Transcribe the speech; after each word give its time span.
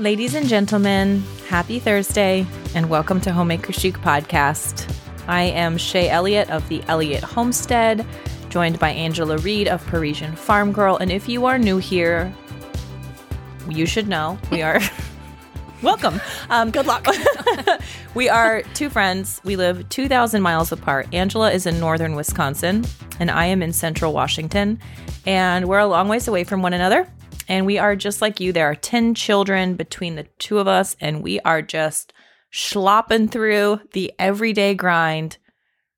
Ladies 0.00 0.34
and 0.34 0.48
gentlemen, 0.48 1.22
happy 1.46 1.78
Thursday 1.78 2.46
and 2.74 2.88
welcome 2.88 3.20
to 3.20 3.32
Homemaker 3.32 3.70
Chic 3.70 3.98
Podcast. 3.98 4.90
I 5.28 5.42
am 5.42 5.76
Shay 5.76 6.08
Elliott 6.08 6.48
of 6.48 6.66
the 6.70 6.82
Elliott 6.88 7.22
Homestead, 7.22 8.06
joined 8.48 8.78
by 8.78 8.92
Angela 8.92 9.36
Reed 9.36 9.68
of 9.68 9.86
Parisienne 9.88 10.36
Farm 10.36 10.72
Girl. 10.72 10.96
And 10.96 11.12
if 11.12 11.28
you 11.28 11.44
are 11.44 11.58
new 11.58 11.76
here, 11.76 12.34
you 13.68 13.84
should 13.84 14.08
know 14.08 14.38
we 14.50 14.62
are 14.62 14.80
welcome. 15.82 16.18
Um, 16.48 16.70
Good 16.70 16.86
luck. 16.86 17.06
we 18.14 18.30
are 18.30 18.62
two 18.72 18.88
friends. 18.88 19.42
We 19.44 19.56
live 19.56 19.86
2,000 19.90 20.40
miles 20.40 20.72
apart. 20.72 21.12
Angela 21.12 21.52
is 21.52 21.66
in 21.66 21.78
northern 21.78 22.14
Wisconsin, 22.14 22.86
and 23.18 23.30
I 23.30 23.44
am 23.44 23.62
in 23.62 23.74
central 23.74 24.14
Washington. 24.14 24.78
And 25.26 25.68
we're 25.68 25.78
a 25.78 25.86
long 25.86 26.08
ways 26.08 26.26
away 26.26 26.44
from 26.44 26.62
one 26.62 26.72
another. 26.72 27.06
And 27.50 27.66
we 27.66 27.78
are 27.78 27.96
just 27.96 28.22
like 28.22 28.38
you. 28.38 28.52
There 28.52 28.70
are 28.70 28.76
10 28.76 29.16
children 29.16 29.74
between 29.74 30.14
the 30.14 30.28
two 30.38 30.60
of 30.60 30.68
us, 30.68 30.96
and 31.00 31.20
we 31.20 31.40
are 31.40 31.60
just 31.60 32.12
slopping 32.52 33.26
through 33.26 33.80
the 33.92 34.12
everyday 34.20 34.72
grind, 34.72 35.36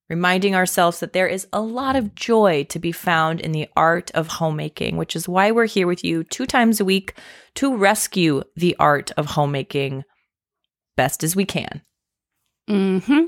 reminding 0.08 0.54
ourselves 0.54 1.00
that 1.00 1.12
there 1.12 1.26
is 1.26 1.46
a 1.52 1.60
lot 1.60 1.94
of 1.94 2.14
joy 2.14 2.64
to 2.70 2.78
be 2.78 2.90
found 2.90 3.38
in 3.38 3.52
the 3.52 3.68
art 3.76 4.10
of 4.12 4.28
homemaking, 4.28 4.96
which 4.96 5.14
is 5.14 5.28
why 5.28 5.50
we're 5.50 5.66
here 5.66 5.86
with 5.86 6.02
you 6.02 6.24
two 6.24 6.46
times 6.46 6.80
a 6.80 6.86
week 6.86 7.12
to 7.56 7.76
rescue 7.76 8.42
the 8.56 8.74
art 8.78 9.10
of 9.18 9.26
homemaking 9.26 10.04
best 10.96 11.22
as 11.22 11.36
we 11.36 11.44
can. 11.44 11.82
mm-hmm. 12.66 13.24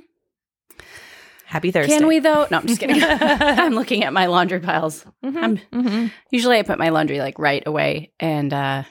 Happy 1.55 1.71
Thursday. 1.71 1.97
Can 1.97 2.09
we 2.09 2.19
though? 2.19 2.49
No, 2.51 2.59
I'm 2.59 2.67
just 2.67 2.81
kidding. 2.81 3.01
I'm 3.03 3.75
looking 3.77 4.03
at 4.03 4.13
my 4.13 4.27
laundry 4.27 4.59
piles. 4.59 5.05
I'm 5.23 5.59
Mhm. 5.73 6.11
usually 6.33 6.59
I 6.59 6.63
put 6.63 6.81
my 6.81 6.89
laundry 6.89 7.21
like 7.21 7.39
right 7.39 7.63
away, 7.65 8.11
and 8.19 8.53
uh 8.53 8.83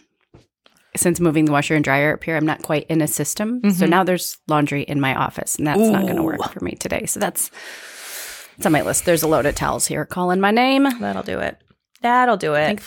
since 0.95 1.19
moving 1.19 1.43
the 1.43 1.51
washer 1.51 1.75
and 1.75 1.83
dryer 1.83 2.13
up 2.13 2.23
here, 2.23 2.37
I'm 2.37 2.45
not 2.45 2.61
quite 2.61 2.85
in 2.87 3.01
a 3.01 3.07
system. 3.07 3.59
So 3.73 3.85
Mhm. 3.85 3.89
now 3.89 4.03
there's 4.05 4.37
laundry 4.47 4.83
in 4.83 5.01
my 5.01 5.13
office, 5.13 5.55
and 5.57 5.67
that's 5.67 5.79
not 5.81 6.03
going 6.03 6.15
to 6.15 6.23
work 6.23 6.41
for 6.53 6.63
me 6.63 6.71
today. 6.73 7.05
So 7.05 7.19
that's 7.19 7.51
it's 8.55 8.65
on 8.65 8.71
my 8.71 8.81
list. 8.81 9.03
There's 9.03 9.23
a 9.23 9.27
load 9.27 9.45
of 9.45 9.55
towels 9.55 9.87
here 9.87 10.05
calling 10.05 10.39
my 10.39 10.51
name. 10.51 10.83
That'll 11.01 11.23
do 11.23 11.39
it. 11.39 11.57
That'll 12.01 12.37
do 12.37 12.53
it. 12.53 12.79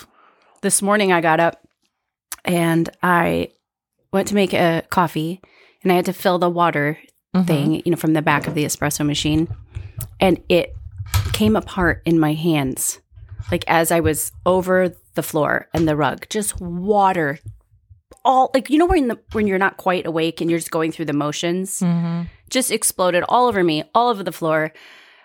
this 0.63 0.81
morning 0.81 1.13
I 1.13 1.21
got 1.21 1.39
up 1.39 1.61
and 2.47 2.89
I 3.03 3.51
went 4.13 4.29
to 4.29 4.35
make 4.35 4.55
a 4.55 4.85
coffee 4.89 5.41
and 5.83 5.93
I 5.93 5.97
had 5.97 6.07
to 6.07 6.13
fill 6.15 6.39
the 6.39 6.49
water 6.51 6.99
Mhm. 7.35 7.47
thing, 7.47 7.83
you 7.85 7.91
know, 7.91 7.97
from 7.97 8.15
the 8.15 8.23
back 8.23 8.47
of 8.49 8.55
the 8.55 8.65
espresso 8.65 9.05
machine. 9.07 9.49
And 10.21 10.43
it 10.49 10.75
came 11.33 11.57
apart 11.57 12.03
in 12.05 12.19
my 12.19 12.33
hands. 12.35 13.01
Like 13.51 13.65
as 13.69 13.91
I 13.93 14.01
was 14.01 14.33
over 14.45 14.95
the 15.15 15.23
floor 15.23 15.69
and 15.73 15.87
the 15.89 15.97
rug, 15.97 16.27
just 16.31 16.61
water 16.61 17.39
all 18.25 18.51
like 18.55 18.71
you 18.71 18.79
know 18.79 18.87
when 18.87 19.07
the 19.09 19.19
when 19.33 19.47
you're 19.47 19.59
not 19.59 19.77
quite 19.77 20.05
awake 20.07 20.41
and 20.41 20.51
you're 20.51 20.59
just 20.59 20.71
going 20.73 20.91
through 20.91 21.05
the 21.05 21.13
motions, 21.13 21.81
Mhm. 21.81 22.27
just 22.51 22.73
exploded 22.73 23.23
all 23.29 23.47
over 23.47 23.63
me, 23.63 23.85
all 23.95 24.09
over 24.09 24.25
the 24.25 24.33
floor. 24.33 24.73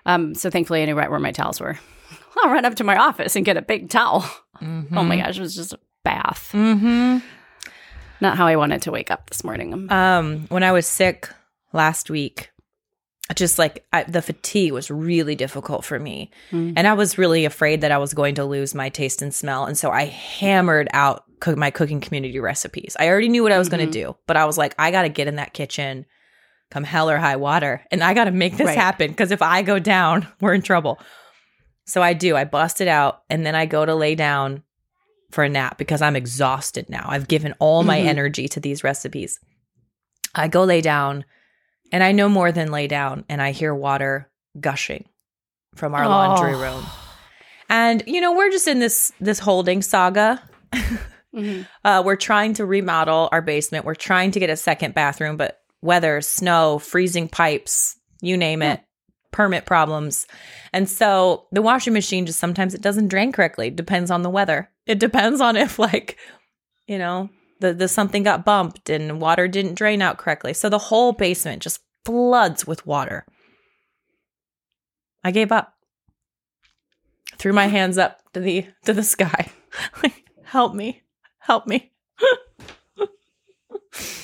Um, 0.06 0.36
so 0.36 0.50
thankfully 0.52 0.82
I 0.84 0.86
knew 0.86 0.96
right 0.96 1.10
where 1.10 1.20
my 1.20 1.32
towels 1.32 1.60
were. 1.60 1.80
I'll 2.44 2.52
run 2.52 2.66
up 2.66 2.76
to 2.76 2.84
my 2.84 2.98
office 2.98 3.36
and 3.36 3.44
get 3.46 3.58
a 3.58 3.62
big 3.62 3.90
towel. 3.90 4.24
Oh 4.62 5.04
my 5.04 5.18
gosh, 5.18 5.38
it 5.38 5.42
was 5.42 5.56
just 5.56 5.74
a 5.74 5.80
bath. 6.04 6.52
Mm-hmm. 6.54 7.18
Not 8.20 8.38
how 8.38 8.46
I 8.46 8.56
wanted 8.56 8.84
to 8.84 8.92
wake 8.92 9.10
up 9.10 9.30
this 9.32 9.44
morning. 9.44 9.92
Um, 9.92 10.46
when 10.50 10.62
I 10.62 10.72
was 10.72 10.86
sick 10.86 11.28
last 11.74 12.12
week, 12.12 12.51
just 13.36 13.58
like 13.60 13.86
I, 13.94 14.04
the 14.04 14.22
fatigue 14.22 14.74
was 14.74 14.90
really 14.92 15.36
difficult 15.36 15.86
for 15.86 16.00
me, 16.00 16.32
Mm. 16.52 16.74
and 16.76 16.88
I 16.88 16.94
was 16.94 17.18
really 17.18 17.46
afraid 17.46 17.82
that 17.82 17.92
I 17.92 17.98
was 17.98 18.14
going 18.14 18.36
to 18.36 18.46
lose 18.46 18.74
my 18.76 18.90
taste 18.90 19.22
and 19.22 19.34
smell, 19.34 19.66
and 19.66 19.78
so 19.78 19.92
I 19.92 20.06
hammered 20.06 20.88
out 20.94 21.24
cook, 21.40 21.58
my 21.58 21.72
cooking 21.72 22.02
community 22.02 22.40
recipes. 22.40 22.96
I 23.00 23.08
already 23.10 23.30
knew 23.30 23.44
what 23.44 23.52
I 23.52 23.58
was 23.58 23.70
going 23.70 23.82
Mhm. 23.88 23.92
to 23.92 24.00
do, 24.04 24.16
but 24.28 24.38
I 24.38 24.46
was 24.46 24.58
like, 24.58 24.76
I 24.78 24.92
got 24.92 25.04
to 25.04 25.10
get 25.10 25.28
in 25.28 25.36
that 25.38 25.54
kitchen, 25.54 26.06
come 26.70 26.84
hell 26.84 27.10
or 27.10 27.18
high 27.18 27.36
water, 27.38 27.82
and 27.92 28.04
I 28.04 28.14
got 28.14 28.26
to 28.26 28.32
make 28.32 28.58
this 28.58 28.68
Right. 28.68 28.78
happen 28.78 29.08
because 29.10 29.32
if 29.32 29.42
I 29.42 29.62
go 29.64 29.80
down, 29.80 30.28
we're 30.42 30.54
in 30.54 30.62
trouble. 30.62 31.00
So 31.86 32.02
I 32.02 32.14
do. 32.14 32.36
I 32.36 32.44
bust 32.46 32.80
it 32.80 32.88
out, 32.88 33.24
and 33.30 33.46
then 33.46 33.56
I 33.56 33.66
go 33.66 33.86
to 33.86 33.96
lay 33.96 34.14
down 34.16 34.64
for 35.32 35.44
a 35.44 35.50
nap 35.50 35.78
because 35.78 36.02
I'm 36.02 36.16
exhausted 36.16 36.90
now. 36.90 37.06
I've 37.08 37.28
given 37.28 37.54
all 37.60 37.84
my 37.84 38.00
Mhm. 38.00 38.06
energy 38.06 38.48
to 38.50 38.60
these 38.60 38.84
recipes. 38.84 39.40
I 40.36 40.48
go 40.48 40.64
lay 40.64 40.82
down, 40.82 41.26
and 41.92 42.04
I 42.04 42.12
no 42.12 42.30
more 42.30 42.52
than 42.52 42.72
lay 42.72 42.88
down, 42.88 43.26
and 43.30 43.42
I 43.42 43.52
hear 43.52 43.74
water 43.74 44.30
gushing 44.60 45.06
from 45.76 45.94
our 45.96 46.08
laundry 46.08 46.54
Oh. 46.56 46.60
room. 46.62 46.86
And 47.70 48.04
you 48.08 48.20
know, 48.22 48.34
we're 48.36 48.52
just 48.52 48.68
in 48.68 48.80
this 48.80 49.12
this 49.22 49.40
holding 49.40 49.82
saga. 49.82 50.42
Mhm. 51.34 51.66
Uh, 51.86 52.04
we're 52.06 52.18
trying 52.18 52.54
to 52.56 52.66
remodel 52.66 53.30
our 53.32 53.42
basement. 53.42 53.86
We're 53.86 53.96
trying 53.96 54.32
to 54.32 54.40
get 54.42 54.50
a 54.50 54.58
second 54.58 54.94
bathroom, 54.94 55.38
but 55.38 55.62
weather, 55.82 56.20
snow, 56.20 56.78
freezing 56.78 57.30
pipes, 57.30 57.96
you 58.20 58.36
name 58.36 58.62
it, 58.62 58.82
permit 59.32 59.66
problems. 59.66 60.28
And 60.74 60.90
so 60.90 61.46
the 61.54 61.62
washing 61.62 61.94
machine 61.94 62.26
just 62.26 62.38
sometimes 62.38 62.74
it 62.74 62.82
doesn't 62.82 63.08
drain 63.08 63.32
correctly. 63.32 63.70
Depends 63.70 64.12
on 64.12 64.24
the 64.24 64.30
weather. 64.30 64.70
It 64.86 65.00
depends 65.00 65.40
on 65.40 65.56
if 65.56 65.80
like, 65.80 66.18
you 66.86 66.98
know, 66.98 67.30
the, 67.62 67.74
the 67.74 67.88
something 67.88 68.24
got 68.24 68.44
bumped 68.46 68.90
and 68.90 69.22
water 69.22 69.48
didn't 69.48 69.76
drain 69.76 70.02
out 70.02 70.18
correctly. 70.18 70.54
So 70.54 70.68
the 70.70 70.78
whole 70.78 71.14
basement 71.14 71.62
just 71.64 71.80
floods 72.06 72.68
with 72.68 72.86
water. 72.86 73.26
I 75.24 75.32
gave 75.32 75.52
up. 75.52 75.74
Threw 77.38 77.54
my 77.54 77.68
hands 77.78 77.98
up 77.98 78.20
to 78.34 78.40
the 78.40 78.66
to 78.86 78.94
the 78.94 79.04
sky. 79.04 79.52
like, 80.04 80.26
help 80.44 80.74
me. 80.76 81.02
Help 81.40 81.66
me. 81.68 81.92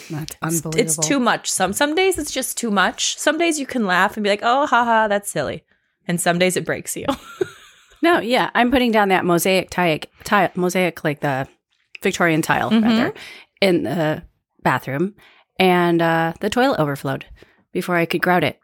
That's 0.09 0.11
It's- 0.11 0.37
unbelievable. 0.41 0.79
It's 0.79 0.97
too 0.97 1.19
much. 1.19 1.51
Some 1.51 1.73
some 1.73 1.93
days 1.95 2.17
it's 2.17 2.31
just 2.31 2.57
too 2.57 2.71
much. 2.71 3.17
Some 3.17 3.37
days 3.37 3.59
you 3.59 3.65
can 3.65 3.85
laugh 3.85 4.15
and 4.15 4.23
be 4.23 4.29
like, 4.29 4.39
"Oh, 4.43 4.65
haha, 4.65 5.07
that's 5.09 5.29
silly." 5.29 5.63
And 6.07 6.21
some 6.21 6.39
days 6.39 6.55
it 6.55 6.63
breaks 6.65 6.95
you. 6.95 7.05
No, 8.01 8.19
yeah, 8.19 8.49
I'm 8.55 8.71
putting 8.71 8.91
down 8.91 9.09
that 9.09 9.25
mosaic 9.25 9.69
tile, 9.69 9.99
tile 10.23 10.49
mosaic 10.55 11.03
like 11.03 11.19
the 11.19 11.47
Victorian 12.03 12.41
tile 12.41 12.69
Mhm. 12.71 12.83
rather 12.83 13.13
in 13.61 13.83
the 13.83 14.23
bathroom, 14.63 15.15
and 15.59 16.01
uh, 16.01 16.33
the 16.39 16.49
toilet 16.49 16.79
overflowed 16.79 17.25
before 17.73 17.95
I 17.95 18.05
could 18.05 18.21
grout 18.21 18.43
it. 18.43 18.59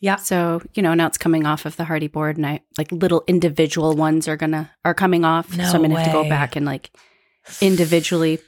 Yeah. 0.00 0.16
So 0.16 0.62
you 0.74 0.82
know 0.82 0.94
now 0.94 1.06
it's 1.06 1.18
coming 1.18 1.46
off 1.46 1.64
of 1.64 1.76
the 1.76 1.84
Hardie 1.84 2.10
board, 2.10 2.36
and 2.36 2.46
I 2.46 2.60
like 2.78 2.92
little 2.92 3.24
individual 3.26 3.94
ones 3.96 4.28
are 4.28 4.36
gonna 4.36 4.70
are 4.84 4.94
coming 4.94 5.24
off. 5.24 5.56
No 5.56 5.64
so 5.64 5.76
I'm 5.76 5.82
gonna 5.82 5.96
have 5.98 6.06
to 6.06 6.12
go 6.12 6.28
back 6.28 6.54
and 6.56 6.66
like 6.66 6.90
individually 7.60 8.38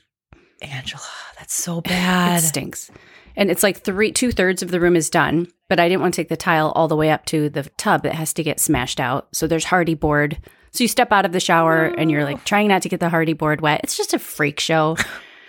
Angela, 0.61 1.03
that's 1.39 1.55
so 1.55 1.81
bad. 1.83 2.39
It 2.39 2.47
stinks. 2.47 2.91
And 3.37 3.49
it's 3.53 3.63
like 3.63 3.83
three, 3.85 4.11
two 4.11 4.33
thirds 4.33 4.63
of 4.65 4.73
the 4.73 4.81
room 4.81 4.97
is 4.97 5.09
done, 5.09 5.47
but 5.69 5.79
I 5.79 5.89
didn't 5.89 6.01
want 6.03 6.13
to 6.15 6.21
take 6.21 6.29
the 6.29 6.37
tile 6.37 6.73
all 6.75 6.89
the 6.89 6.97
way 6.97 7.11
up 7.11 7.25
to 7.27 7.49
the 7.49 7.63
tub 7.77 8.05
It 8.05 8.13
has 8.15 8.33
to 8.35 8.43
get 8.43 8.59
smashed 8.59 8.99
out. 8.99 9.29
So 9.33 9.47
there's 9.47 9.67
Hardie 9.67 9.99
board. 9.99 10.39
So 10.73 10.85
you 10.85 10.89
step 10.89 11.13
out 11.13 11.25
of 11.25 11.33
the 11.33 11.41
shower 11.41 11.87
and 11.87 12.11
you're 12.11 12.25
like 12.25 12.45
trying 12.45 12.69
not 12.69 12.83
to 12.83 12.89
get 12.89 13.01
the 13.01 13.09
Hardie 13.09 13.37
board 13.37 13.61
wet. 13.61 13.81
It's 13.85 13.97
just 13.97 14.15
a 14.15 14.19
freak 14.19 14.61
show. 14.61 14.97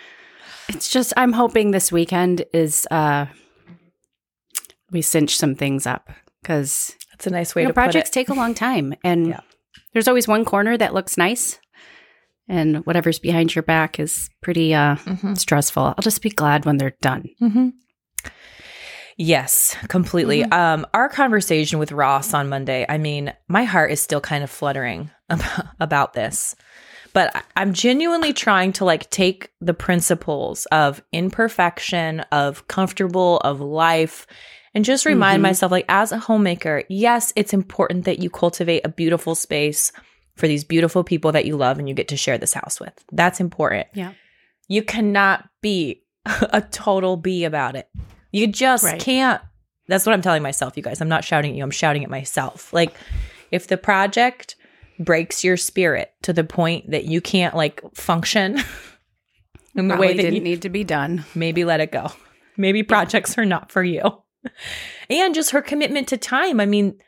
it's 0.68 0.88
just, 0.88 1.12
I'm 1.16 1.32
hoping 1.32 1.70
this 1.70 1.92
weekend 1.92 2.44
is, 2.52 2.86
uh, 2.90 3.26
we 4.90 5.02
cinch 5.02 5.36
some 5.36 5.54
things 5.54 5.86
up 5.86 6.10
because 6.42 6.96
That's 7.12 7.26
a 7.26 7.30
nice 7.30 7.54
way 7.54 7.62
you 7.62 7.68
know, 7.68 7.70
to 7.70 7.74
projects 7.74 8.10
take 8.10 8.28
a 8.28 8.34
long 8.34 8.54
time. 8.54 8.94
And 9.04 9.28
Yeah. 9.28 9.40
there's 9.92 10.08
always 10.08 10.26
one 10.26 10.44
corner 10.44 10.76
that 10.76 10.94
looks 10.94 11.16
nice. 11.16 11.60
And 12.48 12.78
whatever's 12.86 13.20
behind 13.20 13.54
your 13.54 13.62
back 13.62 14.00
is 14.00 14.28
pretty, 14.42 14.74
uh, 14.74 14.96
Mhm. 14.96 15.38
stressful. 15.38 15.82
I'll 15.84 16.02
just 16.02 16.22
be 16.22 16.30
glad 16.30 16.64
when 16.64 16.78
they're 16.78 16.96
done. 17.00 17.26
Mm-hmm. 17.40 17.68
Yes, 19.22 19.76
completely. 19.88 20.40
Mm-hmm. 20.44 20.52
Um, 20.54 20.86
our 20.94 21.10
conversation 21.10 21.78
with 21.78 21.92
Ross 21.92 22.32
on 22.32 22.48
Monday, 22.48 22.86
I 22.88 22.96
mean, 22.96 23.34
my 23.48 23.64
heart 23.64 23.90
is 23.90 24.00
still 24.00 24.22
kind 24.22 24.42
of 24.42 24.48
fluttering 24.48 25.10
about, 25.28 25.66
about 25.78 26.12
this. 26.14 26.56
But 27.12 27.44
I'm 27.54 27.74
genuinely 27.74 28.32
trying 28.32 28.72
to 28.74 28.86
like 28.86 29.10
take 29.10 29.50
the 29.60 29.74
principles 29.74 30.64
of 30.66 31.02
imperfection, 31.12 32.20
of 32.32 32.66
comfortable, 32.66 33.38
of 33.38 33.60
life, 33.60 34.26
and 34.74 34.86
just 34.86 35.04
remind 35.04 35.40
Mhm. 35.40 35.42
myself 35.42 35.70
like 35.70 35.84
as 35.90 36.12
a 36.12 36.18
homemaker, 36.18 36.84
yes, 36.88 37.32
it's 37.36 37.52
important 37.52 38.06
that 38.06 38.20
you 38.20 38.30
cultivate 38.30 38.86
a 38.86 38.88
beautiful 38.88 39.34
space 39.34 39.92
for 40.36 40.48
these 40.48 40.64
beautiful 40.64 41.04
people 41.04 41.32
that 41.32 41.44
you 41.44 41.58
love 41.58 41.78
and 41.78 41.90
you 41.90 41.94
get 41.94 42.08
to 42.08 42.16
share 42.16 42.38
this 42.38 42.54
house 42.54 42.80
with. 42.80 42.94
That's 43.12 43.38
important. 43.40 43.88
Yeah. 43.92 44.12
You 44.68 44.82
cannot 44.82 45.46
be 45.60 46.04
a 46.24 46.62
total 46.62 47.18
bee 47.18 47.44
about 47.44 47.76
it. 47.76 47.86
You 48.32 48.46
just 48.46 48.84
Right. 48.84 49.00
can't. 49.00 49.40
That's 49.88 50.06
what 50.06 50.12
I'm 50.12 50.22
telling 50.22 50.42
myself, 50.42 50.76
you 50.76 50.82
guys. 50.82 51.00
I'm 51.00 51.08
not 51.08 51.24
shouting 51.24 51.52
at 51.52 51.56
you, 51.56 51.62
I'm 51.64 51.70
shouting 51.70 52.04
at 52.04 52.10
myself. 52.10 52.72
Like, 52.72 52.94
if 53.50 53.66
the 53.66 53.76
project 53.76 54.56
breaks 54.98 55.42
your 55.42 55.56
spirit 55.56 56.12
to 56.22 56.32
the 56.32 56.44
point 56.44 56.90
that 56.90 57.06
you 57.06 57.20
can't 57.20 57.56
like 57.56 57.82
function 57.94 58.58
in 59.74 59.88
the 59.88 59.96
way 59.96 60.08
that 60.08 60.22
didn't 60.22 60.34
you 60.36 60.40
need 60.42 60.62
to 60.62 60.68
be 60.68 60.84
done. 60.84 61.24
maybe 61.34 61.64
let 61.64 61.80
it 61.80 61.90
go. 61.90 62.12
Maybe 62.56 62.82
projects 62.82 63.38
are 63.38 63.46
not 63.46 63.70
for 63.72 63.82
you. 63.82 64.02
And 65.10 65.34
just 65.34 65.50
her 65.50 65.60
commitment 65.60 66.08
to 66.08 66.16
time. 66.16 66.60
I 66.60 66.66
mean, 66.66 66.98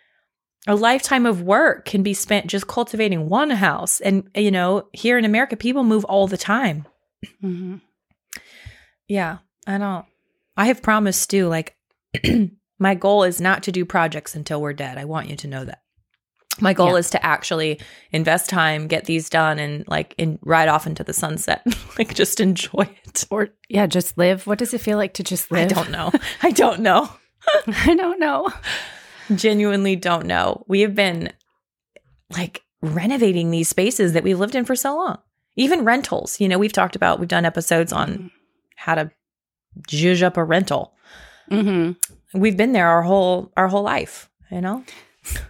a 0.67 0.75
lifetime 0.75 1.25
of 1.25 1.41
work 1.41 1.87
can 1.87 2.03
be 2.03 2.13
spent 2.13 2.47
just 2.49 2.67
cultivating 2.67 3.31
one 3.31 3.49
house. 3.49 4.01
And, 4.01 4.29
you 4.35 4.51
know, 4.51 4.89
here 4.93 5.17
in 5.17 5.25
America, 5.25 5.57
people 5.57 5.83
move 5.83 6.05
all 6.05 6.27
the 6.27 6.37
time. 6.37 6.87
hmm 7.41 7.77
Yeah, 9.09 9.39
I 9.67 9.79
don't. 9.79 10.05
I 10.57 10.67
have 10.67 10.83
promised 10.83 11.23
Stu, 11.23 11.49
like, 11.49 11.77
my 12.79 12.95
goal 12.95 13.25
is 13.25 13.41
not 13.41 13.63
to 13.65 13.73
do 13.73 13.85
projects 13.85 14.35
until 14.35 14.61
we're 14.61 14.73
dead. 14.73 14.99
I 14.99 15.05
want 15.05 15.29
you 15.31 15.37
to 15.37 15.49
know 15.49 15.65
that. 15.65 15.83
My 16.61 16.75
goal 16.75 16.93
Yeah. 16.93 16.97
is 16.99 17.11
to 17.11 17.25
actually 17.25 17.81
invest 18.11 18.51
time, 18.51 18.87
get 18.87 19.07
these 19.07 19.31
done, 19.31 19.59
and 19.59 19.89
like 19.89 20.15
in, 20.19 20.39
ride 20.43 20.69
off 20.69 20.87
into 20.87 21.03
the 21.03 21.15
sunset. 21.15 21.65
like, 21.99 22.15
just 22.15 22.41
enjoy 22.41 22.89
it. 23.05 23.25
Or 23.31 23.49
yeah, 23.69 23.87
just 23.87 24.19
live. 24.19 24.47
What 24.47 24.59
does 24.59 24.75
it 24.75 24.83
feel 24.83 24.99
like 24.99 25.15
to 25.15 25.25
just 25.25 25.51
live? 25.51 25.73
I 25.73 25.75
don't 25.75 25.91
know. 25.91 26.13
I 26.43 26.51
don't 26.51 26.81
know. 26.81 27.09
I 27.67 27.95
don't 27.95 28.21
know. 28.21 28.51
Genuinely 29.35 29.97
don't 29.97 30.27
know. 30.27 30.65
We 30.69 30.83
have 30.83 30.95
been 30.95 31.33
like 32.31 32.63
renovating 32.83 33.51
these 33.51 33.69
spaces 33.69 34.13
that 34.13 34.25
we've 34.25 34.39
lived 34.39 34.55
in 34.55 34.65
for 34.65 34.77
so 34.77 34.97
long. 34.97 35.19
Even 35.57 35.85
rentals. 35.85 36.39
You 36.39 36.49
know, 36.49 36.59
we've 36.59 36.73
talked 36.73 36.97
about, 36.97 37.19
we've 37.19 37.29
done 37.29 37.45
episodes 37.47 37.93
on 37.93 38.09
mm-hmm. 38.11 38.27
how 38.77 38.95
to 38.97 39.11
zhuzh 39.89 40.23
up 40.23 40.37
a 40.37 40.45
rental. 40.45 40.95
hmm 41.49 41.93
We've 42.35 42.57
been 42.57 42.73
there 42.73 42.89
our 42.89 43.03
whole 43.03 43.53
our 43.59 43.69
whole 43.69 43.83
life, 43.83 44.31
you 44.51 44.61
know? 44.63 44.85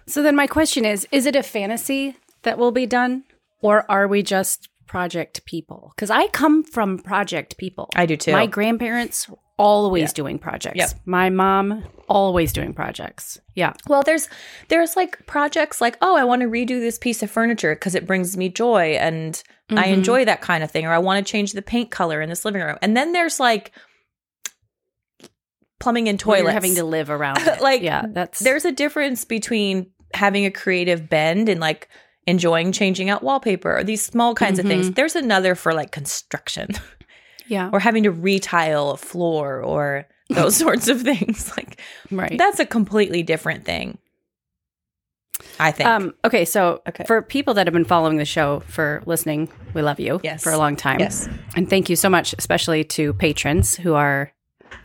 So 0.05 0.21
then 0.21 0.35
my 0.35 0.47
question 0.47 0.83
is: 0.85 1.07
Is 1.11 1.25
it 1.25 1.35
a 1.35 1.43
fantasy 1.43 2.15
that 2.41 2.57
will 2.57 2.71
be 2.71 2.85
done, 2.85 3.23
or 3.61 3.89
are 3.89 4.07
we 4.07 4.21
just 4.21 4.67
project 4.85 5.45
people? 5.45 5.93
Because 5.95 6.09
I 6.11 6.27
come 6.27 6.63
from 6.63 6.99
project 6.99 7.57
people. 7.57 7.89
I 7.95 8.05
do 8.05 8.17
too. 8.17 8.33
My 8.33 8.45
grandparents 8.47 9.29
always 9.57 10.09
Yeah. 10.09 10.13
doing 10.13 10.39
projects. 10.39 10.75
Yep. 10.77 10.89
My 11.05 11.29
mom 11.29 11.83
always 12.09 12.51
doing 12.51 12.73
projects. 12.73 13.39
Yeah. 13.55 13.71
Well, 13.87 14.03
there's 14.03 14.27
there's 14.67 14.97
like 14.97 15.25
projects 15.25 15.79
like, 15.79 15.97
oh, 16.01 16.17
I 16.17 16.25
want 16.25 16.41
to 16.41 16.49
redo 16.49 16.79
this 16.81 16.99
piece 16.99 17.23
of 17.23 17.31
furniture 17.31 17.75
because 17.75 17.95
it 17.95 18.05
brings 18.05 18.35
me 18.35 18.49
joy 18.49 18.97
and 18.99 19.41
I 19.69 19.85
Mhm. 19.87 19.93
enjoy 19.93 20.25
that 20.25 20.41
kind 20.41 20.63
of 20.65 20.69
thing, 20.71 20.85
or 20.85 20.91
I 20.91 20.97
want 20.99 21.25
to 21.25 21.31
change 21.31 21.53
the 21.53 21.61
paint 21.61 21.91
color 21.91 22.21
in 22.21 22.27
this 22.29 22.43
living 22.43 22.61
room. 22.61 22.77
And 22.81 22.97
then 22.97 23.13
there's 23.13 23.39
like 23.39 23.71
plumbing 25.83 26.09
and 26.09 26.19
toilets. 26.19 26.43
You're 26.43 26.51
having 26.51 26.75
to 26.75 26.83
live 26.83 27.09
around. 27.09 27.37
it. 27.47 27.61
Like, 27.61 27.81
yeah, 27.81 28.05
that's 28.09 28.39
there's 28.39 28.65
a 28.65 28.71
difference 28.71 29.25
between 29.25 29.91
having 30.13 30.45
a 30.45 30.51
creative 30.51 31.09
bend 31.09 31.49
and 31.49 31.59
like 31.59 31.87
enjoying 32.25 32.71
changing 32.71 33.09
out 33.09 33.21
wallpaper 33.23 33.77
or 33.77 33.83
these 33.83 34.01
small 34.01 34.33
kinds 34.33 34.57
of 34.59 34.65
things. 34.65 34.89
Mhm. 34.89 34.95
There's 34.95 35.15
another 35.15 35.55
for 35.55 35.73
like 35.73 35.91
construction 35.91 36.69
yeah 37.47 37.69
or 37.73 37.79
having 37.81 38.03
to 38.03 38.11
retile 38.11 38.91
a 38.91 38.97
floor 38.97 39.61
or 39.61 40.07
those 40.29 40.55
sorts 40.55 40.87
of 40.87 41.01
things. 41.01 41.51
Like 41.57 41.81
right. 42.11 42.37
that's 42.37 42.59
a 42.59 42.65
completely 42.65 43.23
different 43.23 43.65
thing. 43.65 43.97
I 45.59 45.71
think. 45.71 45.89
Um, 45.89 46.13
okay, 46.23 46.45
so 46.45 46.81
Okay. 46.87 47.03
for 47.05 47.21
people 47.21 47.53
that 47.55 47.67
have 47.67 47.73
been 47.73 47.83
following 47.85 48.17
the 48.17 48.25
show 48.25 48.61
for 48.67 49.01
listening, 49.05 49.49
we 49.73 49.81
love 49.81 49.99
you 49.99 50.21
Yes. 50.23 50.41
for 50.43 50.51
a 50.51 50.57
long 50.57 50.75
time. 50.75 50.99
yes. 50.99 51.27
And 51.55 51.69
thank 51.69 51.89
you 51.89 51.95
so 51.95 52.09
much, 52.09 52.33
especially 52.37 52.83
to 52.85 53.13
patrons 53.13 53.75
who 53.75 53.93
are 53.95 54.31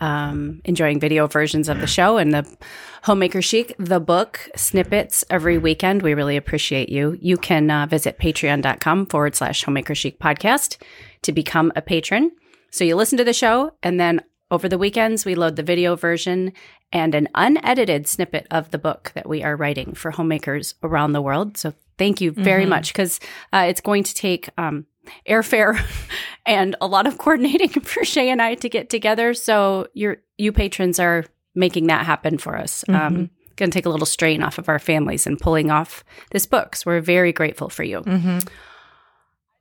um, 0.00 0.60
enjoying 0.64 1.00
video 1.00 1.26
versions 1.26 1.68
of 1.68 1.80
the 1.80 1.86
show 1.86 2.18
and 2.18 2.32
the 2.32 2.56
Homemaker 3.04 3.40
Chic, 3.42 3.74
the 3.78 4.00
book 4.00 4.48
snippets 4.56 5.24
every 5.30 5.58
weekend. 5.58 6.02
We 6.02 6.14
really 6.14 6.36
appreciate 6.36 6.88
you. 6.88 7.16
You 7.20 7.36
can 7.36 7.70
uh, 7.70 7.86
visit 7.86 8.18
patreon.com 8.18 9.06
forward 9.06 9.34
slash 9.34 9.64
Homemaker 9.64 9.94
Chic 9.94 10.18
podcast 10.18 10.76
to 11.22 11.32
become 11.32 11.72
a 11.76 11.82
patron. 11.82 12.32
So 12.70 12.84
you 12.84 12.96
listen 12.96 13.18
to 13.18 13.24
the 13.24 13.32
show, 13.32 13.72
and 13.82 13.98
then 13.98 14.22
over 14.50 14.68
the 14.68 14.78
weekends, 14.78 15.24
we 15.24 15.34
load 15.34 15.56
the 15.56 15.62
video 15.62 15.94
version 15.96 16.52
and 16.92 17.14
an 17.14 17.28
unedited 17.34 18.06
snippet 18.06 18.46
of 18.50 18.70
the 18.70 18.78
book 18.78 19.12
that 19.14 19.28
we 19.28 19.42
are 19.42 19.56
writing 19.56 19.94
for 19.94 20.10
homemakers 20.10 20.74
around 20.82 21.12
the 21.12 21.20
world. 21.22 21.56
So 21.58 21.74
thank 21.98 22.20
you 22.20 22.30
very 22.30 22.64
Mhm. 22.64 22.68
much 22.70 22.92
because 22.92 23.20
uh, 23.52 23.66
it's 23.68 23.80
going 23.82 24.04
to 24.04 24.14
take 24.14 24.48
um, 24.56 24.86
airfare 25.28 25.80
and 26.46 26.76
a 26.80 26.86
lot 26.86 27.06
of 27.06 27.18
coordinating 27.18 27.68
for 27.82 28.04
Shay 28.04 28.30
and 28.30 28.40
I 28.42 28.54
to 28.56 28.68
get 28.68 28.90
together. 28.90 29.34
So 29.34 29.86
your 29.94 30.18
you 30.36 30.52
patrons 30.52 30.98
are 31.00 31.24
making 31.54 31.86
that 31.88 32.06
happen 32.06 32.38
for 32.38 32.56
us. 32.56 32.84
Um, 32.88 32.94
Mhm. 32.94 33.30
going 33.56 33.70
to 33.70 33.74
take 33.76 33.86
a 33.86 33.90
little 33.90 34.06
strain 34.06 34.42
off 34.42 34.58
of 34.58 34.68
our 34.68 34.78
families 34.78 35.26
and 35.26 35.38
pulling 35.40 35.70
off 35.70 36.04
this 36.30 36.46
book. 36.46 36.76
So 36.76 36.84
we're 36.90 37.00
very 37.00 37.32
grateful 37.32 37.68
for 37.68 37.82
you. 37.82 38.00
Mm-hmm. 38.02 38.38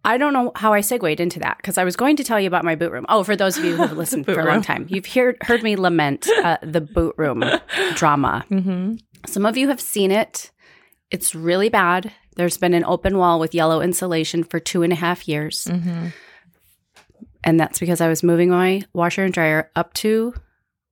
I 0.06 0.18
don't 0.18 0.32
know 0.34 0.52
how 0.56 0.72
I 0.74 0.82
segued 0.82 1.20
into 1.20 1.40
that 1.40 1.58
because 1.58 1.78
I 1.78 1.84
was 1.84 1.96
going 1.98 2.16
to 2.18 2.24
tell 2.24 2.40
you 2.40 2.48
about 2.48 2.64
my 2.64 2.76
boot 2.76 2.92
room. 2.92 3.06
Oh, 3.10 3.24
for 3.24 3.36
those 3.36 3.58
of 3.58 3.66
you 3.66 3.76
who 3.76 3.82
have 3.82 3.98
listened 3.98 4.26
for 4.26 4.40
a 4.40 4.46
long 4.46 4.62
time, 4.62 4.86
you've 4.90 5.08
heard 5.08 5.38
heard 5.42 5.64
me 5.64 5.76
lament 5.76 6.28
uh, 6.44 6.58
the 6.62 6.80
boot 6.82 7.16
room 7.18 7.44
drama. 7.96 8.46
Mm-hmm. 8.50 8.96
Some 9.26 9.46
of 9.46 9.58
you 9.58 9.68
have 9.68 9.82
seen 9.82 10.12
it. 10.12 10.52
It's 11.12 11.34
really 11.36 11.70
bad. 11.70 12.14
There's 12.38 12.58
been 12.58 12.76
an 12.76 12.86
open 12.86 13.18
wall 13.18 13.40
with 13.40 13.56
yellow 13.56 13.82
insulation 13.82 14.44
for 14.44 14.60
two 14.60 14.84
and 14.84 14.94
a 14.94 14.96
half 14.96 15.28
years. 15.28 15.66
Mm-hmm. 15.66 16.08
And 17.44 17.60
that's 17.60 17.80
because 17.80 18.00
I 18.00 18.08
was 18.08 18.24
moving 18.24 18.50
my 18.50 18.84
washer 18.94 19.24
and 19.24 19.34
dryer 19.34 19.72
up 19.76 19.94
to 19.96 20.34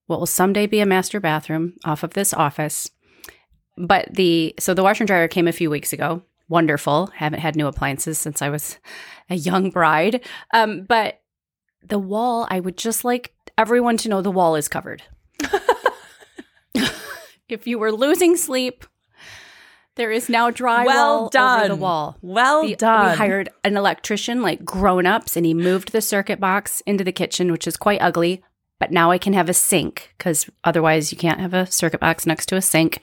what 0.07 0.19
will 0.19 0.25
someday 0.25 0.65
be 0.67 0.79
a 0.79 0.85
master 0.85 1.19
bathroom 1.19 1.73
off 1.85 2.03
of 2.03 2.13
this 2.13 2.33
office. 2.33 2.89
But 3.77 4.07
the 4.11 4.55
so 4.59 4.73
the 4.73 4.83
washer 4.83 5.03
and 5.03 5.07
dryer 5.07 5.27
came 5.27 5.47
a 5.47 5.53
few 5.53 5.69
weeks 5.69 5.93
ago. 5.93 6.23
Wonderful. 6.49 7.07
Haven't 7.07 7.39
had 7.39 7.55
new 7.55 7.67
appliances 7.67 8.17
since 8.17 8.41
I 8.41 8.49
was 8.49 8.79
a 9.29 9.35
young 9.35 9.69
bride. 9.69 10.25
Um, 10.53 10.83
but 10.83 11.21
the 11.83 11.99
wall, 11.99 12.47
I 12.49 12.59
would 12.59 12.77
just 12.77 13.05
like 13.05 13.33
everyone 13.57 13.97
to 13.97 14.09
know 14.09 14.21
the 14.21 14.31
wall 14.31 14.55
is 14.55 14.67
covered. 14.67 15.03
if 17.49 17.67
you 17.67 17.77
were 17.77 17.91
losing 17.91 18.35
sleep, 18.35 18.85
there 19.95 20.11
is 20.11 20.29
now 20.29 20.51
drywall 20.51 20.85
Well 20.85 21.19
over 21.21 21.29
done. 21.31 21.69
the 21.69 21.75
wall. 21.75 22.17
Well 22.21 22.63
The- 22.63 22.75
done. 22.75 23.11
We 23.11 23.17
hired 23.17 23.49
an 23.63 23.77
electrician, 23.77 24.41
like 24.41 24.63
grown 24.65 25.05
ups, 25.05 25.35
and 25.37 25.45
he 25.45 25.53
moved 25.53 25.91
the 25.91 26.01
circuit 26.01 26.39
box 26.39 26.81
into 26.85 27.03
the 27.03 27.11
kitchen, 27.11 27.51
which 27.51 27.67
is 27.67 27.77
quite 27.77 28.01
ugly. 28.01 28.43
But 28.79 28.91
now 28.91 29.09
I 29.11 29.17
can 29.17 29.31
have 29.33 29.47
a 29.47 29.53
sink 29.53 30.13
because 30.17 30.49
otherwise 30.65 31.11
you 31.11 31.17
can't 31.17 31.39
have 31.39 31.53
a 31.53 31.65
circuit 31.65 32.01
box 32.01 32.25
next 32.25 32.47
to 32.47 32.57
a 32.57 32.61
sink. 32.61 32.99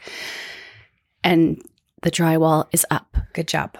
And 1.24 1.62
the 2.02 2.10
drywall 2.10 2.66
is 2.72 2.84
up. 2.90 3.16
Good 3.32 3.48
job. 3.48 3.78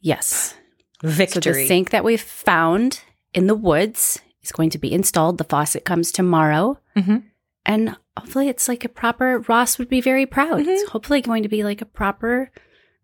Yes. 0.00 0.54
Victory. 1.02 1.42
So 1.42 1.52
the 1.52 1.66
sink 1.66 1.90
that 1.90 2.04
we 2.04 2.16
found 2.16 3.02
in 3.34 3.46
the 3.46 3.54
woods 3.54 4.18
is 4.42 4.52
going 4.52 4.70
to 4.70 4.78
be 4.78 4.92
installed. 4.92 5.36
The 5.38 5.44
faucet 5.44 5.84
comes 5.84 6.10
tomorrow. 6.12 6.78
Mhm. 6.96 7.24
And 7.70 7.96
hopefully 8.16 8.48
it's 8.48 8.66
like 8.66 8.84
a 8.84 8.88
proper, 8.88 9.38
Ross 9.48 9.78
would 9.78 9.88
be 9.88 10.00
very 10.00 10.26
proud. 10.26 10.60
Mhm. 10.64 10.66
It's 10.68 10.90
hopefully 10.90 11.20
going 11.20 11.44
to 11.44 11.48
be 11.48 11.62
like 11.62 11.80
a 11.80 11.84
proper 11.86 12.50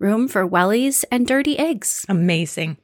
room 0.00 0.26
for 0.26 0.48
wellies 0.48 1.04
and 1.12 1.24
dirty 1.24 1.56
eggs. 1.56 2.04
Amazing. 2.08 2.76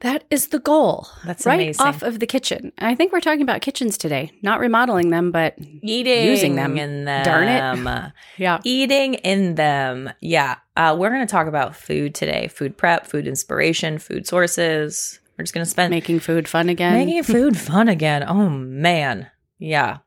That 0.00 0.22
is 0.30 0.48
the 0.48 0.60
goal. 0.60 1.08
That's 1.24 1.44
right 1.44 1.56
amazing. 1.56 1.84
off 1.84 2.02
of 2.02 2.20
the 2.20 2.26
kitchen. 2.26 2.70
I 2.78 2.94
think 2.94 3.12
we're 3.12 3.18
talking 3.18 3.42
about 3.42 3.62
kitchens 3.62 3.98
today, 3.98 4.30
not 4.42 4.60
remodeling 4.60 5.10
them, 5.10 5.32
but 5.32 5.56
Eating 5.82 6.24
Using 6.26 6.54
them. 6.54 6.78
in 6.78 7.04
them. 7.04 7.24
Darn 7.24 7.48
it. 7.48 8.12
yeah. 8.36 8.60
Eating 8.62 9.14
in 9.14 9.56
them. 9.56 10.08
Yeah. 10.20 10.54
Uh, 10.76 10.94
we're 10.96 11.10
going 11.10 11.26
to 11.26 11.30
talk 11.30 11.48
about 11.48 11.74
food 11.74 12.14
today 12.14 12.46
food 12.46 12.76
prep, 12.76 13.08
food 13.08 13.26
inspiration, 13.26 13.98
food 13.98 14.24
sources. 14.28 15.18
We're 15.36 15.42
just 15.42 15.52
going 15.54 15.64
to 15.64 15.70
spend 15.70 15.90
Making 15.90 16.20
food 16.20 16.46
fun 16.46 16.68
again. 16.68 16.94
making 16.94 17.24
food 17.24 17.56
fun 17.58 17.88
again. 17.88 18.22
Oh, 18.22 18.48
man. 18.48 19.28
Yeah. 19.58 19.98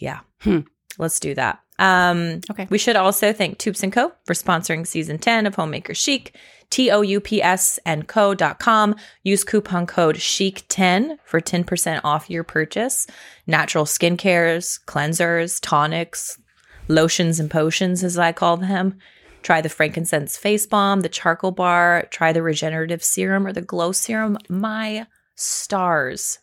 Yeah. 0.00 0.20
Hmm. 0.40 0.60
Let's 0.98 1.20
do 1.20 1.34
that. 1.34 1.60
Um, 1.78 2.40
Okay. 2.50 2.66
We 2.68 2.76
should 2.78 2.96
also 2.96 3.32
thank 3.32 3.58
Toups 3.58 3.82
& 3.88 3.92
Co. 3.92 4.12
for 4.24 4.34
sponsoring 4.34 4.86
season 4.86 5.18
10 5.18 5.46
of 5.46 5.54
Homemaker 5.54 5.94
Chic. 5.94 6.34
T-O-U-P-S 6.70 7.78
and 7.84 8.06
co.com. 8.06 8.94
Use 9.24 9.42
coupon 9.44 9.86
code 9.86 10.16
CHIC10 10.16 11.18
for 11.24 11.40
10% 11.40 12.00
off 12.04 12.30
your 12.30 12.44
purchase. 12.44 13.06
Natural 13.46 13.84
skincares, 13.84 14.78
cleansers, 14.84 15.58
tonics, 15.60 16.38
lotions 16.88 17.40
and 17.40 17.50
potions, 17.50 18.04
as 18.04 18.16
I 18.18 18.32
call 18.32 18.56
them. 18.56 18.98
Try 19.42 19.60
the 19.60 19.68
frankincense 19.68 20.36
face 20.36 20.66
balm, 20.66 21.00
the 21.00 21.08
charcoal 21.08 21.50
bar, 21.50 22.06
try 22.10 22.32
the 22.32 22.42
regenerative 22.42 23.02
serum 23.02 23.46
or 23.46 23.52
the 23.52 23.62
glow 23.62 23.90
serum. 23.92 24.38
My 24.48 25.06
stars. 25.34 26.38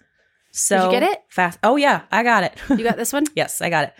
So 0.58 0.86
you 0.86 0.92
get 0.92 1.04
it? 1.04 1.24
Fast. 1.30 1.60
Oh 1.64 1.76
yeah, 1.76 2.02
I 2.12 2.24
got 2.24 2.44
it. 2.44 2.58
You 2.70 2.84
got 2.84 2.98
this 2.98 3.14
one? 3.14 3.26
Yes, 3.36 3.62
I 3.62 3.70
got 3.70 3.94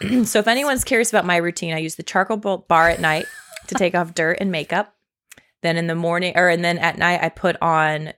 it. 0.00 0.26
so 0.26 0.38
if 0.38 0.46
anyone's 0.46 0.84
curious 0.84 1.10
about 1.10 1.24
my 1.24 1.36
routine, 1.36 1.72
I 1.72 1.78
use 1.78 1.94
the 1.94 2.02
charcoal 2.02 2.36
bar 2.36 2.88
at 2.90 3.00
night 3.00 3.26
to 3.68 3.74
take 3.74 3.94
off 3.94 4.14
dirt 4.14 4.38
and 4.40 4.52
makeup. 4.52 4.94
Then 5.62 5.76
in 5.76 5.86
the 5.86 5.94
morning, 5.94 6.34
or 6.36 6.48
and 6.48 6.64
then 6.64 6.78
at 6.78 6.98
night, 6.98 7.22
I 7.22 7.28
put 7.30 7.56
on 7.62 8.12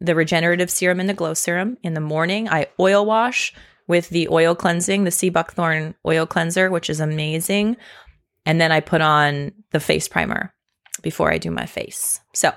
the 0.00 0.14
regenerative 0.14 0.70
serum 0.70 0.98
and 0.98 1.08
the 1.08 1.14
glow 1.14 1.34
serum. 1.34 1.78
In 1.82 1.94
the 1.94 2.00
morning, 2.00 2.48
I 2.48 2.66
oil 2.80 3.06
wash 3.06 3.54
with 3.86 4.08
the 4.08 4.28
oil 4.28 4.54
cleansing, 4.54 5.04
the 5.04 5.10
sea 5.10 5.28
buckthorn 5.28 5.94
oil 6.04 6.26
cleanser, 6.26 6.70
which 6.70 6.90
is 6.90 7.00
amazing. 7.00 7.76
And 8.44 8.60
then 8.60 8.72
I 8.72 8.80
put 8.80 9.00
on 9.00 9.52
the 9.70 9.80
face 9.80 10.08
primer 10.08 10.52
before 11.02 11.32
I 11.32 11.38
do 11.38 11.50
my 11.50 11.66
face. 11.66 12.20
So 12.32 12.52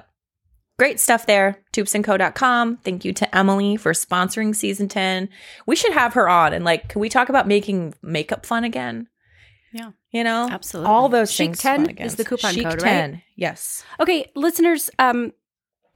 great 0.80 1.00
stuff 1.00 1.26
there. 1.28 1.62
Toupsandco.com. 1.74 2.78
Thank 2.78 3.06
you 3.06 3.14
to 3.14 3.38
Emily 3.38 3.76
for 3.76 3.92
sponsoring 3.92 4.56
season 4.56 4.88
10. 4.88 5.30
We 5.68 5.76
should 5.76 5.94
have 5.94 6.14
her 6.14 6.28
on 6.28 6.54
and 6.54 6.66
like, 6.66 6.88
can 6.90 7.02
we 7.02 7.10
talk 7.10 7.30
about 7.30 7.48
making 7.48 7.94
makeup 8.02 8.46
fun 8.46 8.64
again? 8.64 9.08
Yeah. 9.74 9.92
You 10.12 10.24
know? 10.24 10.48
Absolutely. 10.50 10.90
All 10.92 11.10
those 11.10 11.32
Chic 11.32 11.50
things. 11.50 11.60
10 11.60 11.90
is 11.98 12.16
the 12.16 12.26
coupon 12.26 12.54
Chic 12.54 12.64
code, 12.64 12.80
10. 12.80 13.12
right? 13.12 13.24
Yes. 13.36 13.84
Okay, 14.00 14.32
listeners, 14.36 14.90
um, 14.98 15.34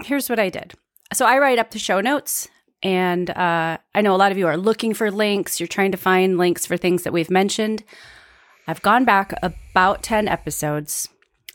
here's 0.03 0.29
what 0.29 0.37
I 0.37 0.49
did. 0.49 0.73
so 1.13 1.25
I 1.25 1.39
write 1.39 1.59
up 1.59 1.71
the 1.71 1.79
show 1.79 2.01
notes, 2.01 2.49
and 2.83 3.29
uh, 3.29 3.77
I 3.95 4.01
know 4.01 4.13
a 4.13 4.17
lot 4.17 4.31
of 4.31 4.37
you 4.37 4.45
are 4.47 4.57
looking 4.57 4.93
for 4.93 5.09
links. 5.09 5.59
You're 5.59 5.67
trying 5.67 5.93
to 5.93 5.97
find 5.97 6.37
links 6.37 6.65
for 6.65 6.77
things 6.77 7.03
that 7.03 7.13
we've 7.13 7.31
mentioned. 7.31 7.83
I've 8.67 8.81
gone 8.81 9.05
back 9.05 9.33
about 9.41 10.03
10 10.03 10.27
episodes. 10.27 11.07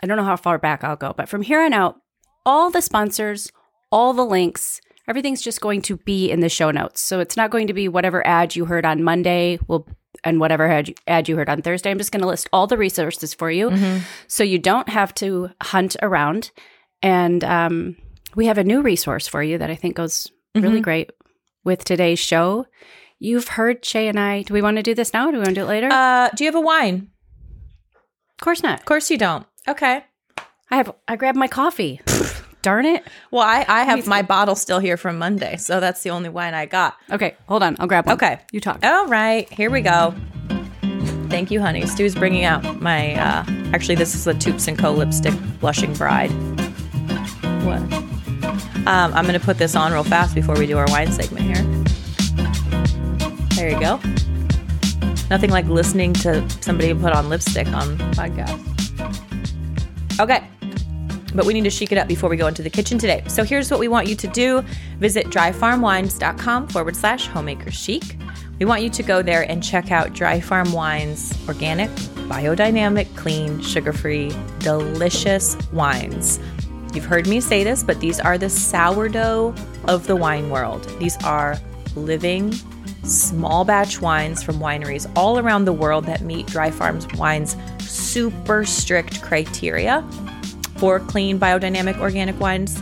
I 0.02 0.06
don't 0.06 0.16
know 0.16 0.24
how 0.24 0.36
far 0.36 0.58
back 0.58 0.82
I'll 0.82 0.96
go, 0.96 1.12
but 1.16 1.28
from 1.28 1.42
here 1.42 1.60
on 1.60 1.72
out, 1.72 2.00
all 2.48 2.70
the 2.70 2.80
sponsors, 2.80 3.52
all 3.92 4.14
the 4.14 4.24
links, 4.24 4.80
everything's 5.06 5.42
just 5.42 5.60
going 5.60 5.82
to 5.82 5.98
be 5.98 6.30
in 6.30 6.40
the 6.40 6.48
show 6.48 6.70
notes. 6.70 7.00
So 7.02 7.20
it's 7.20 7.36
not 7.36 7.50
going 7.50 7.66
to 7.66 7.74
be 7.74 7.88
whatever 7.88 8.26
ad 8.26 8.56
you 8.56 8.64
heard 8.64 8.86
on 8.86 9.02
Monday 9.02 9.58
will 9.68 9.86
and 10.24 10.40
whatever 10.40 10.66
ad 10.66 10.88
you, 10.88 10.94
ad 11.06 11.28
you 11.28 11.36
heard 11.36 11.50
on 11.50 11.60
Thursday. 11.60 11.90
I'm 11.90 11.98
just 11.98 12.10
going 12.10 12.22
to 12.22 12.26
list 12.26 12.48
all 12.52 12.66
the 12.66 12.78
resources 12.78 13.34
for 13.34 13.50
you, 13.50 13.70
so 14.26 14.42
you 14.42 14.58
don't 14.58 14.88
have 14.88 15.14
to 15.16 15.50
hunt 15.62 15.94
around. 16.02 16.50
And 17.02 17.44
um, 17.44 17.96
we 18.34 18.46
have 18.46 18.58
a 18.58 18.64
new 18.64 18.80
resource 18.80 19.28
for 19.28 19.42
you 19.42 19.58
that 19.58 19.70
I 19.70 19.76
think 19.76 19.94
goes 19.96 20.26
really 20.54 20.80
great 20.80 21.10
with 21.64 21.84
today's 21.84 22.18
show. 22.18 22.66
You've 23.20 23.48
heard 23.48 23.84
Shay 23.84 24.08
and 24.08 24.18
I. 24.18 24.42
Do 24.42 24.54
we 24.54 24.62
want 24.62 24.78
to 24.78 24.82
do 24.82 24.94
this 24.94 25.12
now? 25.12 25.28
Or 25.28 25.32
do 25.32 25.38
we 25.38 25.44
want 25.44 25.50
to 25.50 25.54
do 25.54 25.64
it 25.64 25.68
later? 25.68 25.88
Uh, 25.92 26.30
do 26.34 26.44
you 26.44 26.48
have 26.48 26.54
a 26.54 26.60
wine? 26.60 27.10
of 27.92 28.44
course 28.44 28.62
not. 28.62 28.80
Of 28.80 28.86
course 28.86 29.10
you 29.10 29.18
don't. 29.18 29.46
Okay. 29.68 30.04
I 30.70 30.76
have. 30.76 30.92
I 31.06 31.16
grabbed 31.16 31.38
my 31.38 31.48
coffee. 31.48 32.00
Darn 32.62 32.86
it. 32.86 33.04
Well, 33.30 33.42
I, 33.42 33.64
I 33.68 33.84
have 33.84 34.06
my 34.06 34.22
bottle 34.22 34.56
still 34.56 34.80
here 34.80 34.96
from 34.96 35.18
Monday, 35.18 35.56
so 35.56 35.78
that's 35.80 36.02
the 36.02 36.10
only 36.10 36.28
wine 36.28 36.54
I 36.54 36.66
got. 36.66 36.96
Okay, 37.10 37.36
hold 37.46 37.62
on. 37.62 37.76
I'll 37.78 37.86
grab 37.86 38.06
one. 38.06 38.14
Okay. 38.14 38.40
you 38.50 38.60
talk. 38.60 38.84
All 38.84 39.06
right, 39.06 39.50
here 39.52 39.70
we 39.70 39.80
go. 39.80 40.14
Thank 41.28 41.50
you, 41.50 41.60
honey. 41.60 41.86
Stu's 41.86 42.14
bringing 42.14 42.44
out 42.44 42.80
my. 42.80 43.14
Uh, 43.14 43.44
actually, 43.72 43.94
this 43.94 44.14
is 44.14 44.24
the 44.24 44.34
Toups 44.34 44.66
and 44.66 44.78
Co. 44.78 44.92
lipstick 44.92 45.34
blushing 45.60 45.92
bride. 45.92 46.30
What? 47.64 47.80
Um, 48.86 49.12
I'm 49.12 49.24
going 49.26 49.38
to 49.38 49.44
put 49.44 49.58
this 49.58 49.76
on 49.76 49.92
real 49.92 50.04
fast 50.04 50.34
before 50.34 50.58
we 50.58 50.66
do 50.66 50.78
our 50.78 50.86
wine 50.88 51.12
segment 51.12 51.44
here. 51.44 51.62
There 53.56 53.70
you 53.70 53.78
go. 53.78 54.00
Nothing 55.30 55.50
like 55.50 55.66
listening 55.66 56.14
to 56.14 56.48
somebody 56.62 56.94
put 56.94 57.12
on 57.12 57.28
lipstick 57.28 57.68
on 57.68 57.98
podcast. 58.14 58.58
Okay. 60.18 60.48
But 61.34 61.44
we 61.44 61.52
need 61.52 61.64
to 61.64 61.70
chic 61.70 61.92
it 61.92 61.98
up 61.98 62.08
before 62.08 62.30
we 62.30 62.36
go 62.36 62.46
into 62.46 62.62
the 62.62 62.70
kitchen 62.70 62.98
today. 62.98 63.22
So 63.28 63.44
here's 63.44 63.70
what 63.70 63.80
we 63.80 63.88
want 63.88 64.08
you 64.08 64.14
to 64.16 64.26
do 64.28 64.62
visit 64.98 65.26
dryfarmwines.com 65.26 66.68
forward 66.68 66.96
slash 66.96 67.26
homemaker 67.26 67.70
chic. 67.70 68.16
We 68.58 68.64
want 68.64 68.82
you 68.82 68.90
to 68.90 69.02
go 69.02 69.22
there 69.22 69.48
and 69.48 69.62
check 69.62 69.92
out 69.92 70.14
Dry 70.14 70.40
Farm 70.40 70.72
Wines 70.72 71.32
organic, 71.46 71.90
biodynamic, 72.28 73.14
clean, 73.16 73.60
sugar 73.60 73.92
free, 73.92 74.32
delicious 74.58 75.56
wines. 75.72 76.40
You've 76.92 77.04
heard 77.04 77.28
me 77.28 77.40
say 77.40 77.62
this, 77.62 77.84
but 77.84 78.00
these 78.00 78.18
are 78.18 78.38
the 78.38 78.50
sourdough 78.50 79.54
of 79.84 80.06
the 80.06 80.16
wine 80.16 80.50
world. 80.50 80.82
These 80.98 81.22
are 81.22 81.58
living, 81.94 82.52
small 83.04 83.64
batch 83.64 84.00
wines 84.00 84.42
from 84.42 84.56
wineries 84.56 85.10
all 85.14 85.38
around 85.38 85.64
the 85.64 85.72
world 85.72 86.04
that 86.06 86.22
meet 86.22 86.46
Dry 86.46 86.70
Farms 86.70 87.06
Wines' 87.14 87.56
super 87.80 88.64
strict 88.64 89.22
criteria 89.22 90.04
for 90.78 91.00
clean 91.00 91.38
biodynamic 91.38 91.98
organic 91.98 92.38
wines 92.40 92.80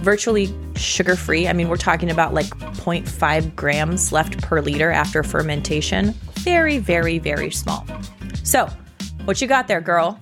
virtually 0.00 0.54
sugar 0.76 1.16
free 1.16 1.48
i 1.48 1.52
mean 1.52 1.68
we're 1.68 1.76
talking 1.76 2.10
about 2.10 2.32
like 2.32 2.46
0.5 2.46 3.56
grams 3.56 4.12
left 4.12 4.40
per 4.42 4.60
liter 4.60 4.90
after 4.90 5.22
fermentation 5.22 6.12
very 6.34 6.78
very 6.78 7.18
very 7.18 7.50
small 7.50 7.84
so 8.44 8.66
what 9.24 9.40
you 9.40 9.48
got 9.48 9.66
there 9.68 9.80
girl 9.80 10.18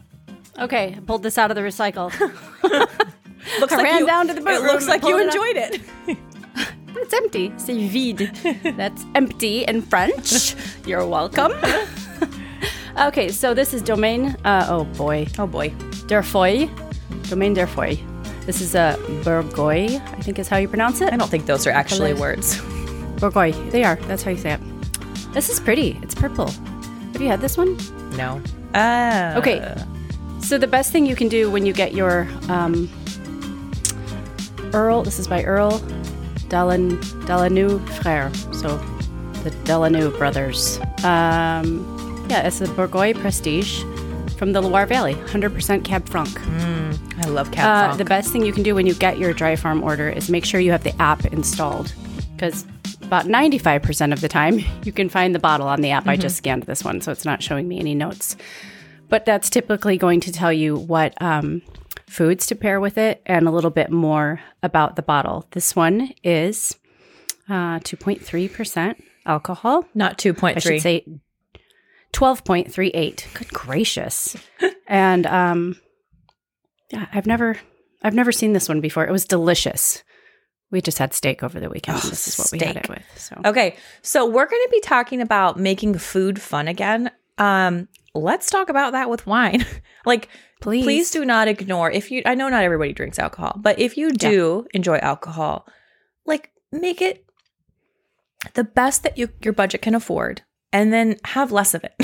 Okay, 0.59 0.95
I 0.97 1.00
pulled 1.00 1.23
this 1.23 1.37
out 1.37 1.50
of 1.50 1.54
the 1.54 1.61
recycle. 1.61 2.11
looks 3.61 3.73
I 3.73 3.83
ran 3.83 4.06
down 4.06 4.26
to 4.26 4.35
the 4.35 4.40
boot 4.40 4.54
it 4.54 4.62
looks 4.62 4.88
like 4.88 5.02
you 5.02 5.11
pulled 5.11 5.21
it 5.21 5.26
enjoyed 5.26 5.56
it 5.56 5.80
it's 6.97 7.14
empty. 7.14 7.52
C'est 7.59 7.88
vide. 7.88 8.30
That's 8.76 9.04
empty 9.14 9.64
in 9.64 9.83
French. 9.83 10.56
You're 10.85 11.06
welcome. 11.06 11.52
okay, 12.99 13.28
so 13.28 13.54
this 13.54 13.73
is 13.73 13.83
Domaine. 13.83 14.37
Uh, 14.45 14.66
oh 14.68 14.85
boy, 14.85 15.26
oh 15.38 15.47
boy 15.47 15.71
Derfoy. 16.09 16.86
Domaine 17.28 17.54
Derfoy. 17.54 17.99
This 18.47 18.61
is 18.61 18.75
a 18.75 18.97
Bourgogne, 19.25 20.00
I 20.00 20.23
think 20.23 20.38
is 20.38 20.49
how 20.49 20.56
you 20.56 20.68
pronounce 20.68 21.00
it. 21.00 21.12
i 21.12 21.16
don't 21.16 21.28
think 21.28 21.47
those 21.47 21.66
are 21.66 21.71
actually 21.71 22.11
Hello. 22.11 22.21
words 22.21 22.61
Bourgogne. 23.21 23.71
They 23.71 23.83
are. 23.83 23.97
That's 24.06 24.23
how 24.23 24.30
you 24.30 24.37
say 24.37 24.52
it. 24.52 24.61
This 25.33 25.49
is 25.49 25.59
pretty. 25.59 25.99
It's 26.02 26.14
purple. 26.14 26.49
Have 27.12 27.21
you 27.21 27.28
had 27.28 27.40
this 27.40 27.56
one? 27.56 27.76
no 28.16 28.40
uh, 28.75 29.35
Okay. 29.37 29.75
So 30.40 30.59
the 30.59 30.66
best 30.66 30.92
thing 30.92 31.06
you 31.06 31.16
can 31.16 31.28
do 31.28 31.50
when 31.50 31.66
you 31.66 31.73
get 31.73 31.92
your 31.92 32.28
um, 32.49 32.88
Earl, 34.73 35.02
this 35.02 35.18
is 35.18 35.26
by 35.26 35.42
Earl 35.42 35.80
Delan, 36.49 37.00
Frère. 37.99 38.54
So 38.54 38.76
the 39.42 39.50
Delanoux 39.64 40.16
brothers. 40.16 40.78
Um, 41.04 42.26
yeah, 42.28 42.47
it's 42.47 42.61
a 42.61 42.68
Bourgogne 42.68 43.14
Prestige 43.14 43.83
from 44.37 44.52
the 44.52 44.61
Loire 44.61 44.87
Valley, 44.87 45.14
100% 45.14 45.85
Cab 45.85 46.09
Franc. 46.09 46.28
i 47.25 47.28
love 47.28 47.50
cat 47.52 47.64
Uh, 47.66 47.85
Franc. 47.87 47.99
the 47.99 48.05
best 48.05 48.31
thing 48.33 48.45
you 48.45 48.52
can 48.52 48.62
do 48.62 48.75
when 48.75 48.87
you 48.87 48.95
get 48.95 49.19
your 49.19 49.33
dry 49.33 49.57
farm 49.57 49.83
order 49.83 50.09
is 50.09 50.28
make 50.28 50.45
sure 50.45 50.61
you 50.61 50.73
have 50.73 50.85
the 50.85 50.95
app 51.00 51.25
installed 51.26 51.95
because 52.35 52.66
about 53.02 53.25
95% 53.26 54.12
of 54.12 54.21
the 54.21 54.28
time 54.28 54.61
you 54.85 54.93
can 54.93 55.09
find 55.09 55.35
the 55.35 55.38
bottle 55.38 55.66
on 55.69 55.81
the 55.81 55.90
app. 55.90 56.07
I 56.07 56.16
just 56.16 56.37
scanned 56.37 56.64
this 56.64 56.85
one, 56.85 57.00
so 57.00 57.12
it's 57.12 57.25
not 57.25 57.43
showing 57.43 57.66
me 57.69 57.78
any 57.78 57.95
notes. 57.95 58.37
But 59.09 59.25
that's 59.25 59.49
typically 59.49 59.97
going 59.97 60.21
to 60.21 60.33
tell 60.33 60.52
you 60.52 60.76
what 60.76 61.14
um, 61.23 61.62
foods 62.09 62.47
to 62.49 62.55
pair 62.57 62.81
with 62.81 62.99
it 62.99 63.23
and 63.25 63.47
a 63.47 63.50
little 63.52 63.71
bit 63.71 63.90
more 63.90 64.40
about 64.62 64.97
the 64.97 65.02
bottle. 65.02 65.47
This 65.52 65.75
one 65.76 66.12
is 66.25 66.76
uh, 67.49 67.78
2.3% 67.78 68.97
alcohol. 69.25 69.87
not 69.95 70.19
2.3 70.19 70.57
I 70.57 70.59
should 70.59 70.83
say 70.83 71.05
12.38. 72.17 73.35
Good 73.35 73.49
gracious. 73.49 74.37
and 74.87 75.27
um 75.27 75.77
yeah, 76.91 77.07
I've 77.13 77.27
never 77.27 77.59
I've 78.03 78.15
never 78.15 78.33
seen 78.33 78.53
this 78.53 78.69
one 78.69 78.81
before. 78.81 79.07
It 79.07 79.13
was 79.13 79.27
delicious. 79.27 80.03
We 80.71 80.81
just 80.81 80.99
had 80.99 81.13
steak 81.13 81.43
over 81.43 81.61
the 81.61 81.69
weekend. 81.69 81.99
Oh, 82.03 82.09
this 82.09 82.27
is 82.27 82.39
what 82.39 82.51
we 82.53 82.65
had 82.65 82.77
it 82.77 82.89
with. 82.89 83.03
So 83.17 83.41
Okay, 83.45 83.77
so 84.03 84.27
we're 84.27 84.47
going 84.47 84.63
to 84.65 84.71
be 84.73 84.81
talking 84.81 85.21
about 85.21 85.59
making 85.59 85.99
food 85.99 86.41
fun 86.41 86.69
again. 86.69 87.11
Um, 87.39 87.89
let's 88.15 88.51
talk 88.51 88.69
about 88.69 88.93
that 88.93 89.11
with 89.11 89.27
wine. 89.27 89.65
like, 90.07 90.29
Please. 90.61 90.85
please 90.85 91.11
do 91.11 91.25
not 91.25 91.49
ignore 91.49 91.91
if 91.91 92.11
you. 92.11 92.23
I 92.25 92.35
know 92.35 92.49
not 92.49 92.65
everybody 92.65 92.95
drinks 92.95 93.19
alcohol, 93.19 93.59
but 93.61 93.79
if 93.79 93.97
you 93.97 94.11
do 94.11 94.67
enjoy 94.73 94.97
alcohol, 94.97 95.69
like 96.25 96.51
make 96.73 97.03
it 97.03 97.25
the 98.55 98.65
best 98.65 99.03
that 99.03 99.19
you, 99.19 99.29
your 99.43 99.53
budget 99.53 99.83
can 99.83 99.95
afford, 99.95 100.43
and 100.76 100.92
then 100.92 101.16
have 101.25 101.52
less 101.52 101.73
of 101.73 101.85
it. 101.85 101.95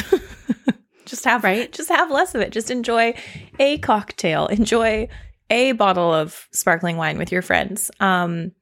just 1.04 1.24
have 1.24 1.44
Right. 1.44 1.70
Just 1.70 1.90
have 1.90 2.10
less 2.10 2.34
of 2.34 2.40
it. 2.40 2.52
Just 2.52 2.70
enjoy 2.70 3.14
a 3.58 3.76
cocktail. 3.78 4.46
Enjoy 4.46 5.08
a 5.50 5.72
bottle 5.72 6.12
of 6.12 6.48
sparkling 6.52 6.96
wine 6.96 7.18
with 7.18 7.30
your 7.30 7.42
friends. 7.42 7.90
Um, 8.00 8.52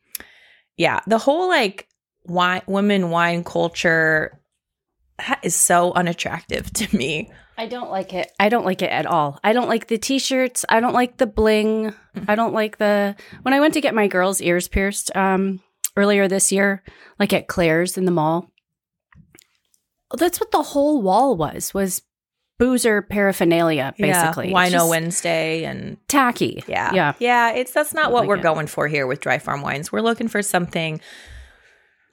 yeah, 0.77 0.99
the 1.07 1.19
whole 1.19 1.49
like 1.49 1.87
wine, 2.25 2.63
women 2.67 3.11
wine 3.11 3.45
culture 3.45 4.41
that 5.19 5.41
is 5.45 5.55
so 5.55 5.93
unattractive 5.93 6.73
to 6.73 6.97
me. 6.97 7.31
I 7.57 7.67
don't 7.67 7.91
like 7.91 8.13
it. 8.15 8.33
I 8.41 8.49
don't 8.49 8.65
like 8.65 8.83
it 8.83 8.91
at 8.91 9.07
all. 9.07 9.39
I 9.45 9.53
don't 9.53 9.69
like 9.69 9.87
the 9.87 9.99
t-shirts. 9.99 10.65
I 10.69 10.81
don't 10.81 10.95
like 10.95 11.19
the 11.19 11.27
bling. 11.27 11.95
I 12.27 12.35
don't 12.35 12.55
like 12.55 12.79
the 12.79 13.15
when 13.43 13.55
I 13.55 13.61
went 13.61 13.75
to 13.75 13.81
get 13.81 13.95
my 13.95 14.09
girls' 14.09 14.41
ears 14.41 14.67
pierced 14.67 15.15
um 15.15 15.61
earlier 15.97 16.27
this 16.27 16.51
year, 16.51 16.83
like 17.21 17.33
at 17.33 17.47
Claire's 17.47 17.97
in 17.97 18.07
the 18.07 18.11
mall. 18.11 18.50
That's 20.17 20.41
what 20.41 20.51
the 20.51 20.63
whole 20.63 21.01
wall 21.03 21.37
was 21.37 21.73
was 21.75 22.03
boozer 22.59 23.01
paraphernalia 23.01 23.95
basically. 23.97 24.49
yeah, 24.51 24.55
Wino 24.55 24.71
just 24.71 24.89
Wednesday 24.91 25.65
and 25.65 25.97
tacky. 26.09 26.63
yeah, 26.67 26.93
Yeah. 26.93 27.13
yeah. 27.19 27.51
It's 27.53 27.73
that's 27.73 27.95
not 27.95 28.13
what 28.13 28.21
like 28.21 28.29
we're 28.29 28.37
it. 28.37 28.43
going 28.43 28.67
for 28.67 28.87
here 28.89 29.07
with 29.07 29.21
Dry 29.21 29.39
Farm 29.39 29.63
Wines. 29.63 29.91
We're 29.91 30.03
looking 30.03 30.29
for 30.29 30.43
something 30.43 31.01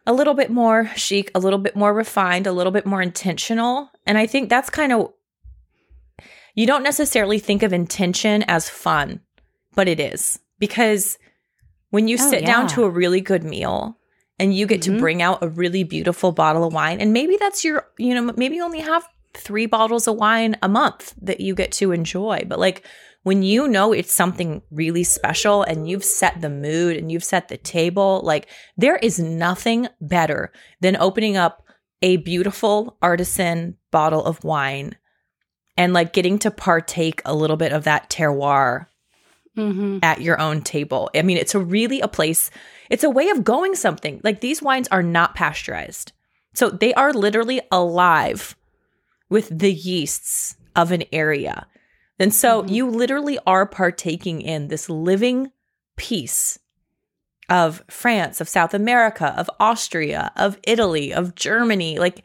a 0.06 0.14
little 0.14 0.34
bit 0.34 0.50
more 0.50 0.90
chic, 0.96 1.32
a 1.36 1.40
little 1.40 1.60
bit 1.60 1.76
more 1.76 1.94
refined, 1.94 2.48
a 2.48 2.54
little 2.54 2.72
bit 2.72 2.86
more 2.86 3.02
intentional, 3.02 3.90
and 4.06 4.18
I 4.18 4.26
think 4.26 4.50
that's 4.50 4.70
kind 4.70 4.94
of 4.94 5.12
you 6.56 6.66
don't 6.66 6.82
necessarily 6.84 7.40
think 7.40 7.62
of 7.62 7.74
intention 7.74 8.44
as 8.48 8.70
fun, 8.70 9.20
but 9.76 9.88
it 9.88 10.00
is 10.00 10.40
because 10.60 11.18
when 11.90 12.08
you 12.08 12.18
Oh, 12.20 12.30
sit 12.30 12.46
down 12.46 12.68
to 12.70 12.84
a 12.84 12.90
really 12.90 13.22
good 13.22 13.44
meal 13.44 13.98
and 14.40 14.56
you 14.56 14.66
get 14.68 14.80
Mhm. 14.82 14.84
to 14.84 15.00
bring 15.00 15.22
out 15.22 15.44
a 15.44 15.50
really 15.50 15.84
beautiful 15.84 16.32
bottle 16.32 16.64
of 16.66 16.74
wine 16.74 17.00
and 17.02 17.14
maybe 17.14 17.38
that's 17.40 17.64
your 17.66 17.88
you 17.98 18.14
know 18.14 18.34
maybe 18.38 18.56
you 18.56 18.64
only 18.64 18.80
have 18.80 19.08
3 19.34 19.66
bottles 19.66 20.08
of 20.08 20.16
wine 20.16 20.56
a 20.62 20.68
month 20.70 21.14
that 21.22 21.40
you 21.42 21.54
get 21.56 21.72
to 21.72 21.92
enjoy 21.92 22.42
but 22.48 22.60
like 22.60 22.84
when 23.24 23.44
you 23.44 23.68
know 23.68 23.92
it's 23.94 24.14
something 24.14 24.62
really 24.72 25.04
special 25.04 25.62
and 25.64 25.90
you've 25.90 26.04
set 26.06 26.40
the 26.42 26.50
mood 26.50 26.96
and 26.98 27.12
you've 27.12 27.24
set 27.24 27.48
the 27.50 27.58
table 27.58 28.22
like 28.24 28.48
there 28.78 28.96
is 28.98 29.20
nothing 29.20 29.88
better 30.02 30.52
than 30.82 30.96
opening 30.98 31.36
up 31.38 31.64
a 32.02 32.18
beautiful 32.18 32.98
artisan 33.02 33.76
bottle 33.92 34.24
of 34.24 34.44
wine 34.44 34.96
and 35.76 35.94
like 35.94 36.14
getting 36.14 36.40
to 36.40 36.50
partake 36.52 37.22
a 37.26 37.36
little 37.36 37.58
bit 37.58 37.72
of 37.74 37.84
that 37.84 38.10
terroir 38.10 38.88
Mm-hmm. 39.58 40.00
at 40.04 40.22
your 40.22 40.40
own 40.40 40.62
table. 40.62 41.10
I 41.16 41.24
mean, 41.24 41.38
it's 41.38 41.56
a 41.56 41.60
really 41.60 42.00
a 42.00 42.08
place, 42.08 42.52
it's 42.92 43.04
a 43.04 43.10
way 43.10 43.30
of 43.30 43.44
going 43.44 43.74
something. 43.76 44.22
Like 44.24 44.40
these 44.42 44.62
wines 44.62 44.88
are 44.90 45.02
not 45.04 45.34
pasteurized. 45.36 46.12
So 46.54 46.70
they 46.70 46.94
are 46.94 47.12
literally 47.12 47.62
alive 47.72 48.56
with 49.30 49.50
the 49.58 49.74
yeasts 49.74 50.56
of 50.76 50.92
an 50.92 51.04
area. 51.12 51.66
And 52.20 52.34
so 52.34 52.64
Mhm. 52.64 52.70
you 52.72 52.90
literally 52.90 53.40
are 53.48 53.66
partaking 53.66 54.42
in 54.42 54.68
this 54.68 54.90
living 54.90 55.52
piece 55.96 56.60
of 57.50 57.84
France, 57.90 58.40
of 58.42 58.48
South 58.50 58.74
America, 58.74 59.34
of 59.38 59.50
Austria, 59.60 60.32
of 60.36 60.60
Italy, 60.64 61.14
of 61.14 61.34
Germany. 61.36 61.98
Like, 61.98 62.24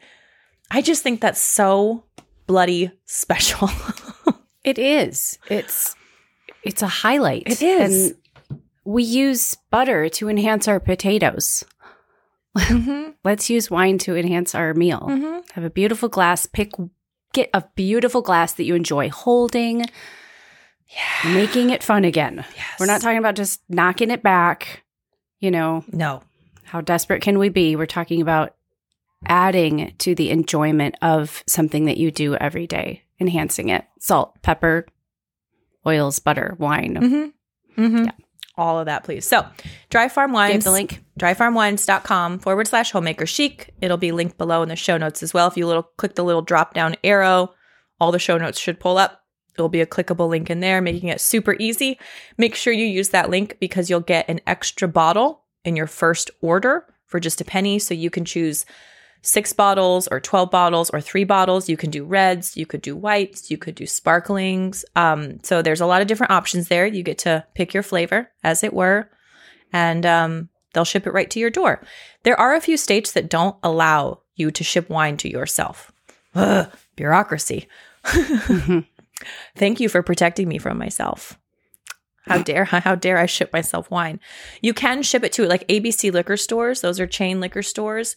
I 0.69 0.81
just 0.81 1.01
think 1.03 1.19
that's 1.21 1.41
so 1.41 2.03
bloody 2.47 2.91
special. 3.05 3.69
It 4.63 4.77
is. 4.77 5.37
It's 5.49 5.95
it's 6.63 6.81
a 6.81 6.87
highlight. 6.87 7.43
It 7.47 7.61
is. 7.61 8.09
And 8.11 8.59
we 8.85 9.03
use 9.03 9.55
butter 9.71 10.09
to 10.09 10.29
enhance 10.29 10.67
our 10.67 10.79
potatoes. 10.79 11.63
mm-hmm. 12.57 13.11
Let's 13.23 13.49
use 13.49 13.71
wine 13.71 13.97
to 13.99 14.15
enhance 14.15 14.53
our 14.55 14.73
meal. 14.73 15.01
Mm-hmm. 15.09 15.39
Have 15.53 15.63
a 15.63 15.69
beautiful 15.69 16.09
glass. 16.09 16.45
Pick 16.45 16.71
get 17.33 17.49
a 17.53 17.63
beautiful 17.75 18.21
glass 18.21 18.53
that 18.53 18.63
you 18.65 18.75
enjoy 18.75 19.09
holding, 19.09 19.85
Yeah. 20.87 21.33
making 21.33 21.71
it 21.71 21.81
fun 21.81 22.05
again. 22.05 22.45
Yes. 22.55 22.79
We're 22.79 22.85
not 22.85 23.01
talking 23.01 23.17
about 23.17 23.35
just 23.35 23.61
knocking 23.69 24.11
it 24.11 24.21
back. 24.21 24.83
You 25.39 25.49
know, 25.51 25.83
No. 25.91 26.21
how 26.65 26.81
desperate 26.81 27.21
can 27.23 27.39
we 27.39 27.49
be? 27.49 27.75
We're 27.75 27.85
talking 27.87 28.21
about 28.21 28.55
adding 29.25 29.93
to 29.99 30.13
the 30.13 30.29
enjoyment 30.29 30.95
of 31.01 31.43
something 31.47 31.85
that 31.85 31.97
you 31.97 32.11
do 32.11 32.35
every 32.35 32.67
day, 32.67 33.03
enhancing 33.19 33.69
it. 33.69 33.85
Salt, 33.99 34.39
pepper, 34.41 34.85
oils, 35.85 36.19
butter, 36.19 36.55
wine. 36.59 36.95
Mm-hmm. 36.95 37.83
Mm-hmm. 37.83 38.05
Yeah. 38.05 38.11
All 38.55 38.79
of 38.79 38.85
that, 38.85 39.03
please. 39.03 39.25
So, 39.25 39.45
Dry 39.89 40.09
Farm 40.09 40.31
Wines. 40.31 40.53
Give 40.53 40.63
the 40.63 40.71
link. 40.71 41.03
dryfarmwines.com 41.19 42.39
forward 42.39 42.67
slash 42.67 42.91
homemaker 42.91 43.25
chic. 43.25 43.73
It'll 43.81 43.97
be 43.97 44.11
linked 44.11 44.37
below 44.37 44.61
in 44.61 44.69
the 44.69 44.75
show 44.75 44.97
notes 44.97 45.23
as 45.23 45.33
well. 45.33 45.47
If 45.47 45.57
you 45.57 45.65
little 45.65 45.83
click 45.97 46.13
the 46.13 46.23
little 46.23 46.43
drop 46.43 46.75
down 46.75 46.95
arrow, 47.03 47.53
all 47.99 48.11
the 48.11 48.19
show 48.19 48.37
notes 48.37 48.59
should 48.59 48.79
pull 48.79 48.99
up. 48.99 49.23
There'll 49.55 49.69
be 49.69 49.81
a 49.81 49.87
clickable 49.87 50.29
link 50.29 50.49
in 50.49 50.59
there, 50.59 50.81
making 50.81 51.09
it 51.09 51.21
super 51.21 51.55
easy. 51.59 51.99
Make 52.37 52.55
sure 52.55 52.73
you 52.73 52.85
use 52.85 53.09
that 53.09 53.29
link 53.29 53.57
because 53.59 53.89
you'll 53.89 54.01
get 54.01 54.29
an 54.29 54.41
extra 54.45 54.87
bottle 54.87 55.45
in 55.63 55.75
your 55.75 55.87
first 55.87 56.29
order 56.41 56.85
for 57.05 57.19
just 57.19 57.41
a 57.41 57.45
penny. 57.45 57.79
So 57.79 57.93
you 57.93 58.09
can 58.09 58.25
choose 58.25 58.65
six 59.23 59.53
bottles 59.53 60.07
or 60.09 60.19
12 60.19 60.51
bottles 60.51 60.89
or 60.91 61.01
three 61.01 61.23
bottles. 61.23 61.67
You 61.67 61.77
can 61.77 61.89
do 61.89 62.03
reds, 62.03 62.55
you 62.55 62.65
could 62.65 62.81
do 62.81 62.95
whites, 62.95 63.49
you 63.49 63.57
could 63.57 63.73
do 63.73 63.85
sparklings. 63.85 64.85
Um, 64.95 65.39
so 65.43 65.61
there's 65.61 65.81
a 65.81 65.85
lot 65.85 66.01
of 66.01 66.07
different 66.07 66.31
options 66.31 66.67
there. 66.67 66.85
You 66.85 67.01
get 67.01 67.17
to 67.19 67.45
pick 67.55 67.73
your 67.73 67.83
flavor, 67.83 68.29
as 68.43 68.63
it 68.63 68.73
were, 68.73 69.09
and 69.71 70.05
um, 70.05 70.49
they'll 70.73 70.85
ship 70.85 71.07
it 71.07 71.13
right 71.13 71.29
to 71.31 71.39
your 71.39 71.49
door. 71.49 71.81
There 72.23 72.39
are 72.39 72.53
a 72.53 72.61
few 72.61 72.77
states 72.77 73.13
that 73.13 73.29
don't 73.29 73.55
allow 73.63 74.19
you 74.35 74.51
to 74.51 74.63
ship 74.63 74.89
wine 74.89 75.17
to 75.17 75.29
yourself. 75.29 75.91
Ugh, 76.35 76.69
bureaucracy. 76.95 77.67
Thank 79.55 79.79
you 79.79 79.89
for 79.89 80.03
protecting 80.03 80.47
me 80.47 80.57
from 80.57 80.77
myself. 80.77 81.39
How 82.25 82.37
dare 82.37 82.65
how 82.65 82.95
dare 82.95 83.17
I 83.17 83.25
ship 83.25 83.51
myself 83.51 83.91
wine? 83.91 84.19
You 84.61 84.73
can 84.73 85.03
ship 85.03 85.23
it 85.23 85.33
to 85.33 85.45
like 85.45 85.67
ABC 85.67 86.11
liquor 86.11 86.37
stores. 86.37 86.81
Those 86.81 86.99
are 86.99 87.07
chain 87.07 87.39
liquor 87.39 87.61
stores, 87.63 88.15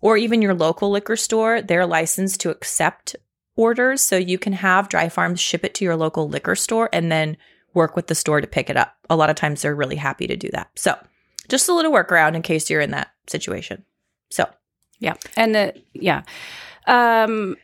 or 0.00 0.16
even 0.16 0.42
your 0.42 0.54
local 0.54 0.90
liquor 0.90 1.16
store. 1.16 1.62
They're 1.62 1.86
licensed 1.86 2.40
to 2.40 2.50
accept 2.50 3.16
orders, 3.56 4.00
so 4.00 4.16
you 4.16 4.38
can 4.38 4.52
have 4.52 4.88
Dry 4.88 5.08
Farms 5.08 5.40
ship 5.40 5.64
it 5.64 5.74
to 5.74 5.84
your 5.84 5.96
local 5.96 6.28
liquor 6.28 6.54
store 6.54 6.88
and 6.92 7.10
then 7.10 7.36
work 7.74 7.96
with 7.96 8.06
the 8.06 8.14
store 8.14 8.40
to 8.40 8.46
pick 8.46 8.70
it 8.70 8.76
up. 8.76 8.94
A 9.10 9.16
lot 9.16 9.30
of 9.30 9.36
times 9.36 9.62
they're 9.62 9.74
really 9.74 9.96
happy 9.96 10.26
to 10.26 10.36
do 10.36 10.48
that. 10.52 10.70
So, 10.74 10.96
just 11.48 11.68
a 11.68 11.74
little 11.74 11.92
workaround 11.92 12.34
in 12.34 12.42
case 12.42 12.68
you're 12.68 12.80
in 12.80 12.90
that 12.90 13.08
situation. 13.26 13.84
So, 14.30 14.48
Yeah. 14.98 15.14
And 15.36 15.56
uh, 15.56 15.72
yeah. 15.92 16.22
Um 16.86 17.56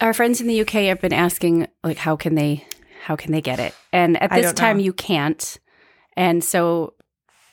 our 0.00 0.12
friends 0.12 0.40
in 0.40 0.46
the 0.46 0.60
UK 0.60 0.72
have 0.88 1.00
been 1.00 1.12
asking 1.12 1.68
like 1.82 1.96
how 1.96 2.16
can 2.16 2.34
they 2.34 2.66
how 3.02 3.16
can 3.16 3.32
they 3.32 3.40
get 3.40 3.58
it? 3.58 3.74
And 3.92 4.20
at 4.20 4.30
this 4.30 4.52
time 4.52 4.78
know. 4.78 4.84
you 4.84 4.92
can't. 4.92 5.58
And 6.16 6.42
so 6.42 6.94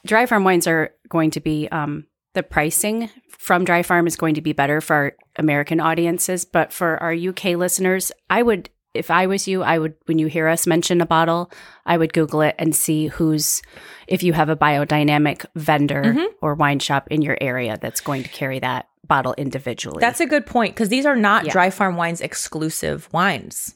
dry 0.05 0.25
farm 0.25 0.43
wines 0.43 0.67
are 0.67 0.93
going 1.09 1.31
to 1.31 1.39
be 1.39 1.67
um 1.69 2.05
the 2.33 2.43
pricing 2.43 3.09
from 3.37 3.63
dry 3.65 3.83
farm 3.83 4.07
is 4.07 4.15
going 4.15 4.35
to 4.35 4.41
be 4.41 4.53
better 4.53 4.81
for 4.81 4.95
our 4.95 5.13
American 5.37 5.79
audiences, 5.79 6.45
but 6.45 6.71
for 6.73 6.97
our 7.01 7.13
UK 7.13 7.55
listeners, 7.55 8.11
I 8.29 8.41
would 8.43 8.69
if 8.93 9.09
I 9.09 9.25
was 9.25 9.47
you, 9.47 9.63
I 9.63 9.79
would 9.79 9.95
when 10.05 10.19
you 10.19 10.27
hear 10.27 10.47
us 10.47 10.67
mention 10.67 11.01
a 11.01 11.05
bottle, 11.07 11.51
I 11.83 11.97
would 11.97 12.13
Google 12.13 12.41
it 12.41 12.53
and 12.59 12.75
see 12.75 13.07
who's 13.07 13.61
if 14.07 14.21
you 14.21 14.33
have 14.33 14.49
a 14.49 14.55
biodynamic 14.55 15.45
vendor 15.55 16.03
Mhm. 16.03 16.27
or 16.41 16.53
wine 16.53 16.77
shop 16.79 17.07
in 17.09 17.23
your 17.23 17.35
area 17.41 17.77
that's 17.81 18.01
going 18.01 18.21
to 18.21 18.29
carry 18.29 18.59
that 18.59 18.87
bottle 19.07 19.33
individually. 19.37 19.99
That's 19.99 20.19
a 20.19 20.27
good 20.27 20.45
point 20.45 20.75
because 20.75 20.89
these 20.89 21.07
are 21.07 21.15
not 21.15 21.45
Yeah. 21.45 21.51
Dry 21.53 21.69
Farm 21.71 21.95
Wines 21.95 22.21
exclusive 22.21 23.09
wines. 23.11 23.73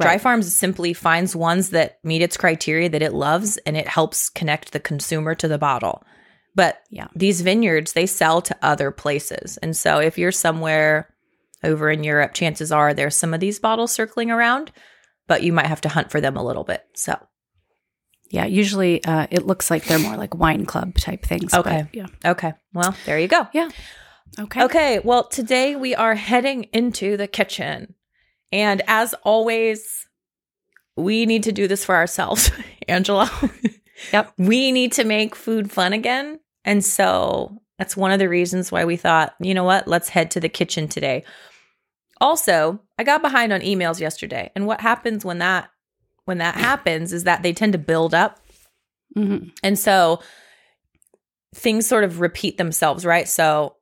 Dry 0.00 0.12
Right. 0.12 0.20
Farms 0.20 0.54
simply 0.54 0.92
finds 0.92 1.34
ones 1.36 1.70
that 1.70 1.98
meet 2.04 2.20
its 2.20 2.36
criteria 2.36 2.88
that 2.90 3.02
it 3.02 3.14
loves 3.14 3.56
and 3.58 3.76
it 3.76 3.88
helps 3.88 4.28
connect 4.28 4.72
the 4.72 4.80
consumer 4.80 5.34
to 5.36 5.48
the 5.48 5.58
bottle. 5.58 6.02
But 6.56 6.80
Yeah. 6.90 7.06
these 7.14 7.42
vineyards, 7.42 7.92
they 7.92 8.06
sell 8.06 8.42
to 8.42 8.56
other 8.62 8.90
places. 8.90 9.56
And 9.58 9.76
so 9.76 9.98
if 10.00 10.18
you're 10.18 10.32
somewhere 10.32 11.08
over 11.62 11.88
in 11.90 12.02
Europe, 12.02 12.34
chances 12.34 12.72
are 12.72 12.92
there's 12.92 13.16
some 13.16 13.32
of 13.34 13.38
these 13.40 13.60
bottles 13.60 13.92
circling 13.92 14.30
around, 14.32 14.72
but 15.28 15.42
you 15.44 15.52
might 15.52 15.66
have 15.66 15.82
to 15.82 15.88
hunt 15.88 16.10
for 16.10 16.20
them 16.20 16.36
a 16.36 16.42
little 16.44 16.64
bit. 16.64 16.82
So, 16.94 17.14
Yeah, 18.30 18.46
usually 18.46 19.04
uh, 19.04 19.26
it 19.30 19.46
looks 19.46 19.70
like 19.70 19.84
they're 19.84 19.98
more 20.00 20.16
like 20.16 20.34
wine 20.34 20.66
club 20.66 20.94
type 20.96 21.24
things. 21.24 21.52
but 21.52 21.60
Okay. 21.66 21.86
yeah. 21.92 22.06
okay. 22.24 22.54
Well, 22.72 22.96
there 23.04 23.18
you 23.20 23.28
go. 23.28 23.46
Yeah. 23.52 23.68
Okay. 24.38 24.64
Okay, 24.64 24.98
well, 25.04 25.24
today 25.28 25.76
we 25.76 25.94
are 25.94 26.14
heading 26.16 26.64
into 26.72 27.16
the 27.16 27.28
kitchen. 27.28 27.94
And 28.50 28.82
as 28.88 29.14
always, 29.24 30.06
we 30.96 31.26
need 31.26 31.42
to 31.44 31.52
do 31.52 31.68
this 31.68 31.84
for 31.84 31.94
ourselves, 31.94 32.50
Angela. 32.88 33.30
Yep. 34.12 34.32
We 34.38 34.72
need 34.72 34.92
to 34.92 35.04
make 35.04 35.34
food 35.34 35.70
fun 35.70 35.92
again. 35.92 36.40
And 36.66 36.84
so 36.84 37.62
that's 37.78 37.96
one 37.96 38.10
of 38.10 38.18
the 38.18 38.28
reasons 38.28 38.70
why 38.70 38.84
we 38.84 38.96
thought, 38.96 39.34
you 39.40 39.54
know 39.54 39.64
what, 39.64 39.88
let's 39.88 40.10
head 40.10 40.30
to 40.32 40.40
the 40.40 40.48
kitchen 40.48 40.88
today. 40.88 41.24
Also, 42.20 42.80
I 42.98 43.04
got 43.04 43.22
behind 43.22 43.52
on 43.52 43.60
emails 43.60 44.00
yesterday. 44.00 44.50
And 44.54 44.66
what 44.66 44.80
happens 44.80 45.24
when 45.24 45.38
that 45.38 45.70
when 46.24 46.38
that 46.38 46.56
happens 46.56 47.12
is 47.12 47.22
that 47.24 47.44
they 47.44 47.52
tend 47.52 47.72
to 47.72 47.78
build 47.78 48.12
up 48.12 48.40
Mhm. 49.16 49.52
and 49.62 49.78
so 49.78 50.20
things 51.54 51.86
sort 51.86 52.02
of 52.02 52.20
repeat 52.20 52.58
themselves, 52.58 53.06
right? 53.06 53.28
So 53.28 53.75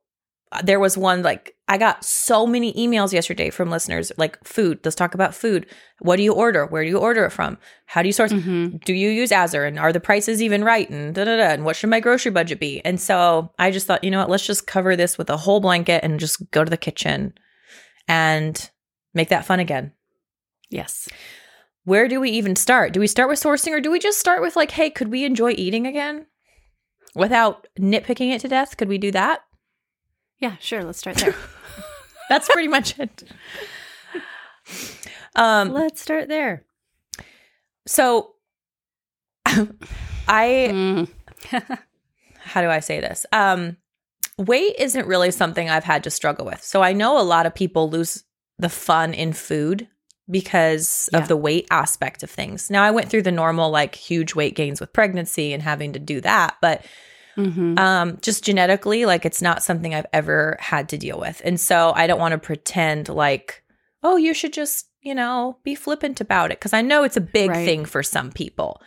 there 0.63 0.79
was 0.79 0.97
one 0.97 1.23
like 1.23 1.53
I 1.67 1.77
got 1.77 2.03
so 2.05 2.45
many 2.45 2.73
emails 2.73 3.11
yesterday 3.11 3.49
from 3.49 3.71
listeners 3.71 4.11
like 4.17 4.37
food. 4.43 4.79
Let's 4.83 4.95
talk 4.95 5.13
about 5.15 5.33
food. 5.33 5.65
What 5.99 6.17
do 6.17 6.23
you 6.23 6.33
order? 6.33 6.65
Where 6.67 6.83
do 6.83 6.89
you 6.89 6.99
order 6.99 7.25
it 7.25 7.31
from? 7.31 7.57
How 7.87 8.01
do 8.01 8.07
you 8.07 8.13
source? 8.13 8.31
Mhm. 8.31 8.83
Do 8.83 8.93
you 8.93 9.09
use 9.09 9.31
Azure? 9.31 9.65
And 9.65 9.79
are 9.79 9.91
the 9.91 9.99
prices 9.99 10.41
even 10.43 10.63
right? 10.63 10.89
And 10.89 11.15
da 11.15 11.23
da 11.25 11.37
da. 11.37 11.49
And 11.49 11.65
what 11.65 11.75
should 11.75 11.89
my 11.89 11.99
grocery 11.99 12.31
budget 12.31 12.59
be? 12.59 12.81
And 12.85 13.01
so 13.01 13.51
I 13.57 13.71
just 13.71 13.87
thought, 13.87 14.03
you 14.03 14.11
know 14.11 14.19
what? 14.19 14.29
Let's 14.29 14.45
just 14.45 14.67
cover 14.67 14.95
this 14.95 15.17
with 15.17 15.29
a 15.29 15.37
whole 15.37 15.59
blanket 15.59 16.03
and 16.03 16.19
just 16.19 16.51
go 16.51 16.63
to 16.63 16.69
the 16.69 16.77
kitchen 16.77 17.33
and 18.07 18.69
make 19.13 19.29
that 19.29 19.45
fun 19.45 19.59
again. 19.59 19.91
Yes. 20.69 21.07
Where 21.85 22.07
do 22.07 22.19
we 22.19 22.29
even 22.31 22.55
start? 22.55 22.93
Do 22.93 22.99
we 22.99 23.07
start 23.07 23.29
with 23.29 23.39
sourcing 23.39 23.71
or 23.71 23.79
do 23.81 23.91
we 23.91 23.99
just 23.99 24.19
start 24.19 24.41
with 24.41 24.55
like, 24.55 24.71
hey, 24.71 24.89
could 24.89 25.07
we 25.09 25.23
enjoy 25.23 25.51
eating 25.57 25.87
again 25.87 26.25
without 27.15 27.67
nitpicking 27.79 28.33
it 28.33 28.41
to 28.41 28.47
death? 28.47 28.75
Could 28.75 28.89
we 28.89 28.97
do 28.97 29.11
that? 29.11 29.41
Yeah, 30.39 30.55
sure. 30.59 30.83
Let's 30.83 30.99
start 30.99 31.17
there. 31.17 31.35
That's 32.29 32.47
pretty 32.49 32.67
much 32.67 32.97
it. 32.99 33.23
Um, 35.35 35.71
Let's 35.73 36.01
start 36.01 36.27
there. 36.27 36.63
so 37.87 38.33
I 39.45 40.69
Mm. 40.71 41.09
how 42.39 42.61
do 42.61 42.69
I 42.69 42.79
say 42.79 42.99
this? 42.99 43.25
Um, 43.31 43.77
weight 44.37 44.75
isn't 44.79 45.07
really 45.07 45.31
something 45.31 45.69
I've 45.69 45.83
had 45.83 46.03
to 46.05 46.09
struggle 46.09 46.45
with. 46.45 46.63
So 46.63 46.81
I 46.81 46.93
know 46.93 47.19
a 47.19 47.23
lot 47.23 47.45
of 47.45 47.53
people 47.53 47.89
lose 47.89 48.23
the 48.57 48.69
fun 48.69 49.13
in 49.13 49.33
food 49.33 49.87
because 50.29 51.09
Yeah. 51.13 51.19
of 51.19 51.27
the 51.27 51.37
weight 51.37 51.67
aspect 51.69 52.23
of 52.23 52.31
things. 52.31 52.69
Now 52.71 52.83
I 52.83 52.91
went 52.91 53.09
through 53.09 53.23
the 53.23 53.31
normal 53.31 53.69
like 53.69 53.93
huge 53.95 54.33
weight 54.35 54.55
gains 54.55 54.79
with 54.79 54.93
pregnancy 54.93 55.53
and 55.53 55.61
having 55.61 55.93
to 55.93 55.99
do 55.99 56.21
that, 56.21 56.55
but 56.61 56.83
Mhm. 57.37 57.77
um 57.79 58.17
just 58.21 58.43
genetically 58.43 59.05
like 59.05 59.25
it's 59.25 59.41
not 59.41 59.63
something 59.63 59.93
I've 59.93 60.05
ever 60.13 60.57
had 60.59 60.89
to 60.89 60.97
deal 60.97 61.19
with. 61.19 61.41
And 61.43 61.59
so 61.59 61.91
I 61.95 62.07
don't 62.07 62.19
want 62.19 62.31
to 62.33 62.37
pretend 62.37 63.09
like 63.09 63.61
oh 64.03 64.17
you 64.17 64.33
should 64.33 64.53
just, 64.53 64.85
you 65.01 65.15
know, 65.15 65.57
be 65.63 65.73
flippant 65.75 66.21
about 66.21 66.51
it 66.51 66.59
because 66.59 66.73
I 66.73 66.81
know 66.81 67.03
it's 67.03 67.17
a 67.17 67.21
big 67.21 67.49
Right. 67.49 67.65
thing 67.65 67.85
for 67.85 68.03
some 68.03 68.31
people. 68.31 68.79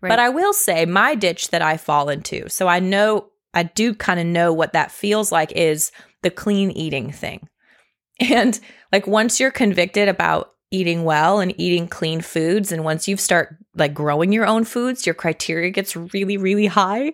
Right. 0.00 0.10
But 0.10 0.18
I 0.18 0.28
will 0.28 0.52
say 0.52 0.84
my 0.86 1.14
ditch 1.14 1.48
that 1.50 1.62
I 1.62 1.76
fall 1.76 2.08
into. 2.08 2.48
So 2.48 2.68
I 2.68 2.78
know 2.78 3.30
I 3.54 3.62
do 3.64 3.94
kind 3.94 4.20
of 4.20 4.26
know 4.26 4.52
what 4.52 4.74
that 4.74 4.92
feels 4.92 5.32
like 5.32 5.50
is 5.52 5.90
the 6.22 6.30
clean 6.30 6.70
eating 6.70 7.10
thing. 7.12 7.48
And 8.20 8.58
like 8.92 9.06
once 9.06 9.38
you're 9.40 9.50
convicted 9.52 10.08
about 10.08 10.50
eating 10.70 11.04
well 11.04 11.40
and 11.40 11.54
eating 11.58 11.88
clean 11.88 12.20
foods 12.20 12.72
and 12.72 12.84
once 12.84 13.08
you 13.08 13.16
start 13.16 13.56
like 13.74 13.94
growing 13.94 14.32
your 14.32 14.44
own 14.44 14.64
foods, 14.64 15.06
your 15.06 15.14
criteria 15.14 15.70
gets 15.70 15.96
really, 15.96 16.36
really 16.36 16.66
high. 16.66 17.12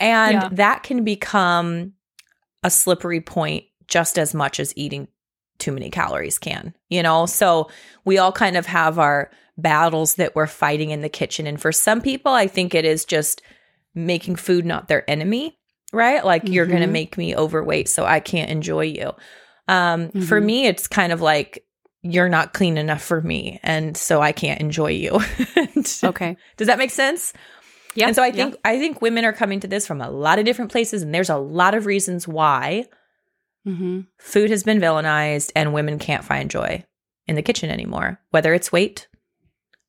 And 0.00 0.34
Yeah. 0.42 0.48
that 0.52 0.82
can 0.82 1.04
become 1.04 1.92
a 2.62 2.70
slippery 2.70 3.20
point 3.20 3.64
just 3.86 4.18
as 4.18 4.34
much 4.34 4.58
as 4.58 4.72
eating 4.76 5.08
too 5.58 5.72
many 5.72 5.90
calories 5.90 6.38
can, 6.38 6.74
you 6.88 7.02
know? 7.02 7.26
So 7.26 7.70
we 8.04 8.18
all 8.18 8.32
kind 8.32 8.56
of 8.56 8.66
have 8.66 8.98
our 8.98 9.30
battles 9.56 10.16
that 10.16 10.34
we're 10.34 10.46
fighting 10.48 10.90
in 10.90 11.00
the 11.02 11.08
kitchen. 11.08 11.46
And 11.46 11.60
for 11.60 11.70
some 11.72 12.00
people, 12.00 12.32
I 12.32 12.46
think 12.48 12.74
it 12.74 12.84
is 12.84 13.04
just 13.04 13.40
making 13.94 14.36
food 14.36 14.64
not 14.66 14.88
their 14.88 15.08
enemy, 15.08 15.56
right? 15.92 16.24
Like 16.24 16.48
you're 16.48 16.66
going 16.66 16.80
to 16.80 16.88
make 16.88 17.16
me 17.16 17.36
overweight 17.36 17.88
so 17.88 18.04
I 18.04 18.18
can't 18.18 18.50
enjoy 18.50 18.86
you. 18.86 19.12
Um, 19.68 20.10
For 20.10 20.40
Mhm. 20.40 20.44
me, 20.44 20.66
it's 20.66 20.88
kind 20.88 21.12
of 21.12 21.20
like 21.20 21.64
you're 22.02 22.28
not 22.28 22.52
clean 22.52 22.76
enough 22.76 23.02
for 23.02 23.22
me. 23.22 23.60
And 23.62 23.96
so 23.96 24.20
I 24.20 24.32
can't 24.32 24.60
enjoy 24.60 24.90
you. 24.90 25.20
Okay. 26.04 26.36
Does 26.56 26.66
that 26.66 26.78
make 26.78 26.90
sense? 26.90 27.32
Yeah. 27.94 28.06
And 28.08 28.16
so 28.16 28.22
I 28.22 28.26
yeah. 28.28 28.32
think 28.32 28.56
I 28.64 28.78
think 28.78 29.00
women 29.02 29.24
are 29.24 29.32
coming 29.32 29.60
to 29.60 29.66
this 29.68 29.86
from 29.86 30.00
a 30.00 30.10
lot 30.10 30.38
of 30.38 30.44
different 30.44 30.70
places, 30.72 31.02
and 31.02 31.14
there's 31.14 31.30
a 31.30 31.36
lot 31.36 31.74
of 31.74 31.86
reasons 31.86 32.26
why 32.28 32.86
Mhm. 33.66 34.06
food 34.18 34.50
has 34.50 34.62
been 34.62 34.78
villainized 34.80 35.50
and 35.56 35.72
women 35.72 35.98
can't 35.98 36.24
find 36.24 36.50
joy 36.50 36.84
in 37.26 37.34
the 37.36 37.42
kitchen 37.42 37.70
anymore. 37.70 38.20
Whether 38.30 38.52
it's 38.52 38.70
weight, 38.72 39.08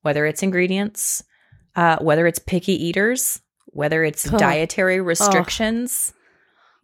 whether 0.02 0.24
it's 0.24 0.42
ingredients, 0.42 1.22
uh, 1.74 1.98
whether 1.98 2.26
it's 2.26 2.38
picky 2.38 2.72
eaters, 2.72 3.40
whether 3.66 4.02
it's 4.02 4.32
Ugh. 4.32 4.38
dietary 4.38 5.00
restrictions. 5.00 6.14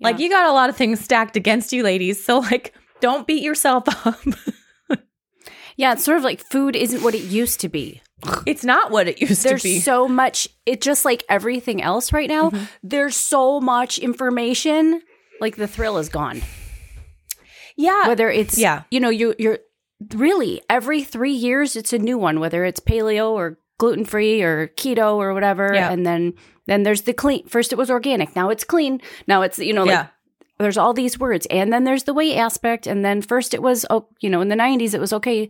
Like 0.01 0.19
Yeah. 0.19 0.25
you 0.25 0.31
got 0.31 0.47
a 0.47 0.53
lot 0.53 0.69
of 0.69 0.77
things 0.77 1.01
stacked 1.01 1.37
against 1.37 1.73
you, 1.73 1.83
ladies. 1.83 2.23
So 2.23 2.41
like, 2.41 2.75
don't 3.01 3.27
beat 3.27 3.43
yourself 3.43 3.85
up. 4.07 4.21
Yeah, 5.77 5.93
it's 5.95 6.05
sort 6.05 6.19
of 6.19 6.23
like 6.25 6.39
food 6.41 6.77
isn't 6.77 7.03
what 7.03 7.15
it 7.15 7.23
used 7.23 7.59
to 7.61 7.69
be. 7.71 8.03
It's 8.47 8.65
not 8.65 8.91
what 8.91 9.09
it 9.09 9.21
used 9.21 9.45
There's 9.45 9.63
to 9.63 9.69
be. 9.69 9.73
There's 9.75 9.85
so 9.85 10.09
much, 10.09 10.49
it 10.67 10.81
just 10.81 11.05
like 11.05 11.25
everything 11.29 11.83
else 11.83 12.13
right 12.13 12.29
now, 12.29 12.51
Mm-hmm. 12.51 12.65
there's 12.83 13.17
so 13.17 13.61
much 13.61 13.99
information. 13.99 15.03
Like 15.41 15.57
the 15.57 15.67
thrill 15.69 15.99
is 15.99 16.09
gone. 16.09 16.43
yeah, 17.77 18.09
Whether 18.09 18.31
it's, 18.31 18.59
yeah. 18.59 18.83
you 18.91 19.01
know, 19.01 19.11
you, 19.11 19.35
you're 19.39 19.59
really 20.15 20.61
every 20.69 21.03
three 21.03 21.33
years, 21.33 21.77
it's 21.77 21.93
a 21.93 21.99
new 21.99 22.19
one, 22.19 22.41
whether 22.41 22.65
it's 22.65 22.81
paleo 22.81 23.31
or 23.31 23.59
gluten 23.79 24.05
free 24.05 24.43
or 24.43 24.69
keto 24.69 25.17
or 25.17 25.35
whatever. 25.35 25.71
Yeah. 25.75 25.91
And 25.91 26.05
then, 26.07 26.35
then 26.67 26.83
there's 26.85 27.03
the 27.03 27.13
clean. 27.13 27.47
First 27.49 27.73
it 27.73 27.77
was 27.77 27.91
organic. 27.91 28.37
Now 28.37 28.51
it's 28.51 28.65
clean. 28.65 29.01
Now 29.27 29.43
it's, 29.43 29.59
you 29.59 29.73
know, 29.73 29.83
like 29.83 29.91
yeah, 29.91 30.07
there's 30.59 30.79
all 30.79 30.93
these 30.95 31.19
words 31.19 31.45
and 31.51 31.73
then 31.73 31.83
there's 31.85 32.05
the 32.05 32.15
weight 32.15 32.37
aspect 32.37 32.87
and 32.87 33.05
then 33.05 33.21
first 33.21 33.53
it 33.53 33.61
was 33.61 33.85
oh 33.91 34.07
you 34.21 34.31
know 34.31 34.41
in 34.41 34.47
the 34.47 34.55
90s 34.55 34.95
it 34.95 35.01
was 35.01 35.13
okay 35.13 35.49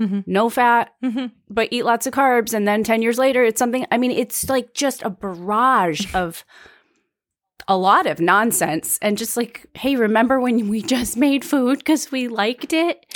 Mhm. 0.00 0.24
no 0.26 0.48
fat 0.50 0.92
Mhm. 1.02 1.30
but 1.48 1.68
eat 1.70 1.84
lots 1.84 2.06
of 2.06 2.12
carbs 2.14 2.52
and 2.54 2.66
then 2.66 2.82
10 2.84 3.00
years 3.02 3.18
later 3.18 3.44
it's 3.44 3.58
something 3.58 3.86
i 3.92 3.96
mean 3.98 4.10
it's 4.10 4.48
like 4.48 4.74
just 4.74 5.02
a 5.02 5.10
barrage 5.10 6.12
of 6.14 6.44
a 7.68 7.76
lot 7.76 8.06
of 8.06 8.20
nonsense 8.20 8.98
and 9.00 9.16
just 9.16 9.36
like 9.36 9.66
hey 9.74 9.96
remember 9.96 10.40
when 10.40 10.68
we 10.68 10.82
just 10.82 11.16
made 11.16 11.44
food 11.44 11.78
because 11.78 12.10
we 12.12 12.28
liked 12.28 12.72
it 12.72 13.06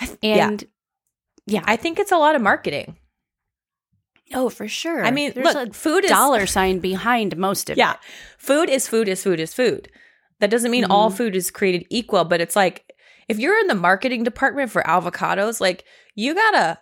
th- 0.00 0.18
yeah. 0.22 0.48
and 0.48 0.64
yeah, 1.46 1.62
I 1.66 1.76
think 1.76 1.98
it's 1.98 2.10
a 2.10 2.16
lot 2.16 2.34
of 2.34 2.40
marketing. 2.42 2.96
oh 4.32 4.48
for 4.48 4.66
sure 4.66 5.04
I 5.04 5.10
mean, 5.10 5.32
there's 5.34 5.54
look, 5.54 5.68
a 5.68 5.72
food 5.74 6.04
is 6.04 6.10
dollar 6.10 6.46
sign 6.56 6.78
behind 6.78 7.36
most 7.36 7.68
of 7.70 7.76
Yeah. 7.76 7.90
it 7.92 7.96
Yeah. 8.02 8.08
Food 8.38 8.70
is 8.70 8.88
food 8.88 9.08
is 9.08 9.22
food 9.22 9.40
is 9.40 9.52
food. 9.52 9.90
That 10.40 10.50
doesn't 10.50 10.70
mean 10.70 10.86
all 10.86 11.10
Mhm. 11.10 11.16
food 11.18 11.36
is 11.36 11.50
created 11.50 11.86
equal, 11.90 12.24
but 12.24 12.40
it's 12.40 12.56
like 12.56 12.83
if 13.28 13.38
you're 13.38 13.58
in 13.58 13.66
the 13.68 13.74
marketing 13.74 14.24
department 14.24 14.70
for 14.70 14.82
avocados, 14.82 15.60
like 15.60 15.84
you 16.14 16.34
gotta 16.34 16.78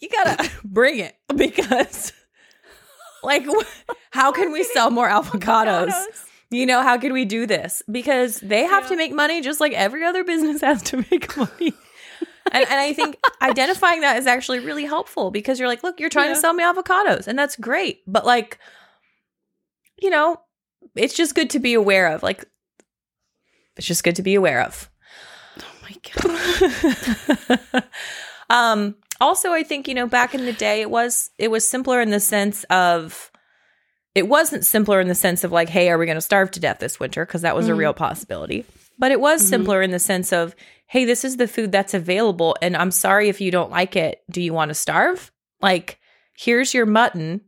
you 0.00 0.08
gotta 0.08 0.50
bring 0.64 0.98
it 0.98 1.14
because 1.36 2.12
like 3.22 3.44
how 4.10 4.32
can 4.32 4.52
we 4.52 4.64
sell 4.64 4.90
more 4.90 5.08
avocados? 5.08 5.92
You 6.50 6.66
know, 6.66 6.82
how 6.82 6.98
can 6.98 7.12
we 7.14 7.24
do 7.24 7.46
this? 7.46 7.82
Because 7.90 8.38
they 8.40 8.64
have 8.64 8.86
to 8.88 8.96
make 8.96 9.12
money 9.12 9.40
just 9.40 9.58
like 9.60 9.72
every 9.72 10.04
other 10.04 10.22
business 10.22 10.60
has 10.60 10.82
to 10.84 10.98
make 11.10 11.34
money. 11.36 11.72
and, 12.52 12.64
and 12.64 12.74
I 12.80 12.92
think 12.92 13.16
identifying 13.40 14.02
that 14.02 14.18
is 14.18 14.26
actually 14.26 14.60
really 14.60 14.84
helpful 14.84 15.30
because 15.30 15.58
you're 15.58 15.68
like, 15.68 15.82
look, 15.82 15.98
you're 15.98 16.10
trying 16.10 16.28
Yeah. 16.28 16.34
to 16.34 16.40
sell 16.40 16.52
me 16.52 16.62
avocados, 16.62 17.26
and 17.26 17.38
that's 17.38 17.56
great. 17.56 18.00
But 18.06 18.26
like, 18.26 18.58
you 19.98 20.10
know, 20.10 20.40
it's 20.94 21.14
just 21.14 21.34
good 21.34 21.48
to 21.50 21.58
be 21.58 21.72
aware 21.72 22.08
of. 22.08 22.22
Like, 22.22 22.44
it's 23.78 23.86
just 23.86 24.04
good 24.04 24.16
to 24.16 24.22
be 24.22 24.34
aware 24.34 24.60
of. 24.60 24.90
God 26.10 27.84
um 28.50 28.94
also 29.20 29.52
i 29.52 29.62
think 29.62 29.86
you 29.88 29.94
know 29.94 30.06
back 30.06 30.34
in 30.34 30.44
the 30.44 30.52
day 30.52 30.80
it 30.80 30.90
was 30.90 31.30
it 31.38 31.50
was 31.50 31.66
simpler 31.66 32.00
in 32.00 32.10
the 32.10 32.20
sense 32.20 32.64
of 32.64 33.30
it 34.14 34.28
wasn't 34.28 34.64
simpler 34.64 35.00
in 35.00 35.08
the 35.08 35.14
sense 35.14 35.42
of 35.44 35.52
like 35.52 35.68
hey 35.70 35.88
are 35.88 35.96
we 35.98 36.04
going 36.06 36.16
to 36.16 36.20
starve 36.20 36.50
to 36.50 36.60
death 36.60 36.80
this 36.80 37.00
winter? 37.00 37.24
Because 37.24 37.40
that 37.42 37.56
was 37.56 37.68
a 37.68 37.72
Mhm. 37.72 37.78
real 37.78 37.94
possibility. 37.94 38.66
But 38.98 39.10
it 39.10 39.20
was 39.20 39.40
Mhm. 39.42 39.46
simpler 39.48 39.80
in 39.80 39.90
the 39.90 39.98
sense 39.98 40.34
of 40.34 40.54
hey 40.86 41.06
this 41.06 41.24
is 41.24 41.38
the 41.38 41.48
food 41.48 41.72
that's 41.72 41.94
available 41.94 42.54
and 42.60 42.76
i'm 42.76 42.90
sorry 42.90 43.30
if 43.30 43.40
you 43.40 43.50
don't 43.50 43.70
like 43.70 43.96
it. 43.96 44.22
Do 44.30 44.42
you 44.42 44.52
want 44.52 44.68
to 44.68 44.74
starve? 44.74 45.32
Like 45.62 45.98
here's 46.36 46.74
your 46.74 46.84
mutton 46.84 47.40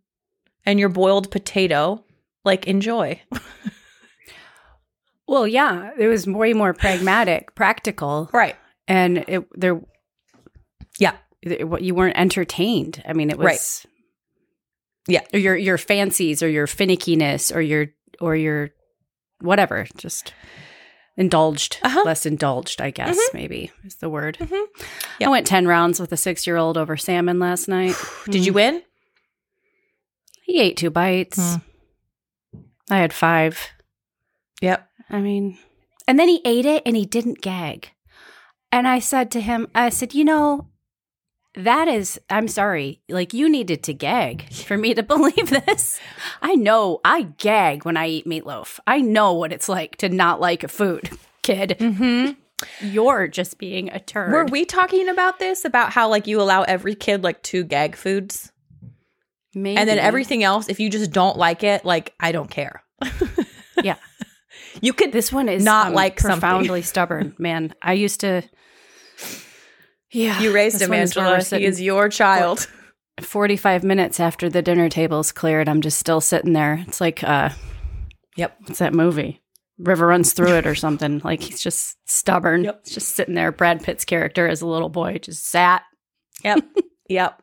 and 0.64 0.80
your 0.80 0.88
boiled 0.88 1.30
potato. 1.30 2.02
Like 2.46 2.66
enjoy 2.66 3.20
well 5.26 5.46
yeah 5.46 5.90
it 5.98 6.06
was 6.06 6.26
way 6.26 6.52
more 6.52 6.72
pragmatic 6.74 7.54
practical 7.56 8.28
right 8.32 8.56
and 8.88 9.18
it 9.28 9.44
there 9.58 9.80
Yeah. 10.98 11.14
it, 11.42 11.82
you 11.82 11.94
weren't 11.94 12.16
entertained 12.18 13.02
i 13.08 13.12
mean 13.12 13.30
it 13.30 13.38
was 13.38 13.84
Right. 13.86 13.90
Yeah. 15.06 15.20
or 15.32 15.38
your 15.38 15.56
your 15.56 15.78
fancies 15.78 16.42
or 16.42 16.48
your 16.48 16.66
finickiness 16.66 17.54
or 17.54 17.60
your 17.60 17.86
or 18.20 18.34
your 18.36 18.70
whatever 19.40 19.86
just 19.96 20.32
indulged 21.16 21.78
Uh-huh. 21.82 22.02
less 22.04 22.26
indulged 22.26 22.80
i 22.80 22.90
guess 22.90 23.16
Mhm. 23.16 23.34
maybe 23.34 23.70
is 23.84 23.96
the 23.96 24.08
word 24.08 24.36
Mhm. 24.40 24.66
Yeah. 25.20 25.28
i 25.28 25.30
went 25.30 25.46
10 25.46 25.66
rounds 25.68 26.00
with 26.00 26.10
a 26.12 26.16
six 26.16 26.46
year 26.46 26.56
old 26.56 26.76
over 26.76 26.96
salmon 26.96 27.38
last 27.38 27.68
night 27.68 27.94
did 28.26 28.44
you 28.46 28.52
Mm. 28.52 28.56
win 28.56 28.82
he 30.42 30.60
ate 30.60 30.76
two 30.76 30.90
bites 30.90 31.38
Hmm. 31.38 32.58
i 32.90 32.98
had 32.98 33.12
five 33.12 33.58
yep 34.60 34.88
I 35.10 35.20
mean, 35.20 35.58
and 36.08 36.18
then 36.18 36.28
he 36.28 36.40
ate 36.44 36.66
it 36.66 36.82
and 36.86 36.96
he 36.96 37.04
didn't 37.06 37.40
gag. 37.40 37.90
And 38.72 38.88
I 38.88 38.98
said 38.98 39.30
to 39.32 39.40
him, 39.40 39.68
I 39.74 39.88
said, 39.90 40.14
you 40.14 40.24
know, 40.24 40.68
that 41.54 41.86
is, 41.86 42.20
I'm 42.28 42.48
sorry, 42.48 43.00
like 43.08 43.32
you 43.32 43.48
needed 43.48 43.84
to 43.84 43.94
gag 43.94 44.52
for 44.52 44.76
me 44.76 44.92
to 44.94 45.02
believe 45.14 45.50
this. 45.50 46.00
I 46.42 46.56
know 46.56 47.00
I 47.04 47.22
gag 47.38 47.84
when 47.84 47.96
I 47.96 48.08
eat 48.08 48.26
meatloaf. 48.26 48.80
I 48.86 49.00
know 49.00 49.32
what 49.34 49.52
it's 49.52 49.68
like 49.68 49.96
to 49.98 50.08
not 50.08 50.40
like 50.40 50.64
a 50.64 50.68
food, 50.68 51.10
kid. 51.42 51.76
mm-hmm 51.78 52.32
You're 52.80 53.28
just 53.28 53.58
being 53.58 53.90
a 53.90 54.00
turd. 54.00 54.32
Were 54.32 54.46
we 54.46 54.64
talking 54.64 55.08
about 55.08 55.38
this 55.38 55.64
about 55.64 55.92
how 55.92 56.08
like 56.08 56.26
you 56.26 56.40
allow 56.40 56.62
every 56.62 56.94
kid 56.96 57.22
like 57.22 57.42
two 57.42 57.62
gag 57.62 57.94
foods 57.94 58.50
Maybe. 59.54 59.76
and 59.76 59.88
then 59.88 59.98
everything 60.00 60.42
else 60.42 60.68
if 60.68 60.80
you 60.80 60.90
just 60.90 61.12
don't 61.12 61.36
like 61.38 61.62
it 61.62 61.84
like 61.84 62.12
I 62.18 62.32
don't 62.32 62.50
care. 62.50 62.82
Yeah. 63.82 63.96
You 64.80 64.92
could 64.92 65.12
This 65.12 65.32
one 65.32 65.48
is 65.48 65.64
not 65.64 65.88
um, 65.88 65.94
like 65.94 66.16
profoundly 66.16 66.82
stubborn, 66.82 67.34
man. 67.38 67.74
I 67.82 67.92
used 67.94 68.20
to. 68.20 68.42
Yeah, 70.10 70.40
you 70.40 70.52
raised 70.52 70.80
him 70.80 70.90
one 70.90 71.00
is 71.00 71.16
where 71.16 71.26
Angela. 71.26 71.58
He 71.58 71.64
is 71.64 71.80
your 71.80 72.08
child. 72.08 72.68
45 73.20 73.84
minutes 73.84 74.18
after 74.20 74.48
the 74.48 74.62
dinner 74.62 74.88
table's 74.88 75.32
cleared, 75.32 75.68
I'm 75.68 75.80
just 75.80 75.98
still 75.98 76.20
sitting 76.20 76.52
there. 76.52 76.84
It's 76.86 77.00
like, 77.00 77.22
uh, 77.22 77.50
Yep. 78.36 78.56
what's 78.66 78.78
that 78.80 78.92
movie? 78.94 79.40
River 79.78 80.06
runs 80.06 80.32
through 80.32 80.54
it 80.56 80.66
or 80.66 80.74
something. 80.74 81.20
Like 81.24 81.40
he's 81.42 81.60
just 81.60 81.96
stubborn. 82.08 82.64
Yep. 82.64 82.84
Just 82.84 83.14
sitting 83.14 83.34
there. 83.34 83.50
Brad 83.52 83.82
Pitt's 83.82 84.04
character 84.04 84.46
as 84.48 84.60
a 84.60 84.66
little 84.66 84.88
boy 84.88 85.18
just 85.18 85.46
sat. 85.46 85.82
Yep. 86.44 86.64
yep. 87.08 87.42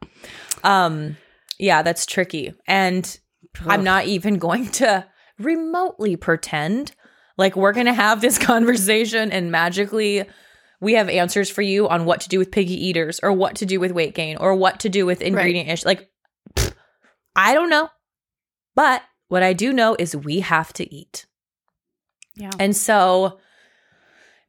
Um 0.64 1.18
yeah, 1.60 1.82
that's 1.84 2.06
tricky. 2.06 2.54
And 2.68 3.20
I'm 3.66 3.84
not 3.84 4.06
even 4.06 4.38
going 4.38 4.70
to 4.72 5.06
remotely 5.40 6.16
pretend 6.16 6.94
like 7.38 7.56
we're 7.56 7.74
going 7.74 7.86
to 7.86 7.94
have 7.94 8.22
this 8.22 8.38
conversation 8.52 9.32
and 9.32 9.52
magically 9.52 10.26
we 10.82 10.94
have 10.94 11.10
answers 11.10 11.50
for 11.50 11.62
you 11.62 11.88
on 11.88 12.06
what 12.06 12.22
to 12.22 12.30
do 12.30 12.40
with 12.40 12.52
piggy 12.52 12.88
eaters 12.88 13.20
or 13.22 13.32
what 13.32 13.56
to 13.58 13.66
do 13.66 13.80
with 13.80 13.92
weight 13.92 14.16
gain 14.16 14.38
or 14.38 14.56
what 14.56 14.80
to 14.82 14.90
do 14.90 15.06
with 15.06 15.22
ingredient 15.22 15.70
ish. 15.70 15.86
Like, 15.86 16.10
pfft, 16.56 16.74
I 17.36 17.54
don't 17.54 17.70
know. 17.70 17.90
But 18.76 19.04
what 19.28 19.44
I 19.44 19.54
do 19.54 19.72
know 19.72 19.96
is 19.98 20.16
we 20.16 20.40
have 20.40 20.74
to 20.74 20.94
eat. 20.94 21.28
Yeah. 22.36 22.52
And 22.60 22.76
so 22.76 23.40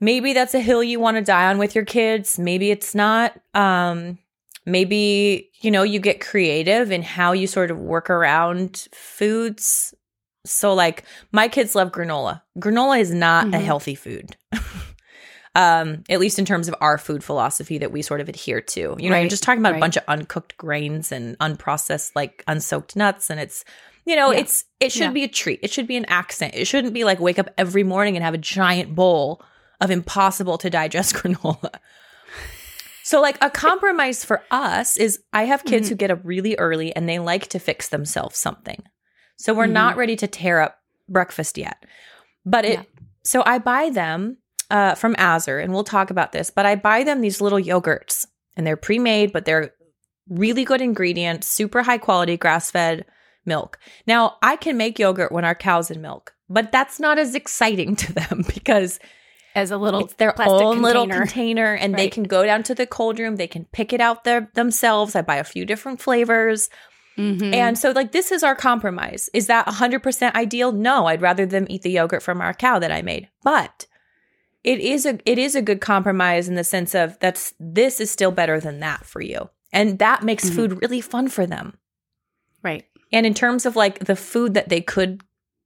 maybe 0.00 0.32
that's 0.32 0.54
a 0.54 0.60
hill 0.60 0.82
you 0.82 0.98
want 0.98 1.18
to 1.18 1.22
die 1.22 1.50
on 1.50 1.58
with 1.58 1.74
your 1.74 1.84
kids. 1.84 2.38
Maybe 2.38 2.70
it's 2.70 2.94
not. 2.94 3.38
Um, 3.54 4.18
maybe, 4.64 5.50
you 5.60 5.70
know, 5.70 5.82
you 5.82 6.00
get 6.00 6.20
creative 6.20 6.90
in 6.90 7.02
how 7.02 7.32
you 7.32 7.46
sort 7.46 7.70
of 7.70 7.78
work 7.78 8.08
around 8.08 8.88
foods. 8.92 9.94
So, 10.44 10.74
like, 10.74 11.04
my 11.30 11.48
kids 11.48 11.74
love 11.74 11.92
granola. 11.92 12.42
Granola 12.58 12.98
is 13.00 13.12
not 13.12 13.46
a 13.48 13.50
Mhm. 13.58 13.62
healthy 13.64 13.94
food. 13.94 14.36
Um, 15.54 16.02
at 16.08 16.18
least 16.18 16.38
in 16.38 16.46
terms 16.46 16.66
of 16.66 16.74
our 16.80 16.96
food 16.96 17.22
philosophy 17.22 17.76
that 17.76 17.92
we 17.92 18.00
sort 18.00 18.22
of 18.22 18.28
adhere 18.30 18.62
to. 18.62 18.80
You 18.80 18.86
know, 18.88 18.96
you're 19.02 19.10
Right, 19.24 19.28
just 19.28 19.42
talking 19.42 19.60
about 19.60 19.76
a 19.76 19.78
bunch 19.78 19.98
of 19.98 20.02
uncooked 20.08 20.56
grains 20.56 21.12
and 21.12 21.38
unprocessed, 21.40 22.12
like 22.14 22.42
unsoaked 22.48 22.96
nuts, 22.96 23.28
and 23.28 23.38
it's 23.38 23.62
you 24.06 24.16
know, 24.16 24.32
Yeah. 24.32 24.38
it's 24.38 24.64
it 24.80 24.92
should 24.92 25.02
Yeah. 25.02 25.10
be 25.10 25.24
a 25.24 25.28
treat. 25.28 25.60
It 25.62 25.70
should 25.70 25.86
be 25.86 25.98
an 25.98 26.06
accent. 26.06 26.54
It 26.54 26.64
shouldn't 26.64 26.94
be 26.94 27.04
like 27.04 27.20
wake 27.20 27.38
up 27.38 27.50
every 27.58 27.82
morning 27.82 28.16
and 28.16 28.24
have 28.24 28.32
a 28.32 28.38
giant 28.38 28.94
bowl 28.94 29.42
of 29.78 29.90
impossible 29.90 30.56
to 30.56 30.70
digest 30.70 31.14
granola. 31.16 31.74
So, 33.04 33.20
like 33.20 33.36
a 33.42 33.50
compromise 33.50 34.24
for 34.24 34.42
us 34.50 34.96
is 34.96 35.20
I 35.34 35.42
have 35.44 35.66
kids 35.66 35.90
who 35.90 35.94
get 35.96 36.10
up 36.10 36.20
really 36.24 36.56
early 36.56 36.96
and 36.96 37.06
they 37.06 37.18
like 37.18 37.48
to 37.48 37.58
fix 37.58 37.88
themselves 37.90 38.38
something. 38.38 38.82
So, 39.42 39.52
we're 39.54 39.66
Mhm. 39.66 39.72
not 39.72 39.96
ready 39.96 40.16
to 40.16 40.26
tear 40.26 40.60
up 40.60 40.78
breakfast 41.08 41.58
yet. 41.58 41.84
But 42.46 42.64
it, 42.64 42.72
Yeah. 42.78 42.82
so 43.24 43.42
I 43.46 43.58
buy 43.58 43.90
them 43.90 44.38
uh, 44.70 44.94
from 44.94 45.14
Azure, 45.18 45.58
and 45.58 45.74
we'll 45.74 45.84
talk 45.84 46.08
about 46.10 46.32
this, 46.32 46.48
but 46.48 46.64
I 46.64 46.76
buy 46.76 47.04
them 47.04 47.20
these 47.20 47.42
little 47.42 47.58
yogurts 47.60 48.26
and 48.56 48.66
they're 48.66 48.76
pre 48.76 48.98
made, 48.98 49.30
but 49.32 49.44
they're 49.44 49.72
really 50.30 50.64
good 50.64 50.80
ingredients, 50.80 51.46
super 51.46 51.82
high 51.82 51.98
quality 51.98 52.38
grass 52.38 52.70
fed 52.70 53.04
milk. 53.44 53.78
Now, 54.06 54.36
I 54.42 54.56
can 54.56 54.78
make 54.78 54.98
yogurt 54.98 55.30
when 55.30 55.44
our 55.44 55.54
cow's 55.54 55.90
in 55.90 56.00
milk, 56.00 56.32
but 56.48 56.72
that's 56.72 56.98
not 56.98 57.18
as 57.18 57.34
exciting 57.34 57.96
to 58.04 58.12
them 58.14 58.44
because 58.54 58.98
As 59.54 59.70
a 59.70 59.76
little 59.76 60.04
it's 60.04 60.14
their 60.14 60.32
plastic 60.32 60.54
own 60.66 60.80
little 60.80 61.02
container. 61.02 61.26
container 61.26 61.74
and 61.74 61.94
they 61.94 62.08
can 62.08 62.22
go 62.22 62.46
down 62.46 62.62
to 62.62 62.74
the 62.74 62.86
cold 62.86 63.18
room 63.18 63.36
they 63.36 63.46
can 63.48 63.66
pick 63.72 63.92
it 63.92 64.00
out 64.00 64.24
there 64.24 64.48
themselves 64.54 65.14
i 65.14 65.20
buy 65.20 65.36
a 65.36 65.44
few 65.44 65.66
different 65.66 66.00
flavors 66.00 66.70
Mhm. 67.18 67.54
and 67.54 67.78
so 67.78 67.90
like 67.90 68.12
this 68.12 68.32
is 68.32 68.42
our 68.42 68.54
compromise 68.56 69.28
is 69.34 69.46
that 69.46 69.66
100% 69.66 70.34
ideal 70.34 70.72
no 70.72 71.06
i'd 71.06 71.20
rather 71.22 71.44
them 71.46 71.66
eat 71.68 71.82
the 71.82 71.90
yogurt 71.90 72.22
from 72.22 72.40
our 72.40 72.54
cow 72.54 72.78
that 72.78 72.90
i 72.92 73.02
made 73.02 73.28
but 73.42 73.86
it 74.64 74.78
is 74.80 75.04
a 75.04 75.18
it 75.26 75.38
is 75.38 75.54
a 75.54 75.62
good 75.62 75.80
compromise 75.80 76.48
in 76.48 76.54
the 76.54 76.64
sense 76.64 76.94
of 76.94 77.18
that's 77.20 77.52
this 77.60 78.00
is 78.00 78.10
still 78.10 78.30
better 78.30 78.58
than 78.60 78.80
that 78.80 79.04
for 79.04 79.20
you 79.20 79.50
and 79.72 79.98
that 79.98 80.22
makes 80.22 80.48
Mhm. 80.48 80.54
food 80.54 80.82
really 80.82 81.00
fun 81.00 81.28
for 81.28 81.46
them 81.46 81.76
right. 82.62 82.84
and 83.12 83.26
in 83.26 83.34
terms 83.34 83.66
of 83.66 83.76
like 83.76 83.98
the 84.00 84.16
food 84.16 84.54
that 84.54 84.68
they 84.70 84.80
could 84.80 85.22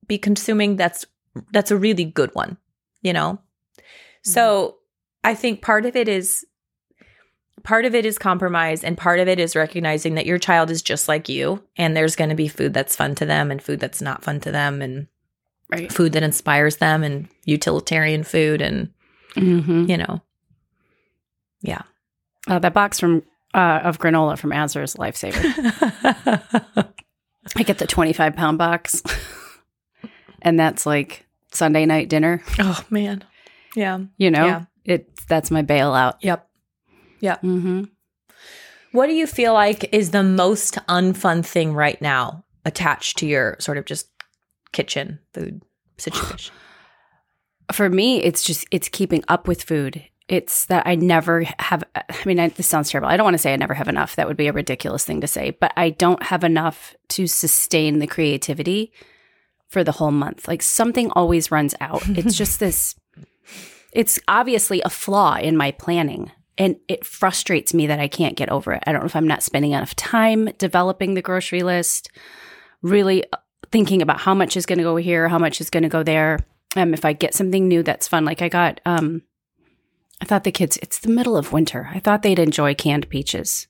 be 0.08 0.18
consuming, 0.18 0.76
that's 0.76 1.04
that's 1.52 1.70
a 1.70 1.76
really 1.76 2.04
good 2.04 2.30
one, 2.34 2.56
you 3.02 3.12
know? 3.12 3.38
So 4.22 4.78
I 5.22 5.34
think 5.34 5.60
part 5.62 5.84
of 5.84 5.94
it 5.96 6.08
is 6.08 6.44
part 7.62 7.84
of 7.84 7.94
it 7.94 8.04
is 8.06 8.18
compromise 8.18 8.84
and 8.84 8.96
part 8.98 9.18
of 9.20 9.28
it 9.28 9.38
is 9.40 9.56
recognizing 9.56 10.14
that 10.14 10.26
your 10.26 10.38
child 10.38 10.70
is 10.70 10.82
just 10.82 11.08
like 11.08 11.28
you 11.28 11.62
and 11.76 11.96
there's 11.96 12.16
going 12.16 12.30
to 12.30 12.36
be 12.36 12.48
food 12.48 12.72
that's 12.74 12.94
fun 12.96 13.14
to 13.16 13.26
them 13.26 13.50
and 13.50 13.62
food 13.62 13.80
that's 13.80 14.00
not 14.02 14.22
fun 14.24 14.40
to 14.40 14.50
them 14.52 14.80
and 14.82 15.06
Right. 15.68 15.90
food 15.90 16.12
that 16.12 16.22
inspires 16.22 16.76
them 16.76 17.02
and 17.02 17.28
utilitarian 17.44 18.22
food 18.22 18.62
and 18.62 18.90
Mm-hmm. 19.34 19.90
you 19.90 19.96
know. 19.96 20.22
Yeah. 21.60 21.82
Uh, 22.48 22.58
that 22.60 22.72
box 22.72 23.00
from 23.00 23.22
uh, 23.52 23.80
of 23.82 23.98
granola 23.98 24.38
from 24.38 24.52
Azure 24.52 24.82
is 24.84 24.94
a 24.94 24.98
lifesaver. 24.98 25.42
I 27.56 27.62
get 27.64 27.78
the 27.78 27.86
25 27.86 28.34
pound 28.36 28.58
box, 28.58 29.02
and 30.42 30.58
that's 30.58 30.86
like 30.86 31.26
Sunday 31.52 31.84
night 31.86 32.08
dinner. 32.08 32.42
oh 32.60 32.84
man. 32.90 33.24
Yeah. 33.74 33.98
You 34.16 34.30
know, 34.30 34.46
Yeah. 34.46 34.64
it 34.84 35.10
that's 35.28 35.50
my 35.50 35.62
bailout. 35.62 36.14
Yep. 36.20 36.48
Mm-hmm. 37.42 37.84
What 38.92 39.06
do 39.06 39.12
you 39.12 39.26
feel 39.26 39.52
like 39.52 39.92
is 39.92 40.10
the 40.10 40.22
most 40.22 40.76
unfun 40.88 41.44
thing 41.44 41.74
right 41.74 42.00
now 42.00 42.44
attached 42.64 43.18
to 43.18 43.26
your 43.26 43.56
sort 43.58 43.78
of 43.78 43.84
just 43.84 44.08
kitchen 44.72 45.18
food 45.34 45.62
situation? 45.98 46.54
For 47.72 47.90
me, 47.90 48.22
it's 48.22 48.44
just 48.44 48.66
it's 48.70 48.88
keeping 48.88 49.24
up 49.28 49.48
with 49.48 49.62
food. 49.62 50.02
It's 50.28 50.66
that 50.66 50.86
I 50.86 50.94
never 50.94 51.44
have. 51.58 51.84
I 51.94 52.04
mean, 52.24 52.40
I, 52.40 52.48
this 52.48 52.66
sounds 52.66 52.90
terrible. 52.90 53.08
I 53.08 53.16
don't 53.16 53.24
want 53.24 53.34
to 53.34 53.38
say 53.38 53.52
I 53.52 53.56
never 53.56 53.74
have 53.74 53.88
enough. 53.88 54.16
That 54.16 54.28
would 54.28 54.36
be 54.36 54.46
a 54.46 54.52
ridiculous 54.52 55.04
thing 55.04 55.20
to 55.20 55.26
say. 55.26 55.50
But 55.50 55.72
I 55.76 55.90
don't 55.90 56.22
have 56.22 56.42
enough 56.42 56.96
to 57.08 57.26
sustain 57.26 57.98
the 57.98 58.06
creativity 58.06 58.92
for 59.68 59.84
the 59.84 59.92
whole 59.92 60.10
month. 60.10 60.48
Like 60.48 60.62
something 60.62 61.10
always 61.10 61.50
runs 61.50 61.74
out. 61.80 62.02
It's 62.08 62.34
just 62.38 62.60
this. 62.60 62.94
It's 63.92 64.18
obviously 64.28 64.80
a 64.82 64.90
flaw 64.90 65.36
in 65.36 65.56
my 65.56 65.72
planning. 65.72 66.30
And 66.58 66.76
it 66.88 67.04
frustrates 67.04 67.74
me 67.74 67.86
that 67.86 68.00
I 68.00 68.08
can't 68.08 68.36
get 68.36 68.48
over 68.50 68.72
it. 68.72 68.82
I 68.86 68.92
don't 68.92 69.02
know 69.02 69.06
if 69.06 69.16
I'm 69.16 69.28
not 69.28 69.42
spending 69.42 69.72
enough 69.72 69.94
time 69.94 70.46
developing 70.58 71.14
the 71.14 71.22
grocery 71.22 71.62
list, 71.62 72.10
really 72.82 73.24
uh, 73.32 73.36
thinking 73.70 74.00
about 74.00 74.20
how 74.20 74.34
much 74.34 74.56
is 74.56 74.64
going 74.64 74.78
to 74.78 74.84
go 74.84 74.96
here, 74.96 75.28
how 75.28 75.38
much 75.38 75.60
is 75.60 75.70
going 75.70 75.82
to 75.82 75.88
go 75.88 76.02
there. 76.02 76.38
Um, 76.74 76.94
if 76.94 77.04
I 77.04 77.12
get 77.12 77.34
something 77.34 77.68
new 77.68 77.82
that's 77.82 78.08
fun, 78.08 78.24
like 78.24 78.40
I 78.40 78.48
got, 78.48 78.80
um, 78.86 79.22
I 80.20 80.24
thought 80.24 80.44
the 80.44 80.52
kids, 80.52 80.78
it's 80.80 80.98
the 80.98 81.10
middle 81.10 81.36
of 81.36 81.52
winter. 81.52 81.90
I 81.92 81.98
thought 82.00 82.22
they'd 82.22 82.38
enjoy 82.38 82.74
canned 82.74 83.08
peaches. 83.10 83.66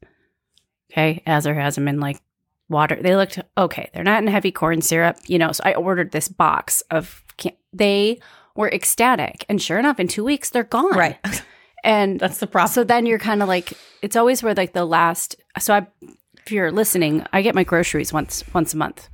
Okay. 0.92 1.22
as 1.26 1.46
Azure 1.46 1.60
has 1.60 1.74
them 1.74 1.88
in 1.88 1.98
like 1.98 2.20
water. 2.68 2.96
They 3.00 3.16
looked 3.16 3.40
okay. 3.58 3.90
They're 3.92 4.04
not 4.04 4.22
in 4.22 4.28
heavy 4.28 4.52
corn 4.52 4.80
syrup, 4.80 5.18
you 5.26 5.38
know. 5.38 5.52
So 5.52 5.62
I 5.64 5.74
ordered 5.74 6.12
this 6.12 6.28
box 6.28 6.82
of, 6.90 7.24
can- 7.36 7.56
they 7.72 8.20
were 8.54 8.70
ecstatic. 8.70 9.44
And 9.48 9.60
sure 9.60 9.78
enough, 9.78 9.98
in 10.00 10.08
two 10.08 10.24
weeks, 10.24 10.50
they're 10.50 10.64
gone. 10.64 10.96
Right. 10.96 11.18
And 11.86 12.18
That's 12.20 12.38
the 12.38 12.46
problem. 12.48 12.72
so 12.72 12.84
then 12.84 13.06
you're 13.06 13.18
kind 13.20 13.42
of 13.42 13.48
like 13.48 13.72
it's 14.02 14.16
always 14.16 14.42
where 14.42 14.54
like 14.54 14.72
the 14.72 14.84
last 14.84 15.36
so 15.58 15.72
I 15.74 15.86
if 16.44 16.52
you're 16.52 16.70
listening, 16.72 17.24
I 17.32 17.42
get 17.42 17.54
my 17.54 17.64
groceries 17.64 18.12
once 18.12 18.42
once 18.52 18.74
a 18.74 18.76
month. 18.76 19.08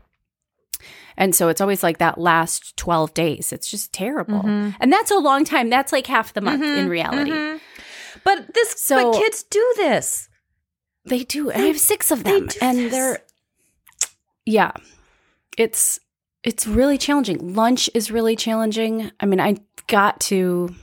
And 1.16 1.34
so 1.34 1.48
it's 1.48 1.60
always 1.60 1.82
like 1.82 1.98
that 1.98 2.16
last 2.18 2.74
12 2.78 3.12
days. 3.12 3.52
It's 3.52 3.70
just 3.70 3.92
terrible. 3.92 4.40
Mhm. 4.42 4.74
And 4.80 4.90
that's 4.92 5.10
a 5.10 5.18
long 5.18 5.44
time. 5.44 5.68
That's 5.68 5.92
like 5.92 6.06
half 6.06 6.32
the 6.32 6.40
month 6.40 6.62
in 6.62 6.86
Mhm, 6.86 6.90
reality. 6.90 7.30
mhm. 7.30 7.60
But 8.24 8.54
this 8.54 8.70
So- 8.80 9.12
but 9.12 9.18
kids 9.20 9.42
do 9.42 9.74
this. 9.76 10.28
They 11.04 11.24
do. 11.24 11.50
And 11.50 11.62
I 11.64 11.66
have 11.66 11.78
6 11.78 12.10
of 12.10 12.24
They 12.24 12.30
them 12.40 12.46
do 12.46 12.58
and 12.62 12.78
this. 12.78 12.92
they're 12.92 13.18
yeah. 14.46 14.72
It's 15.58 16.00
it's 16.42 16.66
really 16.66 16.96
challenging. 16.98 17.54
Lunch 17.54 17.88
is 17.94 18.10
really 18.10 18.34
challenging. 18.34 19.10
I 19.20 19.26
mean, 19.26 19.40
I 19.40 19.58
got 19.88 20.18
to 20.32 20.74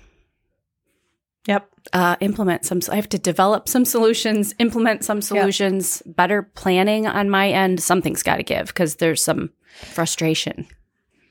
Yep. 1.47 1.69
Uh, 1.93 2.15
implement 2.19 2.65
some. 2.65 2.81
I 2.91 2.95
have 2.95 3.09
to 3.09 3.19
develop 3.19 3.67
some 3.67 3.85
solutions, 3.85 4.53
implement 4.59 5.03
some 5.03 5.21
solutions, 5.21 6.01
better 6.05 6.43
planning 6.43 7.07
on 7.07 7.29
my 7.29 7.49
end. 7.49 7.81
Something's 7.81 8.23
got 8.23 8.37
to 8.37 8.43
give 8.43 8.67
because 8.67 8.95
there's 8.95 9.23
some 9.23 9.51
frustration. 9.83 10.67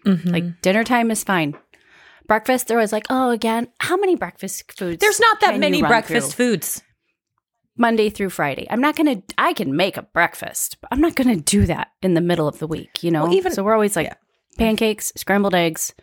Mm-hmm. 0.05 0.29
Like 0.29 0.63
dinner 0.63 0.85
time 0.85 1.11
is 1.11 1.25
fine. 1.25 1.57
Breakfast, 2.27 2.67
they're 2.67 2.77
always 2.77 2.93
like, 2.93 3.07
oh, 3.09 3.31
again, 3.31 3.69
how 3.81 3.97
many 3.97 4.15
breakfast 4.15 4.73
foods? 4.77 5.01
there's 5.01 5.21
not 5.21 5.41
that 5.41 5.59
many 5.59 5.81
breakfast 5.83 6.35
through? 6.35 6.47
foods. 6.53 6.83
Monday 7.81 8.11
through 8.11 8.31
Friday. 8.31 8.67
I'm 8.71 8.81
not 8.81 8.97
gonna. 8.97 9.23
I 9.39 9.53
can 9.53 9.77
make 9.77 9.97
a 9.97 10.03
breakfast, 10.03 10.79
but 10.81 10.89
I'm 10.91 11.01
not 11.01 11.15
gonna 11.15 11.37
do 11.37 11.65
that 11.67 11.89
in 12.03 12.15
the 12.15 12.21
middle 12.21 12.49
of 12.49 12.59
the 12.59 12.67
week. 12.67 13.05
You 13.05 13.13
know. 13.13 13.23
Well, 13.25 13.35
even- 13.35 13.53
so 13.53 13.63
we're 13.63 13.75
always 13.75 13.95
like 13.95 14.09
yeah. 14.09 14.15
pancakes, 14.59 15.13
scrambled 15.17 15.55
eggs, 15.55 15.95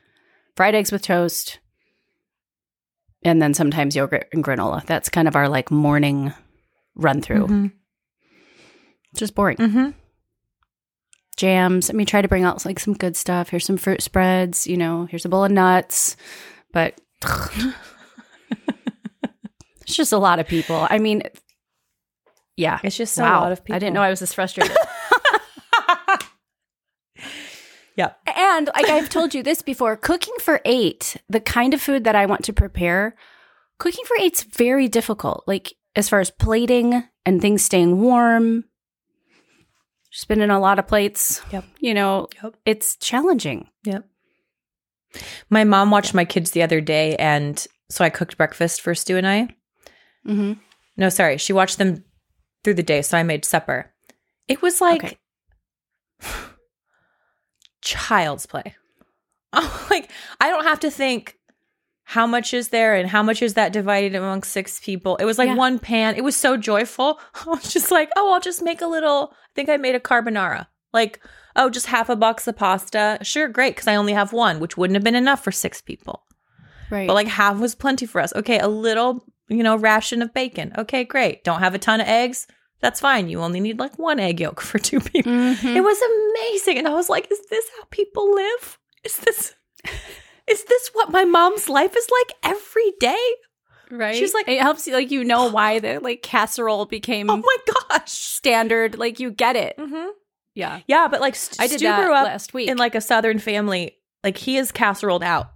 fried 0.56 0.74
eggs 0.74 0.92
with 0.92 1.02
toast, 1.02 1.60
and 3.26 3.42
then 3.42 3.54
sometimes 3.54 3.96
yogurt 3.96 4.30
and 4.32 4.44
granola. 4.44 4.86
That's 4.86 5.10
kind 5.10 5.28
of 5.28 5.36
our 5.36 5.50
like 5.50 5.72
morning 5.72 6.34
run 6.96 7.22
through. 7.22 7.48
Mhm. 7.48 7.72
Just 9.16 9.36
boring. 9.36 9.58
Mm-hmm. 9.58 9.90
Jams. 11.36 11.90
I 11.90 11.94
mean, 11.94 12.06
try 12.06 12.22
to 12.22 12.28
bring 12.30 12.46
out 12.46 12.66
like 12.66 12.80
some 12.80 12.94
good 12.94 13.18
stuff. 13.18 13.50
Here's 13.50 13.66
some 13.66 13.78
fruit 13.78 14.02
spreads. 14.02 14.68
You 14.68 14.78
know, 14.78 15.06
here's 15.06 15.26
a 15.26 15.30
bowl 15.30 15.44
of 15.44 15.52
nuts, 15.52 16.16
but. 16.72 17.00
It's 19.88 19.96
just 19.96 20.12
a 20.12 20.18
lot 20.18 20.40
of 20.40 20.48
people. 20.48 20.88
I 20.90 20.98
mean, 20.98 21.22
yeah. 22.58 22.80
It's 22.84 22.98
just 22.98 23.18
wow. 23.18 23.40
a 23.40 23.42
lot 23.42 23.52
of 23.52 23.64
people. 23.64 23.76
I 23.76 23.80
didn't 23.80 23.94
know 23.94 24.02
I 24.02 24.10
was 24.10 24.20
this 24.20 24.34
frustrated. 24.34 24.76
Yeah. 27.96 28.12
and 28.36 28.68
like 28.76 28.90
I've 28.90 29.10
told 29.10 29.34
you 29.34 29.42
this 29.44 29.62
before, 29.62 29.96
cooking 29.96 30.34
for 30.42 30.60
eight, 30.66 31.16
the 31.30 31.40
kind 31.40 31.74
of 31.74 31.82
food 31.82 32.04
that 32.04 32.16
I 32.16 32.26
want 32.26 32.44
to 32.46 32.54
prepare, 32.54 33.16
cooking 33.80 34.04
for 34.06 34.18
eight's 34.20 34.44
very 34.44 34.88
difficult. 34.88 35.44
Like 35.48 35.74
as 35.96 36.10
far 36.10 36.20
as 36.20 36.30
plating 36.32 37.04
and 37.26 37.42
things 37.42 37.64
staying 37.64 38.02
warm, 38.02 38.66
spinning 40.12 40.50
a 40.50 40.60
lot 40.60 40.78
of 40.80 40.88
plates. 40.88 41.42
Yep. 41.52 41.64
You 41.80 41.94
know, 41.94 42.28
Yep. 42.44 42.56
it's 42.66 42.98
challenging. 42.98 43.70
Yep. 43.86 44.06
My 45.50 45.64
mom 45.64 45.92
watched 45.92 46.14
my 46.14 46.26
kids 46.26 46.52
the 46.52 46.64
other 46.64 46.82
day, 46.82 47.16
and 47.16 47.66
so 47.90 48.04
I 48.04 48.10
cooked 48.10 48.36
breakfast 48.38 48.82
for 48.82 48.94
Stu 48.94 49.16
and 49.18 49.26
I. 49.28 49.48
Mm-hmm. 50.28 50.54
No, 50.98 51.08
sorry, 51.10 51.38
she 51.38 51.54
watched 51.54 51.78
them 51.78 52.04
through 52.64 52.74
the 52.74 52.84
day, 52.84 53.02
so 53.02 53.18
I 53.18 53.24
made 53.24 53.46
supper. 53.46 53.94
It 54.50 54.62
was 54.62 54.82
like 54.82 55.04
Okay. 55.04 55.18
Child's 57.86 58.46
play. 58.46 58.76
Oh, 59.58 59.88
like 59.90 60.12
I 60.42 60.50
don't 60.50 60.66
have 60.66 60.82
to 60.82 60.92
think 60.92 61.38
how 62.04 62.28
much 62.28 62.54
is 62.54 62.70
there 62.70 62.94
and 62.94 63.08
how 63.10 63.24
much 63.24 63.42
is 63.42 63.54
that 63.54 63.72
divided 63.72 64.14
among 64.14 64.44
six 64.44 64.82
people. 64.82 65.16
It 65.16 65.24
was 65.24 65.38
like 65.38 65.48
Yeah. 65.48 65.56
one 65.56 65.80
pan. 65.80 66.16
It 66.16 66.26
was 66.26 66.36
so 66.36 66.58
joyful. 66.58 67.22
I 67.36 67.50
was 67.50 67.72
just 67.72 67.90
like, 67.90 68.10
oh, 68.18 68.34
I'll 68.34 68.42
just 68.42 68.62
make 68.62 68.82
a 68.82 68.86
little. 68.88 69.32
I 69.32 69.50
think 69.56 69.70
I 69.70 69.78
made 69.78 69.96
a 69.96 70.00
carbonara. 70.02 70.68
Like, 70.92 71.22
oh, 71.56 71.70
just 71.70 71.86
half 71.86 72.10
a 72.10 72.18
box 72.18 72.48
of 72.50 72.58
pasta. 72.58 73.18
Sure, 73.22 73.48
great, 73.48 73.76
because 73.76 73.88
I 73.88 73.96
only 73.96 74.12
have 74.12 74.34
one, 74.34 74.60
which 74.60 74.76
wouldn't 74.76 74.96
have 74.96 75.06
been 75.06 75.16
enough 75.16 75.42
for 75.42 75.54
six 75.54 75.82
people. 75.82 76.24
Right. 76.92 77.08
but 77.08 77.14
like 77.14 77.28
half 77.28 77.58
was 77.58 77.76
plenty 77.76 78.06
for 78.06 78.20
us. 78.20 78.34
Okay, 78.36 78.60
a 78.60 78.68
little, 78.68 79.24
you 79.48 79.64
know, 79.64 79.78
ration 79.78 80.22
of 80.22 80.34
bacon. 80.34 80.74
Okay, 80.78 81.06
great. 81.06 81.46
Don't 81.46 81.62
have 81.62 81.74
a 81.74 81.80
ton 81.80 82.02
of 82.02 82.08
eggs. 82.08 82.46
That's 82.82 83.00
fine. 83.00 83.30
You 83.30 83.42
only 83.42 83.60
need 83.60 83.80
like 83.80 83.98
one 83.98 84.20
egg 84.20 84.40
yolk 84.40 84.62
for 84.70 84.78
two 84.80 85.00
people. 85.00 85.32
Mhm. 85.32 85.76
It 85.76 85.82
was 85.82 86.00
amazing. 86.02 86.78
And 86.78 86.88
I 86.88 86.94
was 86.94 87.10
like, 87.10 87.32
is 87.32 87.40
this 87.50 87.66
how 87.78 87.86
people 87.90 88.34
live? 88.34 88.78
Is 89.04 89.18
this 89.18 89.56
is 90.48 90.64
this 90.66 90.90
what 90.94 91.12
my 91.12 91.24
mom's 91.26 91.70
life 91.70 91.96
is 91.96 92.08
like 92.12 92.36
every 92.44 92.94
day? 93.00 93.26
right. 93.92 94.16
she's 94.16 94.34
like- 94.34 94.48
it 94.48 94.62
helps 94.62 94.88
you, 94.88 94.94
like, 94.94 95.12
you 95.12 95.24
know 95.24 95.50
why 95.50 95.80
the 95.80 96.00
like 96.00 96.22
casserole 96.24 96.86
became 96.86 97.30
Oh 97.30 97.38
my 97.38 97.58
gosh. 97.90 98.12
standard. 98.12 98.98
Like, 98.98 99.20
you 99.20 99.32
get 99.32 99.56
it. 99.56 99.76
hmm 99.80 100.08
Yeah. 100.54 100.82
Yeah, 100.88 101.08
but 101.08 101.22
like 101.22 101.36
St- 101.36 101.62
I 101.62 101.68
did 101.68 101.80
Stu 101.80 101.86
that 101.88 102.04
grew 102.04 102.14
up 102.14 102.26
last 102.26 102.54
week. 102.54 102.68
in 102.70 102.78
like 102.78 102.96
a 102.96 103.02
southern 103.02 103.40
family. 103.40 103.98
Like 104.24 104.38
he 104.38 104.58
is 104.58 104.72
casseroled 104.72 105.24
out. 105.24 105.52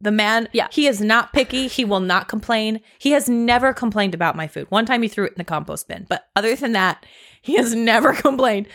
The 0.00 0.12
man, 0.12 0.48
Yeah. 0.52 0.68
he 0.70 0.86
is 0.86 1.00
not 1.00 1.32
picky. 1.32 1.66
He 1.66 1.84
will 1.84 2.00
not 2.00 2.28
complain. 2.28 2.80
He 2.98 3.10
has 3.12 3.28
never 3.28 3.72
complained 3.72 4.14
about 4.14 4.36
my 4.36 4.46
food. 4.46 4.70
One 4.70 4.86
time 4.86 5.02
he 5.02 5.08
threw 5.08 5.24
it 5.24 5.32
in 5.32 5.38
the 5.38 5.44
compost 5.44 5.88
bin, 5.88 6.06
but 6.08 6.28
other 6.36 6.54
than 6.54 6.72
that, 6.72 7.04
he 7.42 7.56
has 7.56 7.74
never 7.92 8.12
complained. 8.12 8.68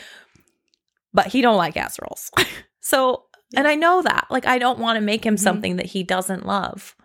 But 1.13 1.27
he 1.27 1.41
don't 1.41 1.55
like 1.57 1.75
casseroles. 1.75 2.29
so, 2.81 3.25
and 3.55 3.67
I 3.67 3.75
know 3.75 4.01
that. 4.01 4.27
Like 4.29 4.45
I 4.45 4.57
don't 4.57 4.79
want 4.79 4.97
to 4.97 5.01
make 5.01 5.25
him 5.25 5.35
Mhm. 5.35 5.39
something 5.39 5.75
that 5.77 5.85
he 5.87 6.03
doesn't 6.03 6.45
love. 6.45 6.95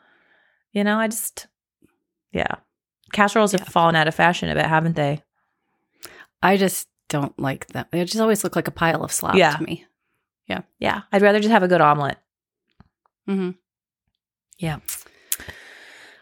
You 0.72 0.83
know, 0.83 0.98
I 0.98 1.09
just 1.09 1.46
yeah. 2.33 2.57
Casseroles 3.12 3.52
have 3.52 3.62
fallen 3.68 3.94
out 3.96 4.09
of 4.09 4.14
fashion 4.14 4.48
a 4.50 4.54
bit, 4.54 4.66
haven't 4.66 4.96
they? 4.96 5.22
I 6.42 6.57
just 6.57 6.88
don't 7.09 7.38
like 7.38 7.68
them. 7.68 7.87
They 7.90 8.04
just 8.04 8.20
always 8.20 8.44
look 8.44 8.54
like 8.57 8.68
a 8.68 8.72
pile 8.72 9.02
of 9.04 9.12
slop 9.12 9.35
Yeah. 9.35 9.57
to 9.57 9.62
me. 9.62 9.87
Yeah. 10.46 10.62
Yeah. 10.78 11.02
I'd 11.12 11.22
rather 11.22 11.38
just 11.40 11.50
have 11.50 11.62
a 11.62 11.68
good 11.68 11.81
omelet. 11.81 12.18
Mm-hmm. 13.28 13.50
Yeah. 14.59 14.79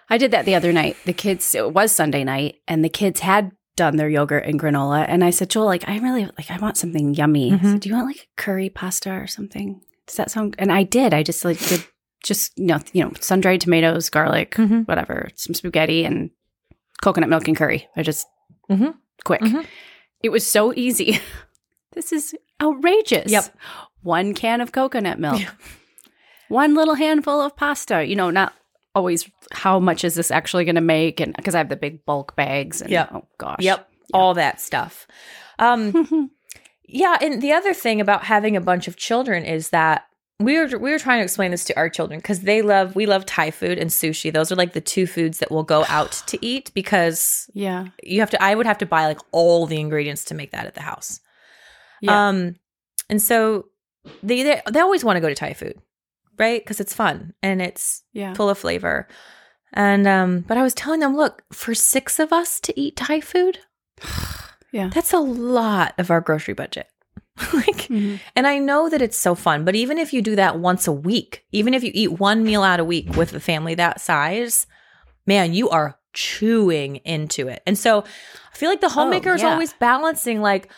I 0.08 0.18
did 0.18 0.30
that 0.30 0.44
the 0.44 0.54
other 0.54 0.72
night. 0.72 0.96
The 1.04 1.12
kids, 1.12 1.54
it 1.54 1.72
was 1.72 1.90
Sunday 1.92 2.22
night, 2.22 2.56
and 2.68 2.84
the 2.84 2.88
kids 2.88 3.20
had 3.20 3.50
done 3.74 3.96
their 3.96 4.08
yogurt 4.08 4.44
and 4.46 4.58
granola. 4.60 5.04
And 5.08 5.24
I 5.24 5.30
said, 5.30 5.50
Joel, 5.50 5.66
like, 5.66 5.88
I 5.88 5.98
really 5.98 6.24
like, 6.26 6.50
I 6.50 6.58
want 6.58 6.76
something 6.76 7.14
yummy. 7.14 7.52
I 7.52 7.56
Mhm. 7.56 7.72
said, 7.72 7.80
Do 7.80 7.88
you 7.88 7.94
want 7.94 8.06
like 8.06 8.28
curry 8.36 8.70
pasta 8.70 9.10
or 9.12 9.26
something? 9.26 9.80
Does 10.06 10.16
that 10.16 10.30
sound? 10.30 10.54
And 10.58 10.70
I 10.72 10.84
did. 10.84 11.12
I 11.12 11.22
just 11.22 11.44
like 11.44 11.58
did 11.66 11.84
just 12.22 12.56
you 12.58 12.66
know, 12.66 12.78
you 12.92 13.04
know, 13.04 13.12
sun 13.20 13.40
dried 13.40 13.60
tomatoes, 13.60 14.08
garlic, 14.08 14.54
Mhm. 14.54 14.86
whatever, 14.88 15.28
some 15.34 15.54
spaghetti, 15.54 16.04
and 16.04 16.30
coconut 17.02 17.28
milk 17.28 17.46
and 17.48 17.56
curry. 17.56 17.88
I 17.96 18.02
just 18.02 18.26
Mhm. 18.70 18.94
quick. 19.24 19.40
Mhm. 19.42 19.66
It 20.22 20.30
was 20.30 20.46
so 20.48 20.72
easy. 20.74 21.20
this 21.92 22.12
is 22.12 22.34
outrageous. 22.62 23.30
Yep. 23.30 23.44
One 24.02 24.34
can 24.34 24.60
of 24.60 24.72
coconut 24.72 25.18
milk. 25.18 25.40
Yeah. 25.40 25.50
One 26.48 26.74
little 26.74 26.94
handful 26.94 27.40
of 27.40 27.56
pasta. 27.56 28.04
You 28.04 28.16
know, 28.16 28.30
not 28.30 28.52
always 28.94 29.28
how 29.52 29.78
much 29.78 30.04
is 30.04 30.14
this 30.14 30.30
actually 30.30 30.64
going 30.64 30.74
to 30.76 30.80
make 30.80 31.20
and 31.20 31.34
because 31.36 31.54
I 31.54 31.58
have 31.58 31.68
the 31.68 31.76
big 31.76 32.04
bulk 32.06 32.34
bags 32.34 32.80
and 32.80 32.90
Yep. 32.90 33.10
oh 33.12 33.26
gosh. 33.38 33.58
Yep. 33.60 33.88
All 34.14 34.34
that 34.34 34.60
stuff. 34.60 35.06
Um, 35.58 36.30
yeah, 36.88 37.18
and 37.20 37.42
the 37.42 37.52
other 37.52 37.74
thing 37.74 38.00
about 38.00 38.24
having 38.24 38.56
a 38.56 38.60
bunch 38.60 38.88
of 38.88 38.96
children 38.96 39.44
is 39.44 39.70
that 39.70 40.06
we 40.38 40.58
were 40.58 40.78
we 40.78 40.90
were 40.90 40.98
trying 40.98 41.20
to 41.20 41.24
explain 41.24 41.50
this 41.50 41.64
to 41.64 41.76
our 41.76 41.88
children 41.88 42.20
because 42.20 42.40
they 42.40 42.60
love 42.62 42.94
we 42.94 43.06
love 43.06 43.24
Thai 43.24 43.50
food 43.50 43.78
and 43.78 43.90
sushi. 43.90 44.32
Those 44.32 44.52
are 44.52 44.56
like 44.56 44.74
the 44.74 44.80
two 44.80 45.06
foods 45.06 45.38
that 45.38 45.50
we'll 45.50 45.62
go 45.62 45.84
out 45.88 46.12
to 46.26 46.38
eat 46.44 46.70
because 46.74 47.50
yeah. 47.54 47.86
you 48.02 48.20
have 48.20 48.30
to. 48.30 48.42
I 48.42 48.54
would 48.54 48.66
have 48.66 48.78
to 48.78 48.86
buy 48.86 49.06
like 49.06 49.20
all 49.32 49.66
the 49.66 49.80
ingredients 49.80 50.24
to 50.26 50.34
make 50.34 50.52
that 50.52 50.66
at 50.66 50.74
the 50.74 50.82
house. 50.82 51.20
Yeah. 52.02 52.28
Um, 52.28 52.56
and 53.08 53.20
so 53.22 53.66
they 54.22 54.42
they, 54.42 54.62
they 54.70 54.80
always 54.80 55.04
want 55.04 55.16
to 55.16 55.20
go 55.20 55.28
to 55.28 55.34
Thai 55.34 55.54
food, 55.54 55.78
right? 56.38 56.62
Because 56.62 56.80
it's 56.80 56.94
fun 56.94 57.34
and 57.42 57.60
it's 57.62 58.02
yeah. 58.12 58.34
full 58.34 58.48
of 58.50 58.58
flavor. 58.58 59.08
And 59.72 60.06
um, 60.06 60.40
but 60.46 60.56
I 60.56 60.62
was 60.62 60.74
telling 60.74 61.00
them, 61.00 61.16
look, 61.16 61.42
for 61.52 61.74
six 61.74 62.18
of 62.18 62.32
us 62.32 62.60
to 62.60 62.78
eat 62.80 62.96
Thai 62.96 63.20
food, 63.20 63.58
Yeah. 64.72 64.90
that's 64.92 65.12
a 65.12 65.18
lot 65.18 65.94
of 65.98 66.10
our 66.10 66.20
grocery 66.20 66.54
budget. 66.54 66.88
like, 67.52 67.88
Mhm. 67.88 68.18
and 68.34 68.46
I 68.46 68.58
know 68.58 68.88
that 68.88 69.02
it's 69.02 69.16
so 69.16 69.34
fun, 69.34 69.64
but 69.64 69.74
even 69.74 69.98
if 69.98 70.12
you 70.12 70.22
do 70.22 70.36
that 70.36 70.58
once 70.58 70.86
a 70.86 70.92
week, 70.92 71.44
even 71.52 71.74
if 71.74 71.84
you 71.84 71.90
eat 71.94 72.18
one 72.18 72.42
meal 72.44 72.62
out 72.62 72.80
a 72.80 72.84
week 72.84 73.14
with 73.16 73.34
a 73.34 73.40
family 73.40 73.74
that 73.74 74.00
size, 74.00 74.66
man, 75.26 75.52
you 75.52 75.68
are 75.68 75.98
chewing 76.14 76.96
into 76.96 77.48
it. 77.48 77.62
And 77.66 77.78
so 77.78 78.00
I 78.52 78.56
feel 78.56 78.70
like 78.70 78.80
the 78.80 78.88
homemaker 78.88 79.34
is 79.34 79.42
yeah. 79.42 79.52
always 79.52 79.74
balancing, 79.74 80.40
like, 80.40 80.70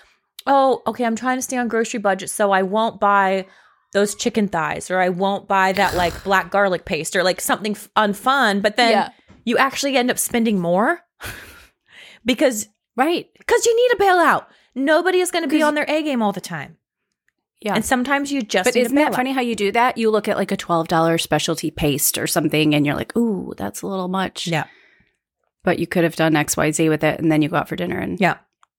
oh, 0.48 0.82
okay, 0.88 1.04
I'm 1.04 1.14
trying 1.14 1.38
to 1.38 1.42
stay 1.42 1.56
on 1.56 1.68
grocery 1.68 2.00
budget, 2.00 2.30
so 2.30 2.50
I 2.50 2.62
won't 2.62 2.98
buy 2.98 3.46
those 3.92 4.14
chicken 4.14 4.48
thighs 4.48 4.90
or 4.90 4.98
I 5.00 5.08
won't 5.08 5.48
buy 5.48 5.72
that 5.72 5.94
like 5.94 6.22
black 6.28 6.50
garlic 6.50 6.84
paste 6.84 7.16
or 7.16 7.22
like 7.22 7.40
something 7.40 7.72
f- 7.72 7.88
unfun, 7.96 8.62
but 8.62 8.76
then 8.76 8.90
Yeah. 8.92 9.08
you 9.44 9.56
actually 9.58 9.96
end 9.96 10.10
up 10.10 10.18
spending 10.18 10.58
more 10.60 11.00
because 12.24 12.68
Right. 12.96 13.28
because 13.38 13.64
you 13.64 13.76
need 13.76 13.92
a 13.96 14.02
bailout. 14.04 14.46
Nobody 14.74 15.20
is 15.20 15.30
going 15.30 15.44
to 15.44 15.48
be 15.48 15.62
on 15.62 15.74
their 15.74 15.84
A 15.88 16.02
game 16.02 16.20
all 16.22 16.32
the 16.32 16.40
time. 16.40 16.76
Yeah. 17.60 17.74
And 17.74 17.84
sometimes 17.84 18.30
you 18.30 18.42
just 18.42 18.64
but 18.66 18.76
isn't 18.76 18.94
that 18.94 19.14
funny 19.14 19.32
how 19.32 19.40
you 19.40 19.56
do 19.56 19.72
that? 19.72 19.98
You 19.98 20.10
look 20.10 20.28
at 20.28 20.36
like 20.36 20.52
a 20.52 20.56
$12 20.56 21.20
specialty 21.20 21.70
paste 21.70 22.18
or 22.18 22.26
something 22.26 22.74
and 22.74 22.84
you're 22.86 22.94
like, 22.94 23.16
ooh, 23.16 23.52
that's 23.56 23.82
a 23.82 23.86
little 23.86 24.08
much. 24.08 24.46
Yeah. 24.46 24.64
But 25.64 25.78
you 25.80 25.86
could 25.86 26.04
have 26.04 26.14
done 26.16 26.34
XYZ 26.34 26.88
with 26.88 27.02
it 27.02 27.18
and 27.20 27.30
then 27.32 27.42
you 27.42 27.48
go 27.48 27.56
out 27.56 27.68
for 27.68 27.74
dinner 27.76 27.98
and 27.98 28.20
Yeah. 28.20 28.36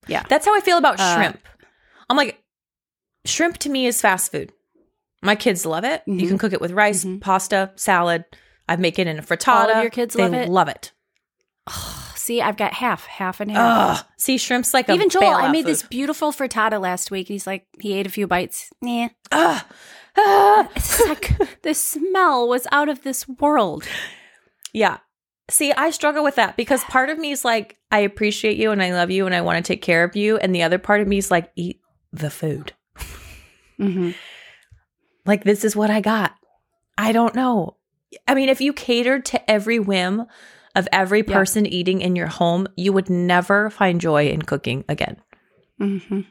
Yeah. 0.08 0.24
That's 0.30 0.46
how 0.46 0.56
I 0.56 0.62
feel 0.62 0.78
about 0.78 1.00
Uh, 1.00 1.16
shrimp. 1.16 1.40
I'm 2.10 2.16
like, 2.18 2.42
shrimp 3.26 3.58
to 3.60 3.70
me 3.70 3.86
is 3.86 4.00
fast 4.02 4.32
food. 4.32 4.52
My 5.22 5.36
kids 5.36 5.66
love 5.66 5.84
it. 5.84 6.02
You 6.06 6.14
Mhm. 6.16 6.28
can 6.30 6.38
cook 6.38 6.54
it 6.54 6.62
with 6.62 6.72
rice, 6.72 7.04
Mhm. 7.04 7.20
pasta, 7.22 7.72
salad. 7.76 8.26
I 8.68 8.76
make 8.78 9.00
it 9.00 9.08
in 9.08 9.18
a 9.20 9.22
frittata. 9.22 9.66
All 9.66 9.70
of 9.72 9.82
your 9.84 9.90
kids 9.92 10.16
they 10.16 10.24
love 10.24 10.34
it? 10.34 10.50
Love 10.50 10.68
it. 10.70 10.92
see, 12.16 12.42
I've 12.42 12.58
got 12.58 12.74
half, 12.74 13.06
half 13.06 13.40
and 13.40 13.52
half. 13.52 14.00
Ugh. 14.00 14.06
See, 14.18 14.38
shrimp's 14.38 14.74
like 14.74 14.88
a 14.90 14.94
Even 14.94 15.10
Joel, 15.10 15.26
I 15.34 15.52
made 15.52 15.64
food. 15.66 15.72
this 15.72 15.84
beautiful 15.84 16.32
frittata 16.32 16.80
last 16.80 17.10
week. 17.12 17.28
He's 17.28 17.48
like, 17.48 17.66
he 17.80 17.94
ate 17.94 18.06
a 18.08 18.10
few 18.10 18.28
bites. 18.28 18.70
Yeah. 18.82 19.10
Ugh. 19.32 19.64
Ah. 20.18 20.70
It's 20.76 21.00
like 21.08 21.62
the 21.64 21.74
smell 21.74 22.48
was 22.48 22.68
out 22.72 22.90
of 22.90 23.02
this 23.04 23.28
world. 23.28 23.86
Yeah. 24.74 24.98
See, 25.50 25.72
I 25.74 25.90
struggle 25.90 26.24
with 26.24 26.36
that 26.36 26.56
because 26.58 26.84
part 26.86 27.10
of 27.10 27.18
me 27.18 27.32
is 27.32 27.44
like, 27.44 27.78
I 27.92 28.00
appreciate 28.00 28.58
you 28.58 28.72
and 28.72 28.82
I 28.84 28.94
love 28.94 29.10
you 29.10 29.26
and 29.26 29.34
I 29.34 29.42
want 29.42 29.58
to 29.64 29.68
take 29.74 29.82
care 29.82 30.04
of 30.04 30.16
you. 30.16 30.38
And 30.38 30.54
the 30.54 30.62
other 30.64 30.78
part 30.78 31.02
of 31.02 31.08
me 31.08 31.18
is 31.18 31.32
like, 31.32 31.52
eat 31.56 31.82
the 32.14 32.30
food. 32.30 32.74
Mm-hmm. 33.80 34.12
Like, 35.26 35.44
this 35.44 35.64
is 35.66 35.76
what 35.76 35.90
I 35.90 36.02
got. 36.02 36.34
I 36.98 37.12
don't 37.12 37.36
know. 37.36 37.76
I 38.28 38.34
mean, 38.34 38.50
if 38.50 38.62
you 38.62 38.74
catered 38.74 39.26
to 39.26 39.52
every 39.52 39.80
whim 39.80 40.26
of 40.76 40.88
every 40.92 41.24
Yeah. 41.28 41.34
person 41.34 41.66
eating 41.66 42.02
in 42.02 42.16
your 42.16 42.28
home, 42.28 42.68
you 42.76 42.92
would 42.94 43.10
never 43.10 43.70
find 43.70 44.02
joy 44.02 44.30
in 44.30 44.42
cooking 44.42 44.84
again. 44.90 45.18
Mm-hmm. 45.80 46.22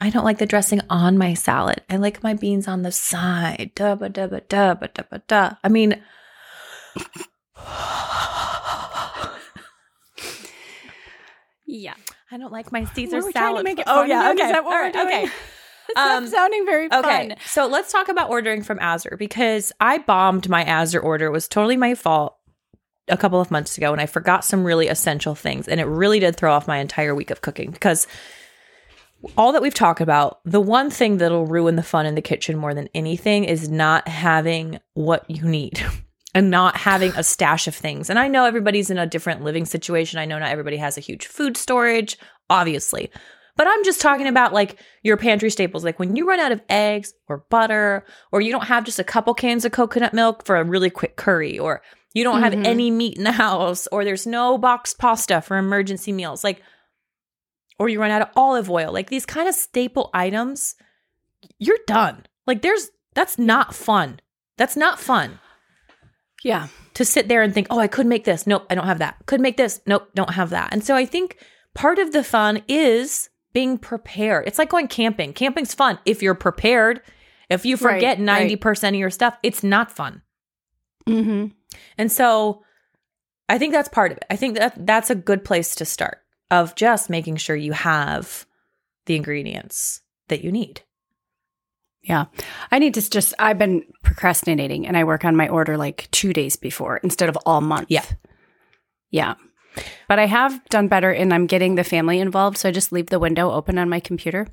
I 0.00 0.10
don't 0.10 0.24
like 0.24 0.38
the 0.38 0.46
dressing 0.46 0.80
on 0.88 1.18
my 1.18 1.34
salad. 1.34 1.82
I 1.90 1.96
like 1.96 2.22
my 2.22 2.34
beans 2.34 2.68
on 2.68 2.82
the 2.82 2.92
side. 2.92 3.72
Da 3.74 3.94
ba 3.96 4.08
da 4.08 4.26
ba 4.28 4.40
da 4.42 4.74
ba 4.74 4.88
da 4.88 5.02
ba 5.10 5.22
da. 5.26 5.50
I 5.64 5.68
mean, 5.68 6.00
Yeah. 11.66 11.94
I 12.30 12.36
don't 12.38 12.52
like 12.52 12.72
my 12.72 12.84
Caesar 12.84 13.18
Were 13.20 13.26
we 13.26 13.32
salad. 13.32 13.34
trying 13.34 13.56
to 13.56 13.62
make 13.64 13.78
it 13.78 13.84
oh 13.86 14.02
yeah, 14.04 14.30
okay. 14.32 14.44
Is 14.44 14.52
that 14.52 14.64
what 14.64 14.72
All 14.74 14.78
we're 14.78 14.82
right, 14.84 14.92
doing? 14.92 15.06
Okay. 15.06 15.28
Um, 15.96 16.24
not 16.24 16.28
sounding 16.30 16.66
very 16.66 16.88
fun. 16.88 17.04
Okay, 17.04 17.36
so 17.46 17.66
let's 17.66 17.90
talk 17.90 18.08
about 18.08 18.30
ordering 18.30 18.62
from 18.62 18.78
Azure 18.78 19.16
because 19.18 19.72
I 19.80 19.98
bombed 19.98 20.48
my 20.48 20.62
Azure 20.62 21.00
order. 21.00 21.26
It 21.26 21.32
was 21.32 21.48
totally 21.48 21.76
my 21.76 21.94
fault 21.94 22.36
a 23.08 23.16
couple 23.16 23.40
of 23.40 23.50
months 23.50 23.78
ago, 23.78 23.90
and 23.92 24.00
I 24.00 24.06
forgot 24.06 24.44
some 24.44 24.64
really 24.64 24.88
essential 24.88 25.34
things, 25.34 25.66
and 25.66 25.80
it 25.80 25.86
really 25.86 26.20
did 26.20 26.36
throw 26.36 26.52
off 26.52 26.68
my 26.68 26.76
entire 26.78 27.14
week 27.14 27.30
of 27.30 27.40
cooking 27.40 27.70
because 27.70 28.06
all 29.36 29.52
that 29.52 29.62
we've 29.62 29.74
talked 29.74 30.00
about, 30.00 30.40
the 30.44 30.60
one 30.60 30.90
thing 30.90 31.16
that'll 31.18 31.46
ruin 31.46 31.76
the 31.76 31.82
fun 31.82 32.06
in 32.06 32.14
the 32.14 32.22
kitchen 32.22 32.56
more 32.56 32.74
than 32.74 32.88
anything 32.94 33.44
is 33.44 33.68
not 33.68 34.06
having 34.06 34.78
what 34.94 35.28
you 35.28 35.44
need. 35.44 35.82
And 36.34 36.50
not 36.50 36.76
having 36.76 37.10
a 37.16 37.24
stash 37.24 37.66
of 37.66 37.74
things. 37.74 38.10
And 38.10 38.18
I 38.18 38.28
know 38.28 38.44
everybody's 38.44 38.90
in 38.90 38.98
a 38.98 39.06
different 39.06 39.42
living 39.42 39.64
situation. 39.64 40.20
I 40.20 40.26
know 40.26 40.38
not 40.38 40.50
everybody 40.50 40.76
has 40.76 40.96
a 40.96 41.00
huge 41.00 41.26
food 41.26 41.56
storage, 41.56 42.16
obviously. 42.50 43.10
But 43.58 43.66
I'm 43.66 43.84
just 43.84 44.00
talking 44.00 44.28
about 44.28 44.54
like 44.54 44.78
your 45.02 45.16
pantry 45.16 45.50
staples. 45.50 45.84
Like 45.84 45.98
when 45.98 46.14
you 46.16 46.26
run 46.26 46.38
out 46.40 46.52
of 46.52 46.62
eggs 46.70 47.12
or 47.28 47.44
butter, 47.50 48.06
or 48.32 48.40
you 48.40 48.52
don't 48.52 48.64
have 48.68 48.84
just 48.84 49.00
a 49.00 49.04
couple 49.04 49.34
cans 49.34 49.64
of 49.66 49.72
coconut 49.72 50.14
milk 50.14 50.46
for 50.46 50.56
a 50.56 50.64
really 50.64 50.88
quick 50.90 51.16
curry, 51.16 51.58
or 51.58 51.82
you 52.14 52.22
don't 52.24 52.40
have 52.40 52.52
Mhm. 52.52 52.64
any 52.64 52.90
meat 52.90 53.18
in 53.18 53.24
the 53.24 53.32
house, 53.32 53.88
or 53.88 54.04
there's 54.04 54.26
no 54.26 54.56
boxed 54.56 54.98
pasta 54.98 55.42
for 55.42 55.56
emergency 55.58 56.12
meals, 56.12 56.44
like, 56.44 56.62
or 57.80 57.88
you 57.88 58.00
run 58.00 58.12
out 58.12 58.22
of 58.22 58.28
olive 58.36 58.70
oil, 58.70 58.92
like 58.92 59.10
these 59.10 59.26
kind 59.26 59.48
of 59.48 59.54
staple 59.54 60.08
items, 60.14 60.76
you're 61.58 61.78
done. 61.86 62.26
Like 62.46 62.62
there's, 62.62 62.90
that's 63.14 63.38
not 63.38 63.74
fun. 63.74 64.20
That's 64.56 64.76
not 64.76 65.00
fun 65.00 65.40
yeah. 66.44 66.68
to 66.94 67.04
sit 67.04 67.26
there 67.28 67.42
and 67.42 67.52
think, 67.52 67.66
oh, 67.70 67.78
I 67.78 67.88
could 67.88 68.06
make 68.06 68.24
this. 68.24 68.46
Nope, 68.46 68.66
I 68.70 68.74
don't 68.76 68.86
have 68.86 68.98
that. 69.00 69.16
Could 69.26 69.40
make 69.40 69.56
this. 69.56 69.80
Nope, 69.86 70.08
don't 70.14 70.34
have 70.34 70.50
that. 70.50 70.72
And 70.72 70.82
so 70.84 70.94
I 70.94 71.04
think 71.04 71.38
part 71.74 71.98
of 71.98 72.12
the 72.12 72.22
fun 72.24 72.62
is 72.68 73.30
being 73.58 73.76
prepared. 73.76 74.46
It's 74.46 74.56
like 74.56 74.68
going 74.68 74.86
camping. 74.86 75.32
Camping's 75.32 75.74
fun 75.74 75.98
if 76.04 76.22
you're 76.22 76.36
prepared. 76.36 77.02
If 77.50 77.66
you 77.66 77.76
forget 77.76 78.20
right. 78.20 78.48
90% 78.48 78.90
of 78.90 78.94
your 78.94 79.10
stuff, 79.10 79.36
it's 79.42 79.64
not 79.64 79.90
fun. 79.90 80.22
Mm-hmm. 81.08 81.46
And 81.98 82.12
so 82.12 82.62
I 83.48 83.58
think 83.58 83.72
that's 83.72 83.88
part 83.88 84.12
of 84.12 84.18
it. 84.18 84.26
I 84.30 84.36
think 84.36 84.58
that 84.58 84.86
that's 84.86 85.10
a 85.10 85.16
good 85.16 85.44
place 85.44 85.74
to 85.74 85.84
start 85.84 86.18
of 86.52 86.76
just 86.76 87.10
making 87.10 87.38
sure 87.38 87.56
you 87.56 87.72
have 87.72 88.46
the 89.06 89.16
ingredients 89.16 90.02
that 90.28 90.44
you 90.44 90.52
need. 90.52 90.82
Yeah. 92.00 92.26
I 92.70 92.78
need 92.78 92.94
to 92.94 93.10
just, 93.10 93.34
I've 93.40 93.58
been 93.58 93.82
procrastinating 94.04 94.86
and 94.86 94.96
I 94.96 95.02
work 95.02 95.24
on 95.24 95.34
my 95.34 95.48
order 95.48 95.76
like 95.76 96.08
two 96.12 96.32
days 96.32 96.54
before 96.54 96.98
instead 96.98 97.28
of 97.28 97.36
all 97.44 97.60
month. 97.60 97.88
Yeah. 97.90 98.04
Yeah. 99.10 99.34
But 100.08 100.18
I 100.18 100.26
have 100.26 100.64
done 100.68 100.88
better 100.88 101.10
and 101.12 101.32
I'm 101.34 101.46
getting 101.46 101.74
the 101.74 101.84
family 101.84 102.18
involved. 102.20 102.58
So 102.58 102.68
I 102.68 102.72
just 102.72 102.92
leave 102.92 103.06
the 103.06 103.18
window 103.18 103.50
open 103.50 103.78
on 103.78 103.88
my 103.88 104.00
computer 104.00 104.46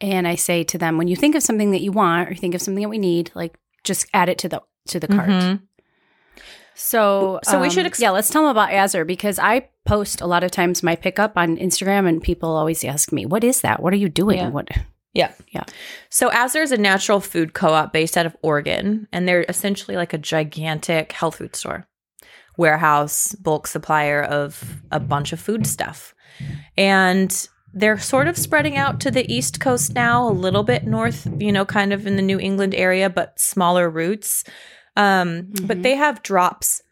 and 0.00 0.26
I 0.26 0.34
say 0.34 0.64
to 0.64 0.78
them, 0.78 0.98
when 0.98 1.08
you 1.08 1.16
think 1.16 1.34
of 1.34 1.42
something 1.42 1.70
that 1.70 1.80
you 1.80 1.92
want 1.92 2.28
or 2.28 2.32
you 2.32 2.38
think 2.38 2.54
of 2.54 2.62
something 2.62 2.82
that 2.82 2.88
we 2.88 2.98
need, 2.98 3.30
like 3.34 3.56
just 3.84 4.06
add 4.12 4.28
it 4.28 4.38
to 4.38 4.48
the 4.48 4.62
to 4.88 4.98
the 5.00 5.08
cart. 5.08 5.28
Mhm. 5.28 5.60
So, 6.74 7.38
So 7.44 7.60
we 7.60 7.68
should 7.70 7.80
um, 7.80 7.86
ex- 7.86 8.00
yeah. 8.00 8.10
Let's 8.10 8.30
tell 8.30 8.42
them 8.42 8.50
about 8.50 8.72
Azure 8.72 9.04
because 9.04 9.38
I 9.38 9.68
post 9.84 10.20
a 10.20 10.26
lot 10.26 10.42
of 10.42 10.50
times 10.50 10.82
my 10.82 10.96
pickup 10.96 11.36
on 11.36 11.56
Instagram, 11.56 12.08
and 12.08 12.22
people 12.22 12.48
always 12.56 12.82
ask 12.82 13.12
me, 13.12 13.26
"What 13.26 13.44
is 13.44 13.60
that? 13.60 13.82
What 13.82 13.92
are 13.92 13.96
you 13.96 14.08
doing? 14.08 14.38
Yeah. 14.38 14.48
What?" 14.48 14.68
Yeah. 15.12 15.32
Yeah. 15.50 15.64
So 16.08 16.30
Azure 16.32 16.62
is 16.62 16.72
a 16.72 16.78
natural 16.78 17.20
food 17.20 17.52
co-op 17.52 17.92
based 17.92 18.16
out 18.16 18.24
of 18.26 18.34
Oregon, 18.42 19.06
and 19.12 19.28
they're 19.28 19.44
essentially 19.48 19.96
like 19.96 20.14
a 20.14 20.18
gigantic 20.18 21.12
health 21.12 21.36
food 21.36 21.54
store, 21.54 21.86
warehouse, 22.56 23.34
bulk 23.34 23.66
supplier 23.66 24.22
of 24.22 24.82
a 24.90 25.00
bunch 25.00 25.32
of 25.32 25.40
food 25.40 25.66
stuff. 25.66 26.14
And 26.76 27.48
they're 27.74 27.98
sort 27.98 28.28
of 28.28 28.36
spreading 28.36 28.76
out 28.76 29.00
to 29.00 29.10
the 29.10 29.30
East 29.32 29.60
Coast 29.60 29.94
now, 29.94 30.28
a 30.28 30.30
little 30.30 30.62
bit 30.62 30.86
north, 30.86 31.26
you 31.38 31.50
know, 31.52 31.64
kind 31.64 31.92
of 31.92 32.06
in 32.06 32.16
the 32.16 32.22
New 32.22 32.38
England 32.38 32.74
area, 32.74 33.08
but 33.08 33.38
smaller 33.40 33.88
routes. 33.88 34.44
Um, 34.96 35.48
But 35.62 35.78
Mhm. 35.78 35.82
they 35.82 35.94
have 35.96 36.22
drops 36.22 36.82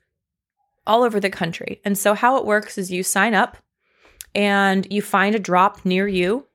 all 0.86 1.02
over 1.02 1.20
the 1.20 1.28
country. 1.30 1.80
And 1.84 1.98
so 1.98 2.14
how 2.14 2.36
it 2.38 2.46
works 2.46 2.78
is 2.78 2.90
you 2.90 3.02
sign 3.02 3.34
up 3.34 3.58
and 4.34 4.86
you 4.90 5.02
find 5.02 5.34
a 5.34 5.38
drop 5.38 5.84
near 5.84 6.08
you. 6.08 6.46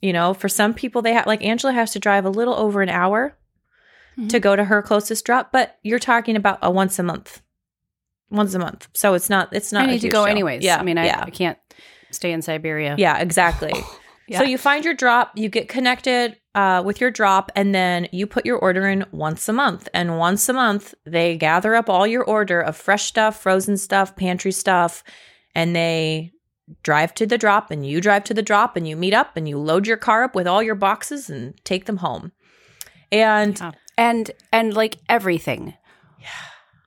You 0.00 0.12
know, 0.14 0.32
for 0.34 0.48
some 0.48 0.72
people, 0.72 1.02
they 1.02 1.12
have 1.12 1.26
like 1.26 1.44
Angela 1.44 1.72
has 1.74 1.92
to 1.92 1.98
drive 1.98 2.24
a 2.24 2.30
little 2.30 2.54
over 2.54 2.80
an 2.80 2.88
hour 2.88 3.36
to 4.28 4.40
go 4.40 4.56
to 4.56 4.64
her 4.64 4.82
closest 4.82 5.24
drop, 5.24 5.52
but 5.52 5.78
you're 5.82 5.98
talking 5.98 6.36
about 6.36 6.58
a 6.62 6.70
once 6.70 6.98
a 6.98 7.02
month, 7.02 7.40
once 8.32 8.54
a 8.54 8.58
month. 8.58 8.88
So 8.94 9.14
it's 9.14 9.30
not, 9.30 9.48
it's 9.52 9.72
not. 9.72 9.84
I 9.88 9.92
need 9.92 10.00
to 10.00 10.08
go 10.08 10.24
deal. 10.24 10.30
anyways. 10.32 10.62
Yeah. 10.64 10.78
I 10.78 10.82
mean, 10.82 10.98
I, 10.98 11.06
yeah. 11.06 11.24
I 11.26 11.30
can't 11.30 11.58
stay 12.10 12.32
in 12.32 12.42
Siberia. 12.42 12.96
Yeah, 12.98 13.18
exactly. 13.18 13.72
Yeah. 14.28 14.38
So 14.38 14.44
you 14.44 14.56
find 14.56 14.84
your 14.84 14.94
drop, 14.94 15.32
you 15.34 15.48
get 15.48 15.68
connected 15.68 16.36
uh, 16.54 16.80
with 16.86 17.00
your 17.00 17.10
drop, 17.10 17.50
and 17.56 17.74
then 17.74 18.06
you 18.12 18.26
put 18.26 18.46
your 18.46 18.56
order 18.56 18.86
in 18.86 19.04
once 19.10 19.48
a 19.48 19.52
month. 19.52 19.88
And 19.92 20.16
once 20.16 20.48
a 20.48 20.52
month, 20.52 20.94
they 21.04 21.36
gather 21.36 21.74
up 21.74 21.90
all 21.90 22.06
your 22.06 22.22
order 22.24 22.60
of 22.60 22.76
fresh 22.76 23.02
stuff, 23.04 23.42
frozen 23.42 23.76
stuff, 23.76 24.14
pantry 24.14 24.52
stuff, 24.52 25.02
and 25.56 25.74
they 25.74 26.30
drive 26.84 27.12
to 27.14 27.26
the 27.26 27.36
drop, 27.36 27.72
and 27.72 27.84
you 27.84 28.00
drive 28.00 28.22
to 28.24 28.32
the 28.32 28.42
drop, 28.42 28.76
and 28.76 28.86
you 28.88 28.96
meet 28.96 29.12
up, 29.12 29.36
and 29.36 29.48
you 29.48 29.58
load 29.58 29.88
your 29.88 29.96
car 29.98 30.22
up 30.22 30.36
with 30.36 30.46
all 30.46 30.62
your 30.62 30.76
boxes 30.76 31.28
and 31.28 31.54
take 31.64 31.86
them 31.86 31.96
home. 31.98 32.30
And 33.10 33.58
Yeah. 33.58 33.72
and 33.98 34.30
and 34.52 34.72
like 34.72 34.98
everything, 35.08 35.74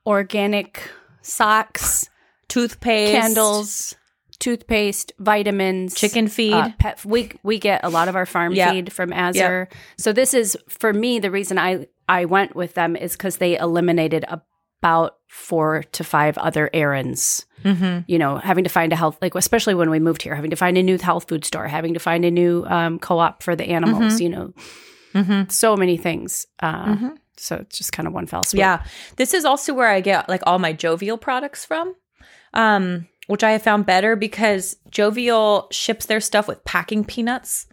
organic 0.08 0.89
socks, 1.26 2.09
toothpaste, 2.47 3.11
candles, 3.11 3.95
toothpaste, 4.39 5.13
vitamins, 5.19 5.95
chicken 5.95 6.28
feed. 6.28 6.53
uh, 6.53 6.69
pet. 6.80 7.03
We 7.05 7.32
we 7.43 7.59
get 7.59 7.82
a 7.84 7.89
lot 7.89 8.07
of 8.07 8.15
our 8.15 8.26
farm 8.26 8.53
Yep. 8.53 8.71
feed 8.71 8.93
from 8.93 9.11
Azure. 9.13 9.67
So 9.97 10.13
this 10.13 10.34
is 10.34 10.57
for 10.69 10.93
me 10.93 11.19
the 11.19 11.32
reason 11.32 11.57
I 11.57 11.88
I 12.07 12.26
went 12.26 12.55
with 12.55 12.73
them 12.76 12.95
is 12.95 13.13
because 13.13 13.38
they 13.38 13.57
eliminated 13.57 14.26
about 14.30 15.15
four 15.28 15.84
to 15.93 16.03
five 16.03 16.38
other 16.38 16.69
errands. 16.73 17.45
mm-hmm. 17.63 18.01
You 18.07 18.19
know, 18.19 18.38
having 18.38 18.63
to 18.63 18.69
find 18.69 18.93
a 18.93 18.95
health 18.95 19.17
like 19.21 19.34
especially 19.36 19.73
when 19.73 19.89
we 19.89 19.99
moved 19.99 20.21
here, 20.21 20.36
having 20.36 20.51
to 20.51 20.55
find 20.55 20.78
a 20.78 20.84
new 20.84 20.97
health 20.99 21.28
food 21.28 21.43
store, 21.43 21.67
having 21.67 21.93
to 21.95 21.99
find 21.99 22.23
a 22.23 22.32
new 22.32 22.63
um, 22.67 22.99
co-op 22.99 23.41
for 23.41 23.55
the 23.55 23.65
animals. 23.65 24.21
You 24.21 24.30
know, 24.30 24.53
Mm-hmm. 25.16 25.49
so 25.49 25.76
many 25.78 25.97
things. 25.97 26.45
Uh, 26.59 26.86
Mhm. 26.86 27.18
So 27.38 27.55
it's 27.55 27.78
just 27.78 27.91
kind 27.91 28.07
of 28.07 28.13
one 28.13 28.28
fell 28.28 28.43
swoop. 28.43 28.59
Yeah. 28.59 28.84
This 29.18 29.34
is 29.34 29.43
also 29.45 29.74
where 29.74 29.89
I 29.89 29.99
get 30.01 30.30
like 30.30 30.41
all 30.45 30.59
my 30.59 30.72
Jovial 30.74 31.18
products 31.20 31.66
from. 31.66 31.95
Um, 32.53 33.07
which 33.28 33.43
I 33.43 33.51
have 33.51 33.63
found 33.63 33.86
better 33.86 34.16
because 34.16 34.78
Jovial 34.89 35.68
ships 35.72 36.05
their 36.05 36.20
stuff 36.22 36.47
with 36.47 36.63
packing 36.63 37.03
peanuts. 37.03 37.66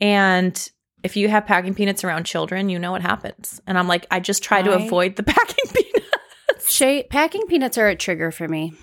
And 0.00 0.70
if 1.02 1.16
you 1.16 1.28
have 1.28 1.46
packing 1.46 1.74
peanuts 1.74 2.04
around 2.04 2.24
children, 2.26 2.68
you 2.68 2.78
know 2.78 2.92
what 2.92 3.02
happens. 3.02 3.60
And 3.66 3.78
I'm 3.78 3.88
like, 3.88 4.06
I 4.10 4.20
just 4.20 4.42
try 4.42 4.60
to 4.62 4.72
avoid 4.74 5.16
the 5.16 5.22
packing 5.34 5.64
peanuts. 5.72 6.74
Shay, 6.74 7.02
packing 7.10 7.46
peanuts 7.48 7.78
are 7.78 7.88
a 7.88 7.96
trigger 7.96 8.30
for 8.30 8.46
me. 8.46 8.74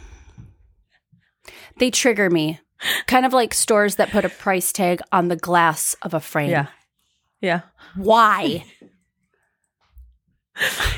They 1.78 1.92
trigger 1.92 2.30
me. 2.30 2.60
Kind 3.08 3.26
of 3.26 3.34
like 3.34 3.54
stores 3.54 3.96
that 3.96 4.10
put 4.12 4.26
a 4.26 4.30
price 4.30 4.72
tag 4.72 5.02
on 5.12 5.28
the 5.30 5.36
glass 5.36 5.96
of 6.02 6.14
a 6.14 6.20
frame. 6.20 6.50
Yeah. 6.52 6.68
Why? 7.96 8.64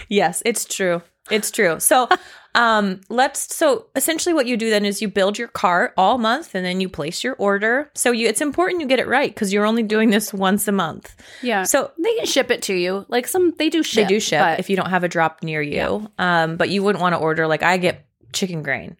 Yes, 0.08 0.42
it's 0.46 0.66
true. 0.66 1.02
It's 1.30 1.52
true. 1.52 1.80
So, 1.80 2.08
um, 2.56 3.02
let's. 3.10 3.54
So, 3.56 3.88
essentially, 3.96 4.34
what 4.34 4.48
you 4.48 4.58
do 4.58 4.70
then 4.70 4.86
is 4.86 5.02
you 5.02 5.08
build 5.08 5.38
your 5.38 5.50
cart 5.50 5.94
all 5.98 6.18
month, 6.18 6.56
and 6.56 6.66
then 6.66 6.82
you 6.82 6.90
place 6.90 7.24
your 7.24 7.36
order. 7.36 7.92
So, 7.94 8.12
you 8.12 8.28
it's 8.28 8.42
important 8.42 8.82
you 8.82 8.88
get 8.88 9.00
it 9.00 9.08
right 9.08 9.30
because 9.30 9.54
you're 9.54 9.66
only 9.66 9.84
doing 9.84 10.10
this 10.10 10.34
once 10.34 10.68
a 10.68 10.72
month. 10.72 11.14
Yeah. 11.44 11.64
So, 11.64 11.92
they 12.02 12.16
can 12.16 12.26
ship 12.26 12.50
it 12.50 12.64
to 12.64 12.74
you. 12.74 13.06
Like 13.10 13.28
some 13.28 13.54
they 13.60 13.70
do 13.70 13.84
ship. 13.84 14.08
they 14.08 14.14
do 14.16 14.20
ship 14.20 14.40
but- 14.42 14.60
if 14.60 14.70
you 14.70 14.76
don't 14.76 14.90
have 14.90 15.04
a 15.04 15.10
drop 15.10 15.44
near 15.44 15.62
you. 15.62 16.10
Um, 16.18 16.56
but 16.56 16.70
you 16.70 16.82
wouldn't 16.82 17.02
want 17.02 17.14
to 17.14 17.20
order 17.20 17.46
like 17.46 17.62
I 17.62 17.78
get 17.78 18.08
chicken 18.34 18.64
grain. 18.64 18.98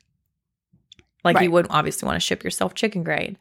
Like 1.24 1.42
you 1.42 1.52
wouldn't 1.52 1.74
obviously 1.74 2.06
want 2.06 2.16
to 2.16 2.26
ship 2.26 2.44
yourself 2.44 2.74
chicken 2.76 3.04
grain. 3.04 3.38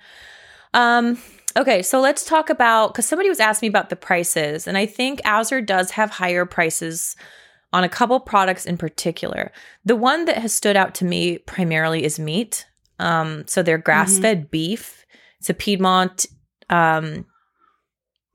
Um, 0.74 1.18
okay, 1.56 1.82
so 1.82 2.00
let's 2.00 2.24
talk 2.24 2.50
about 2.50 2.92
because 2.92 3.06
somebody 3.06 3.28
was 3.28 3.40
asking 3.40 3.68
me 3.68 3.70
about 3.70 3.90
the 3.90 3.96
prices, 3.96 4.66
and 4.66 4.76
I 4.76 4.86
think 4.86 5.20
Azure 5.24 5.60
does 5.60 5.92
have 5.92 6.10
higher 6.10 6.44
prices 6.44 7.16
on 7.72 7.84
a 7.84 7.88
couple 7.88 8.18
products 8.20 8.66
in 8.66 8.76
particular. 8.76 9.52
The 9.84 9.96
one 9.96 10.24
that 10.24 10.38
has 10.38 10.54
stood 10.54 10.76
out 10.76 10.94
to 10.96 11.04
me 11.04 11.38
primarily 11.38 12.04
is 12.04 12.18
meat. 12.18 12.66
Um, 12.98 13.44
so 13.46 13.62
they're 13.62 13.78
grass 13.78 14.18
fed 14.18 14.50
beef. 14.50 15.04
It's 15.38 15.50
a 15.50 15.54
Piedmont 15.54 16.26
um, 16.70 17.26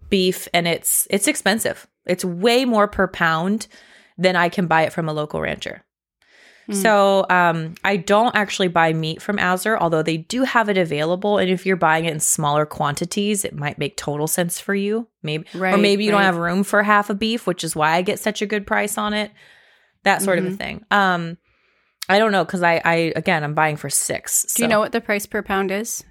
beef, 0.09 0.47
and 0.53 0.67
it's 0.67 1.07
it's 1.09 1.27
expensive. 1.27 1.87
It's 2.05 2.23
way 2.25 2.65
more 2.65 2.87
per 2.87 3.07
pound 3.07 3.67
than 4.17 4.35
I 4.35 4.49
can 4.49 4.67
buy 4.67 4.83
it 4.83 4.93
from 4.93 5.09
a 5.09 5.13
local 5.13 5.41
rancher. 5.41 5.83
Mm. 6.69 6.75
So 6.81 7.25
um, 7.29 7.75
I 7.83 7.97
don't 7.97 8.33
actually 8.35 8.69
buy 8.69 8.93
meat 8.93 9.21
from 9.21 9.37
Azure, 9.37 9.77
although 9.77 10.01
they 10.03 10.17
do 10.17 10.43
have 10.43 10.69
it 10.69 10.77
available. 10.77 11.37
And 11.37 11.49
if 11.49 11.65
you're 11.65 11.75
buying 11.75 12.05
it 12.05 12.13
in 12.13 12.19
smaller 12.19 12.65
quantities, 12.65 13.43
it 13.43 13.53
might 13.55 13.77
make 13.77 13.97
total 13.97 14.27
sense 14.27 14.59
for 14.59 14.73
you. 14.73 15.07
Maybe, 15.23 15.45
right, 15.53 15.73
or 15.73 15.77
maybe 15.77 16.05
you 16.05 16.11
don't 16.11 16.21
have 16.21 16.37
room 16.37 16.63
for 16.63 16.81
half 16.83 17.09
a 17.09 17.13
beef, 17.15 17.45
which 17.47 17.63
is 17.63 17.75
why 17.75 17.91
I 17.93 18.01
get 18.01 18.19
such 18.19 18.41
a 18.41 18.45
good 18.45 18.65
price 18.65 18.97
on 18.97 19.13
it. 19.13 19.31
That 20.03 20.21
sort 20.21 20.37
of 20.39 20.45
a 20.45 20.49
Mhm. 20.49 20.57
thing. 20.57 20.85
Um, 20.91 21.37
I 22.09 22.19
don't 22.19 22.31
know 22.33 22.43
because 22.43 22.63
I, 22.63 22.81
I 22.83 23.13
again, 23.15 23.43
I'm 23.43 23.53
buying 23.53 23.77
for 23.77 23.89
six. 23.89 24.45
Do 24.53 24.63
you 24.63 24.67
know 24.69 24.79
what 24.79 24.91
the 24.91 24.99
price 25.01 25.25
per 25.25 25.41
pound 25.41 25.71
is? 25.71 26.03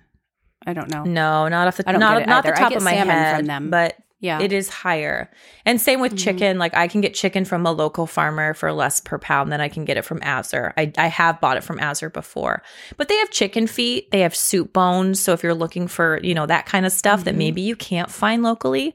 I 0.67 0.73
don't 0.75 0.89
know. 0.91 1.05
No, 1.05 1.49
not 1.49 1.67
off 1.69 1.77
the 1.77 1.89
I 1.89 1.93
don't 1.93 2.01
not 2.01 2.27
not 2.27 2.45
the 2.45 2.53
top 2.53 2.71
get 2.71 2.77
of 2.79 2.83
my 2.83 2.93
head 2.93 3.37
from 3.39 3.47
them. 3.47 3.69
but 3.71 3.97
Yeah. 4.23 4.41
it 4.41 4.53
is 4.53 4.69
higher. 4.71 5.31
And 5.67 5.79
same 5.81 6.01
with 6.01 6.15
Mhm. 6.15 6.19
chicken. 6.25 6.59
Like 6.59 6.75
I 6.75 6.89
can 6.89 7.01
get 7.03 7.13
chicken 7.13 7.45
from 7.45 7.67
a 7.67 7.73
local 7.73 8.07
farmer 8.07 8.55
for 8.55 8.73
less 8.73 9.01
per 9.01 9.19
pound 9.19 9.53
than 9.53 9.61
I 9.61 9.69
can 9.69 9.85
get 9.85 9.97
it 9.99 10.05
from 10.07 10.21
Azure. 10.23 10.73
I, 10.79 10.93
I 10.97 11.09
have 11.09 11.41
bought 11.41 11.57
it 11.59 11.65
from 11.65 11.79
Azure 11.81 12.09
before. 12.09 12.63
But 12.97 13.09
they 13.09 13.17
have 13.17 13.31
chicken 13.31 13.67
feet, 13.67 14.11
they 14.13 14.21
have 14.21 14.35
soup 14.35 14.73
bones. 14.73 15.19
So 15.21 15.33
if 15.35 15.43
you're 15.43 15.53
looking 15.55 15.89
for, 15.89 16.19
you 16.23 16.33
know, 16.35 16.47
that 16.47 16.65
kind 16.67 16.87
of 16.87 16.93
stuff 16.93 17.25
that 17.25 17.35
Mhm. 17.35 17.39
maybe 17.39 17.63
you 17.63 17.77
can't 17.77 18.11
find 18.11 18.43
locally, 18.43 18.95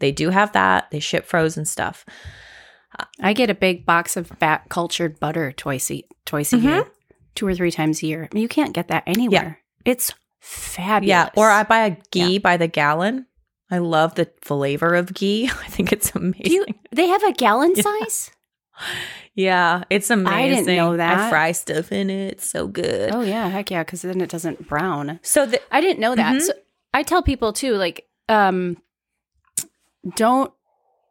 they 0.00 0.10
do 0.12 0.30
have 0.30 0.52
that. 0.52 0.90
They 0.90 0.98
ship 1.00 1.24
frozen 1.26 1.64
stuff. 1.64 2.04
I 3.20 3.34
get 3.34 3.50
a 3.50 3.54
big 3.54 3.86
box 3.86 4.16
of 4.16 4.26
fat 4.40 4.64
cultured 4.68 5.20
butter 5.20 5.52
twice 5.52 5.90
a 5.90 6.02
twice 6.24 6.52
a 6.52 6.56
Mhm. 6.56 6.62
year, 6.64 6.84
two 7.34 7.46
or 7.46 7.54
three 7.54 7.70
times 7.70 8.02
a 8.02 8.06
year. 8.06 8.28
I 8.30 8.34
mean, 8.34 8.42
you 8.42 8.48
can't 8.48 8.72
get 8.74 8.88
that 8.88 9.04
anywhere. 9.06 9.60
Yeah. 9.84 9.92
It's 9.92 10.12
fabulous. 10.40 11.08
Yeah. 11.08 11.28
Or 11.36 11.50
I 11.50 11.62
buy 11.62 11.84
a 11.86 11.96
ghee 12.10 12.32
Yeah. 12.34 12.38
by 12.40 12.56
the 12.56 12.66
gallon. 12.66 13.26
I 13.70 13.78
love 13.78 14.14
the 14.14 14.30
flavor 14.42 14.94
of 14.94 15.12
ghee. 15.14 15.46
I 15.64 15.68
think 15.68 15.92
it's 15.92 16.14
amazing. 16.14 16.42
Do 16.44 16.52
you, 16.52 16.66
they 16.92 17.06
have 17.08 17.22
a 17.24 17.32
gallon 17.32 17.72
Yeah. 17.76 17.82
size? 17.82 18.30
yeah, 19.34 19.84
it's 19.90 20.10
amazing. 20.10 20.34
I 20.34 20.48
didn't 20.48 20.76
know 20.76 20.92
I 20.92 20.96
that. 20.98 21.30
fry 21.30 21.52
stuff 21.52 21.92
in 21.92 22.10
it. 22.10 22.32
It's 22.32 22.50
so 22.50 22.66
good. 22.66 23.14
Oh 23.14 23.22
yeah, 23.22 23.48
heck 23.48 23.70
yeah, 23.70 23.82
because 23.82 24.02
then 24.02 24.20
it 24.20 24.28
doesn't 24.30 24.68
brown. 24.68 25.18
So 25.22 25.46
the, 25.46 25.60
I 25.74 25.80
didn't 25.80 25.98
know 26.00 26.14
that. 26.14 26.34
Mhm. 26.36 26.42
So 26.42 26.52
I 26.92 27.02
tell 27.02 27.22
people 27.22 27.52
too, 27.52 27.74
like, 27.74 28.06
um, 28.28 28.76
don't 30.14 30.52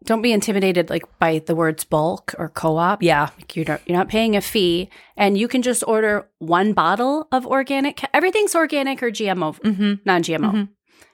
don't 0.06 0.22
be 0.22 0.32
intimidated 0.32 0.90
like 0.92 1.04
by 1.18 1.40
the 1.40 1.56
words 1.56 1.84
bulk 1.84 2.36
or 2.38 2.50
co-op. 2.50 3.02
yeah, 3.02 3.30
Like 3.38 3.56
you're 3.56 3.66
not, 3.68 3.82
you're 3.88 3.98
not 3.98 4.08
paying 4.08 4.36
a 4.36 4.42
fee, 4.42 4.90
and 5.18 5.36
you 5.36 5.48
can 5.48 5.64
just 5.64 5.84
order 5.88 6.28
one 6.38 6.74
bottle 6.74 7.28
of 7.32 7.48
organic. 7.48 8.04
Everything's 8.14 8.54
organic 8.54 9.02
or 9.02 9.10
GMO, 9.10 9.60
mm-hmm. 9.60 9.94
non-GMO. 10.06 10.52
Mhm. 10.54 10.70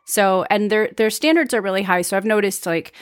So, 0.06 0.46
and 0.50 0.70
their 0.70 0.90
their 0.98 1.10
standards 1.10 1.54
are 1.54 1.62
really 1.62 1.84
high. 1.84 2.02
So 2.02 2.18
I've 2.18 2.26
noticed 2.26 2.66
like 2.66 2.94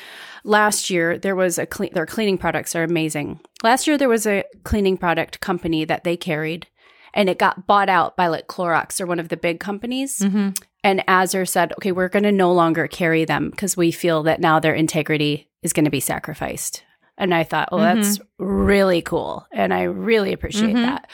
last 0.44 0.90
year 0.90 1.18
there 1.18 1.36
was 1.36 1.58
a 1.58 1.66
clean 1.66 1.92
their 1.94 2.06
cleaning 2.06 2.38
products 2.38 2.76
are 2.76 2.84
amazing. 2.84 3.40
Last 3.64 3.88
year 3.88 3.98
there 3.98 4.10
was 4.10 4.26
a 4.28 4.44
cleaning 4.64 4.98
product 4.98 5.40
company 5.40 5.86
that 5.86 6.04
they 6.04 6.18
carried 6.18 6.68
and 7.14 7.30
it 7.30 7.40
got 7.40 7.66
bought 7.68 7.90
out 7.90 8.16
by 8.16 8.28
like 8.28 8.48
Clorox 8.48 9.02
or 9.02 9.06
one 9.06 9.20
of 9.20 9.30
the 9.30 9.38
big 9.38 9.60
companies. 9.60 10.20
Mm-hmm. 10.20 10.50
And 10.84 11.04
Azure 11.08 11.46
said, 11.46 11.74
"Okay, 11.74 11.92
we're 11.92 12.08
going 12.10 12.24
to 12.24 12.32
no 12.32 12.54
longer 12.54 12.88
carry 12.88 13.26
them 13.26 13.50
because 13.50 13.76
we 13.76 13.92
feel 13.92 14.24
that 14.24 14.40
now 14.40 14.60
their 14.60 14.76
integrity 14.76 15.50
is 15.62 15.74
going 15.74 15.86
to 15.86 15.92
be 15.92 16.00
sacrificed." 16.00 16.84
And 17.18 17.34
I 17.34 17.44
thought, 17.44 17.70
"Oh, 17.72 17.80
that's 17.80 18.20
really 18.38 19.02
cool." 19.02 19.46
And 19.52 19.74
I 19.74 19.84
really 19.84 20.32
appreciate 20.32 20.76
Mhm. 20.76 20.84
that. 20.86 21.10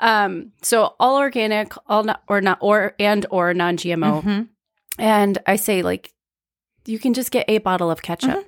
Um, 0.00 0.52
so 0.62 0.94
all 0.98 1.18
organic, 1.18 1.74
all 1.86 2.04
not, 2.04 2.22
or 2.26 2.40
not 2.40 2.58
or 2.60 2.94
and 2.98 3.26
or 3.30 3.52
non-GMO. 3.52 4.48
And 4.98 5.38
I 5.46 5.56
say, 5.56 5.82
like, 5.82 6.12
you 6.84 6.98
can 6.98 7.14
just 7.14 7.30
get 7.30 7.44
a 7.48 7.58
bottle 7.58 7.90
of 7.90 8.02
ketchup. 8.02 8.30
Mhm. 8.30 8.44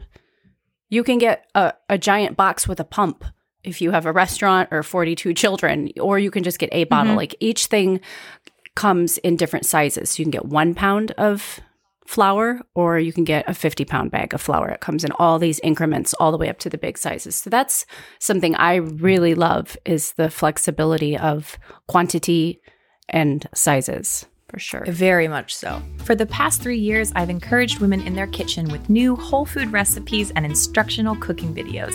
You 0.90 1.02
can 1.04 1.18
get 1.18 1.46
a, 1.54 1.72
a 1.88 1.98
giant 1.98 2.36
box 2.36 2.68
with 2.68 2.80
a 2.80 2.84
pump 2.84 3.24
if 3.62 3.80
you 3.80 3.92
have 3.92 4.06
a 4.06 4.12
restaurant 4.12 4.68
or 4.70 4.82
42 4.82 5.32
children, 5.34 5.90
or 6.00 6.18
you 6.18 6.30
can 6.30 6.42
just 6.44 6.58
get 6.58 6.68
a 6.72 6.84
bottle. 6.84 7.14
Mhm. 7.14 7.16
Like, 7.16 7.34
each 7.40 7.66
thing 7.66 8.00
comes 8.74 9.18
in 9.18 9.36
different 9.36 9.64
sizes. 9.66 10.10
So 10.10 10.20
you 10.20 10.24
can 10.24 10.30
get 10.32 10.46
one 10.46 10.74
pound 10.74 11.12
of 11.12 11.60
flour, 12.06 12.60
or 12.74 12.98
you 12.98 13.12
can 13.14 13.24
get 13.24 13.48
a 13.48 13.54
50 13.54 13.86
pound 13.86 14.10
bag 14.10 14.34
of 14.34 14.40
flour. 14.42 14.68
It 14.68 14.80
comes 14.80 15.04
in 15.04 15.12
all 15.12 15.38
these 15.38 15.58
increments, 15.60 16.12
all 16.14 16.32
the 16.32 16.36
way 16.36 16.50
up 16.50 16.58
to 16.58 16.68
the 16.68 16.76
big 16.76 16.98
sizes. 16.98 17.34
So 17.36 17.48
that's 17.48 17.86
something 18.20 18.54
I 18.56 18.74
really 18.74 19.34
love 19.34 19.76
is 19.86 20.12
the 20.12 20.28
flexibility 20.28 21.16
of 21.16 21.56
quantity 21.88 22.60
and 23.08 23.48
sizes 23.54 24.26
for 24.54 24.60
sure. 24.60 24.84
Very 24.86 25.26
much 25.26 25.52
so. 25.52 25.82
For 26.04 26.14
the 26.14 26.26
past 26.26 26.62
three 26.62 26.78
years, 26.78 27.10
I've 27.16 27.28
encouraged 27.28 27.80
women 27.80 28.00
in 28.02 28.14
their 28.14 28.28
kitchen 28.28 28.68
with 28.68 28.88
new 28.88 29.16
whole 29.16 29.44
food 29.44 29.72
recipes 29.72 30.30
and 30.36 30.46
instructional 30.46 31.16
cooking 31.16 31.52
videos. 31.52 31.92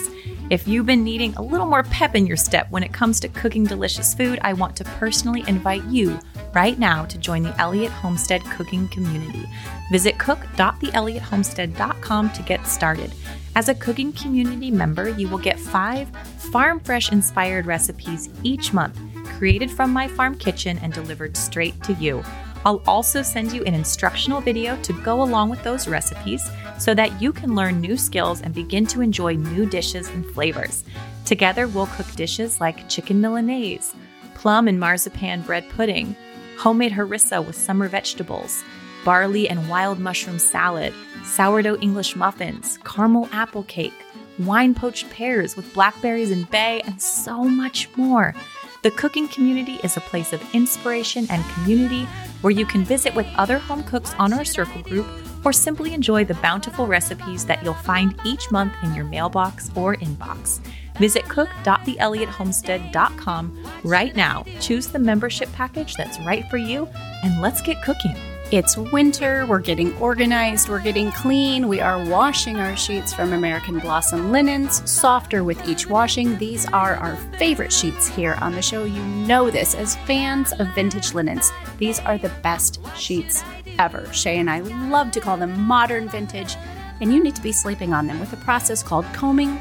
If 0.50 0.68
you've 0.68 0.84
been 0.84 1.02
needing 1.02 1.34
a 1.36 1.42
little 1.42 1.64
more 1.64 1.84
pep 1.84 2.14
in 2.14 2.26
your 2.26 2.36
step 2.36 2.70
when 2.70 2.82
it 2.82 2.92
comes 2.92 3.18
to 3.20 3.28
cooking 3.28 3.64
delicious 3.64 4.12
food, 4.12 4.38
I 4.42 4.52
want 4.52 4.76
to 4.76 4.84
personally 4.84 5.42
invite 5.48 5.84
you 5.84 6.18
right 6.52 6.78
now 6.78 7.06
to 7.06 7.16
join 7.16 7.44
the 7.44 7.58
Elliott 7.58 7.92
Homestead 7.92 8.44
cooking 8.44 8.88
community. 8.88 9.46
Visit 9.90 10.18
cook.theelliottHomestead.com 10.18 12.30
to 12.30 12.42
get 12.42 12.66
started. 12.66 13.14
As 13.56 13.70
a 13.70 13.74
cooking 13.74 14.12
community 14.12 14.70
member, 14.70 15.08
you 15.08 15.28
will 15.28 15.38
get 15.38 15.58
five 15.58 16.10
farm 16.52 16.78
fresh 16.80 17.10
inspired 17.10 17.64
recipes 17.64 18.28
each 18.42 18.74
month, 18.74 18.98
created 19.38 19.70
from 19.70 19.94
my 19.94 20.08
farm 20.08 20.36
kitchen 20.36 20.78
and 20.82 20.92
delivered 20.92 21.38
straight 21.38 21.82
to 21.84 21.94
you. 21.94 22.22
I'll 22.64 22.82
also 22.86 23.22
send 23.22 23.52
you 23.52 23.64
an 23.64 23.74
instructional 23.74 24.40
video 24.40 24.80
to 24.82 24.92
go 25.02 25.22
along 25.22 25.48
with 25.48 25.62
those 25.62 25.88
recipes 25.88 26.48
so 26.78 26.94
that 26.94 27.20
you 27.20 27.32
can 27.32 27.54
learn 27.54 27.80
new 27.80 27.96
skills 27.96 28.42
and 28.42 28.54
begin 28.54 28.86
to 28.88 29.00
enjoy 29.00 29.34
new 29.34 29.66
dishes 29.66 30.08
and 30.08 30.26
flavors. 30.26 30.84
Together, 31.24 31.68
we'll 31.68 31.86
cook 31.86 32.10
dishes 32.16 32.60
like 32.60 32.88
chicken 32.88 33.20
Milanese, 33.20 33.94
plum 34.34 34.68
and 34.68 34.78
marzipan 34.78 35.42
bread 35.42 35.68
pudding, 35.70 36.14
homemade 36.58 36.92
harissa 36.92 37.44
with 37.44 37.56
summer 37.56 37.88
vegetables, 37.88 38.62
barley 39.04 39.48
and 39.48 39.68
wild 39.68 39.98
mushroom 39.98 40.38
salad, 40.38 40.92
sourdough 41.24 41.78
English 41.80 42.14
muffins, 42.16 42.78
caramel 42.84 43.28
apple 43.32 43.62
cake, 43.64 43.94
wine 44.38 44.74
poached 44.74 45.08
pears 45.10 45.56
with 45.56 45.72
blackberries 45.72 46.30
and 46.30 46.50
bay, 46.50 46.80
and 46.84 47.00
so 47.00 47.44
much 47.44 47.88
more. 47.96 48.34
The 48.82 48.90
cooking 48.90 49.28
community 49.28 49.78
is 49.84 49.98
a 49.98 50.00
place 50.00 50.32
of 50.32 50.42
inspiration 50.54 51.26
and 51.28 51.44
community 51.52 52.04
where 52.40 52.50
you 52.50 52.64
can 52.64 52.82
visit 52.82 53.14
with 53.14 53.26
other 53.36 53.58
home 53.58 53.84
cooks 53.84 54.14
on 54.18 54.32
our 54.32 54.42
circle 54.44 54.80
group 54.82 55.06
or 55.44 55.52
simply 55.52 55.92
enjoy 55.92 56.24
the 56.24 56.32
bountiful 56.34 56.86
recipes 56.86 57.44
that 57.44 57.62
you'll 57.62 57.74
find 57.74 58.18
each 58.24 58.50
month 58.50 58.72
in 58.82 58.94
your 58.94 59.04
mailbox 59.04 59.70
or 59.74 59.96
inbox. 59.96 60.60
Visit 60.96 61.28
cook.theelliottHomestead.com 61.28 63.66
right 63.84 64.16
now. 64.16 64.46
Choose 64.60 64.86
the 64.86 64.98
membership 64.98 65.52
package 65.52 65.94
that's 65.94 66.18
right 66.20 66.48
for 66.48 66.56
you, 66.56 66.88
and 67.22 67.42
let's 67.42 67.60
get 67.60 67.82
cooking. 67.82 68.16
It's 68.52 68.76
winter. 68.76 69.46
We're 69.46 69.60
getting 69.60 69.96
organized. 69.98 70.68
We're 70.68 70.80
getting 70.80 71.12
clean. 71.12 71.68
We 71.68 71.80
are 71.80 72.04
washing 72.04 72.56
our 72.56 72.76
sheets 72.76 73.14
from 73.14 73.32
American 73.32 73.78
Blossom 73.78 74.32
linens, 74.32 74.90
softer 74.90 75.44
with 75.44 75.68
each 75.68 75.86
washing. 75.86 76.36
These 76.36 76.66
are 76.72 76.96
our 76.96 77.14
favorite 77.38 77.72
sheets 77.72 78.08
here 78.08 78.36
on 78.40 78.50
the 78.50 78.60
show. 78.60 78.82
You 78.82 79.04
know 79.04 79.50
this 79.50 79.76
as 79.76 79.94
fans 79.98 80.52
of 80.54 80.66
vintage 80.74 81.14
linens. 81.14 81.52
These 81.78 82.00
are 82.00 82.18
the 82.18 82.32
best 82.42 82.80
sheets 82.96 83.44
ever. 83.78 84.12
Shay 84.12 84.40
and 84.40 84.50
I 84.50 84.58
love 84.58 85.12
to 85.12 85.20
call 85.20 85.36
them 85.36 85.60
modern 85.60 86.08
vintage, 86.08 86.56
and 87.00 87.12
you 87.14 87.22
need 87.22 87.36
to 87.36 87.42
be 87.42 87.52
sleeping 87.52 87.94
on 87.94 88.08
them 88.08 88.18
with 88.18 88.32
a 88.32 88.36
process 88.38 88.82
called 88.82 89.06
combing. 89.12 89.60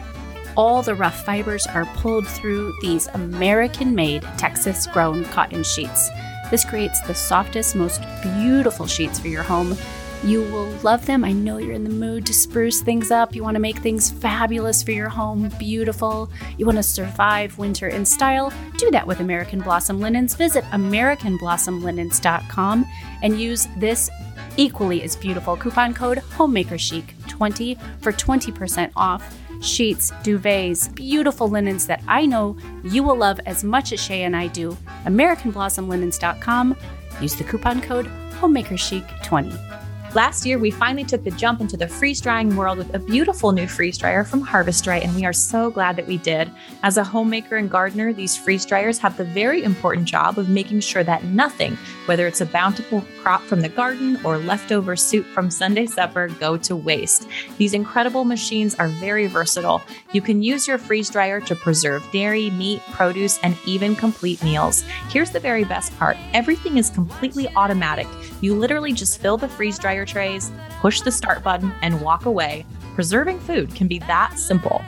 All 0.58 0.82
the 0.82 0.96
rough 0.96 1.24
fibers 1.24 1.68
are 1.68 1.86
pulled 1.98 2.28
through 2.28 2.74
these 2.82 3.06
American 3.14 3.94
made, 3.94 4.24
Texas 4.40 4.88
grown 4.88 5.26
cotton 5.26 5.64
sheets. 5.64 6.10
This 6.52 6.66
creates 6.66 7.00
the 7.02 7.16
softest, 7.16 7.76
most 7.76 8.02
beautiful 8.22 8.88
sheets 8.88 9.20
for 9.20 9.28
your 9.28 9.44
home. 9.44 9.78
You 10.24 10.44
will 10.44 10.70
love 10.84 11.06
them. 11.06 11.24
I 11.24 11.32
know 11.32 11.58
you're 11.58 11.74
in 11.74 11.86
the 11.86 11.90
mood 11.90 12.26
to 12.26 12.34
spruce 12.34 12.82
things 12.82 13.10
up. 13.10 13.34
You 13.34 13.42
want 13.42 13.56
to 13.56 13.62
make 13.62 13.78
things 13.78 14.12
fabulous 14.12 14.84
for 14.84 14.92
your 14.92 15.08
home, 15.08 15.50
beautiful. 15.58 16.30
You 16.58 16.66
want 16.66 16.78
to 16.78 16.84
survive 16.84 17.58
winter 17.58 17.88
in 17.88 18.04
style. 18.04 18.52
Do 18.78 18.92
that 18.92 19.08
with 19.08 19.22
American 19.22 19.62
Blossom 19.62 20.02
Linens. 20.02 20.36
Visit 20.36 20.66
AmericanBlossomLinens.com 20.66 22.86
and 23.24 23.40
use 23.40 23.70
this 23.78 24.10
equally 24.58 25.04
as 25.04 25.16
beautiful 25.16 25.56
coupon 25.56 25.94
code 25.94 26.18
HomemakerChic20 26.18 27.80
for 28.02 28.12
20% 28.12 28.92
off 28.98 29.39
sheets, 29.62 30.12
duvets, 30.24 30.94
beautiful 30.96 31.50
linens 31.50 31.88
that 31.88 32.02
I 32.08 32.26
know 32.26 32.58
you 32.84 33.04
will 33.04 33.18
love 33.18 33.40
as 33.46 33.64
much 33.64 33.94
as 33.94 34.02
Shay 34.02 34.24
and 34.24 34.36
I 34.36 34.48
do. 34.48 34.78
AmericanBlossomLinens.com. 35.06 36.76
Use 37.22 37.36
the 37.36 37.44
coupon 37.44 37.82
code 37.82 38.06
HomemakerChic20. 38.40 39.69
Last 40.16 40.44
year, 40.44 40.58
we 40.58 40.72
finally 40.72 41.04
took 41.04 41.24
the 41.24 41.30
jump 41.30 41.62
into 41.62 41.78
the 41.78 41.88
freeze 41.88 42.20
drying 42.20 42.56
world 42.56 42.80
with 42.80 42.96
a 42.96 43.00
beautiful 43.00 43.52
new 43.52 43.68
freeze 43.68 43.96
dryer 43.96 44.24
from 44.24 44.42
Harvest 44.42 44.88
Right, 44.88 45.04
and 45.04 45.16
we 45.16 45.24
are 45.24 45.34
so 45.34 45.70
glad 45.70 45.98
that 45.98 46.08
we 46.08 46.18
did. 46.18 46.50
As 46.82 46.98
a 46.98 47.04
homemaker 47.04 47.58
and 47.58 47.70
gardener, 47.70 48.12
these 48.12 48.36
freeze 48.36 48.66
dryers 48.66 48.98
have 48.98 49.18
the 49.18 49.24
very 49.24 49.64
important 49.64 50.08
job 50.08 50.40
of 50.40 50.50
making 50.50 50.80
sure 50.80 51.04
that 51.04 51.26
nothing, 51.26 51.78
whether 52.08 52.26
it's 52.26 52.42
a 52.42 52.48
bountiful 52.48 53.06
crop 53.22 53.44
from 53.44 53.62
the 53.62 53.70
garden 53.70 54.20
or 54.26 54.40
leftover 54.40 54.96
soup 54.96 55.28
from 55.28 55.52
Sunday 55.52 55.86
supper, 55.86 56.28
go 56.28 56.58
to 56.58 56.76
waste. 56.76 57.28
These 57.60 57.76
incredible 57.76 58.26
machines 58.26 58.74
are 58.76 58.88
very 58.88 59.28
versatile. 59.28 59.84
You 60.12 60.24
can 60.24 60.42
use 60.42 60.68
your 60.68 60.80
freeze 60.80 61.12
dryer 61.12 61.40
to 61.42 61.56
preserve 61.56 62.04
dairy, 62.12 62.50
meat, 62.50 62.82
produce, 62.94 63.38
and 63.44 63.56
even 63.68 63.96
complete 63.96 64.44
meals. 64.44 64.82
Here's 65.10 65.30
the 65.30 65.40
very 65.40 65.66
best 65.66 65.96
part 66.00 66.18
everything 66.34 66.78
is 66.78 66.90
completely 66.90 67.48
automatic. 67.50 68.08
You 68.42 68.56
literally 68.56 68.94
just 68.94 69.22
fill 69.22 69.38
the 69.38 69.48
freeze 69.48 69.78
dryer 69.78 69.99
trays, 70.06 70.52
push 70.80 71.02
the 71.02 71.12
start 71.12 71.44
button, 71.44 71.72
and 71.82 72.02
walk 72.02 72.26
away. 72.26 72.66
Preserving 72.96 73.40
food 73.40 73.74
can 73.76 73.88
be 73.88 74.00
that 74.00 74.38
simple. 74.38 74.82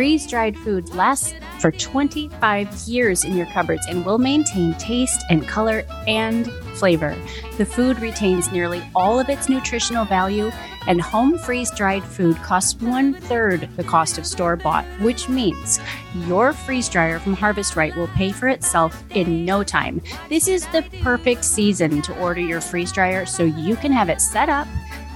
Freeze 0.00 0.26
dried 0.26 0.56
food 0.56 0.88
lasts 0.94 1.34
for 1.58 1.70
25 1.70 2.74
years 2.88 3.22
in 3.22 3.36
your 3.36 3.44
cupboards 3.48 3.86
and 3.86 4.02
will 4.02 4.16
maintain 4.16 4.72
taste 4.78 5.22
and 5.28 5.46
color 5.46 5.84
and 6.08 6.50
flavor. 6.74 7.14
The 7.58 7.66
food 7.66 8.00
retains 8.00 8.50
nearly 8.50 8.82
all 8.94 9.20
of 9.20 9.28
its 9.28 9.50
nutritional 9.50 10.06
value, 10.06 10.50
and 10.86 11.02
home 11.02 11.36
freeze 11.36 11.70
dried 11.70 12.02
food 12.02 12.36
costs 12.36 12.80
one 12.80 13.12
third 13.12 13.68
the 13.76 13.84
cost 13.84 14.16
of 14.16 14.24
store 14.24 14.56
bought, 14.56 14.86
which 15.02 15.28
means 15.28 15.78
your 16.26 16.54
freeze 16.54 16.88
dryer 16.88 17.18
from 17.18 17.34
Harvest 17.34 17.76
Right 17.76 17.94
will 17.94 18.08
pay 18.08 18.32
for 18.32 18.48
itself 18.48 19.04
in 19.14 19.44
no 19.44 19.62
time. 19.62 20.00
This 20.30 20.48
is 20.48 20.66
the 20.68 20.82
perfect 21.02 21.44
season 21.44 22.00
to 22.00 22.18
order 22.18 22.40
your 22.40 22.62
freeze 22.62 22.90
dryer 22.90 23.26
so 23.26 23.42
you 23.42 23.76
can 23.76 23.92
have 23.92 24.08
it 24.08 24.22
set 24.22 24.48
up 24.48 24.66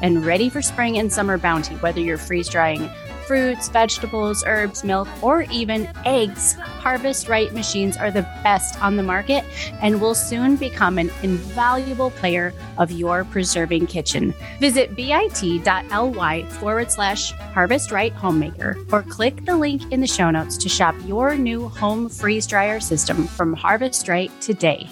and 0.02 0.26
ready 0.26 0.50
for 0.50 0.60
spring 0.60 0.98
and 0.98 1.10
summer 1.10 1.38
bounty, 1.38 1.74
whether 1.76 2.00
you're 2.00 2.18
freeze 2.18 2.50
drying 2.50 2.90
fruits, 3.26 3.68
vegetables, 3.68 4.44
herbs, 4.46 4.84
milk, 4.84 5.08
or 5.22 5.42
even 5.50 5.88
eggs. 6.04 6.54
Harvest 6.54 7.28
Right 7.28 7.52
machines 7.52 7.96
are 7.96 8.10
the 8.10 8.22
best 8.42 8.80
on 8.82 8.96
the 8.96 9.02
market 9.02 9.44
and 9.80 10.00
will 10.00 10.14
soon 10.14 10.56
become 10.56 10.98
an 10.98 11.10
invaluable 11.22 12.10
player 12.10 12.52
of 12.78 12.90
your 12.90 13.24
preserving 13.24 13.86
kitchen. 13.86 14.34
Visit 14.60 14.94
bit.ly 14.96 16.44
forward 16.44 16.90
slash 16.90 17.32
harvest 17.32 17.90
right 17.90 18.12
homemaker 18.12 18.76
or 18.92 19.02
click 19.02 19.44
the 19.44 19.56
link 19.56 19.90
in 19.92 20.00
the 20.00 20.06
show 20.06 20.30
notes 20.30 20.56
to 20.58 20.68
shop 20.68 20.94
your 21.04 21.36
new 21.36 21.68
home 21.68 22.08
freeze 22.08 22.46
dryer 22.46 22.80
system 22.80 23.26
from 23.26 23.52
Harvest 23.52 24.08
Right 24.08 24.30
today. 24.40 24.88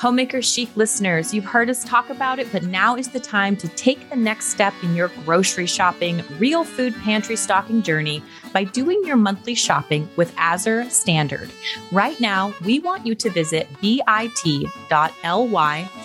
Homemaker 0.00 0.40
Chic 0.40 0.74
listeners, 0.76 1.34
you've 1.34 1.44
heard 1.44 1.68
us 1.68 1.84
talk 1.84 2.08
about 2.08 2.38
it, 2.38 2.50
but 2.50 2.62
now 2.62 2.96
is 2.96 3.08
the 3.08 3.20
time 3.20 3.54
to 3.58 3.68
take 3.68 4.08
the 4.08 4.16
next 4.16 4.46
step 4.46 4.72
in 4.82 4.96
your 4.96 5.08
grocery 5.26 5.66
shopping, 5.66 6.24
real 6.38 6.64
food 6.64 6.94
pantry 7.02 7.36
stocking 7.36 7.82
journey 7.82 8.22
by 8.54 8.64
doing 8.64 9.02
your 9.04 9.18
monthly 9.18 9.54
shopping 9.54 10.08
with 10.16 10.32
Azure 10.38 10.88
Standard. 10.88 11.50
Right 11.92 12.18
now, 12.18 12.54
we 12.64 12.78
want 12.78 13.04
you 13.04 13.14
to 13.16 13.28
visit 13.28 13.68
bit.ly 13.82 14.30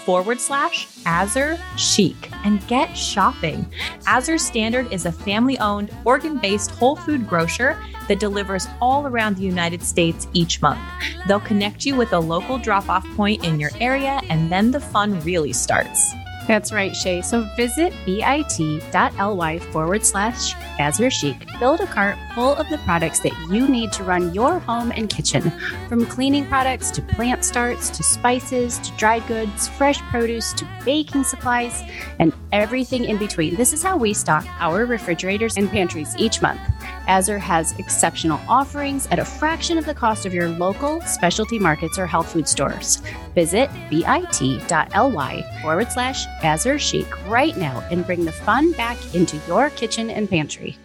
forward 0.04 0.42
slash 0.42 0.88
Azure 1.06 1.58
Chic 1.78 2.30
and 2.44 2.66
get 2.68 2.96
shopping. 2.96 3.66
Azure 4.08 4.38
Standard 4.38 4.92
is 4.92 5.06
a 5.06 5.12
family 5.12 5.58
owned, 5.60 5.92
Oregon 6.04 6.38
based 6.38 6.72
whole 6.72 6.96
food 6.96 7.28
grocer 7.28 7.82
that 8.08 8.20
delivers 8.20 8.68
all 8.82 9.08
around 9.08 9.36
the 9.36 9.44
United 9.44 9.82
States 9.82 10.28
each 10.34 10.62
month. 10.62 10.80
They'll 11.28 11.40
connect 11.40 11.86
you 11.86 11.96
with 11.96 12.14
a 12.14 12.20
local 12.20 12.58
drop 12.58 12.90
off 12.90 13.06
point 13.16 13.44
in 13.44 13.60
your 13.60 13.72
area, 13.80 14.22
and 14.30 14.52
then 14.52 14.72
the 14.72 14.80
fun 14.80 15.20
really 15.22 15.54
starts. 15.54 16.14
That's 16.48 16.72
right, 16.72 16.96
Shay. 16.96 17.22
So 17.22 17.42
visit 17.56 17.94
bit.ly 18.06 19.60
forward 19.60 20.06
slash 20.06 20.54
Azure 20.80 21.10
Chic. 21.10 21.38
Build 21.60 21.80
a 21.80 21.88
cart 21.88 22.18
full 22.36 22.56
of 22.56 22.70
the 22.70 22.78
products 22.80 23.20
that 23.22 23.34
you 23.50 23.68
need 23.68 23.92
to 23.94 24.04
run 24.04 24.34
your 24.34 24.60
home 24.60 24.92
and 24.96 25.10
kitchen. 25.10 25.52
From 25.90 26.06
cleaning 26.06 26.46
products 26.48 26.92
to 26.92 27.02
plant 27.02 27.44
starts 27.44 27.90
to 27.90 28.04
spices 28.04 28.78
to 28.80 28.92
dried 28.98 29.26
goods, 29.28 29.68
fresh 29.70 30.00
produce 30.04 30.54
to 30.54 30.68
baking 30.84 31.24
supplies, 31.24 31.82
and 32.20 32.32
everything 32.52 33.06
in 33.06 33.18
between. 33.18 33.56
This 33.56 33.74
is 33.74 33.82
how 33.82 33.98
we 33.98 34.14
stock 34.14 34.46
our 34.60 34.86
refrigerators 34.86 35.58
and 35.58 35.70
pantries 35.70 36.16
each 36.18 36.42
month. 36.42 36.60
Azure 37.08 37.38
has 37.38 37.78
exceptional 37.80 38.40
offerings 38.48 39.08
at 39.08 39.20
a 39.20 39.26
fraction 39.26 39.78
of 39.78 39.86
the 39.86 39.94
cost 39.94 40.26
of 40.26 40.34
your 40.34 40.50
local 40.50 41.02
specialty 41.02 41.60
markets 41.60 41.98
or 41.98 42.08
health 42.08 42.32
food 42.32 42.48
stores. 42.48 43.02
Visit 43.34 43.70
bit.ly 43.90 45.60
forward 45.62 45.92
slash 45.92 46.26
Azure 46.44 46.80
Chic 46.80 47.28
right 47.28 47.56
now 47.58 47.86
and 47.92 48.06
bring 48.06 48.26
the 48.26 48.32
fun 48.32 48.72
back 48.74 48.98
into 49.14 49.38
your 49.48 49.70
kitchen 49.72 50.10
and 50.10 50.30
pantry. 50.30 50.78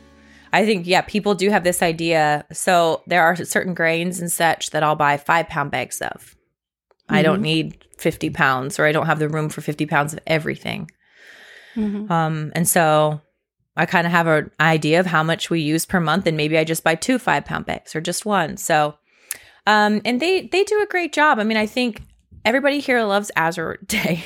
I 0.53 0.65
think, 0.65 0.87
yeah, 0.87 1.03
people 1.03 1.35
do 1.35 1.49
have 1.51 1.65
this 1.65 1.83
idea. 1.83 2.45
So 2.53 3.03
there 3.07 3.23
are 3.23 3.37
certain 3.37 3.75
grains 3.75 4.21
and 4.21 4.31
such 4.31 4.71
that 4.71 4.83
I'll 4.83 4.97
buy 4.97 5.17
five 5.17 5.49
pound 5.49 5.71
bags 5.71 6.01
of. 6.01 6.11
Mm-hmm. 6.11 7.15
I 7.15 7.23
don't 7.23 7.43
need 7.43 7.85
50 7.99 8.31
pounds 8.31 8.79
or 8.79 8.87
I 8.87 8.93
don't 8.93 9.07
have 9.07 9.19
the 9.19 9.29
room 9.29 9.49
for 9.49 9.61
50 9.61 9.87
pounds 9.87 10.13
of 10.13 10.21
everything. 10.27 10.91
Mm-hmm. 11.77 12.11
Um, 12.11 12.53
and 12.55 12.69
so 12.69 13.21
I 13.77 13.87
kind 13.87 14.07
of 14.07 14.13
have 14.13 14.27
an 14.27 14.51
idea 14.59 15.01
of 15.01 15.07
how 15.07 15.23
much 15.23 15.51
we 15.51 15.61
use 15.61 15.87
per 15.87 16.01
month, 16.01 16.27
and 16.27 16.37
maybe 16.37 16.59
I 16.59 16.65
just 16.65 16.85
buy 16.85 16.95
two 16.95 17.19
five 17.19 17.45
pound 17.45 17.67
bags 17.67 17.95
or 17.95 18.01
just 18.01 18.27
one. 18.27 18.57
So, 18.57 18.97
um, 19.67 20.03
and 20.05 20.21
they 20.21 20.49
they 20.49 20.65
do 20.65 20.83
a 20.83 20.87
great 20.87 21.13
job. 21.13 21.39
I 21.39 21.45
mean, 21.45 21.57
I 21.57 21.67
think 21.67 22.03
everybody 22.45 22.81
here 22.81 23.03
loves 23.05 23.31
Azure 23.37 23.79
Day. 23.87 24.25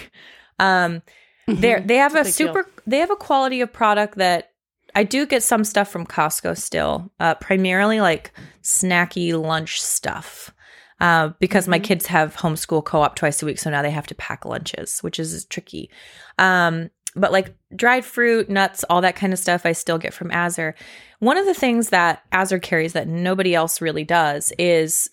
Um, 0.59 1.03
mm-hmm. 1.49 1.61
they 1.61 1.81
they 1.81 1.97
have 1.97 2.15
a, 2.15 2.21
a 2.21 2.25
super 2.25 2.63
deal. 2.63 2.73
they 2.87 2.99
have 2.99 3.11
a 3.11 3.17
quality 3.17 3.61
of 3.61 3.73
product 3.73 4.17
that 4.19 4.53
I 4.95 5.05
do 5.05 5.27
get 5.27 5.43
some 5.43 5.65
stuff 5.65 5.89
from 5.89 6.07
Costco 6.07 6.57
still, 6.57 7.11
uh, 7.21 7.35
primarily 7.35 8.01
like 8.01 8.33
snacky 8.63 9.39
lunch 9.41 9.81
stuff. 9.81 10.51
Uh, 11.01 11.33
because 11.41 11.65
mm-hmm. 11.65 11.73
my 11.73 11.79
kids 11.81 12.07
have 12.07 12.37
homeschool 12.37 12.83
co-op 12.85 13.17
twice 13.17 13.43
a 13.43 13.47
week, 13.47 13.59
so 13.59 13.69
now 13.69 13.83
they 13.83 13.91
have 13.91 14.07
to 14.07 14.15
pack 14.15 14.45
lunches, 14.45 15.01
which 15.01 15.19
is 15.19 15.45
tricky. 15.47 15.91
Um, 16.39 16.89
but 17.17 17.33
like 17.33 17.55
dried 17.75 18.05
fruit, 18.05 18.49
nuts, 18.49 18.85
all 18.91 19.01
that 19.01 19.17
kind 19.17 19.33
of 19.33 19.39
stuff, 19.39 19.65
I 19.65 19.73
still 19.73 19.99
get 19.99 20.15
from 20.15 20.31
Azure. 20.31 20.75
One 21.21 21.37
of 21.37 21.47
the 21.47 21.55
things 21.55 21.91
that 21.91 22.23
Azure 22.33 22.59
carries 22.59 22.93
that 22.93 23.09
nobody 23.09 23.55
else 23.55 23.81
really 23.81 24.05
does 24.05 24.53
is 24.59 25.11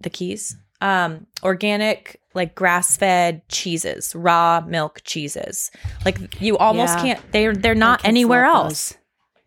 the 0.00 0.10
keys. 0.10 0.56
Um, 0.80 1.26
organic, 1.42 2.20
like 2.34 2.54
grass 2.54 2.96
fed 2.96 3.46
cheeses, 3.48 4.14
raw 4.14 4.60
milk 4.66 5.00
cheeses. 5.04 5.70
Like 6.04 6.40
you 6.40 6.58
almost 6.58 6.96
yeah. 6.98 7.02
can't. 7.02 7.32
They're 7.32 7.54
they're 7.54 7.74
not 7.74 8.04
anywhere 8.04 8.44
else. 8.44 8.90
Those. 8.90 8.98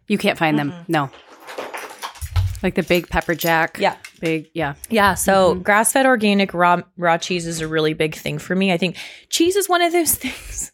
You 0.08 0.18
can't 0.18 0.38
find 0.38 0.58
mm-hmm. 0.58 0.70
them. 0.70 0.86
No. 0.88 1.10
Like 2.64 2.76
the 2.76 2.84
big 2.84 3.10
pepper 3.10 3.36
jack. 3.36 3.78
Yeah. 3.80 3.98
Big, 4.26 4.50
yeah. 4.56 4.74
Yeah. 4.90 5.14
So 5.14 5.54
mm-hmm. 5.54 5.62
grass 5.62 5.92
fed 5.92 6.08
organic 6.08 6.54
raw 6.54 6.82
raw 6.98 7.18
cheese 7.20 7.46
is 7.46 7.62
a 7.62 7.68
really 7.68 7.94
big 7.94 8.16
thing 8.16 8.40
for 8.40 8.56
me. 8.56 8.74
I 8.74 8.78
think 8.78 8.98
cheese 9.30 9.56
is 9.56 9.70
one 9.70 9.84
of 9.84 9.94
those 9.94 10.16
things. 10.16 10.72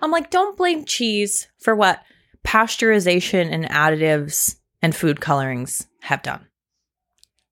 I'm 0.00 0.10
like, 0.10 0.30
don't 0.30 0.56
blame 0.56 0.86
cheese 0.86 1.46
for 1.58 1.76
what 1.76 2.00
pasteurization 2.42 3.52
and 3.52 3.66
additives 3.66 4.56
and 4.80 4.96
food 4.96 5.20
colorings 5.20 5.86
have 6.00 6.22
done. 6.22 6.46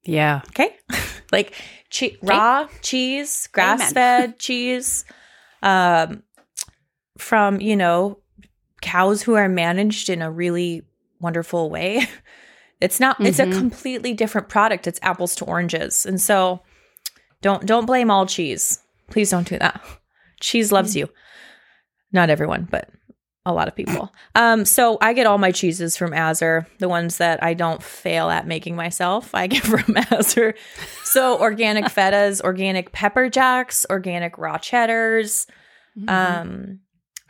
Yeah. 0.02 0.40
Okay. 0.48 0.76
like 1.32 1.52
che- 1.90 2.16
raw 2.22 2.66
cheese, 2.80 3.48
grass 3.52 3.92
fed 3.92 4.38
cheese, 4.38 5.04
um, 5.62 6.22
from, 7.18 7.60
you 7.60 7.76
know, 7.76 8.18
cows 8.80 9.22
who 9.22 9.34
are 9.34 9.48
managed 9.48 10.08
in 10.08 10.22
a 10.22 10.30
really 10.30 10.82
wonderful 11.20 11.68
way. 11.68 12.06
It's 12.80 13.00
not 13.00 13.16
mm-hmm. 13.16 13.26
it's 13.26 13.38
a 13.38 13.44
mm-hmm. 13.44 13.58
completely 13.58 14.14
different 14.14 14.48
product. 14.48 14.86
It's 14.86 15.00
apples 15.02 15.34
to 15.36 15.44
oranges. 15.44 16.06
And 16.06 16.20
so 16.20 16.62
don't 17.42 17.64
don't 17.66 17.86
blame 17.86 18.10
all 18.10 18.26
cheese. 18.26 18.80
Please 19.10 19.30
don't 19.30 19.48
do 19.48 19.58
that. 19.58 19.82
Cheese 20.40 20.72
loves 20.72 20.90
mm-hmm. 20.90 21.00
you. 21.00 21.08
Not 22.12 22.30
everyone, 22.30 22.68
but 22.70 22.88
a 23.46 23.52
lot 23.52 23.68
of 23.68 23.74
people. 23.74 24.12
Um, 24.36 24.64
so 24.64 24.98
I 25.00 25.12
get 25.12 25.28
all 25.28 25.38
my 25.38 25.52
cheeses 25.52 25.96
from 25.96 26.12
Azure, 26.12 26.66
the 26.80 26.88
ones 26.88 27.18
that 27.18 27.40
I 27.40 27.54
don't 27.54 27.80
fail 27.80 28.30
at 28.30 28.48
making 28.48 28.74
myself. 28.74 29.32
I 29.32 29.46
get 29.46 29.62
from 29.64 29.96
Azure. 30.10 30.54
So 31.04 31.38
organic 31.38 31.84
fetas, 31.94 32.40
organic 32.40 32.90
pepper 32.90 33.28
jacks, 33.28 33.86
organic 33.88 34.36
raw 34.36 34.58
cheddars. 34.58 35.46
Mm-hmm. 35.96 36.08
Um, 36.08 36.80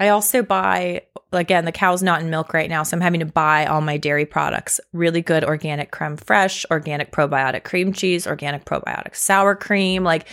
I 0.01 0.09
also 0.09 0.42
buy 0.42 1.03
again 1.37 1.64
the 1.64 1.72
cow's 1.72 2.03
not 2.03 2.20
in 2.20 2.30
milk 2.30 2.55
right 2.55 2.70
now, 2.70 2.82
so 2.82 2.97
I'm 2.97 3.01
having 3.01 3.20
to 3.20 3.26
buy 3.26 3.66
all 3.66 3.80
my 3.80 3.97
dairy 3.97 4.26
products. 4.26 4.80
Really 4.93 5.20
good 5.20 5.45
organic 5.45 5.91
creme 5.91 6.16
fraiche, 6.16 6.64
organic 6.70 7.12
probiotic 7.12 7.64
cream 7.64 7.93
cheese, 7.93 8.26
organic 8.26 8.64
probiotic 8.64 9.14
sour 9.14 9.55
cream, 9.55 10.05
like 10.05 10.26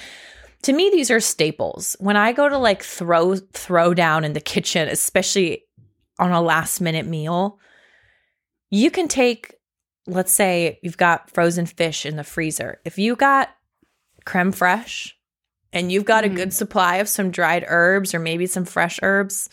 to 0.64 0.74
me 0.74 0.90
these 0.92 1.12
are 1.12 1.20
staples. 1.20 1.96
When 2.00 2.18
I 2.18 2.34
go 2.34 2.48
to 2.48 2.58
like 2.58 2.84
throw 2.84 3.36
throw 3.36 3.94
down 3.94 4.24
in 4.24 4.34
the 4.34 4.42
kitchen, 4.42 4.88
especially 4.88 5.64
on 6.20 6.32
a 6.32 6.42
last 6.42 6.82
minute 6.82 7.06
meal, 7.06 7.60
you 8.70 8.92
can 8.92 9.08
take 9.08 9.56
let's 10.08 10.32
say 10.32 10.80
you've 10.82 10.98
got 10.98 11.30
frozen 11.30 11.66
fish 11.66 12.06
in 12.06 12.16
the 12.16 12.24
freezer. 12.24 12.80
If 12.86 12.98
you 12.98 13.16
got 13.16 13.50
creme 14.26 14.52
fraiche 14.52 15.14
and 15.74 15.92
you've 15.92 16.06
got 16.06 16.24
mm-hmm. 16.24 16.34
a 16.34 16.38
good 16.38 16.54
supply 16.54 16.98
of 16.98 17.10
some 17.10 17.32
dried 17.32 17.66
herbs 17.68 18.14
or 18.14 18.20
maybe 18.20 18.48
some 18.48 18.66
fresh 18.66 19.00
herbs, 19.02 19.50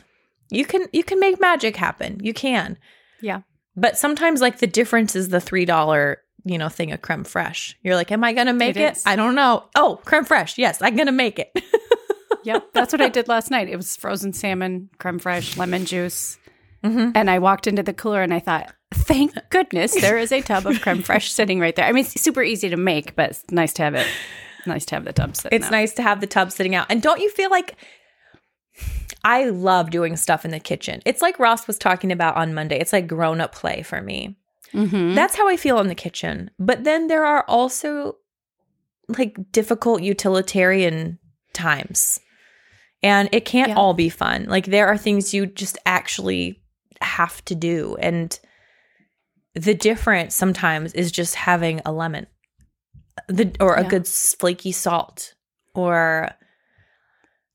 you 0.50 0.64
can 0.64 0.86
you 0.92 1.04
can 1.04 1.20
make 1.20 1.40
magic 1.40 1.76
happen. 1.76 2.20
You 2.22 2.34
can. 2.34 2.78
Yeah. 3.20 3.42
But 3.76 3.96
sometimes 3.96 4.40
like 4.40 4.58
the 4.58 4.66
difference 4.66 5.14
is 5.14 5.28
the 5.28 5.38
$3 5.38 6.16
you 6.44 6.58
know 6.58 6.68
thing 6.68 6.92
of 6.92 7.02
creme 7.02 7.24
fraiche. 7.24 7.74
You're 7.82 7.96
like, 7.96 8.10
am 8.10 8.24
I 8.24 8.32
gonna 8.32 8.54
make 8.54 8.76
it? 8.76 8.96
it? 8.96 9.02
I 9.06 9.16
don't 9.16 9.34
know. 9.34 9.64
Oh, 9.74 10.00
creme 10.04 10.24
fraiche. 10.24 10.58
Yes, 10.58 10.80
I'm 10.80 10.96
gonna 10.96 11.12
make 11.12 11.38
it. 11.38 11.50
yep, 12.44 12.72
that's 12.72 12.92
what 12.92 13.00
I 13.00 13.08
did 13.08 13.28
last 13.28 13.50
night. 13.50 13.68
It 13.68 13.76
was 13.76 13.96
frozen 13.96 14.32
salmon, 14.32 14.90
creme 14.98 15.20
fraiche, 15.20 15.56
lemon 15.56 15.84
juice, 15.84 16.38
mm-hmm. 16.82 17.10
and 17.14 17.30
I 17.30 17.38
walked 17.38 17.66
into 17.66 17.82
the 17.82 17.92
cooler 17.92 18.22
and 18.22 18.32
I 18.32 18.40
thought, 18.40 18.72
thank 18.92 19.34
goodness 19.50 20.00
there 20.00 20.18
is 20.18 20.32
a 20.32 20.40
tub 20.40 20.66
of 20.66 20.80
creme 20.80 21.02
fraiche 21.02 21.28
sitting 21.28 21.60
right 21.60 21.74
there. 21.74 21.86
I 21.86 21.92
mean, 21.92 22.04
it's 22.04 22.20
super 22.20 22.42
easy 22.42 22.68
to 22.70 22.76
make, 22.76 23.14
but 23.14 23.30
it's 23.30 23.44
nice 23.50 23.72
to 23.74 23.82
have 23.82 23.94
it. 23.94 24.06
Nice 24.66 24.84
to 24.86 24.96
have 24.96 25.04
the 25.04 25.12
tub 25.12 25.36
sitting. 25.36 25.56
It's 25.56 25.66
out. 25.66 25.72
nice 25.72 25.94
to 25.94 26.02
have 26.02 26.20
the 26.20 26.26
tub 26.26 26.52
sitting 26.52 26.74
out. 26.74 26.86
And 26.90 27.00
don't 27.00 27.20
you 27.20 27.30
feel 27.30 27.50
like 27.50 27.76
I 29.24 29.46
love 29.46 29.90
doing 29.90 30.16
stuff 30.16 30.44
in 30.44 30.50
the 30.50 30.60
kitchen. 30.60 31.02
It's 31.04 31.22
like 31.22 31.38
Ross 31.38 31.66
was 31.66 31.78
talking 31.78 32.12
about 32.12 32.36
on 32.36 32.54
Monday. 32.54 32.78
It's 32.78 32.92
like 32.92 33.06
grown 33.06 33.40
up 33.40 33.54
play 33.54 33.82
for 33.82 34.00
me. 34.00 34.36
Mm-hmm. 34.72 35.14
That's 35.14 35.34
how 35.36 35.48
I 35.48 35.56
feel 35.56 35.80
in 35.80 35.88
the 35.88 35.94
kitchen. 35.94 36.50
But 36.58 36.84
then 36.84 37.08
there 37.08 37.24
are 37.24 37.44
also 37.48 38.16
like 39.08 39.36
difficult 39.52 40.02
utilitarian 40.02 41.18
times. 41.52 42.20
And 43.02 43.28
it 43.32 43.44
can't 43.44 43.70
yeah. 43.70 43.76
all 43.76 43.94
be 43.94 44.08
fun. 44.08 44.44
Like 44.44 44.66
there 44.66 44.86
are 44.86 44.98
things 44.98 45.32
you 45.32 45.46
just 45.46 45.78
actually 45.86 46.62
have 47.00 47.44
to 47.46 47.54
do. 47.54 47.96
And 48.00 48.38
the 49.54 49.74
difference 49.74 50.34
sometimes 50.34 50.92
is 50.92 51.10
just 51.10 51.34
having 51.34 51.80
a 51.84 51.92
lemon 51.92 52.26
the 53.26 53.54
or 53.60 53.74
a 53.74 53.84
good 53.84 54.06
flaky 54.06 54.72
salt 54.72 55.34
or 55.74 56.30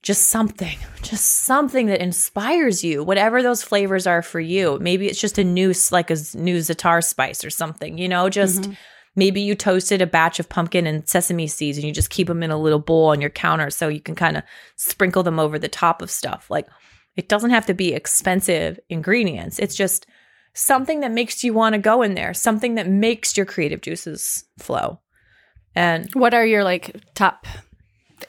just 0.03 0.27
something, 0.27 0.77
just 1.01 1.25
something 1.45 1.87
that 1.87 2.01
inspires 2.01 2.83
you, 2.83 3.03
whatever 3.03 3.41
those 3.41 3.63
flavors 3.63 4.05
are 4.05 4.21
for 4.21 4.41
you. 4.41 4.77
Maybe 4.79 5.07
it's 5.07 5.19
just 5.19 5.37
a 5.37 5.43
new, 5.43 5.73
like 5.91 6.11
a 6.11 6.17
new 6.35 6.57
Zatar 6.57 7.03
spice 7.03 7.43
or 7.43 7.49
something, 7.49 7.97
you 7.97 8.09
know, 8.09 8.29
just 8.29 8.61
mm-hmm. 8.61 8.73
maybe 9.15 9.39
you 9.39 9.55
toasted 9.55 10.01
a 10.01 10.05
batch 10.05 10.41
of 10.41 10.49
pumpkin 10.49 10.85
and 10.85 11.07
sesame 11.07 11.47
seeds 11.47 11.77
and 11.77 11.87
you 11.87 11.93
just 11.93 12.09
keep 12.09 12.27
them 12.27 12.43
in 12.43 12.51
a 12.51 12.59
little 12.59 12.79
bowl 12.79 13.07
on 13.07 13.21
your 13.21 13.29
counter 13.29 13.69
so 13.69 13.87
you 13.87 14.01
can 14.01 14.13
kind 14.13 14.35
of 14.35 14.43
sprinkle 14.75 15.23
them 15.23 15.39
over 15.39 15.57
the 15.57 15.69
top 15.69 16.01
of 16.01 16.11
stuff. 16.11 16.51
Like 16.51 16.67
it 17.15 17.29
doesn't 17.29 17.51
have 17.51 17.65
to 17.67 17.73
be 17.73 17.93
expensive 17.93 18.79
ingredients. 18.89 19.57
It's 19.57 19.75
just 19.75 20.05
something 20.53 20.99
that 20.99 21.11
makes 21.11 21.45
you 21.45 21.53
want 21.53 21.73
to 21.75 21.79
go 21.79 22.01
in 22.01 22.13
there, 22.13 22.33
something 22.33 22.75
that 22.75 22.89
makes 22.89 23.37
your 23.37 23.45
creative 23.45 23.79
juices 23.79 24.43
flow. 24.59 24.99
And 25.75 26.09
what 26.13 26.33
are 26.33 26.45
your 26.45 26.65
like 26.65 26.93
top 27.15 27.47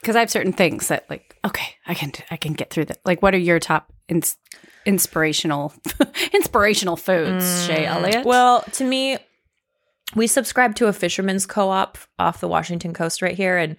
because 0.01 0.15
I 0.15 0.19
have 0.19 0.29
certain 0.31 0.53
things 0.53 0.87
that 0.89 1.09
like 1.09 1.35
okay, 1.45 1.75
I 1.87 1.93
can 1.93 2.11
I 2.31 2.37
can 2.37 2.53
get 2.53 2.69
through 2.69 2.85
that. 2.85 2.99
Like, 3.05 3.21
what 3.21 3.33
are 3.33 3.39
your 3.39 3.59
top 3.59 3.91
ins- 4.07 4.37
inspirational 4.85 5.73
inspirational 6.33 6.95
foods, 6.95 7.43
mm, 7.43 7.67
Shay 7.67 7.85
Elliott? 7.85 8.25
Well, 8.25 8.61
to 8.73 8.83
me, 8.83 9.17
we 10.15 10.27
subscribe 10.27 10.75
to 10.75 10.87
a 10.87 10.93
fisherman's 10.93 11.45
co-op 11.45 11.97
off 12.19 12.39
the 12.39 12.47
Washington 12.47 12.93
coast 12.93 13.21
right 13.21 13.35
here, 13.35 13.57
and 13.57 13.75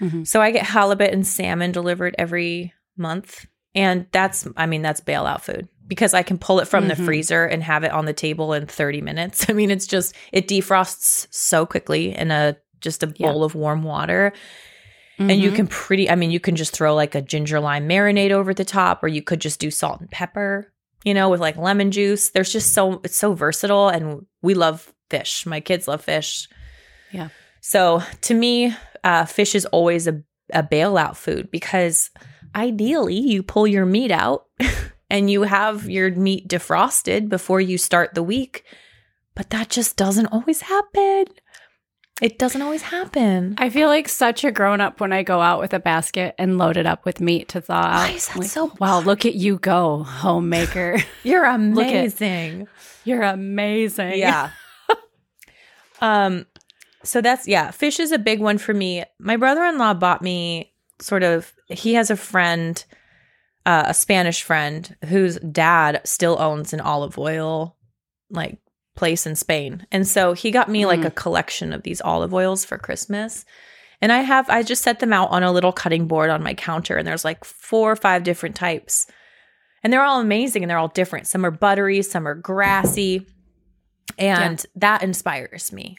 Mhm. 0.00 0.26
So 0.26 0.40
I 0.42 0.50
get 0.50 0.64
halibut 0.66 1.12
and 1.12 1.24
salmon 1.24 1.70
delivered 1.70 2.16
every 2.18 2.72
month. 2.96 3.46
And 3.72 4.06
that's, 4.10 4.48
I 4.56 4.66
mean, 4.66 4.82
that's 4.82 5.00
bailout 5.00 5.42
food 5.42 5.68
because 5.86 6.12
I 6.12 6.24
can 6.24 6.38
pull 6.38 6.58
it 6.58 6.66
from 6.66 6.88
the 6.88 6.94
Mhm. 6.94 7.04
freezer 7.04 7.44
and 7.44 7.62
have 7.62 7.84
it 7.84 7.92
on 7.92 8.04
the 8.06 8.12
table 8.12 8.52
in 8.52 8.66
30 8.66 9.00
minutes. 9.00 9.46
I 9.48 9.52
mean, 9.52 9.70
it's 9.70 9.86
just, 9.86 10.14
it 10.32 10.48
defrosts 10.48 11.28
so 11.30 11.64
quickly 11.66 12.16
in 12.16 12.32
a, 12.32 12.56
just 12.80 13.04
a 13.04 13.14
Yeah. 13.16 13.28
bowl 13.28 13.44
of 13.44 13.54
warm 13.54 13.84
water. 13.84 14.32
And 15.18 15.40
you 15.40 15.50
Mhm. 15.52 15.56
can 15.56 15.66
pretty, 15.68 16.10
I 16.10 16.14
mean, 16.16 16.30
you 16.30 16.40
can 16.40 16.56
just 16.56 16.72
throw 16.72 16.94
like 16.94 17.14
a 17.14 17.22
ginger 17.22 17.60
lime 17.60 17.88
marinade 17.88 18.30
over 18.32 18.52
the 18.54 18.64
top, 18.64 19.02
or 19.04 19.08
you 19.08 19.22
could 19.22 19.40
just 19.40 19.60
do 19.60 19.70
salt 19.70 20.00
and 20.00 20.10
pepper, 20.10 20.72
you 21.04 21.14
know, 21.14 21.28
with 21.28 21.40
like 21.40 21.56
lemon 21.56 21.90
juice. 21.90 22.30
There's 22.30 22.52
just 22.52 22.72
so, 22.72 23.00
it's 23.04 23.16
so 23.16 23.34
versatile. 23.34 23.88
And 23.88 24.26
we 24.40 24.54
love 24.54 24.92
fish. 25.10 25.44
My 25.46 25.60
kids 25.60 25.86
love 25.86 26.02
fish. 26.02 26.48
Yeah. 27.12 27.28
So 27.60 28.02
to 28.22 28.34
me, 28.34 28.74
uh, 29.04 29.26
fish 29.26 29.54
is 29.54 29.66
always 29.66 30.08
a, 30.08 30.22
a 30.52 30.62
bailout 30.62 31.16
food 31.16 31.50
because 31.50 32.10
ideally 32.54 33.18
you 33.18 33.42
pull 33.42 33.66
your 33.66 33.86
meat 33.86 34.10
out 34.10 34.46
and 35.10 35.30
you 35.30 35.42
have 35.42 35.88
your 35.88 36.10
meat 36.10 36.48
defrosted 36.48 37.28
before 37.28 37.60
you 37.60 37.78
start 37.78 38.14
the 38.14 38.22
week. 38.22 38.64
But 39.34 39.50
that 39.50 39.68
just 39.70 39.96
doesn't 39.96 40.26
always 40.26 40.62
happen. 40.62 41.26
It 42.22 42.38
doesn't 42.38 42.62
always 42.62 42.82
happen. 42.82 43.56
I 43.58 43.68
feel 43.68 43.88
like 43.88 44.08
such 44.08 44.44
a 44.44 44.52
grown 44.52 44.80
up 44.80 45.00
when 45.00 45.12
I 45.12 45.24
go 45.24 45.40
out 45.40 45.58
with 45.58 45.74
a 45.74 45.80
basket 45.80 46.36
and 46.38 46.56
load 46.56 46.76
it 46.76 46.86
up 46.86 47.04
with 47.04 47.20
meat 47.20 47.48
to 47.48 47.60
thaw 47.60 47.74
out. 47.74 48.08
Why 48.08 48.14
is 48.14 48.28
that 48.28 48.38
Like, 48.38 48.48
so- 48.48 48.72
Wow, 48.78 49.00
look 49.00 49.26
at 49.26 49.34
you 49.34 49.58
go, 49.58 50.04
homemaker. 50.04 50.98
You're 51.24 51.44
at- 51.44 51.56
amazing. 51.56 52.68
You're 53.04 53.22
amazing. 53.22 54.18
Yeah. 54.18 54.50
um 56.00 56.46
so 57.04 57.20
that's 57.20 57.48
yeah, 57.48 57.72
fish 57.72 57.98
is 57.98 58.12
a 58.12 58.18
big 58.18 58.38
one 58.40 58.58
for 58.58 58.72
me. 58.72 59.02
My 59.18 59.36
brother-in-law 59.36 59.94
bought 59.94 60.22
me 60.22 60.72
sort 61.00 61.24
of 61.24 61.52
he 61.68 61.94
has 61.94 62.10
a 62.10 62.16
friend 62.16 62.84
uh, 63.66 63.84
a 63.86 63.94
Spanish 63.94 64.42
friend 64.44 64.96
whose 65.06 65.38
dad 65.40 66.00
still 66.04 66.36
owns 66.40 66.72
an 66.72 66.80
olive 66.80 67.18
oil 67.18 67.76
like 68.30 68.58
place 68.94 69.26
in 69.26 69.34
Spain. 69.36 69.86
And 69.90 70.06
so 70.06 70.32
he 70.34 70.50
got 70.50 70.68
me 70.68 70.84
like 70.86 71.00
Mm. 71.00 71.06
a 71.06 71.10
collection 71.10 71.72
of 71.72 71.82
these 71.82 72.00
olive 72.02 72.32
oils 72.34 72.64
for 72.64 72.76
Christmas. 72.78 73.44
And 74.00 74.12
I 74.12 74.18
have 74.22 74.48
I 74.50 74.62
just 74.62 74.82
set 74.82 75.00
them 75.00 75.12
out 75.12 75.30
on 75.30 75.42
a 75.42 75.52
little 75.52 75.72
cutting 75.72 76.06
board 76.06 76.28
on 76.30 76.42
my 76.42 76.54
counter 76.54 76.96
and 76.96 77.06
there's 77.06 77.24
like 77.24 77.44
four 77.44 77.90
or 77.92 77.96
five 77.96 78.22
different 78.24 78.56
types. 78.56 79.06
And 79.84 79.92
they're 79.92 80.02
all 80.04 80.20
amazing 80.20 80.62
and 80.62 80.70
they're 80.70 80.78
all 80.78 80.88
different. 80.88 81.26
Some 81.26 81.44
are 81.46 81.50
buttery, 81.50 82.02
some 82.02 82.26
are 82.28 82.34
grassy. 82.34 83.26
And 84.18 84.64
that 84.76 85.02
inspires 85.02 85.72
me. 85.72 85.96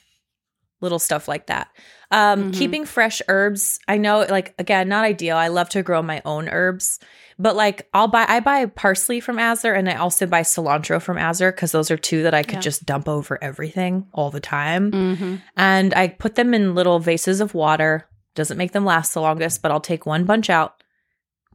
Little 0.81 0.99
stuff 0.99 1.27
like 1.27 1.47
that. 1.47 1.69
Um, 2.11 2.51
Mhm. 2.51 2.57
Keeping 2.57 2.85
fresh 2.85 3.21
herbs. 3.27 3.79
I 3.87 3.97
know, 3.97 4.19
like, 4.29 4.53
again, 4.59 4.89
not 4.89 5.05
ideal. 5.05 5.37
I 5.37 5.47
love 5.47 5.69
to 5.69 5.81
grow 5.81 6.01
my 6.01 6.21
own 6.25 6.49
herbs, 6.49 6.99
but 7.39 7.55
like, 7.55 7.87
I'll 7.93 8.07
buy, 8.07 8.25
I 8.27 8.39
buy 8.39 8.65
parsley 8.67 9.19
from 9.19 9.39
Azure 9.39 9.73
and 9.73 9.89
I 9.89 9.95
also 9.95 10.25
buy 10.25 10.41
cilantro 10.41 11.01
from 11.01 11.17
Azure 11.17 11.51
because 11.51 11.71
those 11.71 11.89
are 11.91 11.97
two 11.97 12.23
that 12.23 12.33
I 12.33 12.43
could 12.43 12.55
Yeah. 12.55 12.59
just 12.61 12.85
dump 12.85 13.07
over 13.09 13.37
everything 13.43 14.07
all 14.13 14.29
the 14.31 14.39
time. 14.39 14.91
hmm 14.91 15.35
And 15.57 15.93
I 15.93 16.07
put 16.09 16.35
them 16.35 16.53
in 16.53 16.75
little 16.75 16.99
vases 16.99 17.41
of 17.41 17.53
water. 17.53 18.07
Doesn't 18.35 18.57
make 18.57 18.71
them 18.71 18.85
last 18.85 19.13
the 19.13 19.21
longest, 19.21 19.61
but 19.61 19.71
I'll 19.71 19.79
take 19.79 20.05
one 20.05 20.25
bunch 20.25 20.49
out, 20.49 20.81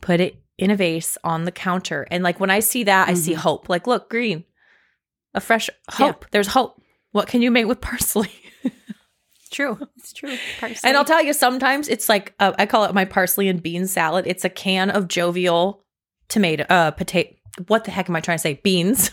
put 0.00 0.20
it 0.20 0.36
in 0.58 0.70
a 0.70 0.76
vase 0.76 1.16
on 1.24 1.44
the 1.44 1.52
counter. 1.52 2.06
And 2.10 2.22
like 2.24 2.38
when 2.40 2.50
I 2.50 2.60
see 2.60 2.84
that, 2.84 3.08
I 3.08 3.14
see 3.14 3.32
Mhm. 3.34 3.36
hope. 3.38 3.68
Like, 3.68 3.86
look, 3.86 4.08
green, 4.10 4.44
a 5.34 5.40
fresh 5.40 5.70
hope. 5.90 6.26
There's 6.30 6.48
hope. 6.48 6.80
What 7.12 7.28
can 7.28 7.42
you 7.42 7.50
make 7.50 7.66
with 7.66 7.80
parsley? 7.80 8.30
It's 9.48 9.56
true. 9.56 9.78
It's 9.96 10.12
true. 10.12 10.36
Parsley. 10.60 10.86
and 10.88 10.96
I'll 10.96 11.06
tell 11.06 11.22
you, 11.22 11.32
sometimes 11.32 11.88
it's 11.88 12.06
like 12.08 12.34
uh, 12.38 12.52
I 12.58 12.66
call 12.66 12.84
it 12.84 12.92
my 12.94 13.06
parsley 13.06 13.48
and 13.48 13.62
bean 13.62 13.86
salad. 13.86 14.26
It's 14.26 14.44
a 14.44 14.50
can 14.50 14.90
of 14.90 15.08
jovial 15.08 15.82
tomato, 16.28 16.64
uh, 16.68 16.90
potato. 16.90 17.34
What 17.66 17.84
the 17.84 17.90
heck 17.90 18.08
am 18.10 18.16
I 18.16 18.20
trying 18.20 18.36
to 18.36 18.42
say? 18.42 18.60
Beans. 18.62 19.10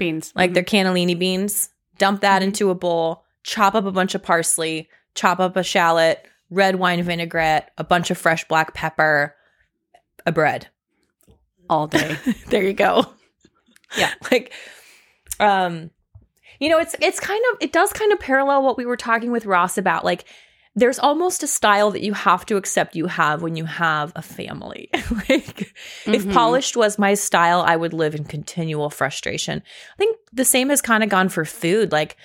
beans. 0.00 0.32
like 0.34 0.50
Mhm. 0.50 0.54
they're 0.54 0.62
cannellini 0.64 1.16
beans. 1.16 1.68
Dump 1.96 2.22
that 2.22 2.42
Mhm. 2.42 2.46
into 2.46 2.70
a 2.70 2.74
bowl, 2.74 3.24
chop 3.44 3.74
up 3.76 3.84
a 3.84 3.92
bunch 3.92 4.16
of 4.16 4.22
parsley, 4.22 4.88
chop 5.14 5.38
up 5.38 5.56
a 5.56 5.62
shallot, 5.62 6.26
red 6.50 6.76
wine 6.76 7.00
vinaigrette, 7.04 7.70
a 7.78 7.84
bunch 7.84 8.10
of 8.10 8.18
fresh 8.18 8.42
black 8.48 8.74
pepper, 8.74 9.36
a 10.26 10.32
bread. 10.32 10.68
all 11.70 11.86
day. 11.86 12.16
there 12.48 12.64
you 12.64 12.72
go. 12.72 13.06
Yeah. 13.96 14.10
Like 14.30 14.52
um 15.38 15.90
you 16.62 16.68
know, 16.68 16.78
it's 16.78 16.94
it's 17.00 17.18
kind 17.18 17.42
of 17.50 17.58
it 17.60 17.72
does 17.72 17.92
kind 17.92 18.12
of 18.12 18.20
parallel 18.20 18.62
what 18.62 18.76
we 18.78 18.86
were 18.86 18.96
talking 18.96 19.32
with 19.32 19.46
Ross 19.46 19.76
about 19.76 20.04
like 20.04 20.24
there's 20.76 20.98
almost 21.00 21.42
a 21.42 21.46
style 21.48 21.90
that 21.90 22.02
you 22.02 22.12
have 22.14 22.46
to 22.46 22.56
accept 22.56 22.94
you 22.94 23.06
have 23.06 23.42
when 23.42 23.56
you 23.56 23.64
have 23.64 24.12
a 24.14 24.22
family. 24.22 24.88
like 25.28 25.74
if 26.06 26.24
Mhm. 26.24 26.32
polished 26.32 26.76
was 26.76 27.00
my 27.00 27.14
style, 27.14 27.62
I 27.62 27.74
would 27.74 27.92
live 27.92 28.14
in 28.14 28.24
continual 28.24 28.90
frustration. 28.90 29.60
I 29.94 29.96
think 29.98 30.16
the 30.32 30.44
same 30.44 30.68
has 30.70 30.80
kind 30.80 31.02
of 31.02 31.10
gone 31.10 31.28
for 31.28 31.44
food. 31.44 31.90
Like 31.90 32.16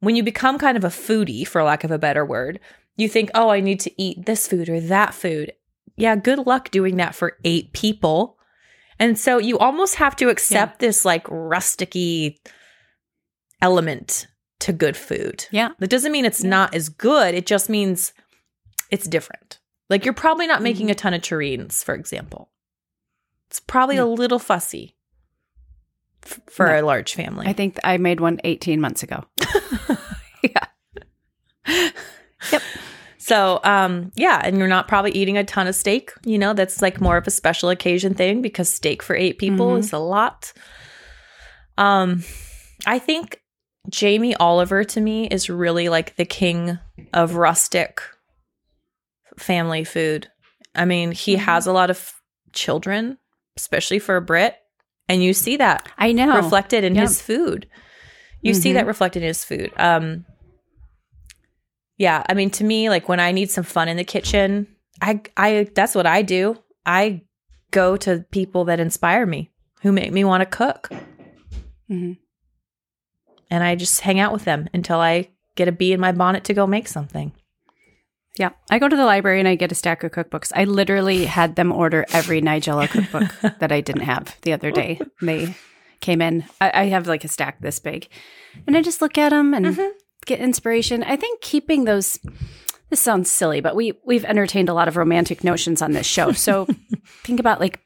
when 0.00 0.16
you 0.16 0.22
become 0.22 0.58
kind 0.58 0.76
of 0.76 0.84
a 0.84 0.88
foodie, 0.88 1.46
for 1.48 1.62
lack 1.62 1.82
of 1.82 1.90
a 1.90 1.98
better 1.98 2.26
word, 2.26 2.60
you 2.96 3.08
think, 3.08 3.30
oh, 3.34 3.48
I 3.48 3.60
need 3.60 3.80
to 3.80 4.02
eat 4.02 4.26
this 4.26 4.46
food 4.46 4.68
or 4.68 4.78
that 4.78 5.14
food. 5.14 5.52
Yeah, 5.96 6.14
good 6.14 6.46
luck 6.46 6.70
doing 6.70 6.96
that 6.98 7.14
for 7.14 7.38
eight 7.42 7.72
people. 7.72 8.36
And 8.98 9.18
so 9.18 9.38
you 9.38 9.58
almost 9.58 9.94
have 9.96 10.14
to 10.16 10.28
accept 10.28 10.78
this 10.78 11.04
like 11.04 11.24
rusticy 11.24 12.36
element 13.62 14.26
to 14.60 14.72
good 14.72 14.96
food. 14.96 15.46
Yeah. 15.50 15.70
That 15.78 15.88
doesn't 15.88 16.12
mean 16.12 16.24
it's 16.26 16.42
Yeah. 16.44 16.50
not 16.50 16.74
as 16.74 16.88
good. 16.90 17.34
It 17.34 17.46
just 17.46 17.68
means 17.70 18.12
it's 18.90 19.06
different. 19.08 19.58
Like 19.88 20.04
you're 20.04 20.14
probably 20.14 20.46
not 20.46 20.62
making 20.62 20.88
Mhm. 20.88 20.90
a 20.90 20.94
ton 20.94 21.14
of 21.14 21.22
terrines, 21.22 21.82
for 21.82 21.94
example. 21.94 22.50
It's 23.48 23.60
probably 23.60 23.96
No. 23.96 24.06
a 24.06 24.12
little 24.12 24.38
fussy 24.38 24.96
f- 26.24 26.40
for 26.50 26.66
No. 26.66 26.80
a 26.80 26.82
large 26.82 27.14
family. 27.14 27.46
I 27.46 27.52
think 27.52 27.78
I 27.84 27.96
made 27.98 28.20
one 28.20 28.40
18 28.44 28.80
months 28.80 29.02
ago. 29.02 29.24
yeah. 30.42 30.66
Yep. 32.50 32.62
So, 33.18 33.60
um, 33.62 34.10
yeah, 34.16 34.40
and 34.42 34.58
you're 34.58 34.66
not 34.66 34.88
probably 34.88 35.12
eating 35.12 35.38
a 35.38 35.44
ton 35.44 35.66
of 35.68 35.74
steak. 35.76 36.12
You 36.24 36.38
know, 36.38 36.54
that's 36.54 36.82
like 36.82 37.00
more 37.00 37.16
of 37.16 37.26
a 37.26 37.30
special 37.30 37.68
occasion 37.70 38.14
thing 38.14 38.42
because 38.42 38.72
steak 38.72 39.02
for 39.02 39.14
eight 39.14 39.38
people 39.38 39.68
Mhm. 39.68 39.78
is 39.78 39.92
a 39.92 39.98
lot. 39.98 40.52
Um, 41.78 42.24
I 42.84 42.98
think 42.98 43.40
Jamie 43.90 44.34
Oliver 44.36 44.84
to 44.84 45.00
me 45.00 45.26
is 45.26 45.50
really 45.50 45.88
like 45.88 46.16
the 46.16 46.24
king 46.24 46.78
of 47.12 47.34
rustic 47.34 48.00
family 49.38 49.84
food. 49.84 50.28
I 50.74 50.84
mean, 50.84 51.12
he 51.12 51.34
Mhm. 51.36 51.40
has 51.40 51.66
a 51.66 51.72
lot 51.72 51.90
of 51.90 52.12
children, 52.52 53.18
especially 53.56 53.98
for 53.98 54.16
a 54.16 54.20
Brit, 54.22 54.56
and 55.08 55.22
you 55.22 55.34
see 55.34 55.56
that 55.56 55.88
I 55.98 56.12
know. 56.12 56.36
reflected 56.36 56.84
in 56.84 56.94
Yeah. 56.94 57.02
his 57.02 57.20
food. 57.20 57.66
You 58.40 58.54
see 58.54 58.70
Mhm. 58.70 58.74
that 58.74 58.86
reflected 58.86 59.22
in 59.22 59.28
his 59.28 59.44
food. 59.44 59.72
Um 59.76 60.24
yeah, 61.98 62.24
I 62.28 62.34
mean 62.34 62.50
to 62.50 62.64
me 62.64 62.88
like 62.88 63.08
when 63.08 63.20
I 63.20 63.32
need 63.32 63.50
some 63.50 63.64
fun 63.64 63.88
in 63.88 63.96
the 63.96 64.04
kitchen, 64.04 64.66
I 65.00 65.20
I 65.36 65.68
that's 65.74 65.94
what 65.94 66.06
I 66.06 66.22
do. 66.22 66.56
I 66.86 67.22
go 67.70 67.96
to 67.98 68.24
people 68.30 68.64
that 68.66 68.80
inspire 68.80 69.26
me, 69.26 69.50
who 69.82 69.92
make 69.92 70.12
me 70.12 70.24
want 70.24 70.40
to 70.42 70.46
cook, 70.46 70.88
Mhm. 71.90 72.18
And 73.52 73.62
I 73.62 73.74
just 73.76 74.00
hang 74.00 74.18
out 74.18 74.32
with 74.32 74.44
them 74.44 74.68
until 74.72 74.98
I 74.98 75.28
get 75.56 75.68
a 75.68 75.72
bee 75.72 75.92
in 75.92 76.00
my 76.00 76.12
bonnet 76.12 76.44
to 76.44 76.54
go 76.54 76.66
make 76.66 76.88
something. 76.88 77.32
Yeah. 78.38 78.50
I 78.70 78.78
go 78.78 78.88
to 78.88 78.96
the 78.96 79.04
library 79.04 79.40
and 79.40 79.46
I 79.48 79.56
get 79.56 79.72
a 79.72 79.74
stack 79.74 80.02
of 80.04 80.10
cookbooks. 80.12 80.52
I 80.56 80.64
literally 80.64 81.26
had 81.26 81.54
them 81.56 81.70
order 81.70 82.06
every 82.12 82.40
Nigella 82.40 82.88
cookbook 82.88 83.58
that 83.60 83.70
I 83.70 83.82
didn't 83.82 84.02
have 84.04 84.34
the 84.40 84.54
other 84.54 84.70
day. 84.70 84.98
They 85.20 85.54
came 86.00 86.22
in. 86.22 86.44
I, 86.60 86.70
I 86.74 86.84
have 86.86 87.06
like 87.06 87.24
a 87.24 87.28
stack 87.28 87.60
this 87.60 87.78
big. 87.78 88.08
And 88.66 88.74
I 88.76 88.80
just 88.82 89.02
look 89.02 89.18
at 89.18 89.28
them 89.30 89.52
and 89.52 89.66
Mhm. 89.66 89.90
get 90.24 90.40
inspiration. 90.40 91.02
I 91.02 91.16
think 91.16 91.42
keeping 91.42 91.84
those 91.84 92.18
this 92.88 93.00
sounds 93.00 93.30
silly, 93.30 93.60
but 93.60 93.76
we 93.76 93.92
we've 94.04 94.24
entertained 94.24 94.68
a 94.70 94.74
lot 94.74 94.88
of 94.88 94.96
romantic 94.96 95.44
notions 95.44 95.82
on 95.82 95.92
this 95.92 96.06
show. 96.06 96.32
So 96.32 96.66
think 97.24 97.38
about 97.40 97.60
like 97.60 97.80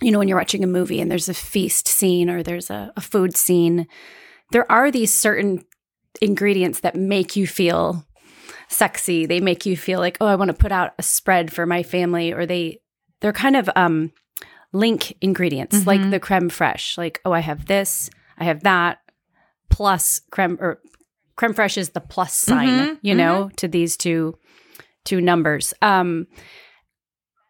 you 0.00 0.10
know 0.12 0.18
when 0.20 0.28
you're 0.28 0.38
watching 0.38 0.62
a 0.64 0.68
movie 0.68 1.00
and 1.00 1.10
there's 1.10 1.28
a 1.28 1.34
feast 1.34 1.86
scene 1.88 2.30
or 2.30 2.42
there's 2.44 2.70
a, 2.70 2.92
a 2.96 3.00
food 3.00 3.36
scene, 3.36 3.86
there 4.54 4.70
are 4.70 4.92
these 4.92 5.12
certain 5.12 5.64
ingredients 6.22 6.78
that 6.80 6.94
make 6.94 7.34
you 7.34 7.44
feel 7.44 8.06
sexy. 8.68 9.26
They 9.26 9.40
make 9.40 9.66
you 9.66 9.76
feel 9.76 9.98
like, 9.98 10.16
oh, 10.20 10.26
I 10.26 10.36
want 10.36 10.48
to 10.52 10.56
put 10.56 10.70
out 10.70 10.92
a 10.96 11.02
spread 11.02 11.52
for 11.52 11.66
my 11.66 11.82
family, 11.82 12.32
or 12.32 12.46
they 12.46 12.78
they're 13.20 13.32
kind 13.32 13.56
of 13.56 13.68
um 13.74 14.12
link 14.72 15.16
ingredients 15.20 15.86
like 15.86 16.00
Mhm. 16.00 16.10
the 16.12 16.20
creme 16.20 16.50
fraiche. 16.50 16.96
Like, 16.96 17.20
oh, 17.24 17.32
I 17.32 17.40
have 17.40 17.66
this, 17.66 18.10
I 18.38 18.44
have 18.44 18.62
that, 18.62 18.98
plus 19.70 20.20
creme 20.30 20.56
or 20.60 20.80
creme 21.36 21.52
fraiche 21.54 21.76
is 21.78 21.90
the 21.90 22.00
plus 22.00 22.32
sign, 22.34 22.70
Mhm, 22.78 22.98
you 23.02 23.14
know, 23.16 23.50
to 23.56 23.66
these 23.66 23.96
two 23.96 24.38
two 25.04 25.20
numbers. 25.20 25.74
Um 25.82 26.28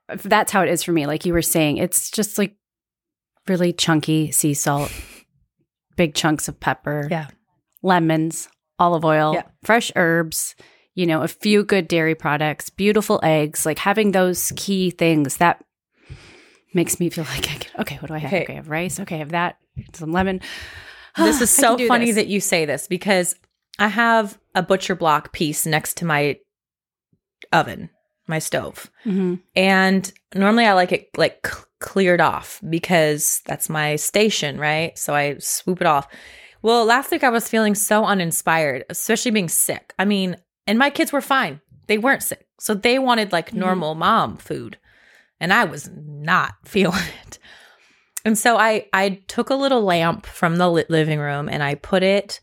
that's 0.09 0.52
how 0.52 0.62
it 0.62 0.70
is 0.70 0.82
for 0.82 0.92
me. 0.92 1.07
Like 1.07 1.24
you 1.26 1.34
were 1.34 1.42
saying, 1.42 1.76
it's 1.78 2.11
just 2.11 2.38
like 2.38 2.57
really 3.46 3.72
chunky 3.74 4.30
sea 4.30 4.55
salt, 4.55 4.90
big 5.97 6.14
chunks 6.14 6.49
of 6.49 6.59
pepper, 6.61 7.09
Yeah. 7.11 7.28
lemons, 7.82 8.49
olive 8.78 9.05
oil, 9.05 9.34
Yeah. 9.34 9.42
fresh 9.62 9.90
herbs. 9.97 10.55
you 10.97 11.07
know, 11.07 11.22
a 11.22 11.26
few 11.28 11.64
good 11.64 11.88
dairy 11.88 12.14
products, 12.14 12.70
beautiful 12.70 13.18
eggs, 13.24 13.66
like 13.66 13.80
having 13.80 14.12
those 14.12 14.53
key 14.55 14.90
things 14.90 15.38
that 15.38 15.61
makes 16.72 17.01
me 17.01 17.11
feel 17.11 17.24
like 17.34 17.51
I 17.51 17.57
can, 17.57 17.80
okay, 17.80 17.97
what 17.97 18.07
do 18.07 18.14
I 18.14 18.18
have? 18.18 18.28
Okay. 18.32 18.42
Okay, 18.45 18.53
I 18.53 18.57
have 18.57 18.68
rice. 18.68 19.01
Okay, 19.01 19.16
I 19.16 19.18
have 19.18 19.30
that, 19.30 19.57
some 19.92 20.12
lemon. 20.12 20.40
This 21.16 21.40
is 21.40 21.51
so 21.51 21.76
funny 21.88 22.07
this. 22.07 22.14
that 22.14 22.26
you 22.28 22.38
say 22.40 22.64
this 22.64 22.86
because 22.86 23.34
I 23.80 23.88
have 23.88 24.38
a 24.55 24.62
butcher 24.62 24.95
block 24.95 25.32
piece 25.32 25.66
next 25.66 25.97
to 25.97 26.05
my 26.05 26.38
oven, 27.53 27.90
my 28.26 28.38
stove. 28.38 28.90
Mhm. 29.04 29.40
And 29.54 30.12
normally 30.34 30.64
I 30.66 30.72
like 30.72 30.92
it 30.92 31.08
like 31.16 31.46
c- 31.46 31.62
cleared 31.80 32.20
off 32.20 32.60
because 32.68 33.42
that's 33.46 33.68
my 33.68 33.96
station, 33.96 34.58
right? 34.58 34.96
So 34.98 35.14
I 35.14 35.36
swoop 35.38 35.80
it 35.80 35.86
off. 35.86 36.06
Well, 36.62 36.84
last 36.86 37.10
week 37.10 37.22
I 37.24 37.28
was 37.28 37.48
feeling 37.48 37.74
so 37.74 38.04
uninspired, 38.06 38.84
especially 38.88 39.30
being 39.32 39.48
sick. 39.50 39.92
I 39.98 40.04
mean, 40.06 40.36
and 40.66 40.78
my 40.78 40.88
kids 40.90 41.12
were 41.12 41.20
fine. 41.20 41.60
They 41.86 41.98
weren't 41.98 42.22
sick. 42.22 42.46
So 42.58 42.72
they 42.74 42.98
wanted 42.98 43.32
like 43.32 43.50
Mhm. 43.50 43.54
normal 43.58 43.94
mom 43.94 44.38
food. 44.38 44.78
And 45.40 45.52
I 45.52 45.64
was 45.64 45.90
not 45.94 46.54
feeling 46.64 47.02
it. 47.26 47.38
And 48.24 48.38
so 48.38 48.56
I 48.56 48.86
I 48.94 49.20
took 49.28 49.50
a 49.50 49.54
little 49.54 49.82
lamp 49.82 50.24
from 50.24 50.56
the 50.56 50.70
li- 50.70 50.84
living 50.88 51.18
room 51.18 51.50
and 51.50 51.62
I 51.62 51.74
put 51.74 52.02
it 52.02 52.40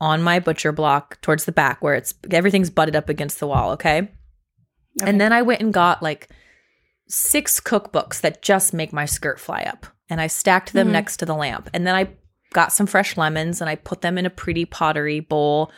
on 0.00 0.22
my 0.22 0.38
butcher 0.38 0.72
block 0.72 1.20
towards 1.20 1.44
the 1.44 1.52
back 1.52 1.82
where 1.82 1.94
it's 1.94 2.14
everything's 2.30 2.70
butted 2.70 2.96
up 2.96 3.10
against 3.10 3.38
the 3.40 3.46
wall, 3.46 3.72
okay? 3.72 4.10
Okay. 5.00 5.10
And 5.10 5.20
then 5.20 5.32
I 5.32 5.42
went 5.42 5.60
and 5.60 5.72
got 5.72 6.02
like 6.02 6.28
six 7.08 7.60
cookbooks 7.60 8.20
that 8.22 8.42
just 8.42 8.72
make 8.74 8.92
my 8.92 9.04
skirt 9.04 9.38
fly 9.38 9.62
up. 9.62 9.86
And 10.08 10.20
I 10.20 10.26
stacked 10.26 10.72
them 10.72 10.88
Mhm. 10.88 10.92
next 10.92 11.16
to 11.18 11.26
the 11.26 11.34
lamp. 11.34 11.68
And 11.74 11.86
then 11.86 11.94
I 11.94 12.08
got 12.52 12.72
some 12.72 12.86
fresh 12.86 13.16
lemons 13.16 13.60
and 13.60 13.68
I 13.68 13.74
put 13.76 14.00
them 14.00 14.16
in 14.18 14.26
a 14.26 14.30
pretty 14.30 14.64
pottery 14.64 15.20
bowl 15.20 15.70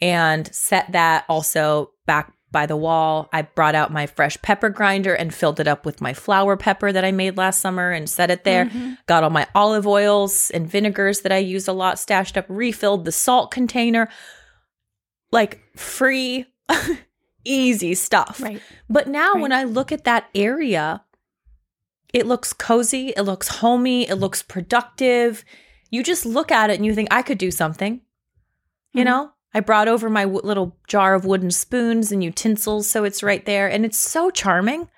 and 0.00 0.52
set 0.54 0.92
that 0.92 1.24
also 1.28 1.90
back 2.06 2.32
by 2.52 2.64
the 2.64 2.76
wall. 2.76 3.28
I 3.32 3.42
brought 3.42 3.74
out 3.74 3.92
my 3.92 4.06
fresh 4.06 4.40
pepper 4.40 4.70
grinder 4.70 5.12
and 5.14 5.34
filled 5.34 5.60
it 5.60 5.66
up 5.68 5.84
with 5.84 6.00
my 6.00 6.14
flour 6.14 6.56
pepper 6.56 6.92
that 6.92 7.04
I 7.04 7.10
made 7.12 7.36
last 7.36 7.60
summer 7.60 7.90
and 7.90 8.08
set 8.08 8.30
it 8.30 8.44
there. 8.44 8.66
Mhm. 8.66 8.98
Got 9.06 9.24
all 9.24 9.30
my 9.30 9.46
olive 9.54 9.86
oils 9.86 10.50
and 10.52 10.70
vinegars 10.70 11.20
that 11.20 11.32
I 11.32 11.38
used 11.38 11.68
a 11.68 11.72
lot 11.72 11.98
stashed 11.98 12.38
up, 12.38 12.46
refilled 12.48 13.04
the 13.04 13.12
salt 13.12 13.50
container. 13.50 14.08
Like 15.32 15.60
free, 15.76 16.46
easy 17.48 17.94
stuff. 17.94 18.40
Right. 18.42 18.60
But 18.88 19.08
now 19.08 19.32
Right. 19.34 19.42
when 19.42 19.52
I 19.52 19.64
look 19.64 19.92
at 19.92 20.04
that 20.04 20.28
area, 20.34 21.02
it 22.12 22.26
looks 22.26 22.52
cozy, 22.52 23.12
it 23.16 23.22
looks 23.22 23.48
homey, 23.48 24.08
it 24.08 24.16
looks 24.16 24.42
productive. 24.42 25.44
You 25.90 26.02
just 26.02 26.24
look 26.26 26.50
at 26.50 26.70
it 26.70 26.74
and 26.74 26.86
you 26.86 26.94
think, 26.94 27.08
I 27.10 27.22
could 27.22 27.38
do 27.38 27.50
something. 27.50 28.00
You 28.92 29.02
Mhm. 29.02 29.06
know, 29.06 29.30
I 29.54 29.60
brought 29.60 29.88
over 29.88 30.08
my 30.10 30.22
w- 30.22 30.40
little 30.42 30.76
jar 30.88 31.14
of 31.14 31.24
wooden 31.24 31.50
spoons 31.50 32.10
and 32.12 32.22
utensils, 32.24 32.88
so 32.88 33.04
it's 33.04 33.22
right 33.22 33.44
there. 33.46 33.68
And 33.68 33.84
it's 33.84 33.98
so 33.98 34.30
charming. 34.30 34.88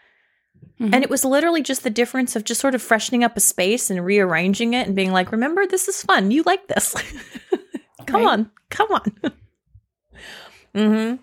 Mhm. 0.80 0.94
And 0.94 1.03
it 1.05 1.11
was 1.11 1.24
literally 1.24 1.62
just 1.62 1.82
the 1.82 1.90
difference 1.90 2.36
of 2.36 2.44
just 2.44 2.61
sort 2.61 2.74
of 2.74 2.82
freshening 2.82 3.24
up 3.24 3.36
a 3.36 3.40
space 3.40 3.90
and 3.90 4.05
rearranging 4.05 4.74
it 4.74 4.86
and 4.86 4.94
being 4.96 5.11
like, 5.12 5.32
remember, 5.32 5.66
this 5.66 5.88
is 5.88 6.03
fun. 6.03 6.30
You 6.30 6.42
like 6.44 6.68
this. 6.68 6.94
come 8.07 8.22
Right. 8.24 8.26
on. 8.32 8.51
Come 8.70 8.88
on. 8.92 9.12
mm-hmm. 10.74 11.22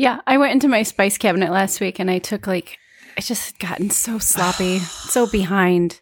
Yeah, 0.00 0.22
I 0.26 0.38
went 0.38 0.54
into 0.54 0.66
my 0.66 0.82
spice 0.82 1.18
cabinet 1.18 1.52
last 1.52 1.78
week 1.78 1.98
and 1.98 2.10
I 2.10 2.20
took 2.20 2.46
like 2.46 2.78
I 3.18 3.20
just 3.20 3.52
had 3.52 3.68
gotten 3.68 3.90
so 3.90 4.18
sloppy, 4.18 4.78
so 4.78 5.26
behind. 5.26 6.00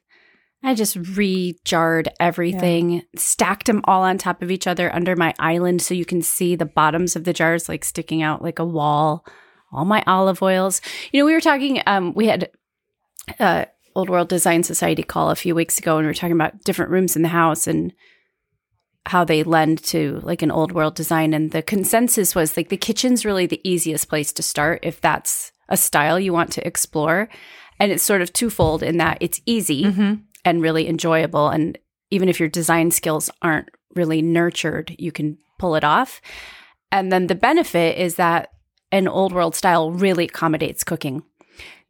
I 0.62 0.74
just 0.74 0.94
re-jarred 0.94 2.08
everything, 2.20 3.02
stacked 3.16 3.66
them 3.66 3.80
all 3.84 4.04
on 4.04 4.16
top 4.16 4.40
of 4.40 4.52
each 4.52 4.68
other 4.68 4.94
under 4.94 5.16
my 5.16 5.34
island 5.40 5.82
so 5.82 5.94
you 5.94 6.04
can 6.04 6.22
see 6.22 6.54
the 6.54 6.64
bottoms 6.64 7.16
of 7.16 7.24
the 7.24 7.32
jars 7.32 7.68
like 7.68 7.84
sticking 7.84 8.22
out 8.22 8.40
like 8.40 8.60
a 8.60 8.64
wall. 8.64 9.26
All 9.72 9.84
my 9.84 10.04
olive 10.06 10.42
oils. 10.42 10.80
You 11.10 11.20
know, 11.20 11.26
we 11.26 11.32
were 11.32 11.40
talking 11.40 11.82
um 11.88 12.14
we 12.14 12.28
had 12.28 12.50
uh 13.40 13.64
Old 13.96 14.10
World 14.10 14.28
Design 14.28 14.62
Society 14.62 15.02
call 15.02 15.30
a 15.30 15.34
few 15.34 15.56
weeks 15.56 15.76
ago 15.76 15.96
and 15.96 16.06
we 16.06 16.10
were 16.10 16.14
talking 16.14 16.36
about 16.36 16.62
different 16.62 16.92
rooms 16.92 17.16
in 17.16 17.22
the 17.22 17.28
house 17.30 17.66
and 17.66 17.92
how 19.06 19.24
they 19.24 19.42
lend 19.42 19.82
to 19.84 20.20
like 20.22 20.42
an 20.42 20.50
old 20.50 20.72
world 20.72 20.94
design. 20.94 21.32
And 21.34 21.50
the 21.50 21.62
consensus 21.62 22.34
was 22.34 22.56
like 22.56 22.68
the 22.68 22.76
kitchen's 22.76 23.24
really 23.24 23.46
the 23.46 23.60
easiest 23.68 24.08
place 24.08 24.32
to 24.34 24.42
start 24.42 24.80
if 24.82 25.00
that's 25.00 25.52
a 25.68 25.76
style 25.76 26.18
you 26.20 26.32
want 26.32 26.52
to 26.52 26.66
explore. 26.66 27.28
And 27.80 27.92
it's 27.92 28.02
sort 28.02 28.22
of 28.22 28.32
twofold 28.32 28.82
in 28.82 28.98
that 28.98 29.18
it's 29.20 29.40
easy 29.46 29.84
Mm-hmm. 29.84 30.14
and 30.44 30.62
really 30.62 30.88
enjoyable. 30.88 31.48
And 31.48 31.78
even 32.10 32.28
if 32.28 32.40
your 32.40 32.48
design 32.48 32.90
skills 32.90 33.30
aren't 33.42 33.70
really 33.94 34.22
nurtured 34.22 34.94
you 34.98 35.10
can 35.10 35.38
pull 35.58 35.74
it 35.74 35.84
off. 35.84 36.20
And 36.92 37.10
then 37.10 37.26
the 37.26 37.34
benefit 37.34 37.98
is 37.98 38.14
that 38.16 38.50
an 38.92 39.08
old 39.08 39.32
world 39.32 39.54
style 39.54 39.90
really 39.90 40.24
accommodates 40.24 40.84
cooking 40.84 41.22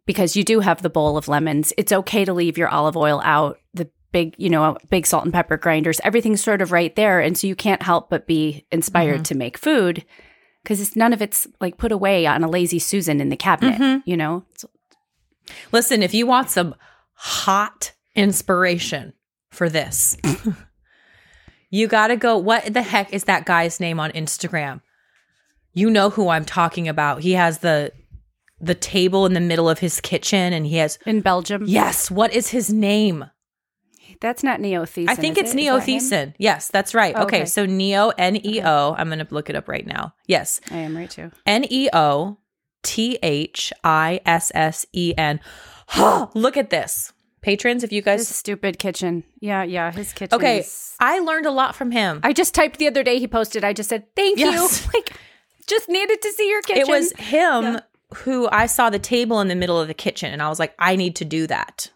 because 0.07 0.37
you 0.37 0.43
do 0.43 0.61
have 0.61 0.83
the 0.83 0.91
bowl 0.91 1.17
of 1.17 1.29
lemons. 1.29 1.73
It's 1.77 1.93
okay 1.93 2.25
to 2.25 2.33
leave 2.33 2.59
your 2.59 2.69
olive 2.69 2.97
oil 2.97 3.21
out. 3.25 3.59
The 3.75 3.91
big 4.13 4.35
you 4.39 4.49
know 4.51 4.77
big 4.91 5.07
salt 5.07 5.25
and 5.25 5.33
pepper 5.35 5.57
grinders 5.57 6.01
everything's 6.05 6.43
sort 6.43 6.63
of 6.63 6.73
right 6.73 6.97
there 6.97 7.21
and 7.21 7.37
so 7.37 7.47
you 7.47 7.55
can't 7.55 7.83
help 7.83 8.09
but 8.11 8.27
be 8.27 8.65
inspired 8.73 9.21
Mhm. 9.21 9.25
to 9.25 9.35
make 9.35 9.59
food 9.59 10.05
because 10.63 10.81
it's 10.81 10.97
none 10.97 11.13
of 11.13 11.21
it's 11.21 11.47
like 11.61 11.77
put 11.77 11.93
away 11.93 12.27
on 12.27 12.43
a 12.43 12.49
lazy 12.49 12.79
susan 12.79 13.21
in 13.21 13.29
the 13.29 13.37
cabinet 13.37 13.79
Mhm. 13.81 14.03
you 14.07 14.17
know 14.17 14.45
So- 14.57 14.71
Listen, 15.73 16.03
if 16.03 16.13
you 16.13 16.27
want 16.27 16.51
some 16.51 16.75
hot 17.15 17.93
inspiration 18.15 19.15
for 19.51 19.69
this, 19.71 20.17
you 21.71 21.87
got 21.87 22.09
to 22.09 22.17
go. 22.17 22.37
What 22.37 22.73
the 22.73 22.83
heck 22.83 23.13
is 23.13 23.25
that 23.25 23.47
guy's 23.47 23.81
name 23.81 24.01
on 24.01 24.11
Instagram? 24.13 24.81
You 25.73 25.91
know 25.91 26.11
who 26.11 26.29
I'm 26.29 26.45
talking 26.45 26.89
about. 26.89 27.23
He 27.23 27.33
has 27.33 27.59
the 27.59 27.93
the 28.61 28.75
table 28.75 29.25
in 29.25 29.35
the 29.35 29.41
middle 29.41 29.69
of 29.71 29.79
his 29.79 30.01
kitchen 30.01 30.53
and 30.53 30.67
he 30.67 30.77
has 30.79 30.99
in 31.07 31.21
belgium 31.21 31.63
Yes, 31.67 32.11
what 32.11 32.33
is 32.35 32.49
his 32.49 32.73
name? 32.73 33.25
That's 34.21 34.43
not 34.43 34.61
neo 34.61 34.83
I 34.83 35.15
think 35.15 35.39
it's 35.39 35.55
Neo 35.55 35.79
Thiessen. 35.79 36.35
Yes, 36.39 36.69
that's 36.69 36.95
right. 36.95 37.15
Oh, 37.17 37.23
okay. 37.25 37.39
okay. 37.39 37.47
so 37.47 37.67
Neo 37.67 38.11
N 38.19 38.37
E 38.45 38.61
O. 38.63 38.95
I'm 38.99 39.09
going 39.09 39.25
to 39.25 39.35
look 39.35 39.49
it 39.51 39.57
up 39.57 39.69
right 39.69 39.87
now. 39.87 40.15
Yes. 40.27 40.61
i 40.71 40.77
am 40.79 40.97
right 40.97 41.11
too 41.11 41.31
N 41.47 41.65
E 41.71 41.89
O 41.93 42.39
T 42.83 43.19
H 43.23 43.73
I 43.85 44.21
S 44.27 44.53
S 44.55 44.87
E 44.93 45.15
N. 45.17 45.41
Look 46.35 46.57
at 46.57 46.71
this. 46.71 47.13
Patrons, 47.41 47.85
if 47.85 47.93
you 47.93 47.99
his 47.99 48.05
guys 48.05 48.29
stupid 48.29 48.79
kitchen 48.79 49.23
yeah 49.41 49.63
yeah 49.63 49.93
his 49.93 50.13
kitchen 50.13 50.35
Okay, 50.35 50.59
is- 50.61 50.97
I 50.99 51.21
learned 51.21 51.47
a 51.47 51.51
lot 51.53 51.77
from 51.77 51.93
him. 51.93 52.21
I 52.25 52.33
just 52.33 52.53
typed 52.55 52.79
the 52.79 52.89
other 52.89 53.03
day 53.05 53.19
he 53.19 53.29
posted. 53.29 53.63
I 53.65 53.73
just 53.73 53.89
said, 53.89 54.05
thank 54.17 54.39
Yes. 54.39 54.85
you. 54.85 54.91
Like, 54.95 55.13
just 55.67 55.89
needed 55.89 56.21
to 56.23 56.33
see 56.33 56.49
your 56.49 56.63
kitchen. 56.63 56.81
it 56.83 56.89
was 56.89 57.13
him 57.13 57.63
Yeah. 57.75 57.81
who 58.15 58.49
I 58.51 58.67
saw 58.67 58.91
the 58.91 58.99
table 58.99 59.41
in 59.41 59.49
the 59.49 59.55
middle 59.55 59.79
of 59.81 59.87
the 59.87 59.95
kitchen 59.95 60.33
and 60.33 60.43
I 60.43 60.49
was 60.49 60.59
like, 60.59 60.75
I 60.79 60.97
need 60.97 61.15
to 61.17 61.25
do 61.25 61.47
that. 61.47 61.91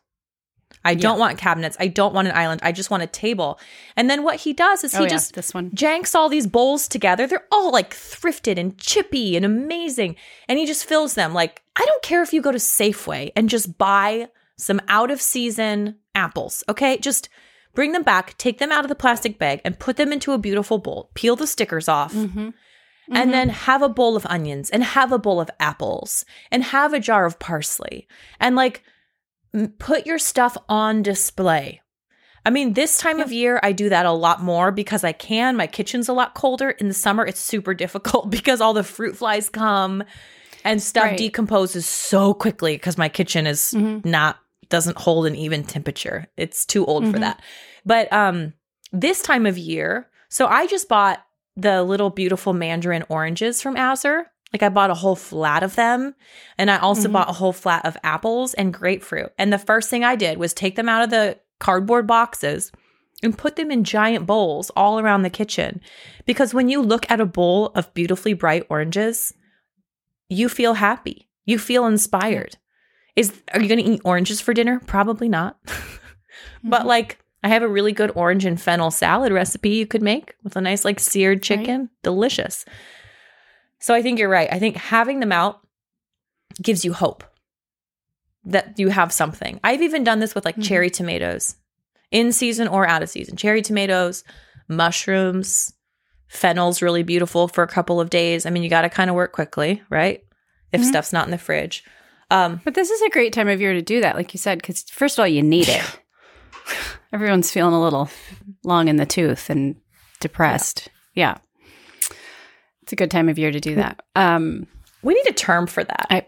I 0.84 0.94
don't 0.94 1.18
want 1.18 1.38
cabinets. 1.38 1.76
I 1.78 1.86
don't 1.88 2.14
want 2.14 2.28
an 2.28 2.34
island. 2.34 2.60
I 2.64 2.72
just 2.72 2.90
want 2.90 3.02
a 3.02 3.06
table. 3.06 3.60
And 3.96 4.10
then 4.10 4.22
what 4.22 4.36
he 4.40 4.52
does 4.52 4.82
is 4.84 4.92
he 4.92 4.98
Oh, 4.98 5.02
yeah, 5.02 5.08
just 5.08 5.34
this 5.34 5.54
one. 5.54 5.70
janks 5.70 6.14
all 6.14 6.28
these 6.28 6.46
bowls 6.46 6.88
together. 6.88 7.26
They're 7.26 7.46
all 7.52 7.70
like 7.70 7.94
thrifted 7.94 8.58
and 8.58 8.76
chippy 8.78 9.36
and 9.36 9.44
amazing. 9.44 10.16
And 10.48 10.58
he 10.58 10.66
just 10.66 10.84
fills 10.84 11.14
them. 11.14 11.32
Like, 11.34 11.62
I 11.76 11.84
don't 11.84 12.02
care 12.02 12.22
if 12.22 12.32
you 12.32 12.42
go 12.42 12.52
to 12.52 12.58
Safeway 12.58 13.30
and 13.36 13.48
just 13.48 13.78
buy 13.78 14.28
some 14.56 14.80
out 14.88 15.10
of 15.10 15.20
season 15.22 15.96
apples, 16.14 16.64
okay? 16.68 16.98
Just 16.98 17.28
bring 17.74 17.92
them 17.92 18.02
back, 18.02 18.36
take 18.36 18.58
them 18.58 18.70
out 18.72 18.84
of 18.84 18.88
the 18.88 18.94
plastic 18.94 19.38
bag, 19.38 19.60
and 19.64 19.78
put 19.78 19.96
them 19.96 20.12
into 20.12 20.32
a 20.32 20.38
beautiful 20.38 20.78
bowl. 20.78 21.10
Peel 21.14 21.36
the 21.36 21.46
stickers 21.46 21.88
off. 21.88 22.12
Mm-hmm. 22.12 22.50
And 23.10 23.32
then 23.32 23.48
have 23.50 23.82
a 23.82 23.88
bowl 23.88 24.16
of 24.16 24.24
onions 24.26 24.70
and 24.70 24.82
have 24.82 25.12
a 25.12 25.18
bowl 25.18 25.40
of 25.40 25.50
apples 25.60 26.24
and 26.50 26.62
have 26.64 26.94
a 26.94 27.00
jar 27.00 27.26
of 27.26 27.38
parsley 27.38 28.06
and 28.40 28.56
like 28.56 28.82
put 29.78 30.06
your 30.06 30.18
stuff 30.18 30.56
on 30.68 31.02
display. 31.02 31.80
I 32.44 32.50
mean, 32.50 32.72
this 32.72 32.98
time 32.98 33.20
of 33.20 33.30
year, 33.30 33.60
I 33.62 33.70
do 33.72 33.88
that 33.90 34.04
a 34.04 34.10
lot 34.10 34.42
more 34.42 34.72
because 34.72 35.04
I 35.04 35.12
can. 35.12 35.56
My 35.56 35.68
kitchen's 35.68 36.08
a 36.08 36.12
lot 36.12 36.34
colder. 36.34 36.70
In 36.70 36.88
the 36.88 36.94
summer, 36.94 37.24
it's 37.24 37.38
super 37.38 37.72
difficult 37.84 38.30
because 38.30 38.60
all 38.60 38.72
the 38.72 38.82
fruit 38.82 39.16
flies 39.16 39.48
come 39.48 40.02
and 40.64 40.82
stuff 40.82 41.04
Right. 41.04 41.18
decomposes 41.18 41.86
so 41.86 42.34
quickly 42.34 42.74
because 42.74 42.98
my 42.98 43.08
kitchen 43.08 43.46
is 43.46 43.72
Mhm. 43.76 44.04
not, 44.04 44.38
doesn't 44.70 44.96
hold 44.96 45.26
an 45.26 45.36
even 45.36 45.62
temperature. 45.62 46.26
It's 46.36 46.66
too 46.66 46.84
old 46.86 47.04
for 47.06 47.18
Mhm. 47.18 47.20
that. 47.20 47.42
But 47.86 48.12
um, 48.12 48.54
this 48.92 49.22
time 49.22 49.46
of 49.46 49.56
year, 49.56 50.08
so 50.28 50.46
I 50.46 50.66
just 50.66 50.88
bought 50.88 51.20
the 51.56 51.82
little 51.84 52.10
beautiful 52.10 52.54
mandarin 52.54 53.04
oranges 53.08 53.60
from 53.62 53.76
Azure. 53.76 54.26
Like 54.52 54.62
I 54.62 54.68
bought 54.68 54.90
a 54.90 54.94
whole 54.94 55.16
flat 55.16 55.62
of 55.62 55.76
them. 55.76 56.14
And 56.58 56.70
I 56.70 56.78
also 56.78 57.08
Mhm. 57.08 57.12
bought 57.12 57.30
a 57.30 57.34
whole 57.34 57.52
flat 57.52 57.84
of 57.86 57.96
apples 58.04 58.54
and 58.54 58.72
grapefruit. 58.72 59.32
And 59.38 59.52
the 59.52 59.58
first 59.58 59.88
thing 59.88 60.04
I 60.04 60.14
did 60.16 60.38
was 60.38 60.52
take 60.52 60.76
them 60.76 60.88
out 60.88 61.02
of 61.02 61.10
the 61.10 61.38
cardboard 61.58 62.06
boxes 62.06 62.70
and 63.22 63.38
put 63.38 63.56
them 63.56 63.70
in 63.70 63.84
giant 63.84 64.26
bowls 64.26 64.70
all 64.76 64.98
around 64.98 65.22
the 65.22 65.30
kitchen. 65.30 65.80
Because 66.26 66.52
when 66.52 66.68
you 66.68 66.82
look 66.82 67.10
at 67.10 67.20
a 67.20 67.24
bowl 67.26 67.66
of 67.74 67.92
beautifully 67.94 68.34
bright 68.34 68.66
oranges, 68.68 69.32
you 70.28 70.48
feel 70.48 70.74
happy. 70.74 71.28
You 71.46 71.58
feel 71.58 71.86
inspired. 71.86 72.56
Is 73.16 73.32
are 73.52 73.60
you 73.60 73.68
going 73.68 73.82
to 73.84 73.90
eat 73.90 74.00
oranges 74.04 74.40
for 74.40 74.52
dinner? 74.54 74.80
Probably 74.86 75.28
not. 75.28 75.58
but 76.64 76.82
Mhm. 76.82 76.86
like 76.86 77.18
I 77.44 77.48
have 77.48 77.62
a 77.62 77.68
really 77.68 77.92
good 77.92 78.12
orange 78.14 78.44
and 78.44 78.60
fennel 78.60 78.90
salad 78.90 79.32
recipe 79.32 79.70
you 79.70 79.86
could 79.86 80.02
make 80.02 80.34
with 80.44 80.56
a 80.56 80.60
nice 80.60 80.84
like 80.84 81.00
seared 81.00 81.42
chicken. 81.42 81.90
Delicious. 82.02 82.64
So 83.82 83.92
I 83.94 84.00
think 84.00 84.18
you're 84.18 84.28
right. 84.28 84.48
I 84.50 84.58
think 84.58 84.76
having 84.76 85.20
them 85.20 85.32
out 85.32 85.60
gives 86.62 86.84
you 86.84 86.92
hope 86.92 87.24
that 88.44 88.78
you 88.78 88.88
have 88.90 89.12
something. 89.12 89.58
I've 89.64 89.82
even 89.82 90.04
done 90.04 90.20
this 90.20 90.34
with 90.34 90.44
like 90.44 90.56
Mhm. 90.56 90.64
cherry 90.64 90.88
tomatoes 90.90 91.56
in 92.10 92.32
season 92.32 92.68
or 92.68 92.86
out 92.86 93.02
of 93.02 93.10
season. 93.10 93.36
Cherry 93.36 93.60
tomatoes, 93.60 94.22
mushrooms, 94.68 95.72
fennel's 96.28 96.80
really 96.80 97.02
beautiful 97.02 97.48
for 97.48 97.62
a 97.64 97.68
couple 97.68 98.00
of 98.00 98.08
days. 98.08 98.46
I 98.46 98.50
mean, 98.50 98.62
you 98.62 98.70
got 98.70 98.82
to 98.82 98.88
kind 98.88 99.10
of 99.10 99.16
work 99.16 99.32
quickly, 99.32 99.82
right? 99.90 100.22
If 100.72 100.80
Mhm. 100.80 100.84
stuff's 100.84 101.12
not 101.12 101.26
in 101.26 101.30
the 101.30 101.38
fridge. 101.38 101.84
Um, 102.30 102.60
But 102.64 102.74
this 102.74 102.90
is 102.90 103.02
a 103.02 103.10
great 103.10 103.32
time 103.32 103.48
of 103.48 103.60
year 103.60 103.74
to 103.74 103.82
do 103.82 104.00
that, 104.00 104.16
like 104.16 104.32
you 104.32 104.38
said, 104.38 104.58
because 104.58 104.82
first 104.90 105.18
of 105.18 105.22
all, 105.22 105.28
you 105.28 105.42
need 105.42 105.68
it. 105.68 105.82
Everyone's 107.12 107.50
feeling 107.50 107.74
a 107.74 107.80
little 107.82 108.08
long 108.64 108.88
in 108.88 108.96
the 108.96 109.04
tooth 109.06 109.50
and 109.50 109.76
depressed. 110.20 110.88
Yeah. 111.14 111.38
It's 112.92 113.00
a 113.00 113.04
good 113.04 113.10
time 113.10 113.30
of 113.30 113.38
year 113.38 113.50
to 113.50 113.58
do 113.58 113.76
that. 113.76 114.02
Um, 114.16 114.66
we 115.00 115.14
need 115.14 115.26
a 115.26 115.32
term 115.32 115.66
for 115.66 115.82
that. 115.82 116.06
I- 116.10 116.26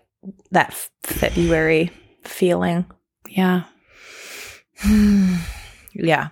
that 0.51 0.69
f- 0.69 0.91
February 1.03 1.91
feeling. 2.23 2.87
yeah. 3.29 3.65
yeah. 5.93 6.29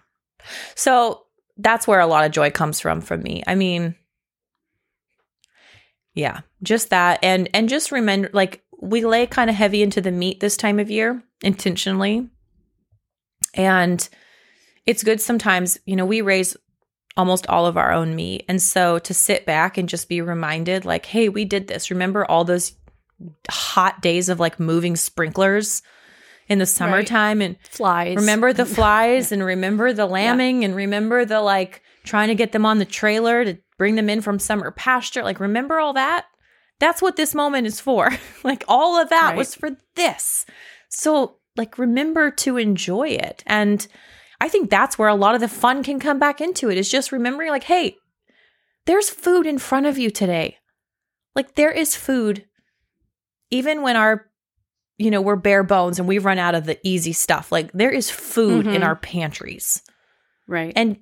So 0.75 1.25
that's 1.59 1.87
where 1.87 2.01
a 2.01 2.07
lot 2.07 2.25
of 2.25 2.33
joy 2.33 2.51
comes 2.51 2.81
from 2.81 3.03
from 3.03 3.23
me. 3.23 3.43
I 3.47 3.55
mean, 3.57 3.95
yeah, 6.15 6.41
just 6.63 6.89
that 6.89 7.19
and 7.23 7.51
and 7.53 7.69
just 7.69 7.93
remember 7.93 8.31
like 8.33 8.63
we 8.81 9.05
lay 9.05 9.27
kind 9.27 9.51
of 9.51 9.57
heavy 9.57 9.83
into 9.83 10.01
the 10.01 10.11
meat 10.11 10.41
this 10.41 10.57
time 10.57 10.79
of 10.79 10.91
year 10.91 11.23
intentionally. 11.43 12.27
And 13.53 14.09
it's 14.87 15.05
good 15.05 15.21
sometimes, 15.21 15.79
you 15.85 15.95
know, 15.95 16.07
we 16.07 16.23
raise 16.23 16.57
almost 17.17 17.47
all 17.49 17.67
of 17.67 17.77
our 17.77 17.93
own 17.93 18.15
meat. 18.17 18.45
And 18.49 18.61
so 18.61 18.99
to 19.01 19.13
sit 19.15 19.45
back 19.47 19.77
and 19.79 19.89
just 19.89 20.09
be 20.09 20.21
reminded 20.21 20.85
like, 20.85 21.07
hey, 21.07 21.29
we 21.29 21.45
did 21.45 21.69
this. 21.69 21.91
Remember 21.91 22.25
all 22.25 22.45
those 22.45 22.73
hot 23.51 24.01
days 24.03 24.29
of 24.29 24.41
like 24.41 24.59
moving 24.59 24.97
sprinklers 24.97 25.83
in 26.49 26.59
the 26.59 26.67
summertime 26.67 27.41
and 27.41 27.57
Flies. 27.71 28.17
Remember 28.17 28.53
the 28.53 28.67
flies 28.79 29.31
and 29.33 29.45
remember 29.45 29.93
the 29.93 30.07
lambing 30.07 30.65
and 30.65 30.75
remember 30.75 31.25
the 31.25 31.41
like 31.41 31.83
trying 32.05 32.29
to 32.29 32.35
get 32.35 32.53
them 32.53 32.67
on 32.67 32.79
the 32.79 32.85
trailer 32.85 33.45
to 33.45 33.59
bring 33.79 33.95
them 33.95 34.11
in 34.11 34.21
from 34.21 34.39
summer 34.39 34.71
pasture. 34.71 35.23
Like, 35.23 35.39
remember 35.41 35.79
all 35.79 35.93
that? 35.93 36.27
That's 36.79 37.01
what 37.01 37.17
this 37.17 37.35
moment 37.35 37.67
is 37.67 37.81
for. 37.81 38.11
like, 38.45 38.65
all 38.67 39.01
of 39.01 39.09
that 39.11 39.31
Right. 39.31 39.37
was 39.37 39.55
for 39.55 39.71
this. 39.95 40.45
So, 40.89 41.37
like, 41.57 41.79
remember 41.79 42.31
to 42.33 42.57
enjoy 42.57 43.09
it. 43.09 43.45
And 43.47 43.87
I 44.43 44.49
think 44.49 44.69
that's 44.71 44.99
where 44.99 45.09
a 45.09 45.15
lot 45.15 45.35
of 45.35 45.41
the 45.41 45.49
fun 45.49 45.83
can 45.83 46.01
come 46.01 46.19
back 46.19 46.41
into 46.41 46.69
it 46.71 46.77
is 46.77 46.91
just 46.91 47.13
remembering, 47.13 47.51
like, 47.51 47.65
hey, 47.65 47.97
there's 48.87 49.09
food 49.09 49.47
in 49.47 49.59
front 49.59 49.87
of 49.87 49.97
you 49.99 50.11
today. 50.11 50.57
Like, 51.37 51.55
there 51.55 51.71
is 51.71 51.95
food, 51.95 52.45
even 53.51 53.83
when 53.83 53.97
our 53.97 54.27
you 54.99 55.11
know, 55.11 55.21
we're 55.23 55.35
bare 55.37 55.65
bones 55.65 55.99
and 55.99 56.07
we 56.07 56.19
run 56.19 56.39
out 56.39 56.55
of 56.55 56.65
the 56.67 56.79
easy 56.87 57.13
stuff. 57.13 57.51
Like 57.51 57.73
there 57.73 57.91
is 57.91 58.09
food 58.09 58.67
in 58.69 58.83
Mhm. 58.83 58.87
our 58.87 58.95
pantries. 58.95 59.83
Right. 60.47 60.73
And 60.77 60.99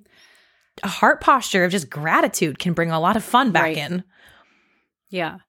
a 0.81 0.87
heart 0.87 1.21
posture 1.21 1.65
of 1.65 1.71
just 1.71 1.89
gratitude 1.89 2.57
can 2.57 2.73
bring 2.73 2.89
a 2.89 2.99
lot 2.99 3.15
of 3.15 3.23
fun 3.23 3.51
back 3.51 3.63
Right. 3.63 3.77
in. 3.77 4.03
Yeah. 5.09 5.39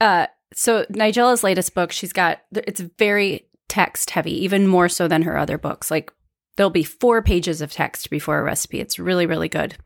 Uh, 0.00 0.26
so 0.52 0.84
Nigella's 0.90 1.42
latest 1.44 1.74
book, 1.74 1.92
she's 1.92 2.12
got 2.12 2.40
it's 2.52 2.80
very 2.98 3.48
text 3.70 4.10
heavy, 4.10 4.44
even 4.44 4.66
more 4.66 4.88
so 4.88 5.08
than 5.08 5.22
her 5.22 5.38
other 5.38 5.56
books. 5.56 5.90
Like 5.90 6.12
there'll 6.56 6.70
be 6.70 6.84
four 6.84 7.22
pages 7.22 7.60
of 7.60 7.72
text 7.72 8.10
before 8.10 8.38
a 8.38 8.42
recipe. 8.42 8.80
It's 8.80 8.98
really, 8.98 9.26
really 9.26 9.48
good. 9.48 9.76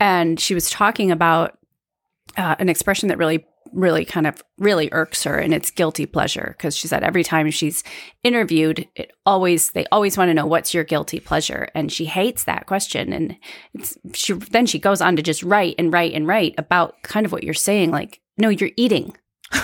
And 0.00 0.38
she 0.38 0.54
was 0.54 0.70
talking 0.70 1.10
about 1.10 1.58
uh, 2.36 2.56
an 2.58 2.68
expression 2.68 3.08
that 3.08 3.18
really, 3.18 3.44
really 3.72 4.04
kind 4.04 4.26
of 4.26 4.42
really 4.58 4.88
irks 4.92 5.24
her, 5.24 5.36
and 5.36 5.52
it's 5.52 5.70
guilty 5.70 6.06
pleasure. 6.06 6.54
Because 6.56 6.76
she 6.76 6.86
said 6.86 7.02
every 7.02 7.24
time 7.24 7.50
she's 7.50 7.82
interviewed, 8.22 8.86
it 8.94 9.12
always 9.26 9.72
they 9.72 9.86
always 9.90 10.16
want 10.16 10.28
to 10.28 10.34
know 10.34 10.46
what's 10.46 10.72
your 10.72 10.84
guilty 10.84 11.18
pleasure, 11.18 11.68
and 11.74 11.90
she 11.90 12.04
hates 12.04 12.44
that 12.44 12.66
question. 12.66 13.12
And 13.12 13.36
it's 13.74 13.98
she 14.14 14.34
then 14.34 14.66
she 14.66 14.78
goes 14.78 15.00
on 15.00 15.16
to 15.16 15.22
just 15.22 15.42
write 15.42 15.74
and 15.78 15.92
write 15.92 16.14
and 16.14 16.26
write 16.26 16.54
about 16.58 17.02
kind 17.02 17.26
of 17.26 17.32
what 17.32 17.42
you're 17.42 17.54
saying, 17.54 17.90
like 17.90 18.20
no, 18.36 18.48
you're 18.48 18.70
eating. 18.76 19.16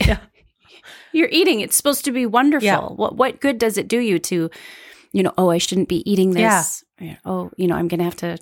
Yeah. 0.00 0.18
You're 1.12 1.28
eating. 1.30 1.60
It's 1.60 1.76
supposed 1.76 2.04
to 2.06 2.12
be 2.12 2.26
wonderful. 2.26 2.64
Yeah. 2.64 2.80
What 2.80 3.16
what 3.16 3.40
good 3.40 3.58
does 3.58 3.78
it 3.78 3.86
do 3.86 3.98
you 3.98 4.18
to, 4.18 4.50
you 5.14 5.22
know, 5.22 5.32
oh, 5.38 5.48
I 5.48 5.58
shouldn't 5.58 5.88
be 5.88 6.02
eating 6.10 6.32
this. 6.32 6.84
Yeah. 7.00 7.16
Oh, 7.24 7.50
you 7.56 7.66
know, 7.68 7.76
I'm 7.76 7.88
gonna 7.88 8.04
have 8.04 8.16
to 8.16 8.36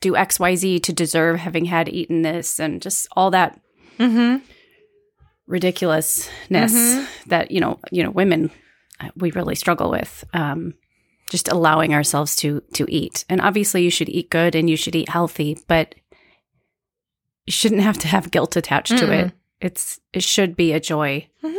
do 0.00 0.12
XYZ 0.14 0.82
to 0.84 0.92
deserve 0.92 1.38
having 1.38 1.66
had 1.66 1.88
eaten 1.88 2.22
this 2.22 2.58
and 2.58 2.80
just 2.82 3.06
all 3.16 3.30
that 3.32 3.60
Mm-hmm. 3.98 4.44
ridiculousness 5.46 6.72
Mhm. 6.74 7.06
that, 7.26 7.50
you 7.50 7.60
know, 7.60 7.78
you 7.90 8.02
know, 8.02 8.10
women 8.10 8.50
uh, 9.00 9.10
we 9.16 9.30
really 9.32 9.54
struggle 9.54 9.90
with. 9.90 10.24
Um 10.34 10.74
just 11.30 11.48
allowing 11.48 11.92
ourselves 11.92 12.34
to 12.36 12.62
to 12.74 12.86
eat. 12.88 13.24
And 13.28 13.40
obviously 13.40 13.82
you 13.84 13.90
should 13.90 14.08
eat 14.08 14.30
good 14.30 14.54
and 14.54 14.68
you 14.70 14.76
should 14.76 14.96
eat 14.96 15.10
healthy, 15.10 15.58
but 15.68 15.94
you 17.46 17.52
shouldn't 17.52 17.82
have 17.82 17.98
to 17.98 18.08
have 18.08 18.30
guilt 18.30 18.56
attached 18.56 18.96
to 18.98 19.12
it. 19.12 19.32
It's 19.60 20.00
it 20.12 20.22
should 20.22 20.56
be 20.56 20.72
a 20.72 20.80
joy. 20.80 21.28
Mhm. 21.44 21.56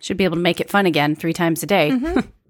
Should 0.00 0.16
be 0.16 0.24
able 0.24 0.36
to 0.36 0.42
make 0.42 0.60
it 0.60 0.70
fun 0.70 0.86
again 0.86 1.14
three 1.16 1.32
times 1.32 1.62
a 1.62 1.66
day. 1.66 1.90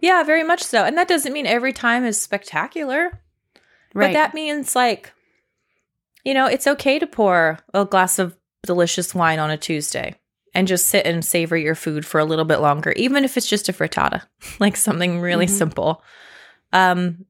Yeah, 0.00 0.22
very 0.22 0.42
much 0.42 0.62
so. 0.62 0.84
And 0.84 0.96
that 0.98 1.08
doesn't 1.08 1.32
mean 1.32 1.46
every 1.46 1.72
time 1.72 2.04
is 2.04 2.20
spectacular. 2.20 3.20
Right. 3.94 4.08
But 4.08 4.12
that 4.12 4.34
means 4.34 4.76
like, 4.76 5.12
you 6.24 6.34
know, 6.34 6.46
it's 6.46 6.66
okay 6.66 6.98
to 6.98 7.06
pour 7.06 7.58
a 7.72 7.84
glass 7.84 8.18
of 8.18 8.36
delicious 8.64 9.14
wine 9.14 9.38
on 9.38 9.50
a 9.50 9.56
Tuesday 9.56 10.14
and 10.54 10.66
just 10.68 10.86
sit 10.86 11.06
and 11.06 11.24
savor 11.24 11.56
your 11.56 11.74
food 11.74 12.04
for 12.04 12.18
a 12.18 12.24
little 12.24 12.44
bit 12.44 12.58
longer, 12.60 12.92
even 12.92 13.24
if 13.24 13.36
it's 13.36 13.46
just 13.46 13.68
a 13.68 13.72
frittata, 13.72 14.22
like 14.60 14.76
something 14.76 15.20
really 15.20 15.46
Mhm. 15.46 15.50
simple. 15.58 16.02
Um, 16.72 17.24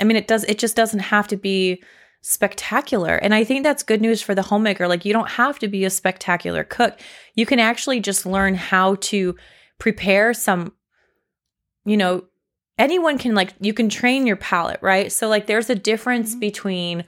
I 0.00 0.04
mean, 0.04 0.16
it 0.16 0.26
does. 0.26 0.44
It 0.44 0.58
just 0.58 0.74
doesn't 0.74 1.00
have 1.00 1.28
to 1.28 1.36
be 1.36 1.82
spectacular, 2.22 3.16
and 3.16 3.34
I 3.34 3.44
think 3.44 3.62
that's 3.62 3.82
good 3.82 4.00
news 4.00 4.20
for 4.22 4.34
the 4.34 4.42
homemaker. 4.42 4.88
Like, 4.88 5.04
you 5.04 5.12
don't 5.12 5.28
have 5.30 5.58
to 5.60 5.68
be 5.68 5.84
a 5.84 5.90
spectacular 5.90 6.64
cook. 6.64 6.98
You 7.34 7.46
can 7.46 7.58
actually 7.60 8.00
just 8.00 8.26
learn 8.26 8.54
how 8.54 8.96
to 8.96 9.36
prepare 9.78 10.32
some, 10.34 10.72
you 11.84 11.96
know, 11.96 12.24
anyone 12.78 13.18
can 13.18 13.34
like 13.34 13.54
you 13.60 13.72
can 13.74 13.88
train 13.88 14.26
your 14.26 14.36
palate, 14.36 14.80
right? 14.82 15.10
So 15.12 15.28
like 15.28 15.46
there's 15.46 15.70
a 15.70 15.74
difference 15.74 16.34
Mhm. 16.34 16.40
between 16.40 17.04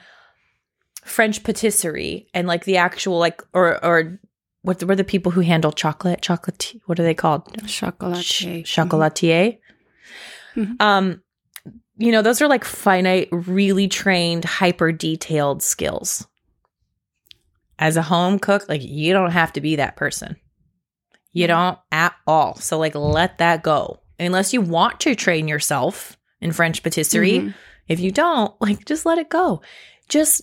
French 1.05 1.43
patisserie 1.45 2.29
and 2.35 2.47
like 2.49 2.64
the 2.64 2.77
actual 2.77 3.18
like 3.18 3.43
or 3.53 3.85
or 3.85 4.18
what 4.62 4.83
were 4.83 4.97
the 4.97 5.05
people 5.05 5.33
who 5.33 5.43
handle 5.43 5.72
chocolate? 5.72 6.22
Chocolate 6.22 6.75
what 6.87 6.99
are 6.99 7.03
they 7.03 7.14
called? 7.14 7.47
Chocolatier. 7.64 8.64
Ch- 8.64 8.75
chocolatier. 8.77 9.59
Mhm. 10.57 10.81
Um 10.81 11.20
you 11.97 12.11
know, 12.11 12.22
those 12.22 12.43
are 12.43 12.49
like 12.49 12.64
finite, 12.64 13.29
really 13.31 13.87
trained, 13.87 14.45
hyper 14.45 14.91
detailed 14.91 15.62
skills. 15.62 16.27
As 17.79 17.97
a 17.97 18.03
home 18.03 18.39
cook, 18.39 18.68
like 18.68 18.83
you 18.83 19.12
don't 19.12 19.31
have 19.31 19.53
to 19.55 19.61
be 19.61 19.77
that 19.77 19.97
person. 19.97 20.37
You 21.33 21.47
don't 21.49 21.79
at 21.93 22.14
all. 22.27 22.55
So 22.57 22.79
like 22.79 22.95
let 22.95 23.39
that 23.39 23.62
go. 23.62 24.01
Unless 24.18 24.52
you 24.52 24.60
want 24.60 25.00
to 25.00 25.14
train 25.14 25.48
yourself 25.48 26.16
in 26.40 26.52
French 26.52 26.82
patisserie. 26.82 27.38
Mhm. 27.40 27.54
If 27.88 28.00
you 28.00 28.10
don't, 28.12 28.54
like 28.60 28.84
just 28.84 29.04
let 29.06 29.18
it 29.18 29.28
go. 29.30 29.60
Just 30.08 30.42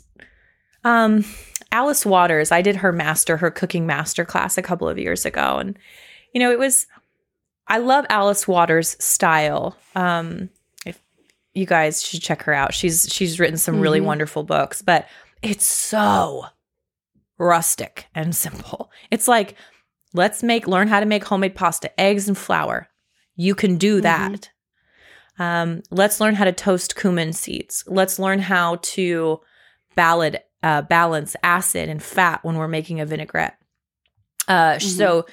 um 0.84 1.24
Alice 1.72 2.06
Waters, 2.06 2.52
I 2.52 2.62
did 2.62 2.78
her 2.78 2.92
master, 2.92 3.38
her 3.38 3.50
cooking 3.52 3.86
master 3.86 4.26
class 4.26 4.58
a 4.58 4.62
couple 4.62 4.90
of 4.90 4.98
years 5.00 5.26
ago. 5.26 5.58
And 5.58 5.78
you 6.34 6.40
know, 6.40 6.52
it 6.52 6.60
was 6.60 6.88
I 7.68 7.78
love 7.78 8.06
Alice 8.10 8.48
Waters' 8.48 8.98
style. 9.04 9.78
Um 9.96 10.50
if 10.86 11.00
you 11.54 11.66
guys 11.66 12.04
should 12.04 12.22
check 12.22 12.42
her 12.44 12.54
out. 12.54 12.74
She's 12.74 13.08
she's 13.12 13.40
written 13.40 13.58
some 13.58 13.80
really 13.80 14.02
Mhm. 14.02 14.06
wonderful 14.06 14.44
books, 14.44 14.82
but 14.82 15.08
it's 15.42 15.66
so 15.66 16.46
rustic 17.38 18.08
and 18.14 18.36
simple. 18.36 18.92
It's 19.10 19.28
like 19.28 19.56
let's 20.14 20.44
make 20.44 20.68
learn 20.68 20.88
how 20.88 21.00
to 21.00 21.06
make 21.06 21.24
homemade 21.24 21.56
pasta, 21.56 21.98
eggs 22.00 22.28
and 22.28 22.38
flour. 22.38 22.88
You 23.42 23.56
can 23.56 23.78
do 23.78 24.02
that. 24.02 24.52
Um, 25.40 25.82
let's 25.90 26.20
learn 26.20 26.36
how 26.36 26.46
to 26.46 26.52
toast 26.52 26.96
cumin 26.96 27.34
seeds. 27.34 27.84
Let's 27.88 28.20
learn 28.20 28.40
how 28.40 28.78
to 28.82 29.40
ballad, 29.96 30.42
uh, 30.62 30.84
balance 30.84 31.36
acid 31.42 31.90
and 31.90 32.04
fat 32.04 32.44
when 32.44 32.56
we're 32.56 32.68
making 32.68 33.00
a 33.00 33.06
vinaigrette. 33.06 33.58
Uh, 34.48 34.78
So 34.80 35.26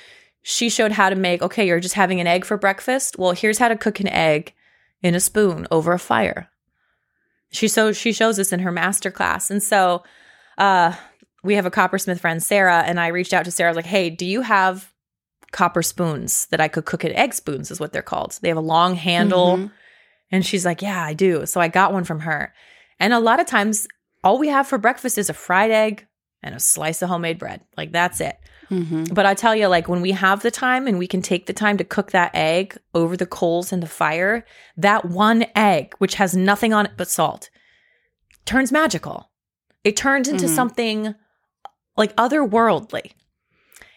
she 0.43 0.71
showed 0.71 0.93
how 0.93 1.11
to 1.11 1.17
make. 1.17 1.43
Okay, 1.43 1.67
you're 1.67 1.81
just 1.81 1.97
having 1.97 2.21
an 2.21 2.27
egg 2.27 2.47
for 2.47 2.57
breakfast. 2.57 3.19
Well, 3.19 3.33
here's 3.33 3.59
how 3.59 3.69
to 3.69 3.77
cook 3.77 4.01
an 4.01 4.09
egg 4.09 4.55
in 5.03 5.15
a 5.15 5.21
spoon 5.21 5.67
over 5.71 5.93
a 5.93 5.99
fire. 5.99 6.49
She 7.51 7.69
so 7.69 7.93
she 7.93 8.13
shows 8.13 8.37
this 8.39 8.53
in 8.53 8.61
her 8.61 8.73
master 8.73 9.11
class, 9.11 9.51
and 9.51 9.63
so 9.63 10.03
uh, 10.57 10.95
we 11.43 11.55
have 11.55 11.67
a 11.67 11.71
coppersmith 11.71 12.21
friend, 12.21 12.43
Sarah, 12.43 12.83
and 12.87 12.99
I 12.99 13.09
reached 13.09 13.33
out 13.35 13.45
to 13.45 13.51
Sarah. 13.51 13.69
I 13.69 13.73
was 13.73 13.77
like, 13.77 13.87
"Hey, 13.87 14.11
do 14.11 14.25
you 14.27 14.43
have 14.43 14.93
copper 15.53 15.83
spoons 15.83 16.47
that 16.47 16.61
I 16.61 16.69
could 16.69 16.85
cook 16.85 17.05
in? 17.05 17.13
Egg 17.13 17.35
spoons 17.35 17.71
is 17.71 17.81
what 17.81 17.93
they're 17.93 18.03
called. 18.03 18.39
They 18.43 18.49
have 18.49 18.57
a 18.57 18.61
long 18.61 18.95
handle." 18.95 19.57
Mhm. 19.57 19.71
And 20.31 20.45
she's 20.45 20.65
like, 20.67 20.83
Yeah, 20.83 21.03
I 21.03 21.15
do. 21.15 21.47
So 21.47 21.61
I 21.61 21.69
got 21.69 21.93
one 21.93 22.05
from 22.05 22.21
her. 22.21 22.53
And 23.01 23.13
a 23.15 23.21
lot 23.21 23.41
of 23.41 23.47
times, 23.47 23.87
all 24.23 24.39
we 24.39 24.49
have 24.49 24.67
for 24.67 24.77
breakfast 24.79 25.17
is 25.17 25.31
a 25.31 25.35
fried 25.35 25.71
egg, 25.71 26.07
and 26.43 26.55
a 26.55 26.61
slice 26.61 27.01
of 27.03 27.09
homemade 27.09 27.39
bread. 27.39 27.63
Like 27.77 27.93
that's 27.93 28.21
it. 28.21 28.37
hmm 28.69 29.05
But 29.13 29.25
I 29.27 29.33
tell 29.35 29.57
you, 29.57 29.67
like 29.69 29.89
when 29.89 30.03
we 30.03 30.13
have 30.13 30.43
the 30.43 30.51
time 30.51 30.87
and 30.87 30.99
we 30.99 31.07
can 31.07 31.23
take 31.23 31.47
the 31.47 31.53
time 31.55 31.79
to 31.79 31.85
cook 31.85 32.11
that 32.11 32.31
egg 32.35 32.77
over 32.95 33.17
the 33.17 33.27
coals 33.27 33.73
in 33.73 33.81
the 33.81 33.87
fire, 33.87 34.45
that 34.77 35.05
one 35.07 35.47
egg, 35.57 35.95
which 35.99 36.17
has 36.17 36.37
nothing 36.37 36.73
on 36.75 36.85
it 36.87 36.93
but 36.97 37.09
salt, 37.09 37.49
turns 38.45 38.71
magical. 38.71 39.31
It 39.85 39.97
turns 39.97 40.29
into 40.29 40.45
Mhm. 40.47 40.55
something 40.55 41.15
like 41.97 42.15
otherworldly. 42.17 43.13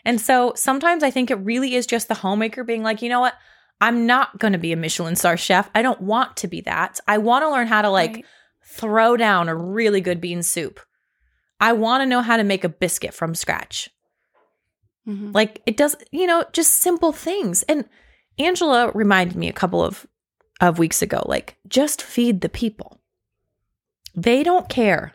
And 0.05 0.19
so 0.19 0.53
sometimes 0.55 1.03
I 1.03 1.11
think 1.11 1.29
it 1.31 1.35
really 1.35 1.75
is 1.75 1.85
just 1.85 2.07
the 2.07 2.15
homemaker 2.15 2.63
being 2.63 2.83
like, 2.83 3.01
you 3.01 3.09
know 3.09 3.19
what? 3.19 3.35
I'm 3.79 4.05
not 4.05 4.37
going 4.39 4.53
to 4.53 4.59
be 4.59 4.71
a 4.73 4.77
Michelin 4.77 5.15
star 5.15 5.37
chef. 5.37 5.69
I 5.73 5.81
don't 5.81 6.01
want 6.01 6.37
to 6.37 6.47
be 6.47 6.61
that. 6.61 6.99
I 7.07 7.17
want 7.17 7.43
to 7.43 7.49
learn 7.49 7.67
how 7.67 7.81
to 7.81 7.89
like 7.89 8.15
Right. 8.15 8.25
throw 8.63 9.17
down 9.17 9.49
a 9.49 9.55
really 9.55 10.01
good 10.01 10.21
bean 10.21 10.43
soup. 10.43 10.79
I 11.59 11.73
want 11.73 12.01
to 12.01 12.05
know 12.05 12.21
how 12.21 12.37
to 12.37 12.43
make 12.43 12.63
a 12.63 12.69
biscuit 12.69 13.13
from 13.13 13.35
scratch. 13.35 13.89
Mhm. 15.07 15.33
Like 15.33 15.61
it 15.65 15.77
does, 15.77 15.95
you 16.11 16.27
know, 16.27 16.45
just 16.53 16.73
simple 16.75 17.11
things. 17.11 17.63
And 17.63 17.85
Angela 18.37 18.91
reminded 18.93 19.35
me 19.35 19.47
a 19.49 19.53
couple 19.53 19.83
of 19.83 20.05
of 20.59 20.77
weeks 20.77 21.01
ago, 21.01 21.23
like 21.25 21.57
just 21.67 22.03
feed 22.03 22.41
the 22.41 22.49
people. 22.49 23.01
They 24.13 24.43
don't 24.43 24.69
care 24.69 25.13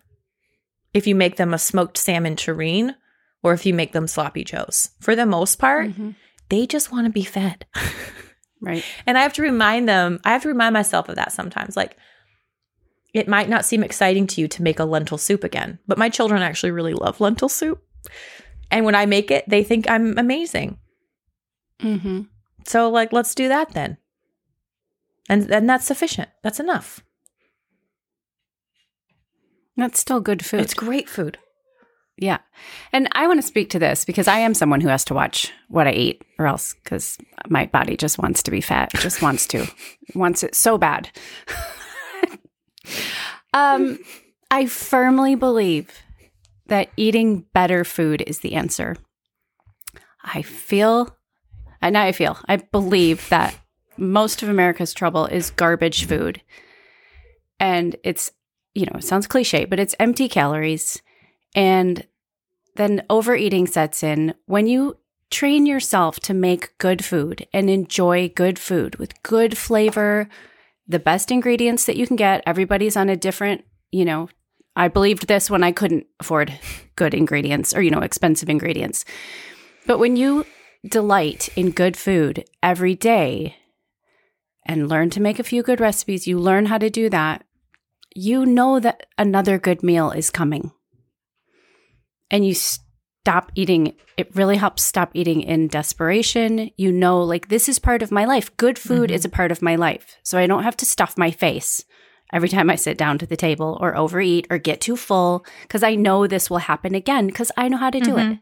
if 0.93 1.07
you 1.07 1.15
make 1.15 1.37
them 1.37 1.55
a 1.55 1.59
smoked 1.59 1.99
salmon 1.99 2.35
terrine 2.35 2.97
or 3.47 3.53
if 3.55 3.65
you 3.65 3.73
make 3.73 3.93
them 3.93 4.09
sloppy 4.09 4.43
joes. 4.43 4.91
For 5.01 5.15
the 5.15 5.25
most 5.25 5.57
part, 5.61 5.91
Mhm. 5.91 6.17
they 6.49 6.67
just 6.67 6.91
want 6.91 7.07
to 7.07 7.11
be 7.13 7.23
fed. 7.25 7.65
Right. 8.59 8.83
And 9.07 9.19
I 9.19 9.23
have 9.23 9.35
to 9.35 9.43
remind 9.43 9.87
them, 9.87 10.19
I 10.25 10.33
have 10.33 10.41
to 10.43 10.49
remind 10.49 10.73
myself 10.73 11.11
of 11.11 11.17
that 11.17 11.31
sometimes. 11.31 11.77
Like, 11.77 11.95
it 13.13 13.29
might 13.29 13.51
not 13.51 13.67
seem 13.67 13.85
exciting 13.85 14.27
to 14.29 14.41
you 14.41 14.49
to 14.49 14.63
make 14.63 14.81
a 14.81 14.85
lentil 14.87 15.19
soup 15.19 15.45
again, 15.45 15.79
but 15.87 15.99
my 15.99 16.09
children 16.09 16.41
actually 16.41 16.71
really 16.73 16.95
love 16.95 17.21
lentil 17.21 17.51
soup. 17.51 17.83
And 18.71 18.87
when 18.87 18.95
I 18.95 19.05
make 19.05 19.31
it, 19.31 19.45
they 19.47 19.63
think 19.63 19.89
I'm 19.91 20.17
amazing. 20.19 20.79
hmm 21.81 22.23
So, 22.67 22.89
like, 22.89 23.13
let's 23.13 23.35
do 23.35 23.47
that 23.49 23.73
then. 23.75 23.99
And, 25.29 25.49
and 25.53 25.69
that's 25.69 25.85
sufficient. 25.85 26.31
That's 26.43 26.59
enough. 26.59 27.05
That's 29.77 30.01
still 30.01 30.21
good 30.21 30.45
food. 30.45 30.61
It's 30.61 30.75
great 30.75 31.09
food. 31.11 31.39
Yeah. 32.19 32.39
And 32.93 33.09
I 33.13 33.27
want 33.27 33.41
to 33.41 33.47
speak 33.47 33.71
to 33.71 33.79
this 33.79 34.05
because 34.05 34.27
I 34.27 34.39
am 34.39 34.55
someone 34.55 34.81
who 34.81 34.89
has 34.89 35.05
to 35.07 35.15
watch 35.15 35.53
what 35.69 35.87
I 35.87 35.93
eat 35.93 36.23
or 36.39 36.47
else 36.47 36.75
because 36.83 37.19
my 37.49 37.67
body 37.67 37.97
just 37.97 38.19
wants 38.19 38.43
to 38.45 38.51
be 38.51 38.63
fat, 38.63 38.91
just 38.95 39.21
wants 39.21 39.47
to, 39.49 39.67
wants 40.15 40.43
it 40.43 40.55
so 40.55 40.79
bad. 40.79 41.11
um, 43.53 43.99
I 44.51 44.67
firmly 44.67 45.35
believe 45.35 46.03
that 46.69 46.89
eating 46.97 47.45
better 47.53 47.85
food 47.85 48.23
is 48.27 48.41
the 48.41 48.55
answer. 48.55 48.97
I 50.25 50.43
feel, 50.43 51.15
and 51.83 51.93
now 51.93 52.03
I 52.03 52.13
feel, 52.13 52.39
I 52.49 52.57
believe 52.57 53.29
that 53.29 53.55
most 53.97 54.43
of 54.43 54.49
America's 54.49 54.93
trouble 54.93 55.27
is 55.27 55.51
garbage 55.51 56.07
food. 56.07 56.43
And 57.61 57.97
it's, 58.03 58.33
you 58.75 58.87
know, 58.87 58.99
it 58.99 59.05
sounds 59.05 59.27
cliche, 59.27 59.65
but 59.65 59.79
it's 59.79 59.95
empty 59.99 60.29
calories. 60.29 61.01
And 61.55 62.07
then 62.77 63.05
overeating 63.09 63.67
sets 63.67 64.03
in 64.03 64.35
when 64.47 64.67
you 64.67 64.99
train 65.31 65.67
yourself 65.67 66.21
to 66.21 66.35
make 66.35 66.77
good 66.79 67.05
food 67.05 67.47
and 67.53 67.69
enjoy 67.69 68.29
good 68.29 68.59
food 68.59 68.97
with 68.97 69.23
good 69.23 69.57
flavor, 69.57 70.29
the 70.87 70.99
best 70.99 71.31
ingredients 71.31 71.85
that 71.87 71.97
you 71.97 72.07
can 72.07 72.17
get. 72.17 72.43
Everybody's 72.47 72.97
on 72.97 73.09
a 73.09 73.17
different, 73.17 73.65
you 73.91 74.05
know, 74.05 74.29
I 74.77 74.89
believed 74.89 75.27
this 75.27 75.51
when 75.51 75.65
I 75.65 75.73
couldn't 75.73 76.07
afford 76.21 76.53
good 76.97 77.15
ingredients 77.15 77.75
or, 77.75 77.83
you 77.83 77.91
know, 77.91 78.03
expensive 78.03 78.49
ingredients. 78.49 79.05
But 79.87 79.99
when 79.99 80.17
you 80.17 80.45
delight 80.87 81.49
in 81.57 81.71
good 81.71 81.97
food 81.97 82.45
every 82.63 82.95
day 82.95 83.57
and 84.65 84.89
learn 84.89 85.11
to 85.11 85.21
make 85.21 85.39
a 85.39 85.45
few 85.45 85.63
good 85.63 85.81
recipes, 85.81 86.27
you 86.27 86.39
learn 86.39 86.67
how 86.67 86.79
to 86.79 86.91
do 86.91 87.09
that, 87.11 87.45
you 88.15 88.45
know 88.47 88.79
that 88.81 89.07
another 89.19 89.59
good 89.59 89.83
meal 89.83 90.11
is 90.11 90.31
coming 90.31 90.73
and 92.31 92.47
you 92.47 92.55
stop 92.55 93.51
eating, 93.55 93.95
it 94.17 94.35
really 94.37 94.57
helps 94.57 94.83
stop 94.85 95.11
eating 95.15 95.43
in 95.43 95.69
desperation. 95.69 96.71
You 96.77 96.93
know, 96.93 97.23
like, 97.23 97.49
this 97.49 97.69
is 97.69 97.79
part 97.79 98.03
of 98.03 98.11
my 98.13 98.25
life. 98.25 98.57
Good 98.57 98.79
food 98.79 99.11
Mhm. 99.11 99.15
is 99.15 99.25
a 99.25 99.29
part 99.29 99.51
of 99.51 99.63
my 99.63 99.75
life. 99.77 100.17
So 100.23 100.39
I 100.39 100.47
don't 100.47 100.63
have 100.63 100.77
to 100.79 100.87
stuff 100.87 101.19
my 101.19 101.31
face 101.31 101.85
every 102.33 102.49
time 102.49 102.71
I 102.71 102.75
sit 102.77 102.99
down 102.99 103.19
to 103.19 103.27
the 103.27 103.37
table 103.37 103.79
or 103.81 103.97
overeat 103.97 104.47
or 104.51 104.59
get 104.59 104.81
too 104.81 104.97
full 104.97 105.45
because 105.63 105.83
I 105.83 105.95
know 105.95 106.27
this 106.27 106.51
will 106.51 106.59
happen 106.59 106.95
again 106.95 107.27
because 107.27 107.53
I 107.57 107.69
know 107.69 107.77
how 107.79 107.91
to 107.91 108.01
do 108.01 108.17
it. 108.17 108.23
Mhm. 108.25 108.41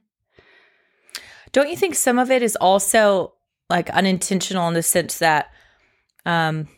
Don't 1.52 1.68
you 1.70 1.76
think 1.76 1.94
some 1.94 2.18
of 2.18 2.30
it 2.30 2.42
is 2.42 2.56
also 2.56 3.34
like 3.70 3.88
unintentional 3.90 4.68
in 4.68 4.74
the 4.74 4.82
sense 4.82 5.18
that 5.18 5.50
um 6.26 6.68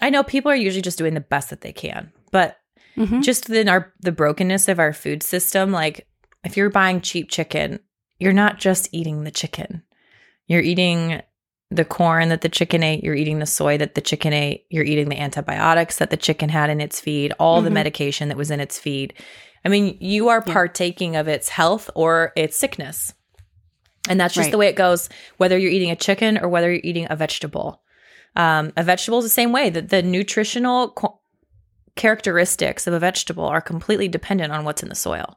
I 0.00 0.10
know 0.10 0.22
people 0.22 0.50
are 0.52 0.56
usually 0.56 0.82
just 0.82 0.98
doing 0.98 1.14
the 1.14 1.20
best 1.20 1.50
that 1.50 1.62
they 1.62 1.72
can, 1.72 2.12
but 2.30 2.58
Mhm. 2.96 3.22
just 3.22 3.48
in 3.48 3.68
our 3.68 3.92
the 4.00 4.12
brokenness 4.12 4.68
of 4.68 4.78
our 4.78 4.92
food 4.92 5.22
system, 5.22 5.72
like 5.72 6.06
if 6.46 6.56
you're 6.56 6.70
buying 6.70 7.00
cheap 7.00 7.28
chicken, 7.30 7.80
you're 8.18 8.32
not 8.32 8.58
just 8.58 8.88
eating 8.92 9.24
the 9.24 9.30
chicken. 9.30 9.82
You're 10.46 10.62
eating 10.62 11.22
the 11.70 11.84
corn 11.84 12.28
that 12.28 12.42
the 12.42 12.48
chicken 12.48 12.84
ate, 12.84 13.02
you're 13.02 13.16
eating 13.16 13.40
the 13.40 13.46
soy 13.46 13.76
that 13.78 13.96
the 13.96 14.00
chicken 14.00 14.32
ate, 14.32 14.64
you're 14.70 14.84
eating 14.84 15.08
the 15.08 15.18
antibiotics 15.20 15.98
that 15.98 16.10
the 16.10 16.16
chicken 16.16 16.48
had 16.48 16.70
in 16.70 16.80
its 16.80 17.00
feed, 17.00 17.32
all 17.40 17.60
the 17.60 17.70
Mhm. 17.70 17.74
medication 17.74 18.28
that 18.28 18.36
was 18.38 18.52
in 18.52 18.60
its 18.60 18.78
feed. 18.78 19.12
I 19.64 19.68
mean, 19.68 19.96
you 20.00 20.28
are 20.28 20.44
Yeah. 20.46 20.52
partaking 20.52 21.16
of 21.16 21.26
its 21.26 21.48
health 21.48 21.90
or 21.96 22.32
its 22.36 22.56
sickness. 22.56 23.12
And 24.08 24.20
that's 24.20 24.34
just 24.34 24.46
Right. 24.46 24.50
the 24.52 24.58
way 24.58 24.68
it 24.68 24.76
goes, 24.76 25.08
whether 25.38 25.58
you're 25.58 25.72
eating 25.72 25.90
a 25.90 25.96
chicken 25.96 26.38
or 26.38 26.48
whether 26.48 26.70
you're 26.70 26.80
eating 26.84 27.08
a 27.10 27.16
vegetable. 27.16 27.82
Um, 28.36 28.72
a 28.76 28.84
vegetable 28.84 29.18
is 29.18 29.24
the 29.24 29.30
same 29.30 29.50
way. 29.50 29.68
that 29.70 29.88
the 29.88 30.02
nutritional 30.02 30.90
co- 30.90 31.18
characteristics 31.96 32.86
of 32.86 32.94
a 32.94 32.98
vegetable 33.00 33.44
are 33.46 33.60
completely 33.60 34.06
dependent 34.06 34.52
on 34.52 34.64
what's 34.64 34.82
in 34.84 34.88
the 34.88 34.94
soil. 34.94 35.36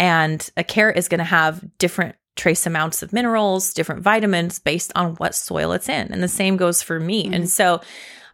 And 0.00 0.48
a 0.56 0.64
carrot 0.64 0.96
is 0.96 1.08
going 1.08 1.18
to 1.18 1.24
have 1.24 1.62
different 1.78 2.16
trace 2.36 2.64
amounts 2.66 3.02
of 3.02 3.12
minerals, 3.12 3.74
different 3.74 4.02
vitamins 4.02 4.58
based 4.58 4.90
on 4.96 5.14
what 5.16 5.34
soil 5.34 5.72
it's 5.72 5.88
in. 5.90 6.10
And 6.10 6.22
the 6.22 6.28
same 6.28 6.56
goes 6.56 6.82
for 6.82 6.98
meat. 6.98 7.34
And 7.34 7.50
so 7.50 7.80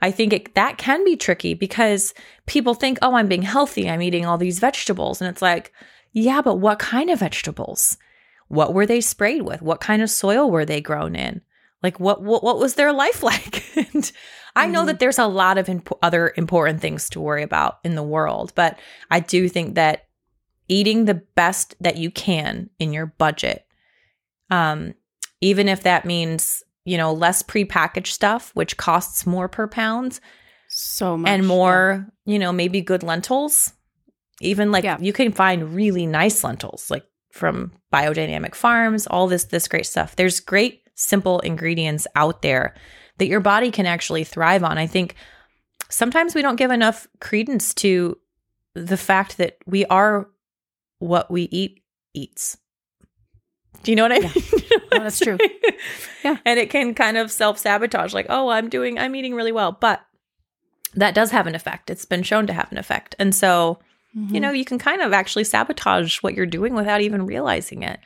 I 0.00 0.12
think 0.12 0.32
it, 0.32 0.54
that 0.54 0.78
can 0.78 1.02
be 1.04 1.16
tricky 1.16 1.54
because 1.54 2.14
people 2.46 2.74
think, 2.74 2.98
oh, 3.02 3.14
I'm 3.16 3.26
being 3.26 3.42
healthy. 3.42 3.90
I'm 3.90 4.00
eating 4.02 4.24
all 4.24 4.38
these 4.38 4.60
vegetables. 4.60 5.20
And 5.20 5.28
it's 5.28 5.42
like, 5.42 5.72
yeah, 6.12 6.40
but 6.40 6.56
what 6.56 6.78
kind 6.78 7.10
of 7.10 7.18
vegetables? 7.18 7.96
What 8.48 8.72
were 8.72 8.86
they 8.86 9.00
sprayed 9.00 9.42
with? 9.42 9.60
What 9.60 9.80
kind 9.80 10.02
of 10.02 10.10
soil 10.10 10.48
were 10.50 10.64
they 10.64 10.80
grown 10.80 11.16
in? 11.16 11.40
Like 11.82 11.98
what 11.98 12.22
what, 12.22 12.44
what 12.44 12.58
was 12.60 12.74
their 12.74 12.92
life 12.92 13.22
like? 13.30 13.64
and 13.76 14.12
I 14.54 14.66
know 14.68 14.82
Mhm. 14.82 14.86
that 14.86 14.98
there's 15.00 15.18
a 15.18 15.26
lot 15.26 15.58
of 15.58 15.68
imp- 15.68 15.92
other 16.00 16.32
important 16.36 16.80
things 16.80 17.10
to 17.10 17.20
worry 17.20 17.42
about 17.42 17.78
in 17.82 17.96
the 17.96 18.02
world, 18.04 18.52
but 18.54 18.78
I 19.10 19.18
do 19.20 19.48
think 19.48 19.74
that 19.74 20.04
eating 20.68 21.04
the 21.04 21.14
best 21.14 21.74
that 21.80 21.96
you 21.96 22.10
can 22.10 22.70
in 22.78 22.92
your 22.92 23.06
budget, 23.06 23.66
um, 24.50 24.94
even 25.40 25.68
if 25.68 25.82
that 25.82 26.04
means 26.04 26.62
you 26.84 26.96
know 26.96 27.12
less 27.12 27.42
prepackaged 27.42 28.08
stuff, 28.08 28.50
which 28.54 28.76
costs 28.76 29.26
more 29.26 29.48
per 29.48 29.66
pound, 29.68 30.20
So 30.68 31.16
much. 31.16 31.28
and 31.30 31.46
more, 31.46 32.06
you 32.24 32.38
know, 32.38 32.52
maybe 32.52 32.80
good 32.80 33.02
lentils. 33.02 33.72
Even 34.40 34.70
like 34.70 34.84
Yeah. 34.84 34.98
you 35.00 35.12
can 35.12 35.32
find 35.32 35.74
really 35.74 36.06
nice 36.06 36.44
lentils, 36.44 36.90
like 36.90 37.04
from 37.32 37.72
biodynamic 37.92 38.54
farms, 38.54 39.06
all 39.06 39.26
this 39.28 39.44
this 39.44 39.66
great 39.68 39.86
stuff. 39.86 40.16
There's 40.16 40.40
great 40.40 40.82
simple 40.94 41.40
ingredients 41.40 42.06
out 42.14 42.42
there 42.42 42.74
that 43.18 43.26
your 43.26 43.40
body 43.40 43.70
can 43.70 43.86
actually 43.86 44.24
thrive 44.24 44.62
on. 44.62 44.78
I 44.78 44.86
think 44.86 45.14
sometimes 45.88 46.34
we 46.34 46.42
don't 46.42 46.56
give 46.56 46.70
enough 46.70 47.06
credence 47.20 47.72
to 47.74 48.18
the 48.74 48.96
fact 48.96 49.38
that 49.38 49.56
we 49.66 49.84
are 49.86 50.28
what 50.98 51.30
we 51.30 51.42
eat 51.52 51.82
eats. 52.14 52.56
Do 53.82 53.92
you 53.92 53.96
know 53.96 54.04
what 54.04 54.12
I 54.12 54.16
Yeah. 54.18 54.32
mean? 54.34 54.80
That's 54.90 55.18
true. 55.20 55.38
Yeah. 56.24 56.38
And 56.44 56.58
it 56.58 56.70
can 56.70 56.94
kind 56.94 57.16
of 57.16 57.30
self 57.30 57.58
sabotage, 57.58 58.14
like, 58.14 58.26
oh, 58.28 58.48
I'm 58.48 58.68
doing, 58.68 58.98
I'm 58.98 59.14
eating 59.14 59.34
really 59.34 59.52
well. 59.52 59.72
But 59.72 60.00
that 60.94 61.14
does 61.14 61.30
have 61.30 61.46
an 61.46 61.54
effect. 61.54 61.90
It's 61.90 62.04
been 62.06 62.22
shown 62.22 62.46
to 62.46 62.52
have 62.52 62.70
an 62.72 62.78
effect. 62.78 63.14
And 63.18 63.34
so, 63.34 63.78
Mm-hmm. 64.16 64.34
you 64.34 64.40
know, 64.40 64.50
you 64.50 64.64
can 64.64 64.78
kind 64.78 65.02
of 65.02 65.12
actually 65.12 65.44
sabotage 65.44 66.22
what 66.22 66.32
you're 66.32 66.46
doing 66.46 66.72
without 66.74 67.02
even 67.02 67.26
realizing 67.26 67.82
it. 67.82 68.00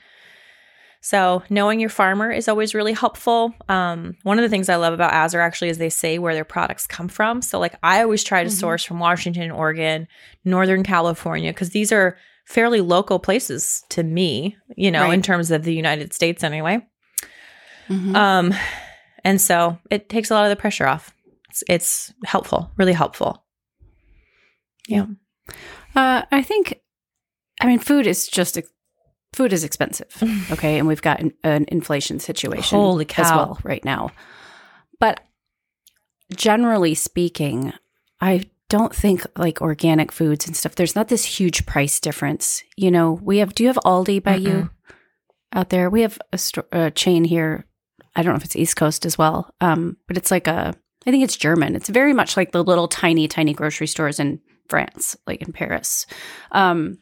So, 1.01 1.45
knowing 1.49 1.79
your 1.79 1.89
farmer 1.89 2.33
is 2.33 2.49
always 2.49 2.75
really 2.75 2.95
helpful. 2.95 3.55
Um, 3.69 4.17
one 4.25 4.37
of 4.37 4.43
the 4.43 4.49
things 4.49 4.69
I 4.69 4.75
love 4.75 4.93
about 4.93 5.13
Azure 5.13 5.41
actually 5.41 5.69
is 5.69 5.79
they 5.79 5.89
say 5.89 6.19
where 6.19 6.35
their 6.35 6.45
products 6.45 6.87
come 6.89 7.07
from. 7.09 7.43
So, 7.43 7.61
like, 7.61 7.75
I 7.85 8.03
always 8.03 8.25
try 8.25 8.43
to 8.43 8.51
Mhm. 8.51 8.59
source 8.59 8.85
from 8.85 8.99
Washington, 8.99 9.53
Oregon, 9.53 10.09
Northern 10.45 10.83
California, 10.83 11.53
because 11.53 11.71
these 11.71 11.93
are 11.93 12.19
fairly 12.51 12.81
local 12.81 13.21
places 13.21 13.85
to 13.91 14.03
me, 14.03 14.57
you 14.77 14.91
know, 14.91 15.05
Right. 15.05 15.15
in 15.15 15.23
terms 15.23 15.53
of 15.53 15.63
the 15.63 15.73
United 15.73 16.13
States 16.13 16.43
anyway. 16.43 16.85
Mhm. 17.89 18.17
Um, 18.17 18.55
and 19.23 19.41
so 19.41 19.79
it 19.89 20.09
takes 20.09 20.31
a 20.31 20.35
lot 20.35 20.45
of 20.45 20.51
the 20.51 20.57
pressure 20.61 20.87
off. 20.87 21.15
It's, 21.49 21.63
it's 21.69 22.13
helpful, 22.25 22.71
really 22.77 22.93
helpful. 22.93 23.45
Yeah. 24.89 25.07
Uh, 25.95 26.23
I 26.33 26.43
think 26.43 26.81
I 27.61 27.67
mean, 27.67 27.79
food 27.79 28.07
is 28.07 28.27
just 28.27 28.59
food 29.33 29.53
is 29.53 29.63
expensive. 29.63 30.13
Okay, 30.51 30.77
and 30.79 30.89
we've 30.89 31.03
got 31.03 31.21
an, 31.21 31.33
an 31.45 31.67
inflation 31.69 32.19
situation 32.19 32.79
Holy 32.79 33.05
as 33.05 33.29
cow. 33.29 33.37
well 33.37 33.59
right 33.63 33.85
now. 33.85 34.11
But 34.99 35.21
generally 36.35 36.95
speaking, 36.95 37.73
I 38.21 38.45
don't 38.71 38.95
think 38.95 39.27
like 39.37 39.61
organic 39.61 40.11
foods 40.11 40.47
and 40.47 40.57
stuff. 40.57 40.77
There's 40.77 40.97
not 40.97 41.09
this 41.09 41.25
huge 41.25 41.67
price 41.67 42.01
difference. 42.01 42.63
You 42.77 42.91
know, 42.91 43.21
we 43.23 43.39
have. 43.39 43.55
Do 43.55 43.65
you 43.65 43.69
have 43.69 43.79
Aldi 43.85 44.23
by 44.23 44.37
you 44.37 44.71
out 45.53 45.69
there? 45.69 45.91
We 45.91 46.01
have 46.01 46.19
a, 46.33 46.39
sto- 46.39 46.67
a 46.73 46.91
chain 46.91 47.25
here. 47.25 47.67
I 48.17 48.23
don't 48.23 48.33
know 48.33 48.39
if 48.39 48.45
it's 48.45 48.57
East 48.57 48.77
Coast 48.77 49.05
as 49.05 49.19
well, 49.19 49.55
um, 49.61 49.99
but 50.09 50.17
it's 50.17 50.31
like 50.31 50.47
a. 50.47 50.75
I 51.07 51.11
think 51.11 51.25
it's 51.25 51.37
German. 51.37 51.77
It's 51.77 51.89
very 51.89 52.13
much 52.13 52.37
like 52.37 52.53
the 52.53 52.65
little 52.65 52.89
tiny, 52.89 53.27
tiny 53.27 53.53
grocery 53.53 53.87
stores 53.87 54.21
in 54.21 54.41
France, 54.69 55.17
like 55.27 55.43
in 55.43 55.53
Paris. 55.53 56.07
Um, 56.53 56.99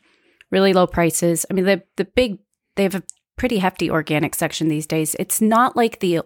really 0.50 0.72
low 0.72 0.86
prices. 0.86 1.44
I 1.50 1.54
mean, 1.54 1.64
the 1.66 1.82
the 1.96 2.04
big 2.04 2.38
they 2.76 2.82
have 2.84 2.94
a 2.94 3.02
pretty 3.36 3.58
hefty 3.58 3.90
organic 3.90 4.34
section 4.34 4.68
these 4.68 4.86
days. 4.86 5.14
It's 5.18 5.40
not 5.40 5.76
like 5.76 6.00
the 6.00 6.22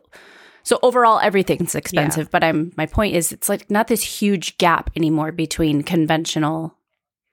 so 0.63 0.79
overall 0.83 1.19
everything's 1.21 1.75
expensive, 1.75 2.31
but 2.31 2.43
I'm 2.45 2.73
my 2.77 2.87
point 2.87 3.15
is 3.15 3.33
it's 3.33 3.49
like 3.49 3.71
not 3.71 3.89
this 3.89 4.03
huge 4.03 4.59
gap 4.59 4.91
anymore 4.97 5.33
between 5.33 5.83
conventional 5.83 6.77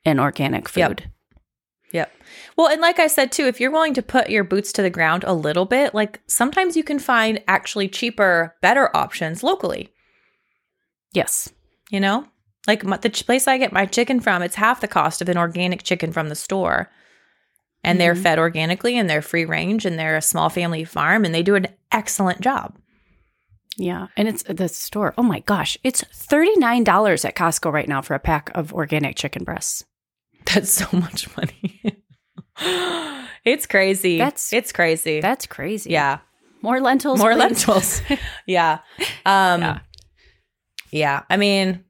and 0.05 0.19
organic 0.19 0.67
food. 0.69 0.79
Yep. 0.81 1.01
Yep. 1.91 2.11
Well, 2.55 2.67
and 2.67 2.81
like 2.81 2.99
I 2.99 3.07
said 3.07 3.31
too, 3.31 3.45
if 3.45 3.59
you're 3.59 3.71
willing 3.71 3.95
to 3.95 4.01
put 4.03 4.29
your 4.29 4.43
boots 4.43 4.71
to 4.73 4.81
the 4.83 4.89
ground 4.91 5.23
a 5.25 5.33
little 5.33 5.65
bit, 5.65 5.95
like 5.95 6.21
sometimes 6.27 6.77
you 6.77 6.83
can 6.83 6.99
find 6.99 7.41
actually 7.47 7.87
cheaper, 7.87 8.55
better 8.61 8.95
options 8.95 9.41
locally. 9.43 9.91
Yes. 11.13 11.49
You 11.89 11.99
know, 11.99 12.27
like 12.67 12.83
my, 12.83 12.97
the 12.97 13.09
ch- 13.09 13.25
place 13.25 13.47
I 13.47 13.57
get 13.57 13.73
my 13.73 13.85
chicken 13.85 14.19
from, 14.19 14.41
it's 14.43 14.55
half 14.55 14.81
the 14.81 14.87
cost 14.87 15.21
of 15.21 15.29
an 15.29 15.37
organic 15.37 15.81
chicken 15.83 16.11
from 16.11 16.29
the 16.29 16.35
store. 16.35 16.91
And 17.83 17.99
they're 17.99 18.13
Mhm. 18.13 18.21
fed 18.23 18.39
organically 18.39 18.97
and 18.97 19.09
they're 19.09 19.21
free 19.21 19.45
range 19.45 19.85
and 19.85 19.97
they're 19.97 20.17
a 20.17 20.21
small 20.21 20.49
family 20.49 20.83
farm 20.83 21.23
and 21.25 21.33
they 21.33 21.41
do 21.43 21.55
an 21.55 21.67
excellent 21.91 22.41
job. 22.41 22.77
Yeah. 23.81 24.07
And 24.17 24.27
it's 24.27 24.43
the 24.43 24.67
store. 24.67 25.13
Oh 25.17 25.23
my 25.23 25.39
gosh. 25.39 25.77
It's 25.85 26.03
$39 26.03 27.23
at 27.25 27.35
Costco 27.35 27.71
right 27.71 27.87
now 27.87 28.01
for 28.01 28.13
a 28.13 28.19
pack 28.19 28.51
of 28.53 28.73
organic 28.73 29.15
chicken 29.15 29.43
breasts. 29.45 29.85
That's 30.53 30.69
so 30.71 30.85
much 30.97 31.27
money. 31.37 31.81
it's 33.45 33.65
crazy. 33.65 34.17
That's- 34.17 34.51
it's 34.53 34.71
crazy. 34.71 35.21
That's 35.21 35.45
crazy. 35.45 35.91
yeah. 35.91 36.19
More 36.61 36.81
lentils. 36.81 37.19
More 37.19 37.31
please. 37.31 37.39
lentils. 37.39 38.01
yeah. 38.45 38.79
Um 39.25 39.61
Yeah. 39.61 39.79
yeah. 40.91 41.21
I 41.29 41.37
mean, 41.37 41.85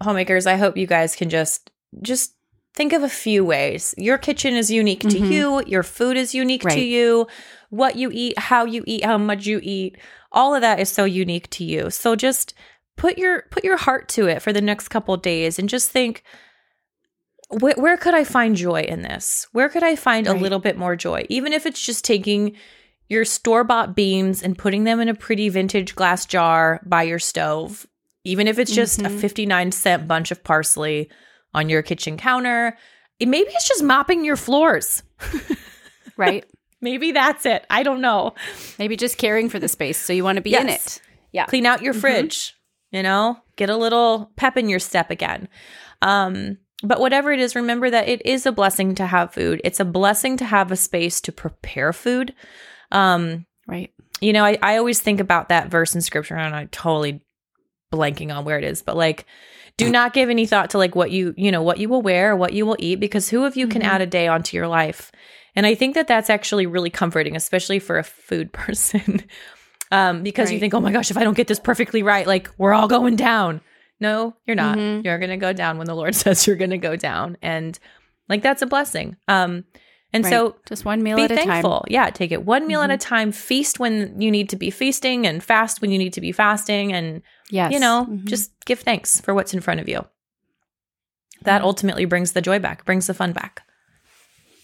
homemakers, 0.00 0.46
I 0.46 0.54
hope 0.54 0.76
you 0.76 0.86
guys 0.86 1.16
can 1.16 1.28
just 1.30 1.70
just 2.00 2.32
think 2.74 2.92
of 2.92 3.02
a 3.02 3.08
few 3.08 3.44
ways. 3.44 3.92
Your 3.98 4.18
kitchen 4.18 4.54
is 4.54 4.70
unique 4.70 5.00
to 5.00 5.08
Mhm. 5.18 5.32
you, 5.32 5.62
your 5.66 5.82
food 5.82 6.16
is 6.16 6.34
unique 6.34 6.62
to 6.62 6.80
you, 6.80 7.26
what 7.70 7.96
you 7.96 8.10
eat, 8.12 8.38
how 8.38 8.64
you 8.64 8.84
eat, 8.86 9.04
how 9.04 9.18
much 9.18 9.46
you 9.46 9.58
eat. 9.62 9.96
All 10.34 10.54
of 10.54 10.60
that 10.60 10.80
is 10.80 10.90
so 10.90 11.04
unique 11.04 11.48
to 11.50 11.64
you. 11.64 11.88
So 11.90 12.14
just 12.16 12.52
put 12.96 13.16
your 13.18 13.42
put 13.50 13.64
your 13.64 13.76
heart 13.78 14.08
to 14.10 14.26
it 14.26 14.42
for 14.42 14.52
the 14.52 14.60
next 14.60 14.88
couple 14.88 15.16
days 15.16 15.58
and 15.58 15.68
just 15.68 15.90
think 15.90 16.22
where, 17.48 17.74
where 17.76 17.96
could 17.96 18.14
I 18.14 18.24
find 18.24 18.56
joy 18.56 18.82
in 18.82 19.02
this? 19.02 19.46
Where 19.52 19.68
could 19.68 19.82
I 19.82 19.96
find 19.96 20.26
a 20.26 20.32
little 20.34 20.58
bit 20.58 20.76
more 20.76 20.96
joy? 20.96 21.24
Even 21.28 21.52
if 21.52 21.66
it's 21.66 21.80
just 21.84 22.04
taking 22.04 22.56
your 23.08 23.24
store 23.24 23.64
bought 23.64 23.94
beans 23.94 24.42
and 24.42 24.56
putting 24.58 24.84
them 24.84 24.98
in 25.00 25.08
a 25.08 25.14
pretty 25.14 25.48
vintage 25.50 25.94
glass 25.94 26.24
jar 26.26 26.80
by 26.86 27.02
your 27.04 27.18
stove, 27.18 27.86
even 28.24 28.48
if 28.48 28.58
it's 28.58 28.72
just 28.72 29.00
a 29.00 29.04
Mhm. 29.10 29.20
59 29.20 29.72
cent 29.72 30.08
bunch 30.08 30.30
of 30.30 30.42
parsley 30.42 31.10
on 31.52 31.68
your 31.68 31.82
kitchen 31.82 32.16
counter. 32.16 32.76
Maybe 33.20 33.50
it's 33.50 33.68
just 33.68 33.82
mopping 33.82 34.24
your 34.24 34.36
floors. 34.36 35.02
Right. 36.16 36.44
Maybe 36.84 37.12
that's 37.12 37.46
it. 37.46 37.64
I 37.70 37.82
don't 37.82 38.00
know. 38.02 38.34
Maybe 38.78 38.96
just 38.96 39.16
caring 39.18 39.48
for 39.48 39.58
the 39.58 39.68
space. 39.68 39.96
So 39.96 40.12
you 40.12 40.22
want 40.22 40.36
to 40.36 40.42
be 40.42 40.54
in 40.54 40.68
it. 40.68 41.00
Yeah. 41.32 41.46
Clean 41.46 41.64
out 41.64 41.80
your 41.82 41.94
Mhm. 41.94 42.00
fridge, 42.00 42.54
you 42.92 43.02
know, 43.02 43.38
get 43.56 43.70
a 43.70 43.76
little 43.76 44.30
pep 44.36 44.56
in 44.58 44.68
your 44.68 44.78
step 44.78 45.10
again. 45.10 45.48
Um, 46.02 46.58
but 46.82 47.00
whatever 47.00 47.32
it 47.32 47.40
is, 47.40 47.56
remember 47.56 47.88
that 47.88 48.06
it 48.08 48.24
is 48.26 48.44
a 48.44 48.52
blessing 48.52 48.94
to 48.96 49.06
have 49.06 49.32
food. 49.32 49.60
It's 49.64 49.80
a 49.80 49.84
blessing 49.86 50.36
to 50.36 50.44
have 50.44 50.70
a 50.70 50.76
space 50.76 51.20
to 51.22 51.32
prepare 51.32 51.92
food. 51.94 52.34
Um, 52.92 53.46
Right. 53.66 53.90
you 54.20 54.34
know, 54.34 54.44
I, 54.44 54.58
I 54.62 54.76
always 54.76 55.00
think 55.00 55.18
about 55.20 55.48
that 55.48 55.70
verse 55.70 55.94
in 55.94 56.02
scripture 56.02 56.36
and 56.36 56.54
I'm 56.54 56.68
totally 56.68 57.22
blanking 57.92 58.34
on 58.34 58.44
where 58.44 58.58
it 58.58 58.64
is, 58.64 58.82
but 58.82 58.96
like, 58.96 59.24
do 59.76 59.90
not 59.90 60.12
give 60.12 60.28
any 60.30 60.46
thought 60.46 60.70
to 60.70 60.78
like 60.78 60.94
what 60.94 61.10
you, 61.10 61.32
you 61.36 61.50
know, 61.50 61.62
what 61.62 61.78
you 61.78 61.88
will 61.88 62.02
wear 62.02 62.32
or 62.32 62.36
what 62.36 62.52
you 62.52 62.66
will 62.66 62.76
eat 62.78 63.00
because 63.00 63.30
who 63.30 63.44
of 63.44 63.56
you 63.56 63.66
can 63.66 63.82
Mhm. 63.82 63.86
add 63.86 64.00
a 64.02 64.06
day 64.06 64.28
onto 64.28 64.56
your 64.56 64.68
life? 64.68 65.10
And 65.56 65.66
I 65.66 65.74
think 65.74 65.94
that 65.94 66.08
that's 66.08 66.30
actually 66.30 66.66
really 66.66 66.90
comforting, 66.90 67.36
especially 67.36 67.78
for 67.78 67.98
a 67.98 68.02
food 68.04 68.52
person. 68.52 69.22
um, 69.92 70.22
because 70.22 70.50
you 70.50 70.58
think, 70.58 70.74
oh 70.74 70.80
my 70.80 70.92
gosh, 70.92 71.10
if 71.10 71.16
I 71.16 71.24
don't 71.24 71.36
get 71.36 71.46
this 71.48 71.60
perfectly 71.60 72.02
right, 72.02 72.26
like 72.26 72.50
we're 72.58 72.72
all 72.74 72.88
going 72.88 73.16
down. 73.16 73.60
No, 74.00 74.34
you're 74.46 74.56
not. 74.56 74.76
Mhm. 74.76 75.04
You're 75.04 75.18
going 75.18 75.30
to 75.30 75.36
go 75.36 75.52
down 75.52 75.78
when 75.78 75.86
the 75.86 75.94
Lord 75.94 76.14
says 76.16 76.46
you're 76.46 76.56
going 76.56 76.70
to 76.70 76.78
go 76.78 76.96
down. 76.96 77.36
And 77.42 77.78
like, 78.28 78.42
that's 78.42 78.62
a 78.62 78.66
blessing. 78.66 79.16
Um, 79.28 79.64
and 80.12 80.24
Right. 80.24 80.30
so 80.30 80.56
just 80.68 80.84
one 80.84 81.02
meal 81.02 81.16
be 81.16 81.24
at 81.24 81.30
a 81.32 81.36
time. 81.36 81.64
Yeah, 81.88 82.10
take 82.10 82.30
it 82.32 82.44
one 82.44 82.66
meal 82.66 82.82
at 82.82 82.90
Mhm. 82.90 82.94
a 82.94 82.98
time. 82.98 83.32
Feast 83.32 83.78
when 83.80 84.20
you 84.20 84.30
need 84.30 84.48
to 84.50 84.56
be 84.56 84.70
feasting, 84.70 85.26
and 85.26 85.42
fast 85.42 85.80
when 85.80 85.90
you 85.90 85.98
need 85.98 86.12
to 86.14 86.20
be 86.20 86.30
fasting, 86.32 86.92
and 86.92 87.22
Yes. 87.50 87.72
you 87.72 87.80
know, 87.80 88.06
Mhm. 88.08 88.24
just 88.24 88.52
give 88.64 88.80
thanks 88.80 89.20
for 89.20 89.34
what's 89.34 89.52
in 89.54 89.60
front 89.60 89.80
of 89.80 89.88
you. 89.88 90.04
That 91.42 91.62
ultimately 91.62 92.04
brings 92.04 92.32
the 92.32 92.40
joy 92.40 92.58
back, 92.58 92.84
brings 92.84 93.06
the 93.06 93.14
fun 93.14 93.32
back. 93.32 93.62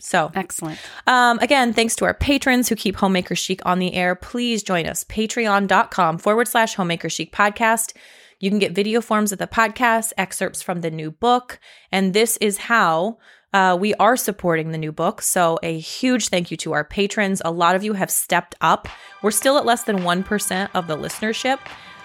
So, 0.01 0.31
excellent. 0.35 0.79
um, 1.07 1.39
again, 1.41 1.73
thanks 1.73 1.97
to 1.97 2.05
our 2.05 2.15
patrons 2.15 2.69
who 2.69 2.77
keep 2.77 2.97
Homemaker 2.97 3.35
Chic 3.35 3.61
on 3.65 3.79
the 3.79 3.95
air. 3.95 4.15
Please 4.15 4.63
join 4.63 4.87
us, 4.87 5.05
patreon.com 5.05 6.19
forward 6.19 6.49
slash 6.49 6.75
Homemaker 6.75 7.09
Chic 7.09 7.33
podcast. 7.33 7.95
You 8.41 8.51
can 8.51 8.59
get 8.59 8.73
video 8.73 9.03
forms 9.03 9.33
of 9.33 9.39
the 9.39 9.47
podcast, 9.47 10.13
excerpts 10.17 10.63
from 10.63 10.81
the 10.81 10.91
new 10.91 11.11
book, 11.11 11.61
and 11.93 12.15
this 12.15 12.39
is 12.39 12.57
how 12.57 13.19
uh, 13.53 13.77
we 13.79 13.95
are 13.95 14.17
supporting 14.17 14.71
the 14.71 14.79
new 14.79 14.93
book. 14.93 15.21
So, 15.23 15.59
a 15.63 15.79
huge 15.79 16.29
thank 16.29 16.51
you 16.51 16.57
to 16.59 16.73
our 16.73 16.85
patrons. 16.85 17.43
A 17.45 17.51
lot 17.51 17.75
of 17.75 17.83
you 17.83 17.93
have 17.95 18.11
stepped 18.11 18.55
up. 18.61 18.89
We're 19.23 19.31
still 19.31 19.59
at 19.59 19.67
less 19.67 19.85
than 19.85 19.99
1% 19.99 20.69
of 20.75 20.87
the 20.87 20.97
listenership, 20.97 21.59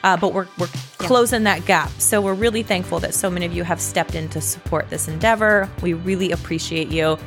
uh, 0.03 0.17
but 0.17 0.33
we're, 0.33 0.47
we're 0.57 0.69
closing 0.97 1.43
that 1.43 1.65
gap. 1.65 1.89
So, 1.99 2.19
we're 2.19 2.33
really 2.33 2.63
thankful 2.63 2.99
that 2.99 3.13
so 3.13 3.29
many 3.29 3.45
of 3.45 3.53
you 3.53 3.63
have 3.63 3.79
stepped 3.79 4.15
in 4.15 4.27
to 4.29 4.41
support 4.41 4.89
this 4.89 5.07
endeavor. 5.07 5.69
We 5.81 5.93
really 5.93 6.31
appreciate 6.31 6.89
you. 6.89 7.17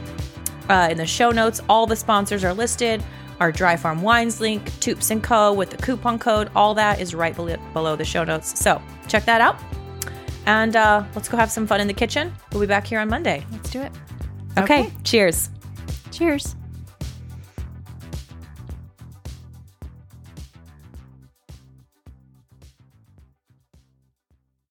Uh, 0.69 0.89
in 0.90 0.99
the 0.99 1.07
show 1.07 1.31
notes, 1.31 1.61
all 1.69 1.86
the 1.86 1.97
sponsors 1.97 2.45
are 2.45 2.53
listed. 2.55 3.03
Our 3.40 3.53
Dry 3.53 3.77
Farm 3.77 4.03
Wines 4.03 4.40
link, 4.40 4.70
Toups 4.81 5.11
& 5.16 5.23
Co. 5.23 5.53
with 5.53 5.70
the 5.70 5.77
coupon 5.77 6.19
code, 6.19 6.51
all 6.57 6.74
that 6.74 7.01
is 7.01 7.15
right 7.15 7.36
bel- 7.36 7.57
below 7.73 7.95
the 7.97 8.05
show 8.05 8.24
notes. 8.24 8.59
So 8.59 8.82
check 9.07 9.24
that 9.27 9.40
out. 9.40 9.61
And 10.47 10.74
uh, 10.77 11.05
let's 11.15 11.28
go 11.28 11.36
have 11.36 11.51
some 11.51 11.66
fun 11.66 11.81
in 11.81 11.86
the 11.86 11.95
kitchen. 11.95 12.35
We'll 12.53 12.61
be 12.61 12.66
back 12.66 12.86
here 12.86 12.99
on 12.99 13.09
Monday. 13.09 13.45
Let's 13.53 13.70
do 13.70 13.81
it. 13.82 13.93
okay. 14.59 14.85
Okay. 14.85 14.93
cheers. 15.05 15.51
Cheers. 16.11 16.57